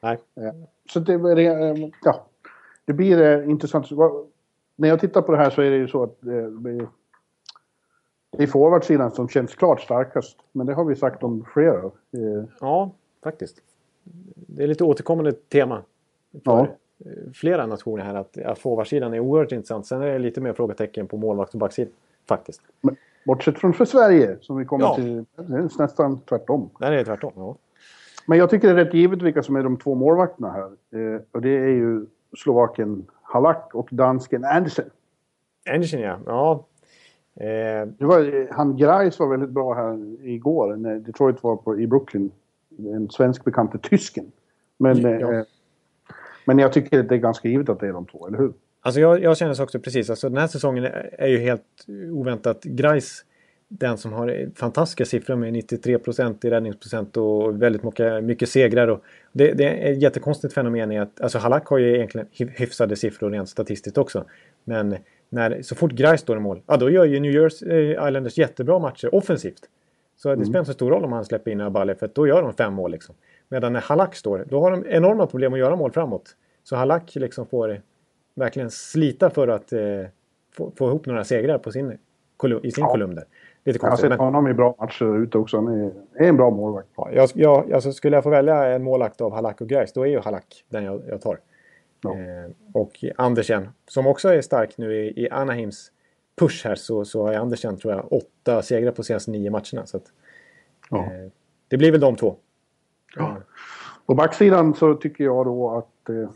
Nej. 0.00 0.18
Eh, 0.34 0.54
så 0.90 1.00
det, 1.00 1.14
eh, 1.14 1.88
ja, 2.04 2.26
det 2.84 2.92
blir 2.92 3.42
intressant. 3.42 3.90
När 4.76 4.88
jag 4.88 5.00
tittar 5.00 5.22
på 5.22 5.32
det 5.32 5.38
här 5.38 5.50
så 5.50 5.62
är 5.62 5.70
det 5.70 5.76
ju 5.76 5.88
så 5.88 6.02
att 6.02 6.16
det, 6.20 6.50
det 8.36 8.42
är 8.42 8.46
forwardsidan 8.46 9.10
som 9.10 9.28
känns 9.28 9.54
klart 9.54 9.80
starkast. 9.80 10.38
Men 10.52 10.66
det 10.66 10.74
har 10.74 10.84
vi 10.84 10.96
sagt 10.96 11.22
om 11.22 11.44
flera. 11.54 11.90
Ja, 12.60 12.90
faktiskt. 13.22 13.62
Det 14.34 14.62
är 14.62 14.66
lite 14.66 14.84
återkommande 14.84 15.32
tema. 15.32 15.82
För, 16.44 16.58
ja 16.58 16.68
flera 17.34 17.66
nationer 17.66 18.04
här 18.04 18.14
att, 18.14 18.38
att 18.38 18.58
forwardsidan 18.58 19.14
är 19.14 19.20
oerhört 19.20 19.52
intressant. 19.52 19.86
Sen 19.86 20.02
är 20.02 20.06
det 20.06 20.18
lite 20.18 20.40
mer 20.40 20.52
frågetecken 20.52 21.06
på 21.06 21.16
målvakt 21.16 21.54
och 21.54 21.60
backsidan 21.60 21.92
faktiskt. 22.28 22.60
Men, 22.80 22.96
bortsett 23.26 23.58
från 23.58 23.74
för 23.74 23.84
Sverige 23.84 24.36
som 24.40 24.56
vi 24.56 24.64
kommer 24.64 24.84
ja. 24.84 24.94
till, 24.94 25.24
det 25.36 25.56
är 25.56 25.82
nästan 25.82 26.20
tvärtom. 26.20 26.70
Det 26.78 26.86
är 26.86 27.04
tvärtom, 27.04 27.32
ja. 27.36 27.56
Men 28.30 28.38
jag 28.38 28.50
tycker 28.50 28.68
det 28.74 28.80
är 28.80 28.84
rätt 28.84 28.94
givet 28.94 29.22
vilka 29.22 29.42
som 29.42 29.56
är 29.56 29.62
de 29.62 29.76
två 29.76 29.94
målvakterna 29.94 30.50
här. 30.50 30.64
Eh, 31.00 31.20
och 31.32 31.40
det 31.42 31.48
är 31.48 31.68
ju 31.68 32.06
Slovaken 32.36 33.06
Halak 33.22 33.74
och 33.74 33.88
dansken 33.90 34.44
Andersen. 34.44 34.90
Andersen 35.70 36.00
ja, 36.00 36.18
ja. 36.26 36.66
Eh. 37.44 37.88
Det 37.98 38.04
var, 38.04 38.48
han 38.52 38.76
Greis 38.76 39.18
var 39.18 39.26
väldigt 39.26 39.50
bra 39.50 39.74
här 39.74 40.16
igår 40.28 40.76
när 40.76 40.98
Detroit 40.98 41.42
var 41.42 41.56
på, 41.56 41.80
i 41.80 41.86
Brooklyn. 41.86 42.30
En 42.78 43.10
svensk 43.10 43.44
bekante 43.44 43.78
tysken. 43.78 44.32
Men 44.76 45.00
ja. 45.00 45.32
eh, 45.32 45.44
men 46.44 46.58
jag 46.58 46.72
tycker 46.72 47.02
det 47.02 47.14
är 47.14 47.18
ganska 47.18 47.48
givet 47.48 47.68
att 47.68 47.80
det 47.80 47.88
är 47.88 47.92
de 47.92 48.06
två, 48.06 48.26
eller 48.26 48.38
hur? 48.38 48.52
Alltså 48.80 49.00
jag, 49.00 49.22
jag 49.22 49.36
känner 49.36 49.54
så 49.54 49.62
också 49.62 49.80
precis. 49.80 50.10
Alltså 50.10 50.28
den 50.28 50.38
här 50.38 50.46
säsongen 50.46 50.84
är 51.12 51.28
ju 51.28 51.38
helt 51.38 51.86
oväntat. 52.12 52.64
Grice, 52.64 53.24
den 53.72 53.98
som 53.98 54.12
har 54.12 54.50
fantastiska 54.54 55.04
siffror 55.04 55.36
med 55.36 55.54
93% 55.54 56.46
i 56.46 56.50
räddningsprocent 56.50 57.16
och 57.16 57.62
väldigt 57.62 57.82
mycket, 57.82 58.24
mycket 58.24 58.48
segrar. 58.48 58.88
Och 58.88 59.02
det, 59.32 59.52
det 59.52 59.64
är 59.64 59.92
ett 59.92 60.02
jättekonstigt 60.02 60.54
fenomen 60.54 61.02
att 61.02 61.20
alltså 61.20 61.38
Halak 61.38 61.66
har 61.66 61.78
ju 61.78 61.94
egentligen 61.94 62.26
hyfsade 62.36 62.96
siffror 62.96 63.30
rent 63.30 63.48
statistiskt 63.48 63.98
också. 63.98 64.24
Men 64.64 64.96
när, 65.28 65.62
så 65.62 65.74
fort 65.74 65.92
Grice 65.92 66.18
står 66.18 66.36
i 66.36 66.40
mål, 66.40 66.62
ja 66.66 66.76
då 66.76 66.90
gör 66.90 67.04
ju 67.04 67.20
New 67.20 67.32
Jersey 67.32 67.68
eh, 67.68 68.08
Islanders 68.08 68.38
jättebra 68.38 68.78
matcher 68.78 69.14
offensivt. 69.14 69.68
Så 70.16 70.28
det 70.28 70.34
mm. 70.34 70.46
spelar 70.46 70.60
inte 70.60 70.72
så 70.72 70.74
stor 70.74 70.90
roll 70.90 71.04
om 71.04 71.12
han 71.12 71.24
släpper 71.24 71.50
in 71.50 71.60
Abale 71.60 71.94
för 71.94 72.10
då 72.14 72.26
gör 72.26 72.42
de 72.42 72.52
fem 72.52 72.74
mål 72.74 72.90
liksom. 72.90 73.14
Medan 73.48 73.72
när 73.72 73.80
Halak 73.80 74.14
står, 74.14 74.44
då 74.48 74.60
har 74.60 74.70
de 74.70 74.84
enorma 74.86 75.26
problem 75.26 75.52
att 75.52 75.58
göra 75.58 75.76
mål 75.76 75.92
framåt. 75.92 76.36
Så 76.64 76.76
Halak 76.76 77.14
liksom 77.14 77.46
får 77.46 77.80
verkligen 78.34 78.70
slita 78.70 79.30
för 79.30 79.48
att 79.48 79.72
eh, 79.72 79.80
få, 80.52 80.72
få 80.76 80.88
ihop 80.88 81.06
några 81.06 81.24
segrar 81.24 81.58
på 81.58 81.72
sin, 81.72 81.98
i 82.62 82.70
sin 82.70 82.84
ja. 82.84 82.90
kolumn 82.90 83.14
där. 83.14 83.24
Lite 83.64 83.78
Jag 83.78 83.82
har 83.82 83.88
konstigt. 83.90 84.00
sett 84.10 84.18
Men, 84.18 84.18
honom 84.18 84.48
i 84.48 84.54
bra 84.54 84.74
matcher 84.78 85.16
ute 85.22 85.38
också. 85.38 85.56
Han 85.56 85.68
är, 85.68 85.92
en 86.28 86.36
bra 86.36 86.50
målvakt. 86.50 86.88
ja, 86.96 87.10
jag, 87.12 87.28
jag, 87.34 87.72
alltså, 87.72 87.92
skulle 87.92 88.16
jag 88.16 88.22
få 88.24 88.30
välja 88.30 88.64
en 88.64 88.82
målvakt 88.82 89.20
av 89.20 89.32
Halak 89.32 89.60
och 89.60 89.68
Gais, 89.68 89.92
då 89.92 90.02
är 90.02 90.06
ju 90.06 90.18
Halak 90.20 90.64
den 90.68 90.84
jag, 90.84 91.02
jag 91.08 91.20
tar. 91.22 91.38
Ja. 92.02 92.10
Eh, 92.10 92.50
och 92.74 93.04
Andersen, 93.16 93.68
som 93.88 94.06
också 94.06 94.28
är 94.28 94.40
stark 94.42 94.78
nu 94.78 94.94
i, 94.94 95.24
i 95.24 95.30
Anahims 95.30 95.92
push 96.38 96.66
här, 96.66 96.74
så, 96.74 97.04
så 97.04 97.26
har 97.26 97.34
Andersen, 97.34 97.76
tror 97.76 97.94
jag, 97.94 98.12
åtta 98.12 98.62
segrar 98.62 98.92
på 98.92 99.02
senaste 99.02 99.30
nio 99.30 99.50
matcherna. 99.50 99.86
Så 99.86 99.96
att, 99.96 100.04
Ja. 100.90 100.98
eh, 100.98 101.30
det 101.68 101.76
blir 101.76 101.92
väl 101.92 102.00
de 102.00 102.16
två. 102.16 102.36
Ja. 103.16 103.36
På 104.06 104.14
backsidan 104.14 104.74
så 104.74 104.94
tycker 104.94 105.24
jag 105.24 105.46
då 105.46 105.70
att 105.70 106.08
eh, 106.08 106.30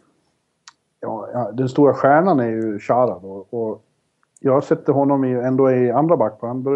ja, 1.00 1.50
den 1.54 1.68
stora 1.68 1.94
stjärnan 1.94 2.40
är 2.40 2.48
ju 2.50 2.78
Chara 2.78 3.18
då. 3.18 3.46
Och 3.50 3.84
jag 4.44 4.64
sätter 4.64 4.92
honom 4.92 5.24
i, 5.24 5.32
ändå 5.32 5.70
i 5.70 5.90
andra 5.90 6.16
backplan. 6.16 6.66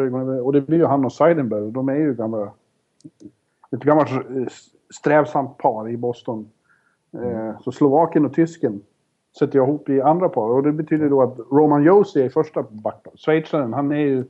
Och 0.43 0.53
det 0.53 0.61
blir 0.61 0.79
ju 0.79 0.85
han 0.87 1.05
och 1.05 1.13
Seidenberg. 1.13 1.71
De 1.73 1.89
är 1.89 1.95
ju 1.95 2.15
gamla... 2.15 2.51
Ett 3.71 3.83
gammalt 3.83 4.11
eh, 4.11 4.19
strävsamt 4.95 5.59
par 5.59 5.89
i 5.89 5.97
Boston. 5.97 6.49
Eh, 7.23 7.61
så 7.61 7.73
Slovakien 7.73 8.27
och 8.27 8.35
tysken 8.35 8.81
sätter 9.39 9.59
jag 9.59 9.69
ihop 9.69 9.89
i 9.89 10.01
andra 10.01 10.29
par. 10.29 10.49
Och 10.51 10.63
det 10.63 10.73
betyder 10.73 11.09
då 11.11 11.23
att 11.23 11.39
Roman 11.51 11.83
Josi 11.83 12.21
är 12.21 12.25
i 12.25 12.31
första 12.31 12.65
backplan. 12.71 13.15
Schweizaren, 13.17 13.73
han 13.73 13.93
är 13.93 13.97
ju 13.97 14.25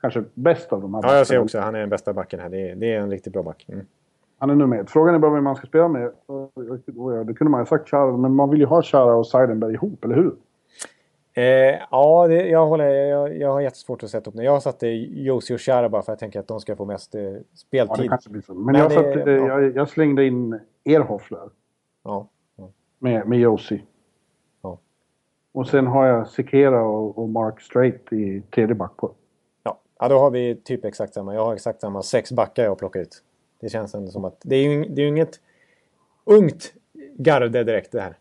kanske 0.00 0.24
bäst 0.34 0.72
av 0.72 0.80
de 0.80 0.94
här 0.94 1.02
Ja, 1.04 1.16
jag 1.16 1.26
ser 1.26 1.38
också. 1.38 1.58
Han 1.58 1.74
är 1.74 1.80
den 1.80 1.88
bästa 1.88 2.12
backen 2.12 2.40
här. 2.40 2.48
Det 2.48 2.70
är, 2.70 2.76
det 2.76 2.92
är 2.94 3.00
en 3.00 3.10
riktigt 3.10 3.32
bra 3.32 3.42
back. 3.42 3.66
Mm. 3.68 3.86
Han 4.38 4.50
är 4.50 4.54
nummer 4.54 4.80
ett. 4.80 4.90
Frågan 4.90 5.14
är 5.14 5.18
bara 5.18 5.30
vem 5.34 5.44
man 5.44 5.56
ska 5.56 5.66
spela 5.66 5.88
med. 5.88 6.10
Och- 6.26 6.42
och- 6.58 6.96
och- 7.04 7.26
Det 7.26 7.34
kunde 7.34 7.50
man 7.50 7.60
ju 7.60 7.66
sagt 7.66 7.88
Chara, 7.90 8.16
men 8.16 8.34
man 8.34 8.50
vill 8.50 8.60
ju 8.60 8.66
ha 8.66 8.82
Chara 8.82 9.14
och 9.14 9.26
Seidenberg 9.26 9.72
ihop, 9.74 10.04
eller 10.04 10.14
hur? 10.14 10.32
Eh, 11.34 11.42
ja, 11.90 12.26
det, 12.28 12.48
jag, 12.48 12.66
håller, 12.66 12.84
jag, 12.88 13.36
jag 13.36 13.52
har 13.52 13.60
jättesvårt 13.60 14.02
att 14.02 14.10
sätta 14.10 14.30
upp 14.30 14.36
det. 14.36 14.44
Jag 14.44 14.62
satte 14.62 14.86
Josi 14.88 15.54
och 15.54 15.60
Chara 15.60 15.88
bara 15.88 16.02
för 16.02 16.12
att 16.12 16.16
jag 16.16 16.18
tänker 16.20 16.40
att 16.40 16.48
de 16.48 16.60
ska 16.60 16.76
få 16.76 16.84
mest 16.84 17.14
eh, 17.14 17.22
Ja, 17.22 17.38
speltid. 17.54 18.04
det 18.04 18.08
kanske 18.08 18.30
blir 18.30 18.42
så. 18.42 18.54
Men, 18.54 18.64
Men 18.64 18.74
jag, 18.74 18.90
det- 18.90 18.94
satte, 18.94 19.30
ja. 19.30 19.46
jag, 19.60 19.76
jag 19.76 19.88
slängde 19.88 20.24
in 20.26 20.60
Erhoff 20.84 21.28
där. 21.30 21.48
Ja. 22.04 22.28
Med, 22.98 23.26
med 23.28 23.38
Josi. 23.38 23.82
Ja. 24.62 24.78
Och 25.52 25.68
sen 25.68 25.86
har 25.86 26.06
jag 26.06 26.28
Sekera 26.28 26.82
och, 26.84 27.18
och 27.18 27.28
Mark 27.28 27.60
Straight 27.60 28.12
i 28.12 28.42
tredje 28.54 28.74
backpar. 28.74 29.10
Ja. 29.62 29.78
ja, 29.98 30.08
då 30.08 30.18
har 30.18 30.30
vi 30.30 30.54
typ 30.56 30.84
exakt 30.84 31.14
samma. 31.14 31.34
Jag 31.34 31.44
har 31.44 31.54
exakt 31.54 31.80
samma 31.80 32.02
sex 32.02 32.32
backar 32.32 32.64
jag 32.64 32.78
plockar 32.78 33.00
ut. 33.00 33.22
Det 33.60 33.68
känns 33.68 33.94
ändå 33.94 34.10
som 34.10 34.24
att 34.24 34.36
det 34.42 34.56
är 34.56 34.62
ju 34.68 34.84
det 34.84 35.02
är 35.02 35.06
inget 35.08 35.40
ungt 36.24 36.72
garde 37.16 37.48
direkt 37.64 37.92
det 37.92 38.00
här. 38.00 38.16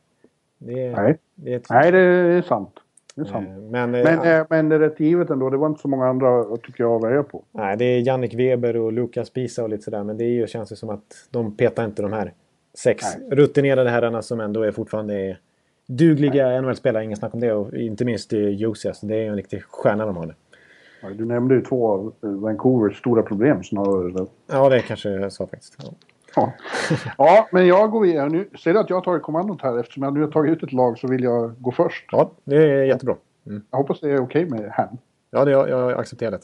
Det 0.57 0.85
är, 0.87 0.95
Nej. 0.95 1.17
Det 1.35 1.53
är 1.53 1.57
ett, 1.57 1.69
Nej, 1.69 1.91
det 1.91 1.99
är 1.99 2.41
sant. 2.41 2.73
Eh, 3.17 3.41
men, 3.71 3.95
eh, 3.95 4.03
Men, 4.03 4.39
eh, 4.39 4.45
men 4.49 4.69
det 4.69 4.75
är 4.75 4.79
rätt 4.79 4.99
givet 4.99 5.29
ändå. 5.29 5.49
Det 5.49 5.57
var 5.57 5.67
inte 5.67 5.81
så 5.81 5.87
många 5.87 6.07
andra 6.07 6.43
tycker 6.57 6.83
jag 6.83 6.95
att 6.95 7.03
välja 7.03 7.23
på. 7.23 7.43
nej, 7.51 7.77
det 7.77 7.85
är 7.85 7.99
Jannik 7.99 8.33
Weber 8.33 8.77
och 8.77 8.93
Lukas 8.93 9.29
Pisa 9.29 9.63
och 9.63 9.69
lite 9.69 9.83
sådär. 9.83 10.03
Men 10.03 10.17
det 10.17 10.23
är 10.23 10.29
ju, 10.29 10.47
känns 10.47 10.71
ju 10.71 10.75
som 10.75 10.89
att 10.89 11.27
de 11.29 11.57
petar 11.57 11.85
inte 11.85 12.01
de 12.01 12.13
här 12.13 12.33
sex 12.73 13.05
Nej. 13.19 13.37
rutinerade 13.37 13.89
herrarna 13.89 14.21
som 14.21 14.39
ändå 14.39 14.63
är 14.63 14.71
fortfarande 14.71 15.13
är 15.13 15.39
dugliga 15.87 16.61
NHL-spelare. 16.61 17.03
Ingen 17.03 17.17
snack 17.17 17.33
om 17.33 17.39
det. 17.39 17.53
Och 17.53 17.73
inte 17.73 18.05
minst 18.05 18.33
Josi. 18.33 18.91
Så 18.93 19.05
det 19.05 19.15
är 19.15 19.21
ju 19.21 19.27
en 19.27 19.35
riktig 19.35 19.63
stjärna 19.63 20.05
de 20.05 20.17
har. 20.17 20.35
Ja, 21.01 21.09
Du 21.09 21.25
nämnde 21.25 21.55
ju 21.55 21.61
två 21.61 21.87
av 21.87 22.13
Vancouvers 22.21 22.97
stora 22.97 23.23
problem 23.23 23.63
snarare. 23.63 24.25
Ja, 24.51 24.69
det 24.69 24.79
kanske 24.81 25.09
jag 25.09 25.31
sa 25.31 25.47
faktiskt. 25.47 25.75
Ja. 25.83 25.89
Ja. 26.35 26.53
ja, 27.17 27.47
men 27.51 27.67
jag 27.67 27.91
går 27.91 28.01
vidare. 28.01 28.29
Nu 28.29 28.49
ser 28.63 28.73
du 28.73 28.79
att 28.79 28.89
jag 28.89 28.97
har 28.97 29.03
tagit 29.03 29.23
kommandot 29.23 29.61
här. 29.61 29.79
Eftersom 29.79 30.03
jag 30.03 30.13
nu 30.13 30.21
har 30.21 30.31
tagit 30.31 30.57
ut 30.57 30.63
ett 30.63 30.73
lag 30.73 30.99
så 30.99 31.07
vill 31.07 31.23
jag 31.23 31.61
gå 31.61 31.71
först. 31.71 32.05
Ja, 32.11 32.31
det 32.43 32.55
är 32.55 32.83
jättebra. 32.83 33.15
Mm. 33.45 33.63
Jag 33.71 33.77
hoppas 33.77 33.99
det 33.99 34.11
är 34.11 34.21
okej 34.21 34.45
med 34.45 34.71
han. 34.71 34.97
Ja, 35.29 35.45
det, 35.45 35.51
jag, 35.51 35.69
jag 35.69 35.99
accepterar 35.99 36.31
det. 36.31 36.39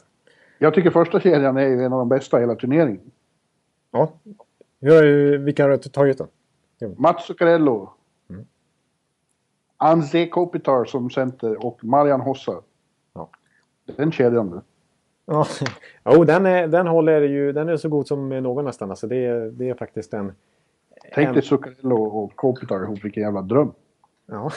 Jag 0.58 0.74
tycker 0.74 0.90
första 0.90 1.20
kedjan 1.20 1.56
är 1.56 1.66
en 1.66 1.92
av 1.92 1.98
de 1.98 2.08
bästa 2.08 2.38
i 2.38 2.40
hela 2.40 2.54
turneringen. 2.54 3.10
Ja. 3.90 4.12
Vilka 5.38 5.64
har 5.64 5.70
du 5.70 5.78
tagit 5.78 6.18
då? 6.18 6.26
Mats 6.96 7.26
Zuccarello. 7.26 7.90
Anze 9.76 10.26
Kopitar 10.26 10.84
som 10.84 11.10
center 11.10 11.66
och 11.66 11.84
Marian 11.84 12.20
Hossa. 12.20 12.60
Ja. 13.14 13.30
Den 13.96 14.12
kedjan 14.12 14.50
du. 14.50 14.60
Ja, 15.30 15.46
jo, 16.04 16.24
den, 16.24 16.46
är, 16.46 16.68
den 16.68 16.86
håller 16.86 17.20
ju. 17.20 17.52
Den 17.52 17.68
är 17.68 17.76
så 17.76 17.88
god 17.88 18.06
som 18.06 18.28
någon 18.28 18.64
nästan. 18.64 18.90
Alltså 18.90 19.06
det, 19.06 19.26
är- 19.26 19.50
det 19.50 19.68
är 19.70 19.74
faktiskt 19.74 20.14
en... 20.14 20.32
Tänk 21.14 21.28
en- 21.28 21.34
dig 21.34 21.42
Zuccarello 21.42 22.02
och 22.02 22.36
Kopitar 22.36 22.82
ihop, 22.82 23.04
vilken 23.04 23.22
jävla 23.22 23.42
dröm. 23.42 23.72
Ja. 24.26 24.50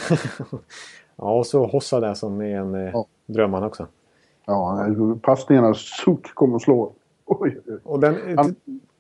ja, 1.15 1.38
och 1.38 1.45
så 1.45 1.65
Hossa 1.65 1.99
där 1.99 2.13
som 2.13 2.41
är 2.41 2.57
en 2.59 2.76
eh, 2.76 2.82
Ja. 2.93 3.05
drömman 3.26 3.63
också. 3.63 3.88
Ja, 4.45 4.88
passningarna 5.22 5.74
Zuck 5.74 6.34
kommer 6.36 6.55
att 6.55 6.61
slå. 6.61 6.91
Oj. 7.26 7.59
Och 7.84 7.99
den... 7.99 8.15
Han- 8.38 8.55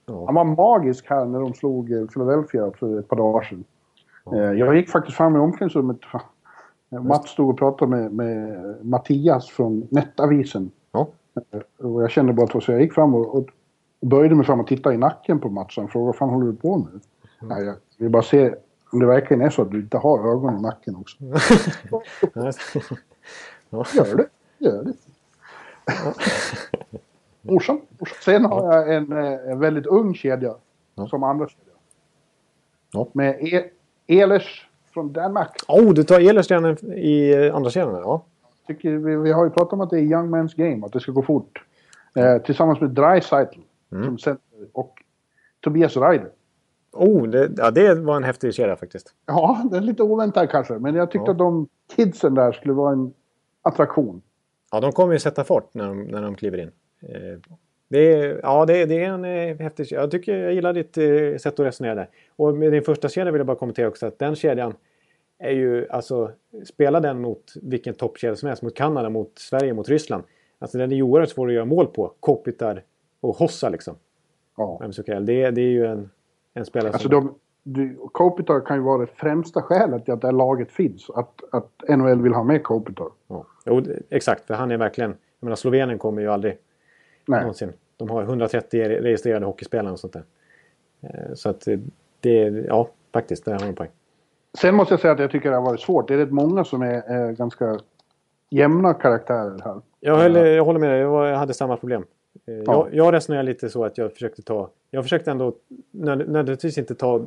ja. 0.05 0.25
Han 0.25 0.35
var 0.35 0.43
magisk 0.43 1.09
här 1.09 1.25
när 1.25 1.39
de 1.39 1.53
slog 1.53 1.91
eh, 1.91 2.05
Philadelphia 2.05 2.71
för 2.79 2.99
ett 2.99 3.07
par 3.07 3.17
dagar 3.17 3.41
sedan. 3.41 3.63
Eh, 4.33 4.39
Jag 4.59 4.75
gick 4.75 4.89
faktiskt 4.89 5.17
fram 5.17 5.35
i 5.35 5.39
omklädningsrummet. 5.39 5.97
Mats 7.01 7.29
stod 7.29 7.49
och 7.49 7.57
pratade 7.57 7.91
med, 7.91 8.11
med 8.13 8.75
Mattias 8.85 9.49
från 9.49 9.87
Nettavisen. 9.91 10.71
Ja. 10.91 11.07
Och 11.77 12.03
jag 12.03 12.11
kände 12.11 12.33
bara 12.33 12.57
att 12.57 12.63
så 12.63 12.71
jag 12.71 12.81
gick 12.81 12.93
fram 12.93 13.15
och, 13.15 13.35
och 13.35 13.49
böjde 14.01 14.35
mig 14.35 14.45
fram 14.45 14.59
och 14.59 14.67
tittade 14.67 14.95
i 14.95 14.97
nacken 14.97 15.39
på 15.39 15.49
Mats. 15.49 15.77
Han 15.77 15.87
frågade 15.87 16.05
vad 16.05 16.15
fan 16.15 16.29
håller 16.29 16.45
du 16.47 16.55
på 16.55 16.77
med? 16.77 16.99
Nej, 17.41 17.65
jag 17.65 17.75
vill 17.97 18.09
bara 18.09 18.23
se 18.23 18.53
om 18.91 18.99
det 18.99 19.05
verkligen 19.05 19.41
är 19.41 19.49
så 19.49 19.61
att 19.61 19.71
du 19.71 19.79
inte 19.79 19.97
har 19.97 20.31
ögon 20.31 20.57
i 20.57 20.61
nacken 20.61 20.95
också. 20.95 21.17
Gör 23.71 24.15
det, 24.17 24.27
gör 24.57 24.83
det. 24.83 24.93
Morsan. 27.41 27.81
Sen 28.25 28.45
har 28.45 28.75
jag 28.75 28.95
en, 28.95 29.11
eh, 29.11 29.51
en 29.51 29.59
väldigt 29.59 29.85
ung 29.85 30.13
kedja 30.15 30.55
Ja. 30.95 31.07
som 31.07 31.23
andra 31.23 31.47
kedja. 31.47 31.73
Ja. 32.91 33.07
Med 33.13 33.37
e 33.41 33.63
Elers 34.07 34.69
från 34.93 35.13
Danmark. 35.13 35.51
Oh, 35.67 35.93
du 35.93 36.03
tar 36.03 36.19
Elerstenen 36.19 36.77
i 36.97 37.49
andra 37.49 37.69
kedjan? 37.69 37.95
Ja. 37.95 38.21
Tycker 38.73 38.91
vi, 38.97 39.15
vi 39.15 39.31
har 39.31 39.43
ju 39.45 39.49
pratat 39.49 39.73
om 39.73 39.81
att 39.81 39.89
det 39.89 39.97
är 39.97 40.01
young 40.03 40.29
man's 40.35 40.55
game, 40.55 40.85
att 40.85 40.93
det 40.93 40.99
ska 40.99 41.11
gå 41.11 41.21
fort. 41.21 41.63
Eh, 42.15 42.37
tillsammans 42.37 42.81
med 42.81 42.89
Dreisaitl 42.89 43.59
Mm. 43.91 44.05
som 44.05 44.17
center 44.17 44.43
och 44.73 44.93
Tobias 45.59 45.97
Reider. 45.97 46.29
Oh, 46.91 47.27
det, 47.27 47.51
ja, 47.57 47.71
det 47.71 47.95
var 47.95 48.15
en 48.15 48.23
häftig 48.23 48.53
kedja 48.53 48.75
faktiskt. 48.75 49.13
Ja, 49.25 49.61
det 49.71 49.77
är 49.77 49.81
lite 49.81 50.03
oväntat 50.03 50.49
kanske, 50.51 50.73
men 50.73 50.95
jag 50.95 51.11
tyckte 51.11 51.25
Ja. 51.27 51.31
att 51.31 51.37
de 51.37 51.67
kidsen 51.95 52.35
där 52.35 52.51
skulle 52.51 52.73
vara 52.73 52.91
en 52.93 53.13
attraktion. 53.61 54.21
Ja, 54.71 54.79
de 54.79 54.91
kommer 54.91 55.13
ju 55.13 55.19
sätta 55.19 55.43
fart 55.43 55.73
när 55.73 55.87
de, 55.87 56.01
när 56.03 56.21
de 56.21 56.35
kliver 56.35 56.57
in. 56.57 56.71
Eh, 57.01 57.39
Det 57.87 58.13
är, 58.13 58.39
ja, 58.43 58.65
det, 58.65 58.81
är- 58.81 58.87
det 58.87 59.03
är 59.03 59.09
en 59.09 59.25
eh, 59.25 59.57
häftig 59.57 59.87
kedja. 59.87 60.01
Jag, 60.01 60.11
tycker, 60.11 60.37
jag 60.37 60.53
gillar 60.53 60.73
ditt 60.73 60.97
eh, 60.97 61.37
sätt 61.41 61.59
att 61.59 61.65
resonera 61.65 61.95
där. 61.95 62.09
Och 62.35 62.57
med 62.57 62.71
din 62.71 62.83
första 62.83 63.09
kedja 63.09 63.31
vill 63.31 63.39
jag 63.39 63.47
bara 63.47 63.57
kommentera 63.57 63.87
också 63.87 64.05
att 64.05 64.19
den 64.19 64.35
kedjan 64.35 64.73
är 65.41 65.51
ju, 65.51 65.87
alltså, 65.89 66.31
spela 66.65 66.99
den 66.99 67.21
mot 67.21 67.53
vilken 67.61 67.93
toppkedja 67.93 68.35
som 68.35 68.47
helst. 68.47 68.63
Mot 68.63 68.75
Kanada, 68.75 69.09
mot 69.09 69.31
Sverige, 69.39 69.73
mot 69.73 69.89
Ryssland. 69.89 70.23
Alltså 70.59 70.77
den 70.77 70.91
är 70.91 70.95
ju 70.95 71.01
oerhört 71.03 71.29
svår 71.29 71.47
att 71.47 71.53
göra 71.53 71.65
mål 71.65 71.87
på. 71.87 72.13
Kopitar 72.19 72.83
och 73.21 73.35
Hossa 73.35 73.69
liksom. 73.69 73.95
Ja. 74.57 74.81
Det, 75.05 75.09
är- 75.09 75.51
det 75.51 75.61
är 75.61 75.69
ju 75.71 75.85
en, 75.85 76.09
en 76.53 76.65
spelare 76.65 76.93
Alltså 76.93 77.09
som... 77.09 77.35
de, 77.63 77.95
Kopitar 78.11 78.59
kan 78.65 78.77
ju 78.77 78.83
vara 78.83 78.97
det 79.01 79.07
främsta 79.15 79.61
skälet 79.61 80.05
till 80.05 80.13
att 80.13 80.21
det 80.21 80.27
här 80.27 80.31
laget 80.33 80.71
finns. 80.71 81.09
Att, 81.09 81.41
att 81.51 81.69
NHL 81.97 82.21
vill 82.21 82.33
ha 82.33 82.43
med 82.43 82.63
Kopitar. 82.63 83.07
Ja. 83.27 83.45
Jo, 83.65 83.81
exakt, 84.09 84.47
för 84.47 84.53
han 84.53 84.71
är 84.71 84.77
verkligen... 84.77 85.09
Jag 85.39 85.45
menar, 85.45 85.55
Slovenien 85.55 85.97
kommer 85.99 86.21
ju 86.21 86.27
aldrig 86.27 86.57
Nej. 87.25 87.39
någonsin. 87.39 87.73
De 87.97 88.09
har 88.09 88.23
130 88.23 88.83
registrerade 88.83 89.45
hockeyspelare 89.45 89.93
och 89.93 89.99
sånt 89.99 90.13
där. 90.13 90.23
Eh, 91.01 91.33
Så 91.33 91.49
att 91.49 91.67
eh, 91.67 91.79
det... 92.19 92.37
Ja, 92.67 92.89
faktiskt, 93.13 93.45
där 93.45 93.51
har 93.59 93.59
de 93.67 93.73
poäng. 93.75 93.89
Sen 94.57 94.75
måste 94.75 94.93
jag 94.93 94.99
säga 95.01 95.13
att 95.13 95.19
jag 95.19 95.31
tycker 95.31 95.49
det 95.49 95.55
har 95.55 95.63
varit 95.65 95.81
svårt. 95.81 96.07
Det 96.07 96.13
är 96.13 96.17
rätt 96.17 96.31
många 96.31 96.63
som 96.63 96.81
är 96.81 97.25
eh, 97.25 97.31
ganska 97.31 97.79
jämna 98.49 98.93
karaktärer 98.93 99.59
här. 99.63 99.81
Jag, 99.99 100.15
höll, 100.17 100.35
jag 100.35 100.65
håller 100.65 100.79
med 100.79 100.89
dig, 100.89 100.99
jag 100.99 101.35
hade 101.37 101.53
samma 101.53 101.77
problem. 101.77 102.05
Eh, 102.47 102.53
Jag, 102.55 102.87
jag 102.91 103.13
resonerar 103.13 103.43
lite 103.43 103.69
så 103.69 103.85
att 103.85 103.97
jag 103.97 104.13
försökte 104.13 104.41
ta... 104.41 104.69
Jag 104.91 105.03
försökte 105.03 105.31
ändå 105.31 105.53
nöd- 105.91 106.17
nödvändigtvis 106.17 106.77
inte 106.77 106.95
ta 106.95 107.21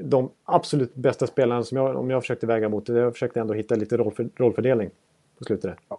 de 0.00 0.30
absolut 0.44 0.94
bästa 0.94 1.26
spelarna 1.26 1.62
som 1.62 1.78
jag, 1.78 1.96
om 1.96 2.10
jag 2.10 2.22
försökte 2.22 2.46
väga 2.46 2.68
mot 2.68 2.86
det. 2.86 2.98
Jag 2.98 3.12
försökte 3.12 3.40
ändå 3.40 3.54
hitta 3.54 3.74
lite 3.74 3.96
rollför, 3.96 4.28
rollfördelning 4.36 4.90
på 5.38 5.44
slutet. 5.44 5.62
Där. 5.62 5.76
Men, 5.88 5.98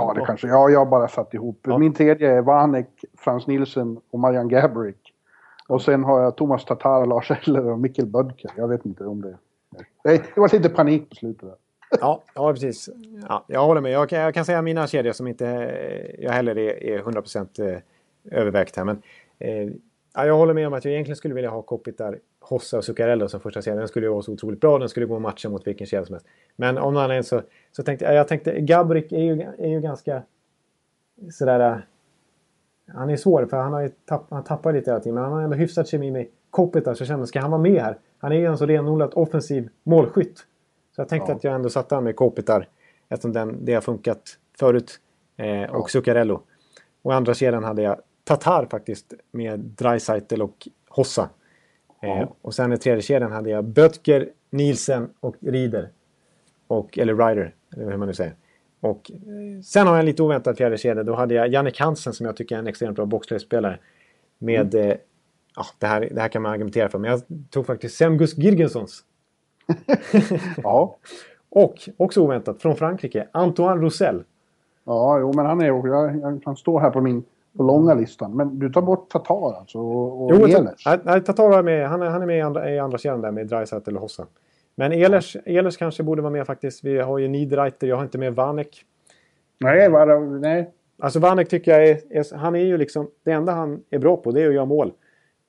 Ja, 0.00 0.12
det 0.14 0.20
kanske. 0.26 0.48
Ja, 0.48 0.68
jag 0.70 0.88
bara 0.88 1.08
satt 1.08 1.34
ihop. 1.34 1.58
Ja. 1.62 1.78
Min 1.78 1.94
tredje 1.94 2.32
är 2.32 2.42
Vanek, 2.42 2.88
Frans 3.18 3.46
Nielsen 3.46 4.00
och 4.10 4.18
Marian 4.18 4.48
Gabrick. 4.48 5.12
Och 5.68 5.82
sen 5.82 6.04
har 6.04 6.20
jag 6.22 6.36
Thomas 6.36 6.64
Tatar, 6.64 7.06
Lars 7.06 7.30
Eller 7.30 7.66
och 7.70 7.78
Mikkel 7.78 8.06
Bödker. 8.06 8.50
Jag 8.56 8.68
vet 8.68 8.86
inte 8.86 9.04
om 9.06 9.22
det... 9.22 9.36
Nej, 10.04 10.22
det 10.34 10.40
var 10.40 10.56
lite 10.56 10.68
panik 10.68 11.08
på 11.08 11.14
slutet. 11.14 11.42
Där. 11.42 11.56
Ja, 12.00 12.22
ja 12.34 12.52
precis. 12.52 12.88
Ja, 13.28 13.44
jag 13.48 13.66
håller 13.66 13.80
med. 13.80 13.92
Jag 13.92 14.08
kan, 14.08 14.18
jag 14.18 14.34
kan 14.34 14.44
säga 14.44 14.62
mina 14.62 14.86
kedjor 14.86 15.12
som 15.12 15.26
inte 15.26 15.46
eh, 15.46 16.24
jag 16.24 16.32
heller 16.32 16.58
är, 16.58 16.84
är 16.84 16.98
100% 16.98 17.74
eh, 17.74 17.78
övervägt 18.30 18.76
här. 18.76 18.84
Men 18.84 19.02
eh, 19.38 19.72
ja, 20.14 20.26
jag 20.26 20.36
håller 20.36 20.54
med 20.54 20.66
om 20.66 20.72
att 20.72 20.84
jag 20.84 20.92
egentligen 20.92 21.16
skulle 21.16 21.34
vilja 21.34 21.50
ha 21.50 21.62
Kopitar, 21.62 22.18
Hossa 22.40 22.78
och 22.78 22.84
Zuccarello 22.84 23.28
som 23.28 23.40
första 23.40 23.62
kedja. 23.62 23.78
Den 23.78 23.88
skulle 23.88 24.06
ju 24.06 24.12
vara 24.12 24.22
så 24.22 24.32
otroligt 24.32 24.60
bra. 24.60 24.78
Den 24.78 24.88
skulle 24.88 25.06
gå 25.06 25.18
matchen 25.18 25.50
mot 25.50 25.66
vilken 25.66 25.86
kedja 25.86 26.04
som 26.04 26.14
helst. 26.14 26.26
Men 26.56 26.78
om 26.78 26.94
någon 26.94 27.02
anledning 27.02 27.24
så, 27.24 27.42
så 27.72 27.82
tänkte 27.82 28.04
jag... 28.04 28.14
Jag 28.14 28.28
tänkte 28.28 28.60
Gabrick 28.60 29.12
är 29.12 29.20
ju, 29.20 29.42
är 29.58 29.68
ju 29.68 29.80
ganska 29.80 30.22
sådär... 31.32 31.86
han 32.86 33.10
är 33.10 33.16
svår 33.16 33.46
för 33.46 33.56
han 33.56 33.72
har 33.72 33.80
ju 33.80 33.88
tapp, 33.88 34.26
han 34.30 34.44
tappar 34.44 34.72
lite 34.72 34.90
hela 34.90 35.00
tiden. 35.00 35.14
Men 35.14 35.24
han 35.24 35.32
har 35.32 35.42
ändå 35.42 35.56
hyfsat 35.56 35.88
kemi 35.88 36.10
med 36.10 36.26
Kopitar. 36.50 36.94
Så 36.94 37.02
jag 37.02 37.08
kände, 37.08 37.26
ska 37.26 37.40
han 37.40 37.50
vara 37.50 37.62
med 37.62 37.82
här? 37.82 37.98
Han 38.18 38.32
är 38.32 38.36
ju 38.36 38.46
en 38.46 38.58
så 38.58 38.66
renodlat 38.66 39.14
offensiv 39.14 39.68
målskytt. 39.82 40.38
Så 40.96 41.00
jag 41.00 41.08
tänkte 41.08 41.32
Ja. 41.32 41.36
att 41.36 41.44
jag 41.44 41.54
ändå 41.54 41.68
satte 41.70 41.94
han 41.94 42.04
med 42.04 42.16
Kopitar. 42.16 42.68
Eftersom 43.08 43.32
den, 43.32 43.64
det 43.64 43.74
har 43.74 43.80
funkat 43.80 44.38
förut. 44.58 45.00
Eh, 45.36 45.62
och 45.74 45.90
Zuccarello. 45.90 46.42
Och 47.02 47.14
andra 47.14 47.34
kedjan 47.34 47.64
hade 47.64 47.82
jag 47.82 47.96
Tatar 48.24 48.66
faktiskt. 48.70 49.14
Med 49.30 49.60
Dreisaitl 49.60 50.42
och 50.42 50.68
Hossa. 50.88 51.28
Eh, 52.02 52.08
Ja. 52.08 52.34
och 52.42 52.54
sen 52.54 52.72
i 52.72 52.78
tredje 52.78 53.02
kedjan 53.02 53.32
hade 53.32 53.50
jag 53.50 53.64
Böttger, 53.64 54.28
Nielsen 54.50 55.08
och 55.20 55.36
Rieder. 55.40 55.90
Och, 56.66 56.98
eller 56.98 57.14
Ryder, 57.14 57.54
eller 57.72 57.90
hur 57.90 57.96
man 57.96 58.08
nu 58.08 58.14
säger. 58.14 58.34
Och 58.80 59.10
eh, 59.10 59.60
sen 59.62 59.86
har 59.86 59.94
jag 59.94 60.00
en 60.00 60.06
lite 60.06 60.22
oväntad 60.22 60.56
fjärde 60.56 60.78
kedja. 60.78 61.02
Då 61.02 61.14
hade 61.14 61.34
jag 61.34 61.48
Jannik 61.48 61.80
Hansen 61.80 62.12
som 62.12 62.26
jag 62.26 62.36
tycker 62.36 62.54
är 62.54 62.58
en 62.58 62.66
extremt 62.66 62.96
bra 62.96 63.06
boxplayspelare. 63.06 63.78
Med, 64.38 64.74
Mm. 64.74 64.96
Ja, 65.56 65.64
det, 65.78 65.86
här, 65.86 66.08
det 66.14 66.20
här 66.20 66.28
kan 66.28 66.42
man 66.42 66.52
argumentera 66.52 66.88
för. 66.88 66.98
Men 66.98 67.10
jag 67.10 67.20
tog 67.50 67.66
faktiskt 67.66 67.96
Semgus 67.96 68.36
Girgensons. 68.36 69.04
Ja, 70.62 70.96
Och, 71.48 71.88
också 71.96 72.20
oväntat, 72.20 72.62
från 72.62 72.76
Frankrike, 72.76 73.28
Antoine 73.32 73.80
Roussel. 73.80 74.24
ja 74.84 75.18
jo, 75.20 75.32
men 75.36 75.46
han 75.46 75.60
är 75.60 75.66
ju... 75.66 75.88
Jag, 75.88 76.40
han 76.44 76.56
står 76.56 76.80
här 76.80 76.90
på 76.90 77.00
min 77.00 77.24
på 77.56 77.62
långa 77.62 77.94
listan. 77.94 78.36
Men 78.36 78.58
du 78.58 78.72
tar 78.72 78.82
bort 78.82 79.10
Tatar 79.10 79.58
alltså 79.58 79.78
och, 79.78 80.24
och 80.24 80.30
Jo, 80.34 80.46
Ehlers. 80.46 80.84
nej, 81.04 81.20
Tatar 81.24 81.58
är 81.58 81.62
med. 81.62 81.88
Han 81.88 82.02
är, 82.02 82.06
han 82.06 82.22
är 82.22 82.26
med 82.26 82.38
i 82.38 82.40
andra, 82.40 82.70
i 82.70 82.78
andra 82.78 82.98
kedjan 82.98 83.20
där 83.20 83.30
med 83.30 83.46
Dreisaitl 83.46 83.90
eller 83.90 84.00
Hossa. 84.00 84.26
Men 84.74 84.92
Ehlers, 84.92 85.36
Ehlers 85.44 85.76
kanske 85.76 86.02
borde 86.02 86.22
vara 86.22 86.32
med 86.32 86.46
faktiskt. 86.46 86.84
Vi 86.84 86.98
har 86.98 87.18
ju 87.18 87.28
Niederreiter, 87.28 87.86
jag 87.86 87.96
har 87.96 88.02
inte 88.02 88.18
med 88.18 88.34
Vanek. 88.34 88.84
Nej, 89.60 89.90
bara, 89.90 90.20
nej. 90.20 90.70
Alltså 90.98 91.18
Vanek 91.18 91.48
tycker 91.48 91.70
jag 91.70 91.88
är, 91.88 91.98
är... 92.10 92.36
Han 92.36 92.54
är 92.54 92.64
ju 92.64 92.78
liksom... 92.78 93.10
Det 93.24 93.32
enda 93.32 93.52
han 93.52 93.82
är 93.90 93.98
bra 93.98 94.16
på 94.16 94.30
det 94.30 94.42
är 94.42 94.48
att 94.48 94.54
göra 94.54 94.64
mål. 94.64 94.92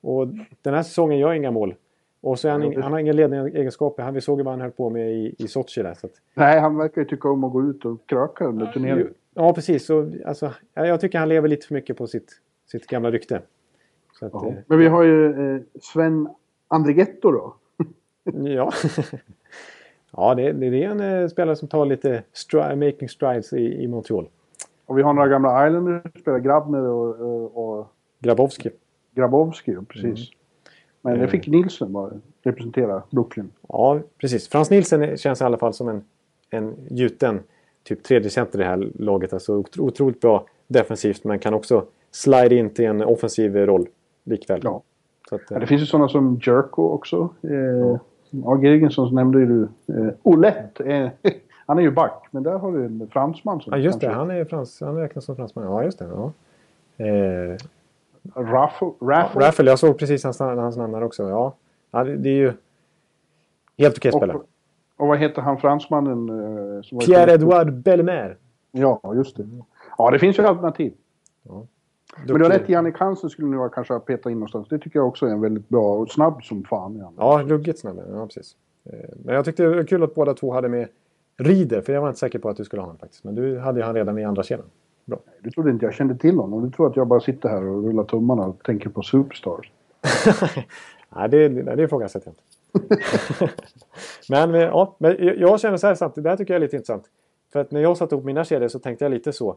Och 0.00 0.26
den 0.62 0.74
här 0.74 0.82
säsongen 0.82 1.18
gör 1.18 1.32
inga 1.32 1.50
mål. 1.50 1.74
Och 2.20 2.38
så 2.38 2.48
han, 2.48 2.82
han 2.82 2.92
har 2.92 2.98
inga 2.98 3.12
ledande 3.12 3.58
egenskaper. 3.58 4.02
Han, 4.02 4.14
vi 4.14 4.20
såg 4.20 4.38
ju 4.38 4.44
vad 4.44 4.52
han 4.52 4.60
höll 4.60 4.70
på 4.70 4.90
med 4.90 5.12
i, 5.12 5.34
i 5.38 5.48
Sochi 5.48 5.82
där. 5.82 5.94
Så 5.94 6.06
att, 6.06 6.12
nej, 6.34 6.60
han 6.60 6.76
verkar 6.76 7.00
ju 7.00 7.08
tycka 7.08 7.28
om 7.28 7.44
att 7.44 7.52
gå 7.52 7.62
ut 7.62 7.84
och 7.84 8.06
kröka 8.06 8.44
under 8.44 8.66
turneringen. 8.66 9.14
ja, 9.34 9.54
precis. 9.54 9.86
Så, 9.86 10.12
alltså, 10.26 10.52
jag, 10.74 10.86
jag 10.86 11.00
tycker 11.00 11.18
han 11.18 11.28
lever 11.28 11.48
lite 11.48 11.66
för 11.66 11.74
mycket 11.74 11.96
på 11.96 12.06
sitt, 12.06 12.40
sitt 12.66 12.86
gamla 12.86 13.10
rykte. 13.10 13.42
Så 14.18 14.26
att, 14.26 14.34
eh, 14.34 14.52
Men 14.66 14.78
vi 14.78 14.86
har 14.86 15.02
ju 15.02 15.54
eh, 15.54 15.62
Sven 15.80 16.28
Andrighetto 16.68 17.30
då. 17.30 17.54
Ja, 18.32 18.72
ja 20.12 20.34
det, 20.34 20.52
det 20.52 20.84
är 20.84 20.90
en 20.90 21.00
eh, 21.00 21.28
spelare 21.28 21.56
som 21.56 21.68
tar 21.68 21.86
lite 21.86 22.22
stri 22.32 22.76
making 22.76 23.08
strides 23.08 23.52
i, 23.52 23.82
i 23.82 23.88
Montreal. 23.88 24.28
Och 24.86 24.98
vi 24.98 25.02
har 25.02 25.12
några 25.12 25.28
gamla 25.28 25.66
Islanders-spelare, 25.66 26.40
Grabner 26.40 26.82
och, 26.82 27.20
och, 27.20 27.78
och 27.78 27.86
Grabowski. 28.18 28.70
Grabowski. 29.18 29.72
ja, 29.72 29.80
Precis. 29.88 30.28
Men 31.02 31.18
det 31.18 31.24
Eh. 31.24 31.30
fick 31.30 31.46
Nilsson 31.46 31.92
bara 31.92 32.10
representera 32.42 33.02
Brooklyn. 33.10 33.50
Ja, 33.68 34.00
precis. 34.20 34.48
Frans 34.48 34.70
Nielsen 34.70 35.16
känns 35.16 35.40
i 35.40 35.44
alla 35.44 35.56
fall 35.58 35.72
som 35.74 35.88
en, 35.88 36.04
en 36.50 36.74
gjuten 36.90 37.40
typ 37.84 38.02
tredje 38.02 38.30
center 38.30 38.58
i 38.58 38.62
det 38.62 38.68
här 38.68 38.88
laget. 38.98 39.32
Alltså 39.32 39.52
otro, 39.56 39.84
otroligt 39.84 40.20
bra 40.20 40.46
defensivt 40.68 41.24
men 41.24 41.38
kan 41.38 41.54
också 41.54 41.84
slide 42.10 42.54
in 42.54 42.70
till 42.70 42.84
en 42.84 43.02
offensiv 43.02 43.56
roll 43.56 43.86
likväl. 44.24 44.60
Ja. 44.64 44.82
Att, 45.30 45.40
Ja, 45.50 45.56
eh, 45.56 45.60
det 45.60 45.66
finns 45.66 45.82
ju 45.82 45.86
sådana 45.86 46.08
som 46.08 46.40
Jerko 46.42 46.82
också. 46.88 47.28
Eh, 47.42 47.96
ja, 48.30 48.56
Girgensson 48.60 49.14
nämnde 49.14 49.38
ju 49.40 49.46
du. 49.46 49.62
Eh, 49.94 50.12
Olett, 50.22 50.80
eh, 50.80 51.08
han 51.66 51.78
är 51.78 51.82
ju 51.82 51.90
back. 51.90 52.26
Men 52.30 52.42
där 52.42 52.58
har 52.58 52.72
du 52.72 52.84
en 52.84 53.08
fransman 53.12 53.60
som 53.60 53.72
ja, 53.72 53.78
just 53.78 54.00
det. 54.00 54.06
kanske- 54.06 54.18
Han 54.18 54.30
är 54.30 54.44
frans, 54.44 54.80
han 54.80 54.96
räknas 54.96 55.24
som 55.24 55.36
fransman. 55.36 55.64
Ja, 55.64 55.84
just 55.84 55.98
det. 55.98 56.04
Ja. 56.04 56.32
Eh, 57.04 57.56
Raffle. 58.34 58.88
Raffle. 59.34 59.70
Jag 59.70 59.78
såg 59.78 59.98
precis 59.98 60.24
hans, 60.24 60.38
hans 60.38 60.76
namn 60.76 60.92
där 60.92 61.02
också. 61.02 61.28
Ja, 61.28 61.54
ja 61.90 62.04
det, 62.04 62.16
det 62.16 62.28
är 62.28 62.34
ju 62.34 62.52
helt 63.78 63.96
okej 63.96 64.12
spelare. 64.12 64.36
och, 64.36 64.44
och 64.96 65.08
vad 65.08 65.18
heter 65.18 65.42
han 65.42 65.58
fransmannen? 65.58 66.28
Eh, 66.28 66.82
Pierre-Edouard 66.82 67.70
Bellemare. 67.82 68.36
Ja, 68.72 69.00
just 69.14 69.36
det. 69.36 69.48
Ja, 69.98 70.10
det 70.10 70.18
finns 70.18 70.38
ju 70.38 70.42
alternativ. 70.42 70.92
Men 71.42 72.26
du 72.26 72.32
har 72.32 72.38
Duktig. 72.38 72.54
rätt, 72.60 72.68
Jannik 72.68 72.98
Hansen 72.98 73.30
skulle 73.30 73.48
nog 73.48 73.72
kanske 73.74 73.92
ha 73.94 74.00
petat 74.00 74.26
in 74.30 74.38
någonstans. 74.38 74.68
Det 74.68 74.78
tycker 74.78 74.98
jag 74.98 75.08
också 75.08 75.26
är 75.26 75.30
en 75.30 75.40
väldigt 75.40 75.68
bra 75.68 75.94
och 75.94 76.10
snabb 76.10 76.44
som 76.44 76.64
fan. 76.64 77.00
han. 77.00 77.14
Ja, 77.16 77.42
ruggigt 77.46 77.78
snabb. 77.78 78.00
Ja, 78.12 78.26
precis. 78.26 78.56
Eh, 78.84 78.92
Men 79.24 79.34
jag 79.34 79.44
tyckte 79.44 79.62
det 79.62 79.68
var 79.76 79.82
kul 79.82 80.02
att 80.02 80.14
båda 80.14 80.34
två 80.34 80.52
hade 80.52 80.68
med 80.68 80.88
Rieder, 81.36 81.80
för 81.80 81.92
jag 81.92 82.00
var 82.00 82.08
inte 82.08 82.20
säker 82.20 82.38
på 82.38 82.48
att 82.48 82.56
du 82.56 82.64
skulle 82.64 82.82
ha 82.82 82.86
honom 82.86 82.98
faktiskt. 82.98 83.24
Men 83.24 83.34
du 83.34 83.58
hade 83.58 83.80
ju 83.80 83.84
han 83.86 83.94
redan 83.94 84.18
i 84.18 84.24
andra 84.24 84.42
kedjan. 84.42 84.66
Bra. 85.08 85.18
Du 85.42 85.50
trodde 85.50 85.70
inte 85.70 85.84
jag 85.84 85.94
kände 85.94 86.14
till 86.16 86.36
honom. 86.36 86.64
Du 86.64 86.70
tror 86.70 86.86
att 86.90 86.96
jag 86.96 87.06
bara 87.06 87.20
sitter 87.20 87.48
här 87.48 87.64
och 87.68 87.84
rullar 87.84 88.04
tummarna 88.04 88.46
och 88.46 88.62
tänker 88.64 88.88
på 88.90 89.02
Superstars. 89.02 89.70
Nej, 91.16 91.28
det, 91.28 91.48
det, 91.48 91.76
det 91.76 91.82
ifrågasätter 91.82 92.32
jag 92.72 92.82
inte. 92.82 92.98
men, 94.28 94.54
eh, 94.54 94.60
ja, 94.60 94.94
men 94.98 95.16
jag- 95.38 95.60
känner 95.60 95.76
så 95.76 95.86
här 95.86 95.94
samtidigt, 95.94 96.24
det 96.24 96.30
här 96.30 96.36
tycker 96.36 96.54
jag 96.54 96.56
är 96.56 96.60
lite 96.66 96.76
intressant. 96.76 97.04
För 97.52 97.60
att 97.60 97.70
när 97.70 97.80
jag 97.80 97.96
satte 97.96 98.14
ihop 98.14 98.24
mina 98.24 98.44
kedjor 98.44 98.68
så 98.68 98.78
tänkte 98.78 99.04
jag 99.04 99.10
lite 99.12 99.32
så. 99.32 99.56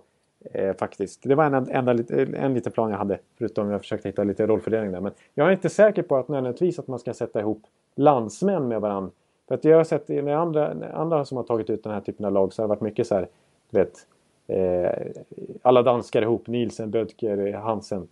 Eh, 0.53 0.75
faktiskt. 0.75 1.23
Det 1.23 1.35
var 1.35 1.43
en, 1.45 1.53
enda, 1.69 1.93
lit- 1.93 2.11
en 2.35 2.53
liten 2.53 2.71
plan 2.71 2.89
jag 2.91 2.97
hade. 2.97 3.19
Förutom 3.37 3.69
jag 3.71 3.81
försökte 3.81 4.09
hitta 4.09 4.23
lite 4.23 4.47
rollfördelning 4.47 4.91
där. 4.91 5.01
Men 5.01 5.11
jag 5.33 5.47
är 5.47 5.51
inte 5.51 5.69
säker 5.69 6.03
på 6.03 6.15
att 6.17 6.27
nödvändigtvis 6.27 6.79
att 6.79 6.87
man 6.87 6.99
ska 6.99 7.13
sätta 7.13 7.39
ihop 7.39 7.63
landsmän 7.95 8.67
med 8.67 8.81
varandra. 8.81 9.11
För 9.47 9.55
att 9.55 9.63
jag 9.63 9.77
har 9.77 9.83
sett 9.83 10.07
när 10.09 10.33
andra, 10.35 10.73
andra 10.93 11.25
som 11.25 11.37
har 11.37 11.43
tagit 11.43 11.69
ut 11.69 11.83
den 11.83 11.93
här 11.93 12.01
typen 12.01 12.25
av 12.25 12.31
lag 12.31 12.53
så 12.53 12.61
har 12.61 12.67
det 12.67 12.69
varit 12.69 12.81
mycket 12.81 13.07
så 13.07 13.15
här. 13.15 13.27
Du 13.69 13.77
vet. 13.79 14.07
Eh, 14.47 14.91
alla 15.61 15.81
danskar 15.83 16.21
ihop. 16.21 16.47
Nielsen, 16.47 16.91
Bödker, 16.91 17.53
Hansen. 17.53 18.07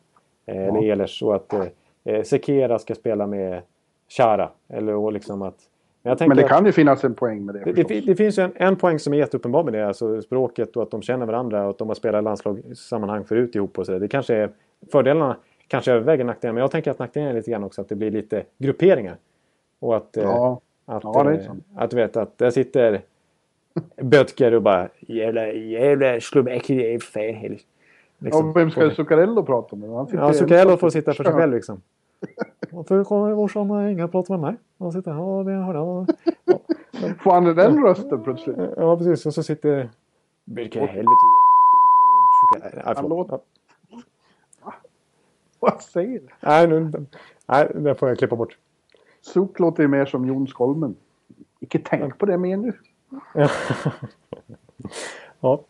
Eh, 0.45 0.67
Eller 0.67 0.83
Ehlers. 0.83 1.23
Och 1.23 1.35
att 1.35 1.53
eh, 1.53 1.65
eh, 2.03 2.23
Sekera 2.23 2.79
ska 2.79 2.95
spela 2.95 3.27
med 3.27 3.61
Chara. 4.09 4.49
Eller 4.67 4.95
och 4.95 5.13
liksom 5.13 5.41
att... 5.41 5.55
Men, 6.01 6.17
Men 6.19 6.37
det 6.37 6.43
kan 6.43 6.65
ju 6.65 6.71
finnas 6.71 7.03
en 7.03 7.15
poäng 7.15 7.45
med 7.45 7.55
det. 7.55 7.71
det, 7.71 7.83
det, 7.83 7.99
det 8.01 8.15
finns 8.15 8.39
ju 8.39 8.43
en, 8.43 8.51
en 8.55 8.75
poäng 8.75 8.99
som 8.99 9.13
är 9.13 9.17
jätteuppenbar 9.17 9.63
med 9.63 9.73
det, 9.73 9.87
alltså 9.87 10.21
språket 10.21 10.75
och 10.75 10.83
att 10.83 10.91
de 10.91 11.01
känner 11.01 11.25
varandra 11.25 11.63
och 11.63 11.69
att 11.69 11.77
de 11.77 11.87
har 11.87 11.95
spelat 11.95 12.23
landslagssammanhang 12.23 13.23
förut 13.25 13.55
ihop 13.55 13.79
och 13.79 13.85
så 13.85 13.91
där. 13.91 13.99
Det 13.99 14.07
kanske 14.07 14.35
är 14.35 14.49
fördelarna 14.91 15.35
kanske 15.69 15.91
överväger 15.91 16.23
nackdelarna, 16.23 16.53
men 16.53 16.61
jag 16.61 16.71
tänker 16.71 16.91
att 16.91 16.99
nackdelen 16.99 17.29
är 17.29 17.33
lite 17.33 17.51
grann 17.51 17.63
också 17.63 17.81
att 17.81 17.89
det 17.89 17.95
blir 17.95 18.11
lite 18.11 18.43
grupperingar. 18.57 19.15
Och 19.79 19.95
att, 19.95 20.09
Ja. 20.11 20.59
att, 20.85 21.03
Ja, 21.03 21.37
sant. 21.45 21.63
att 21.75 21.89
du 21.89 21.95
vet 21.95 22.17
att 22.17 22.37
där 22.37 22.51
sitter 22.51 23.01
Böttger 24.01 24.53
och 24.53 24.61
bara 24.61 24.89
jävla, 24.99 25.47
jävla 25.47 26.19
Slovakien, 26.19 26.99
fan 26.99 27.33
helst. 27.33 27.67
Liksom. 28.19 28.47
Ja, 28.47 28.53
vem 28.53 28.71
ska 28.71 28.91
Zuccarello 28.91 29.45
prata 29.45 29.75
med? 29.75 29.89
Han 29.89 30.07
Ja, 30.13 30.33
Zuccarello 30.33 30.77
får 30.77 30.89
sitta 30.89 31.13
för 31.13 31.23
sig 31.23 31.33
själv 31.33 31.53
liksom. 31.53 31.81
Varför 32.71 33.03
kommer 33.03 33.35
morsan 33.35 33.89
inga 33.89 34.07
prata 34.07 34.33
med 34.33 34.39
mig? 34.39 34.55
Han 34.79 34.91
sitter 34.91 35.11
här 35.11 35.21
och 35.21 35.45
det 35.45 35.51
jag. 35.51 36.07
Får 37.23 37.31
han 37.31 37.43
den 37.43 37.83
rösten 37.83 38.23
plötsligt? 38.23 38.57
Ja, 38.77 38.97
precis. 38.97 39.25
Och 39.25 39.33
så 39.33 39.43
sitter... 39.43 39.89
Vilka 40.45 40.79
helvete... 40.85 41.09
Han 42.85 43.09
låter- 43.09 43.39
Vad 45.59 45.81
säger 45.81 46.19
du? 46.19 46.27
Nej, 46.41 46.67
nu, 46.67 46.91
nej, 47.47 47.71
det 47.75 47.95
får 47.95 48.09
jag 48.09 48.17
klippa 48.17 48.35
bort. 48.35 48.57
Suk 49.21 49.59
låter 49.59 49.83
ju 49.83 49.89
mer 49.89 50.05
som 50.05 50.25
Jon 50.27 50.47
Skolmen. 50.47 50.95
Icke 51.59 51.79
tänk 51.85 52.17
på 52.17 52.25
det 52.25 52.37
mer 52.37 52.57
nu. 52.57 52.73
Ja. 55.39 55.63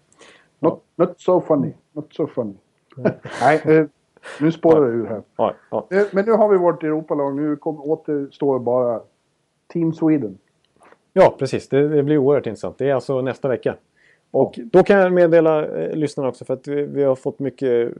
Not, 0.59 0.83
not 0.95 1.19
so 1.21 1.41
funny. 1.41 1.73
Not 1.93 2.13
so 2.13 2.27
funny. 2.27 2.53
Nej, 3.41 3.61
eh, 3.65 3.85
nu 4.41 4.51
spårar 4.51 4.81
det 4.81 4.93
ur 4.93 5.05
här. 5.05 5.21
Ja, 5.37 5.53
ja. 5.71 5.87
Eh, 5.91 6.03
Men 6.11 6.25
nu 6.25 6.31
har 6.31 6.49
vi 6.49 6.57
vårt 6.57 6.83
Europalag. 6.83 7.35
Nu 7.35 7.55
kom, 7.55 7.81
återstår 7.81 8.59
bara 8.59 9.01
Team 9.73 9.93
Sweden. 9.93 10.37
ja, 11.13 11.35
precis. 11.39 11.69
Det, 11.69 11.87
det 11.87 12.03
blir 12.03 12.17
oerhört 12.17 12.47
intressant. 12.47 12.77
Det 12.77 12.89
är 12.89 12.93
alltså 12.93 13.21
nästa 13.21 13.47
vecka. 13.47 13.75
Och 14.31 14.59
då 14.63 14.83
kan 14.83 14.99
jag 14.99 15.13
meddela 15.13 15.65
eh, 15.67 15.95
lyssnarna 15.95 16.29
också 16.29 16.45
för 16.45 16.53
att 16.53 16.67
vi, 16.67 16.81
vi 16.85 17.03
har 17.03 17.15
fått 17.15 17.39
mycket, 17.39 17.93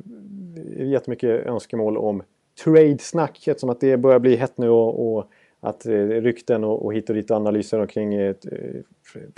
jättemycket 0.78 1.46
önskemål 1.46 1.98
om 1.98 2.24
trade-snack. 2.64 3.48
Eftersom 3.48 3.70
att 3.70 3.80
det 3.80 3.98
börjar 3.98 4.20
bli 4.20 4.36
hett 4.36 4.58
nu 4.58 4.70
och, 4.70 5.18
och 5.18 5.26
att 5.60 5.86
eh, 5.86 5.92
rykten 6.08 6.64
och, 6.64 6.86
och 6.86 6.94
hit 6.94 7.10
och 7.10 7.16
dit 7.16 7.32
analyser 7.32 7.80
omkring 7.80 8.14
ett 8.14 8.46
eh, 8.46 8.82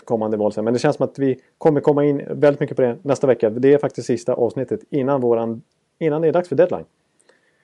kommande 0.04 0.38
val. 0.38 0.52
Men 0.56 0.74
det 0.74 0.80
känns 0.80 0.96
som 0.96 1.04
att 1.04 1.20
vi 1.20 1.40
kommer 1.58 1.82
komma 1.82 2.06
in 2.06 2.22
väldigt 2.30 2.60
mycket 2.60 2.76
på 2.76 2.82
det 2.82 2.98
nästa 3.02 3.28
vecka. 3.28 3.50
Det 3.50 3.74
är 3.74 3.78
faktiskt 3.78 4.08
sista 4.08 4.34
avsnittet 4.34 4.80
innan, 4.90 5.22
våran, 5.22 5.62
innan 6.00 6.22
det 6.22 6.28
är 6.28 6.34
dags 6.34 6.50
för 6.50 6.56
deadline. 6.56 6.86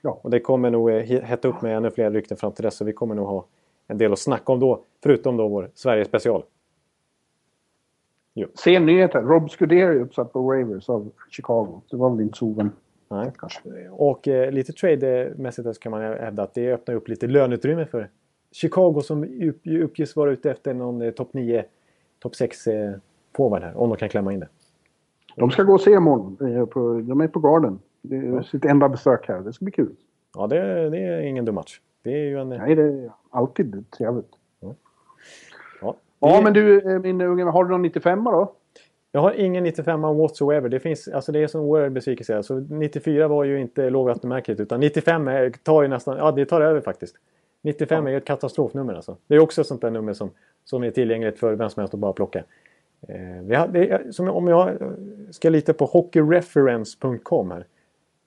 Ja. 0.01 0.19
Och 0.23 0.29
det 0.29 0.39
kommer 0.39 0.69
nog 0.69 0.89
eh, 0.89 0.93
he- 0.93 1.21
hetta 1.21 1.47
upp 1.47 1.61
med 1.61 1.77
ännu 1.77 1.91
fler 1.91 2.11
rykten 2.11 2.37
fram 2.37 2.51
till 2.51 2.63
dess. 2.63 2.75
Så 2.75 2.85
vi 2.85 2.93
kommer 2.93 3.15
nog 3.15 3.27
ha 3.27 3.45
en 3.87 3.97
del 3.97 4.13
att 4.13 4.19
snacka 4.19 4.51
om 4.53 4.59
då. 4.59 4.83
Förutom 5.03 5.37
då 5.37 5.47
vår 5.47 5.69
Sverige-special. 5.73 6.43
Se 8.55 8.79
nyheten. 8.79 9.27
Rob 9.27 9.49
Scuderi 9.49 9.99
uppsatt 9.99 10.33
på 10.33 10.41
waivers 10.41 10.89
av 10.89 11.11
Chicago. 11.31 11.81
Det 11.89 11.97
var 11.97 12.09
väl 12.09 12.21
inte 12.21 12.37
så 12.37 12.69
Nej. 13.09 13.31
kanske. 13.37 13.61
Och 13.91 14.27
eh, 14.27 14.51
lite 14.51 14.73
trade-mässigt 14.73 15.73
så 15.75 15.79
kan 15.79 15.91
man 15.91 16.01
hävda 16.01 16.43
att 16.43 16.53
det 16.53 16.73
öppnar 16.73 16.95
upp 16.95 17.07
lite 17.07 17.27
löneutrymme 17.27 17.85
för 17.85 18.09
Chicago 18.51 19.01
som 19.01 19.23
upp, 19.43 19.61
uppges 19.83 20.15
vara 20.15 20.31
ute 20.31 20.51
efter 20.51 20.73
någon 20.73 21.01
eh, 21.01 21.11
topp 21.11 21.33
9, 21.33 21.65
topp 22.19 22.35
6 22.35 22.67
eh, 22.67 22.91
forward 23.37 23.63
här. 23.63 23.77
Om 23.77 23.89
de 23.89 23.97
kan 23.97 24.09
klämma 24.09 24.33
in 24.33 24.39
det. 24.39 24.47
De 25.35 25.51
ska 25.51 25.63
gå 25.63 25.73
och 25.73 25.81
se 25.81 25.91
imorgon. 25.91 26.37
Eh, 26.41 26.67
De 27.07 27.21
är 27.21 27.27
på 27.27 27.39
Garden. 27.39 27.79
Det 28.01 28.15
är 28.15 28.41
sitt 28.41 28.65
enda 28.65 28.89
besök 28.89 29.27
här. 29.27 29.39
Det 29.41 29.53
ska 29.53 29.65
bli 29.65 29.71
kul. 29.71 29.95
Ja, 30.35 30.47
det, 30.47 30.89
det 30.89 30.97
är 30.97 31.21
ingen 31.21 31.45
dum 31.45 31.55
match. 31.55 31.79
Det 32.03 32.09
är 32.13 32.25
ju 32.25 32.39
en... 32.39 32.49
Nej, 32.49 32.75
det 32.75 32.83
är 32.83 33.11
alltid 33.29 33.91
trevligt. 33.91 34.29
Ja, 34.59 34.75
Ja, 36.19 36.37
Det- 36.37 36.43
men 36.43 36.53
du, 36.53 36.91
eh, 36.93 36.99
min 36.99 37.21
unge, 37.21 37.43
har 37.43 37.63
du 37.63 37.69
någon 37.71 37.81
95 37.81 38.23
då? 38.23 38.53
Jag 39.11 39.21
har 39.21 39.31
ingen 39.33 39.63
95 39.63 40.01
whatsoever. 40.01 40.69
Det, 40.69 40.79
finns, 40.79 41.07
alltså 41.07 41.31
det 41.31 41.39
är 41.43 41.47
som 41.47 41.61
oerhörd 41.61 41.91
besvikelse. 41.91 42.37
Alltså 42.37 42.53
94 42.55 43.27
var 43.27 43.43
ju 43.43 43.59
inte 43.61 43.89
lågvattenmärket 43.89 44.59
utan 44.59 44.79
95 44.79 45.27
är, 45.27 45.49
tar 45.49 45.81
ju 45.81 45.87
nästan, 45.87 46.17
ja 46.17 46.31
det 46.31 46.45
tar 46.45 46.61
över 46.61 46.81
faktiskt. 46.81 47.15
95 47.67 48.07
är 48.07 48.11
ju 48.11 48.17
ett 48.17 48.25
katastrofnummer 48.25 48.93
alltså. 48.93 49.17
Det 49.27 49.35
är 49.35 49.39
också 49.39 49.61
ett 49.61 49.67
sånt 49.67 49.81
där 49.81 49.91
nummer 49.91 50.13
som, 50.13 50.29
som 50.65 50.83
är 50.83 50.91
tillgängligt 50.91 51.39
för 51.39 51.53
vem 51.55 51.69
som 51.69 51.81
helst 51.81 51.93
att 51.93 51.99
bara 51.99 52.13
plocka. 52.13 52.43
Eh, 53.07 53.15
vi 53.43 53.55
är- 53.55 54.11
som, 54.11 54.29
om 54.29 54.47
jag 54.47 54.77
ska 55.31 55.49
lita 55.49 55.73
på 55.73 55.85
hockeyreference.com 55.85 57.51
här. 57.51 57.65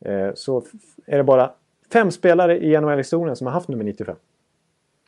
Eh, 0.05 0.35
så 0.35 0.63
är 1.07 1.17
det 1.17 1.25
bara 1.25 1.51
fem 1.93 2.11
spelare 2.11 2.65
i 2.65 2.81
NHL-historien 2.81 3.37
som 3.37 3.47
har 3.47 3.55
haft 3.55 3.69
nummer 3.69 3.85
95. 3.85 4.17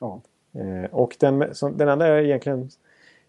Ja. 0.01 0.21
Eh, 0.55 0.91
och 0.95 1.17
den, 1.21 1.55
som, 1.55 1.77
den 1.77 1.89
enda 1.89 2.09
jag 2.09 2.25
egentligen 2.25 2.69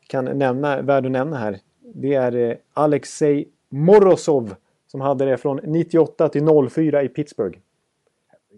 kan 0.07 0.25
nämna, 0.25 0.81
värd 0.81 1.05
att 1.05 1.11
nämna 1.11 1.37
här, 1.37 1.59
det 1.79 2.13
är 2.13 2.35
eh, 2.35 2.55
Alexej 2.73 3.47
Morozov 3.69 4.55
som 4.87 5.01
hade 5.01 5.25
det 5.25 5.37
från 5.37 5.59
98 5.63 6.29
till 6.29 6.69
04 6.69 7.03
i 7.03 7.07
Pittsburgh. 7.09 7.57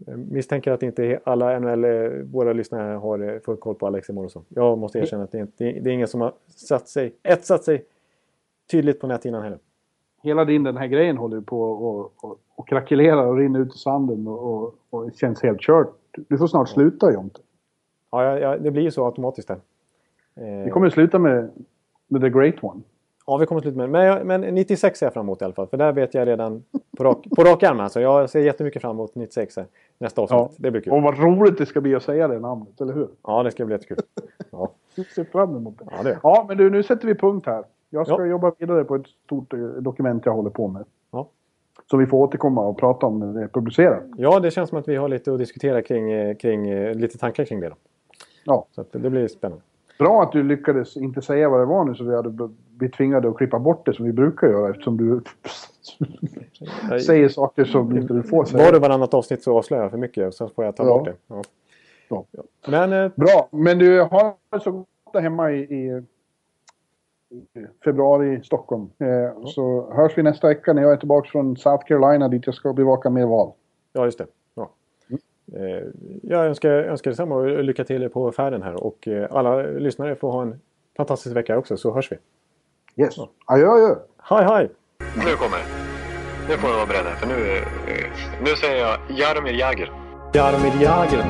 Jag 0.06 0.20
misstänker 0.20 0.72
att 0.72 0.84
inte 0.84 1.20
alla 1.24 1.60
NHL, 1.60 1.84
eh, 1.84 2.10
våra 2.32 2.54
lyssnare 2.54 2.96
har 2.96 3.20
eh, 3.34 3.40
full 3.40 3.58
koll 3.58 3.76
på 3.76 3.88
Alexej 3.88 4.16
Morozov. 4.16 4.44
Jag 4.50 4.78
måste 4.78 5.00
erkänna 5.00 5.24
att 5.24 5.32
det, 5.32 5.38
är 5.38 5.42
inte- 5.42 5.64
det 5.80 5.90
är 5.90 5.94
ingen 5.94 6.08
som 6.08 6.22
har 6.22 6.34
satt 6.48 6.88
sig, 6.88 7.16
etsat 7.24 7.64
sig 7.64 7.86
tydligt 8.72 9.00
på 9.00 9.08
näthinnan 9.08 9.44
heller. 9.44 9.60
Hela 10.24 10.46
din 10.46 10.64
den 10.64 10.78
här 10.78 10.88
grejen 10.88 11.18
håller 11.18 11.42
på 11.42 11.62
och, 11.62 12.12
och, 12.24 12.38
och 12.56 12.68
krackelerar 12.68 13.26
och 13.28 13.38
rinner 13.38 13.60
ut 13.60 13.76
i 13.76 13.78
sanden 13.78 14.28
och, 14.28 14.76
och, 14.90 15.12
känns 15.16 15.44
helt 15.44 15.60
kört. 15.62 15.94
Du 16.28 16.38
får 16.38 16.48
snart 16.48 16.70
sluta 16.70 17.14
Jonte. 17.14 17.42
Ja, 18.12 18.40
ja, 18.40 18.58
det 18.58 18.72
blir 18.72 18.84
ju 18.84 18.92
så 18.92 19.06
automatiskt 19.06 19.48
där. 19.48 19.60
Eh, 20.36 20.64
Vi 20.66 20.70
kommer 20.72 20.88
ju 20.88 20.92
sluta 20.92 21.20
med, 21.20 21.52
med 22.08 22.22
The 22.22 22.30
Great 22.30 22.64
One. 22.64 22.82
Ja, 23.28 23.38
vi 23.38 23.46
kommer 23.46 23.62
slut 23.62 23.76
med. 23.76 23.90
Men, 23.90 24.28
men 24.28 24.42
96 24.42 25.00
ser 25.00 25.06
jag 25.06 25.14
fram 25.14 25.26
emot 25.26 25.42
i 25.42 25.46
alla 25.46 25.54
fall. 25.54 25.68
För 25.68 25.78
där 25.78 25.92
vet 25.92 26.14
jag 26.14 26.28
redan 26.28 26.64
på 26.98 27.04
rak, 27.04 27.28
på 27.36 27.44
rak 27.44 27.64
arm. 27.64 27.80
Alltså. 27.80 28.02
Jag 28.02 28.30
ser 28.30 28.40
jättemycket 28.40 28.82
fram 28.82 28.92
emot 28.96 29.16
96 29.16 29.58
här. 29.58 29.66
Nästa 29.98 30.22
avsnitt. 30.22 30.38
Ja. 30.40 30.50
Det 30.58 30.72
blir 30.72 30.82
kul. 30.82 30.94
Och 30.94 31.02
vad 31.02 31.20
roligt 31.20 31.58
det 31.58 31.66
ska 31.66 31.82
bli 31.82 31.96
att 31.96 32.04
säga 32.04 32.28
det 32.28 32.40
namnet, 32.40 32.82
eller 32.82 32.94
hur? 32.94 33.08
Ja, 33.24 33.44
det 33.44 33.52
ska 33.52 33.66
bli 33.66 33.76
jättekul. 33.76 33.98
Ja, 34.52 34.72
ser 35.16 35.24
fram 35.24 35.56
emot 35.56 35.80
det. 35.80 35.86
ja 35.98 36.04
det. 36.04 36.20
Ja, 36.24 36.46
men 36.48 36.58
du, 36.58 36.70
nu 36.70 36.84
sätter 36.84 37.08
vi 37.08 37.16
punkt 37.16 37.46
här. 37.46 37.64
Jag 37.90 38.08
ska 38.08 38.16
Ja. 38.20 38.26
jobba 38.26 38.52
vidare 38.58 38.84
på 38.84 38.96
ett 38.96 39.08
stort 39.26 39.54
eh, 39.54 39.60
dokument 39.60 40.26
jag 40.26 40.34
håller 40.34 40.50
på 40.50 40.68
med. 40.68 40.84
Ja. 41.12 41.28
Så 41.92 41.98
vi 41.98 42.06
får 42.06 42.18
återkomma 42.18 42.62
och 42.62 42.78
prata 42.78 43.06
om 43.06 43.20
när 43.20 43.34
det 43.34 43.44
är 43.44 43.48
publicerat. 43.48 44.04
ja, 44.18 44.40
det 44.40 44.52
känns 44.52 44.70
som 44.70 44.80
att 44.80 44.88
vi 44.88 44.96
har 44.96 45.10
lite 45.10 45.34
att 45.34 45.40
diskutera 45.40 45.82
kring, 45.82 46.12
eh, 46.12 46.36
kring 46.36 46.70
eh, 46.70 46.94
lite 46.96 47.18
tankar 47.18 47.46
kring 47.46 47.60
det. 47.60 47.70
Då. 47.70 47.76
Ja. 48.44 48.66
Så 48.72 48.86
det 48.92 49.10
blir 49.10 49.28
spännande. 49.28 49.64
Bra 50.00 50.24
att 50.24 50.32
du 50.32 50.44
lyckades 50.44 50.98
inte 50.98 51.22
säga 51.22 51.50
vad 51.50 51.60
det 51.60 51.66
var 51.66 51.86
nu 51.86 51.96
så 51.96 52.04
vi 52.04 52.16
hade 52.16 52.50
blivit 52.70 52.96
tvingade 52.96 53.30
att 53.30 53.38
klippa 53.38 53.60
bort 53.60 53.86
det 53.86 53.94
som 53.94 54.06
vi 54.06 54.12
brukar 54.14 54.48
göra 54.48 54.70
eftersom 54.70 54.98
du 54.98 55.22
säger 57.06 57.30
saker 57.30 57.66
som 57.66 57.98
inte 57.98 58.14
du 58.14 58.24
får 58.24 58.46
säga. 58.46 58.66
Var 58.66 58.72
det 58.72 58.80
varannat 58.80 59.14
avsnitt 59.14 59.44
så 59.44 59.58
avslöjar 59.58 59.84
jag 59.84 59.92
för 59.92 59.98
mycket. 59.98 60.34
Så 60.34 60.48
får 60.50 60.66
jag 60.66 60.76
ta 60.76 60.84
Ja. 60.84 60.98
bort 60.98 61.06
det. 61.08 61.16
Ja. 61.28 61.42
Ja. 62.10 62.24
Men 62.68 62.94
eh, 62.94 63.12
Bra, 63.16 63.48
men 63.52 63.78
du 63.80 64.00
har 64.02 64.60
så 64.60 64.72
gott 64.72 64.88
där 65.14 65.22
hemma 65.22 65.52
i, 65.52 65.58
i, 65.60 66.02
i 67.60 67.66
februari 67.84 68.34
i 68.36 68.44
Stockholm. 68.44 68.90
Eh, 69.00 69.44
Så 69.46 69.94
hörs 69.94 70.18
vi 70.18 70.24
nästa 70.24 70.48
vecka 70.48 70.74
när 70.74 70.82
jag 70.82 70.92
är 70.92 70.98
tillbaka 70.98 71.30
från 71.30 71.58
South 71.58 71.86
Carolina 71.86 72.28
dit 72.28 72.46
jag 72.46 72.56
ska 72.56 72.74
bevaka 72.74 73.10
mer 73.10 73.26
val. 73.26 73.52
ja, 73.94 74.06
just 74.06 74.18
det. 74.18 74.26
Eh, 75.54 75.88
jag 76.24 76.46
önskar, 76.46 76.70
önskar 76.70 77.12
detsamma 77.12 77.36
och 77.36 77.64
lycka 77.64 77.84
till 77.84 78.10
på 78.10 78.32
färden 78.32 78.64
här. 78.64 78.84
Och 78.84 79.08
eh, 79.08 79.28
alla 79.32 79.62
lyssnare 79.62 80.16
får 80.16 80.32
ha 80.32 80.42
en 80.42 80.60
fantastisk 80.98 81.36
vecka 81.36 81.58
också. 81.58 81.78
Så 81.78 81.94
hörs 81.94 82.12
vi. 82.12 82.18
Yes. 83.04 83.16
Adjö, 83.46 83.70
adjö. 83.70 83.96
Hej, 84.18 84.44
hej! 84.44 84.70
Nu 85.00 85.36
kommer 85.36 85.58
det. 85.58 85.86
Nu 86.50 86.58
får 86.58 86.68
ni 86.68 86.74
vara 86.74 86.86
beredda 86.86 87.10
för 87.10 87.28
nu, 87.28 87.58
eh, 87.58 88.42
nu 88.44 88.48
säger 88.48 88.78
jag 88.78 88.98
Jaromir 89.10 89.54
Jagr. 89.54 89.92
Jaromir 90.34 90.82
Jagr. 90.82 91.24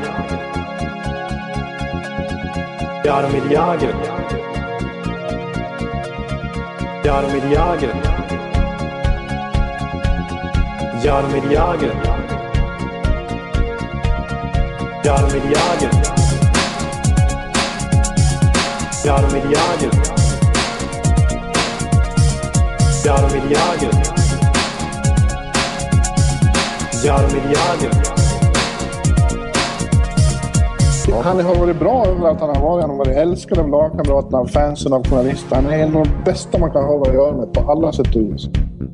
Jaromir 3.06 3.52
Jagr. 3.52 3.94
Jaromir 7.06 7.52
Jagr. 7.54 7.90
Jaromir 11.04 11.52
Jagr. 11.52 12.25
Jaromir 15.06 15.44
Jagr. 15.54 15.92
Jaromir 19.06 19.46
Jagr. 19.54 19.92
Jaromir 23.06 23.44
Jagr. 23.52 23.92
Jaromir 27.04 27.46
Jagr. 27.54 27.92
Han 31.24 31.46
har 31.46 31.56
varit 31.56 31.80
bra 31.80 32.06
överallt 32.06 32.40
han 32.40 32.50
har 32.50 32.62
varit. 32.62 32.82
Han 32.82 32.90
har 32.90 32.98
varit 32.98 33.18
älskad 33.18 33.60
av 33.60 33.70
lagkamraterna, 33.70 34.38
av 34.38 34.46
fansen, 34.48 34.94
av 34.94 35.08
journalister. 35.08 35.56
Han 35.56 35.66
är 35.66 35.78
en 35.78 35.96
av 35.96 36.04
de 36.04 36.24
bästa 36.26 36.58
man 36.58 36.72
kan 36.72 36.84
ha 36.84 37.02
att 37.02 37.14
göra 37.14 37.38
med 37.38 37.54
på 37.54 37.72
alla 37.72 37.92
sätt 37.92 38.16
och 38.16 38.22
vis. 38.22 38.50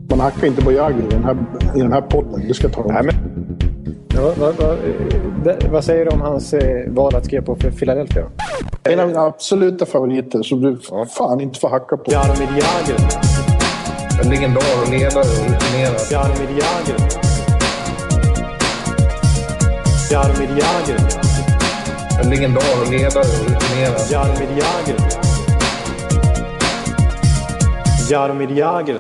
Man 0.09 0.19
hackar 0.19 0.47
inte 0.47 0.61
på 0.61 0.71
Jagr 0.71 0.99
i 0.99 1.09
den 1.09 1.23
här, 1.23 1.37
i 1.75 1.79
den 1.79 1.93
här 1.93 2.01
podden. 2.01 2.47
Det 2.47 2.53
ska 2.53 2.67
jag 2.67 2.73
ta 2.73 2.83
Nej, 2.83 3.03
men... 3.03 3.70
Ja, 4.15 4.21
vad, 4.21 4.37
vad, 4.37 4.55
vad, 4.55 4.77
det- 5.43 5.67
vad 5.71 5.83
säger 5.83 6.05
du 6.05 6.11
om 6.11 6.21
hans 6.21 6.53
eh, 6.53 6.89
val 6.91 7.15
att 7.15 7.25
skriva 7.25 7.43
på 7.45 7.55
för 7.55 7.71
Philadelphia? 7.71 8.23
En 8.83 8.99
av 8.99 9.07
mina 9.07 9.21
absoluta 9.21 9.85
favoriter 9.85 10.43
som 10.43 10.61
du 10.61 10.77
fan 11.17 11.41
inte 11.41 11.59
får 11.59 11.69
hacka 11.69 11.97
på. 11.97 12.11
Jaromir 12.11 12.49
Jagr. 12.49 12.99
En 14.23 14.29
legendar 14.29 14.61
och 14.83 14.91
ledare 14.91 15.19
och 15.19 15.51
rutinerad. 15.53 16.01
Jaromir 16.11 16.49
Jagr. 16.49 16.97
Jaromir 20.11 20.49
Jagr. 20.49 20.99
En 22.23 22.29
legendar 22.29 22.61
och 22.85 22.91
ledare 22.91 23.23
och 23.23 23.49
rutinerad. 23.49 24.01
Jaromir 24.11 24.49
Jagr. 24.57 24.97
Jaromir 28.09 28.51
Jagr. 28.57 28.99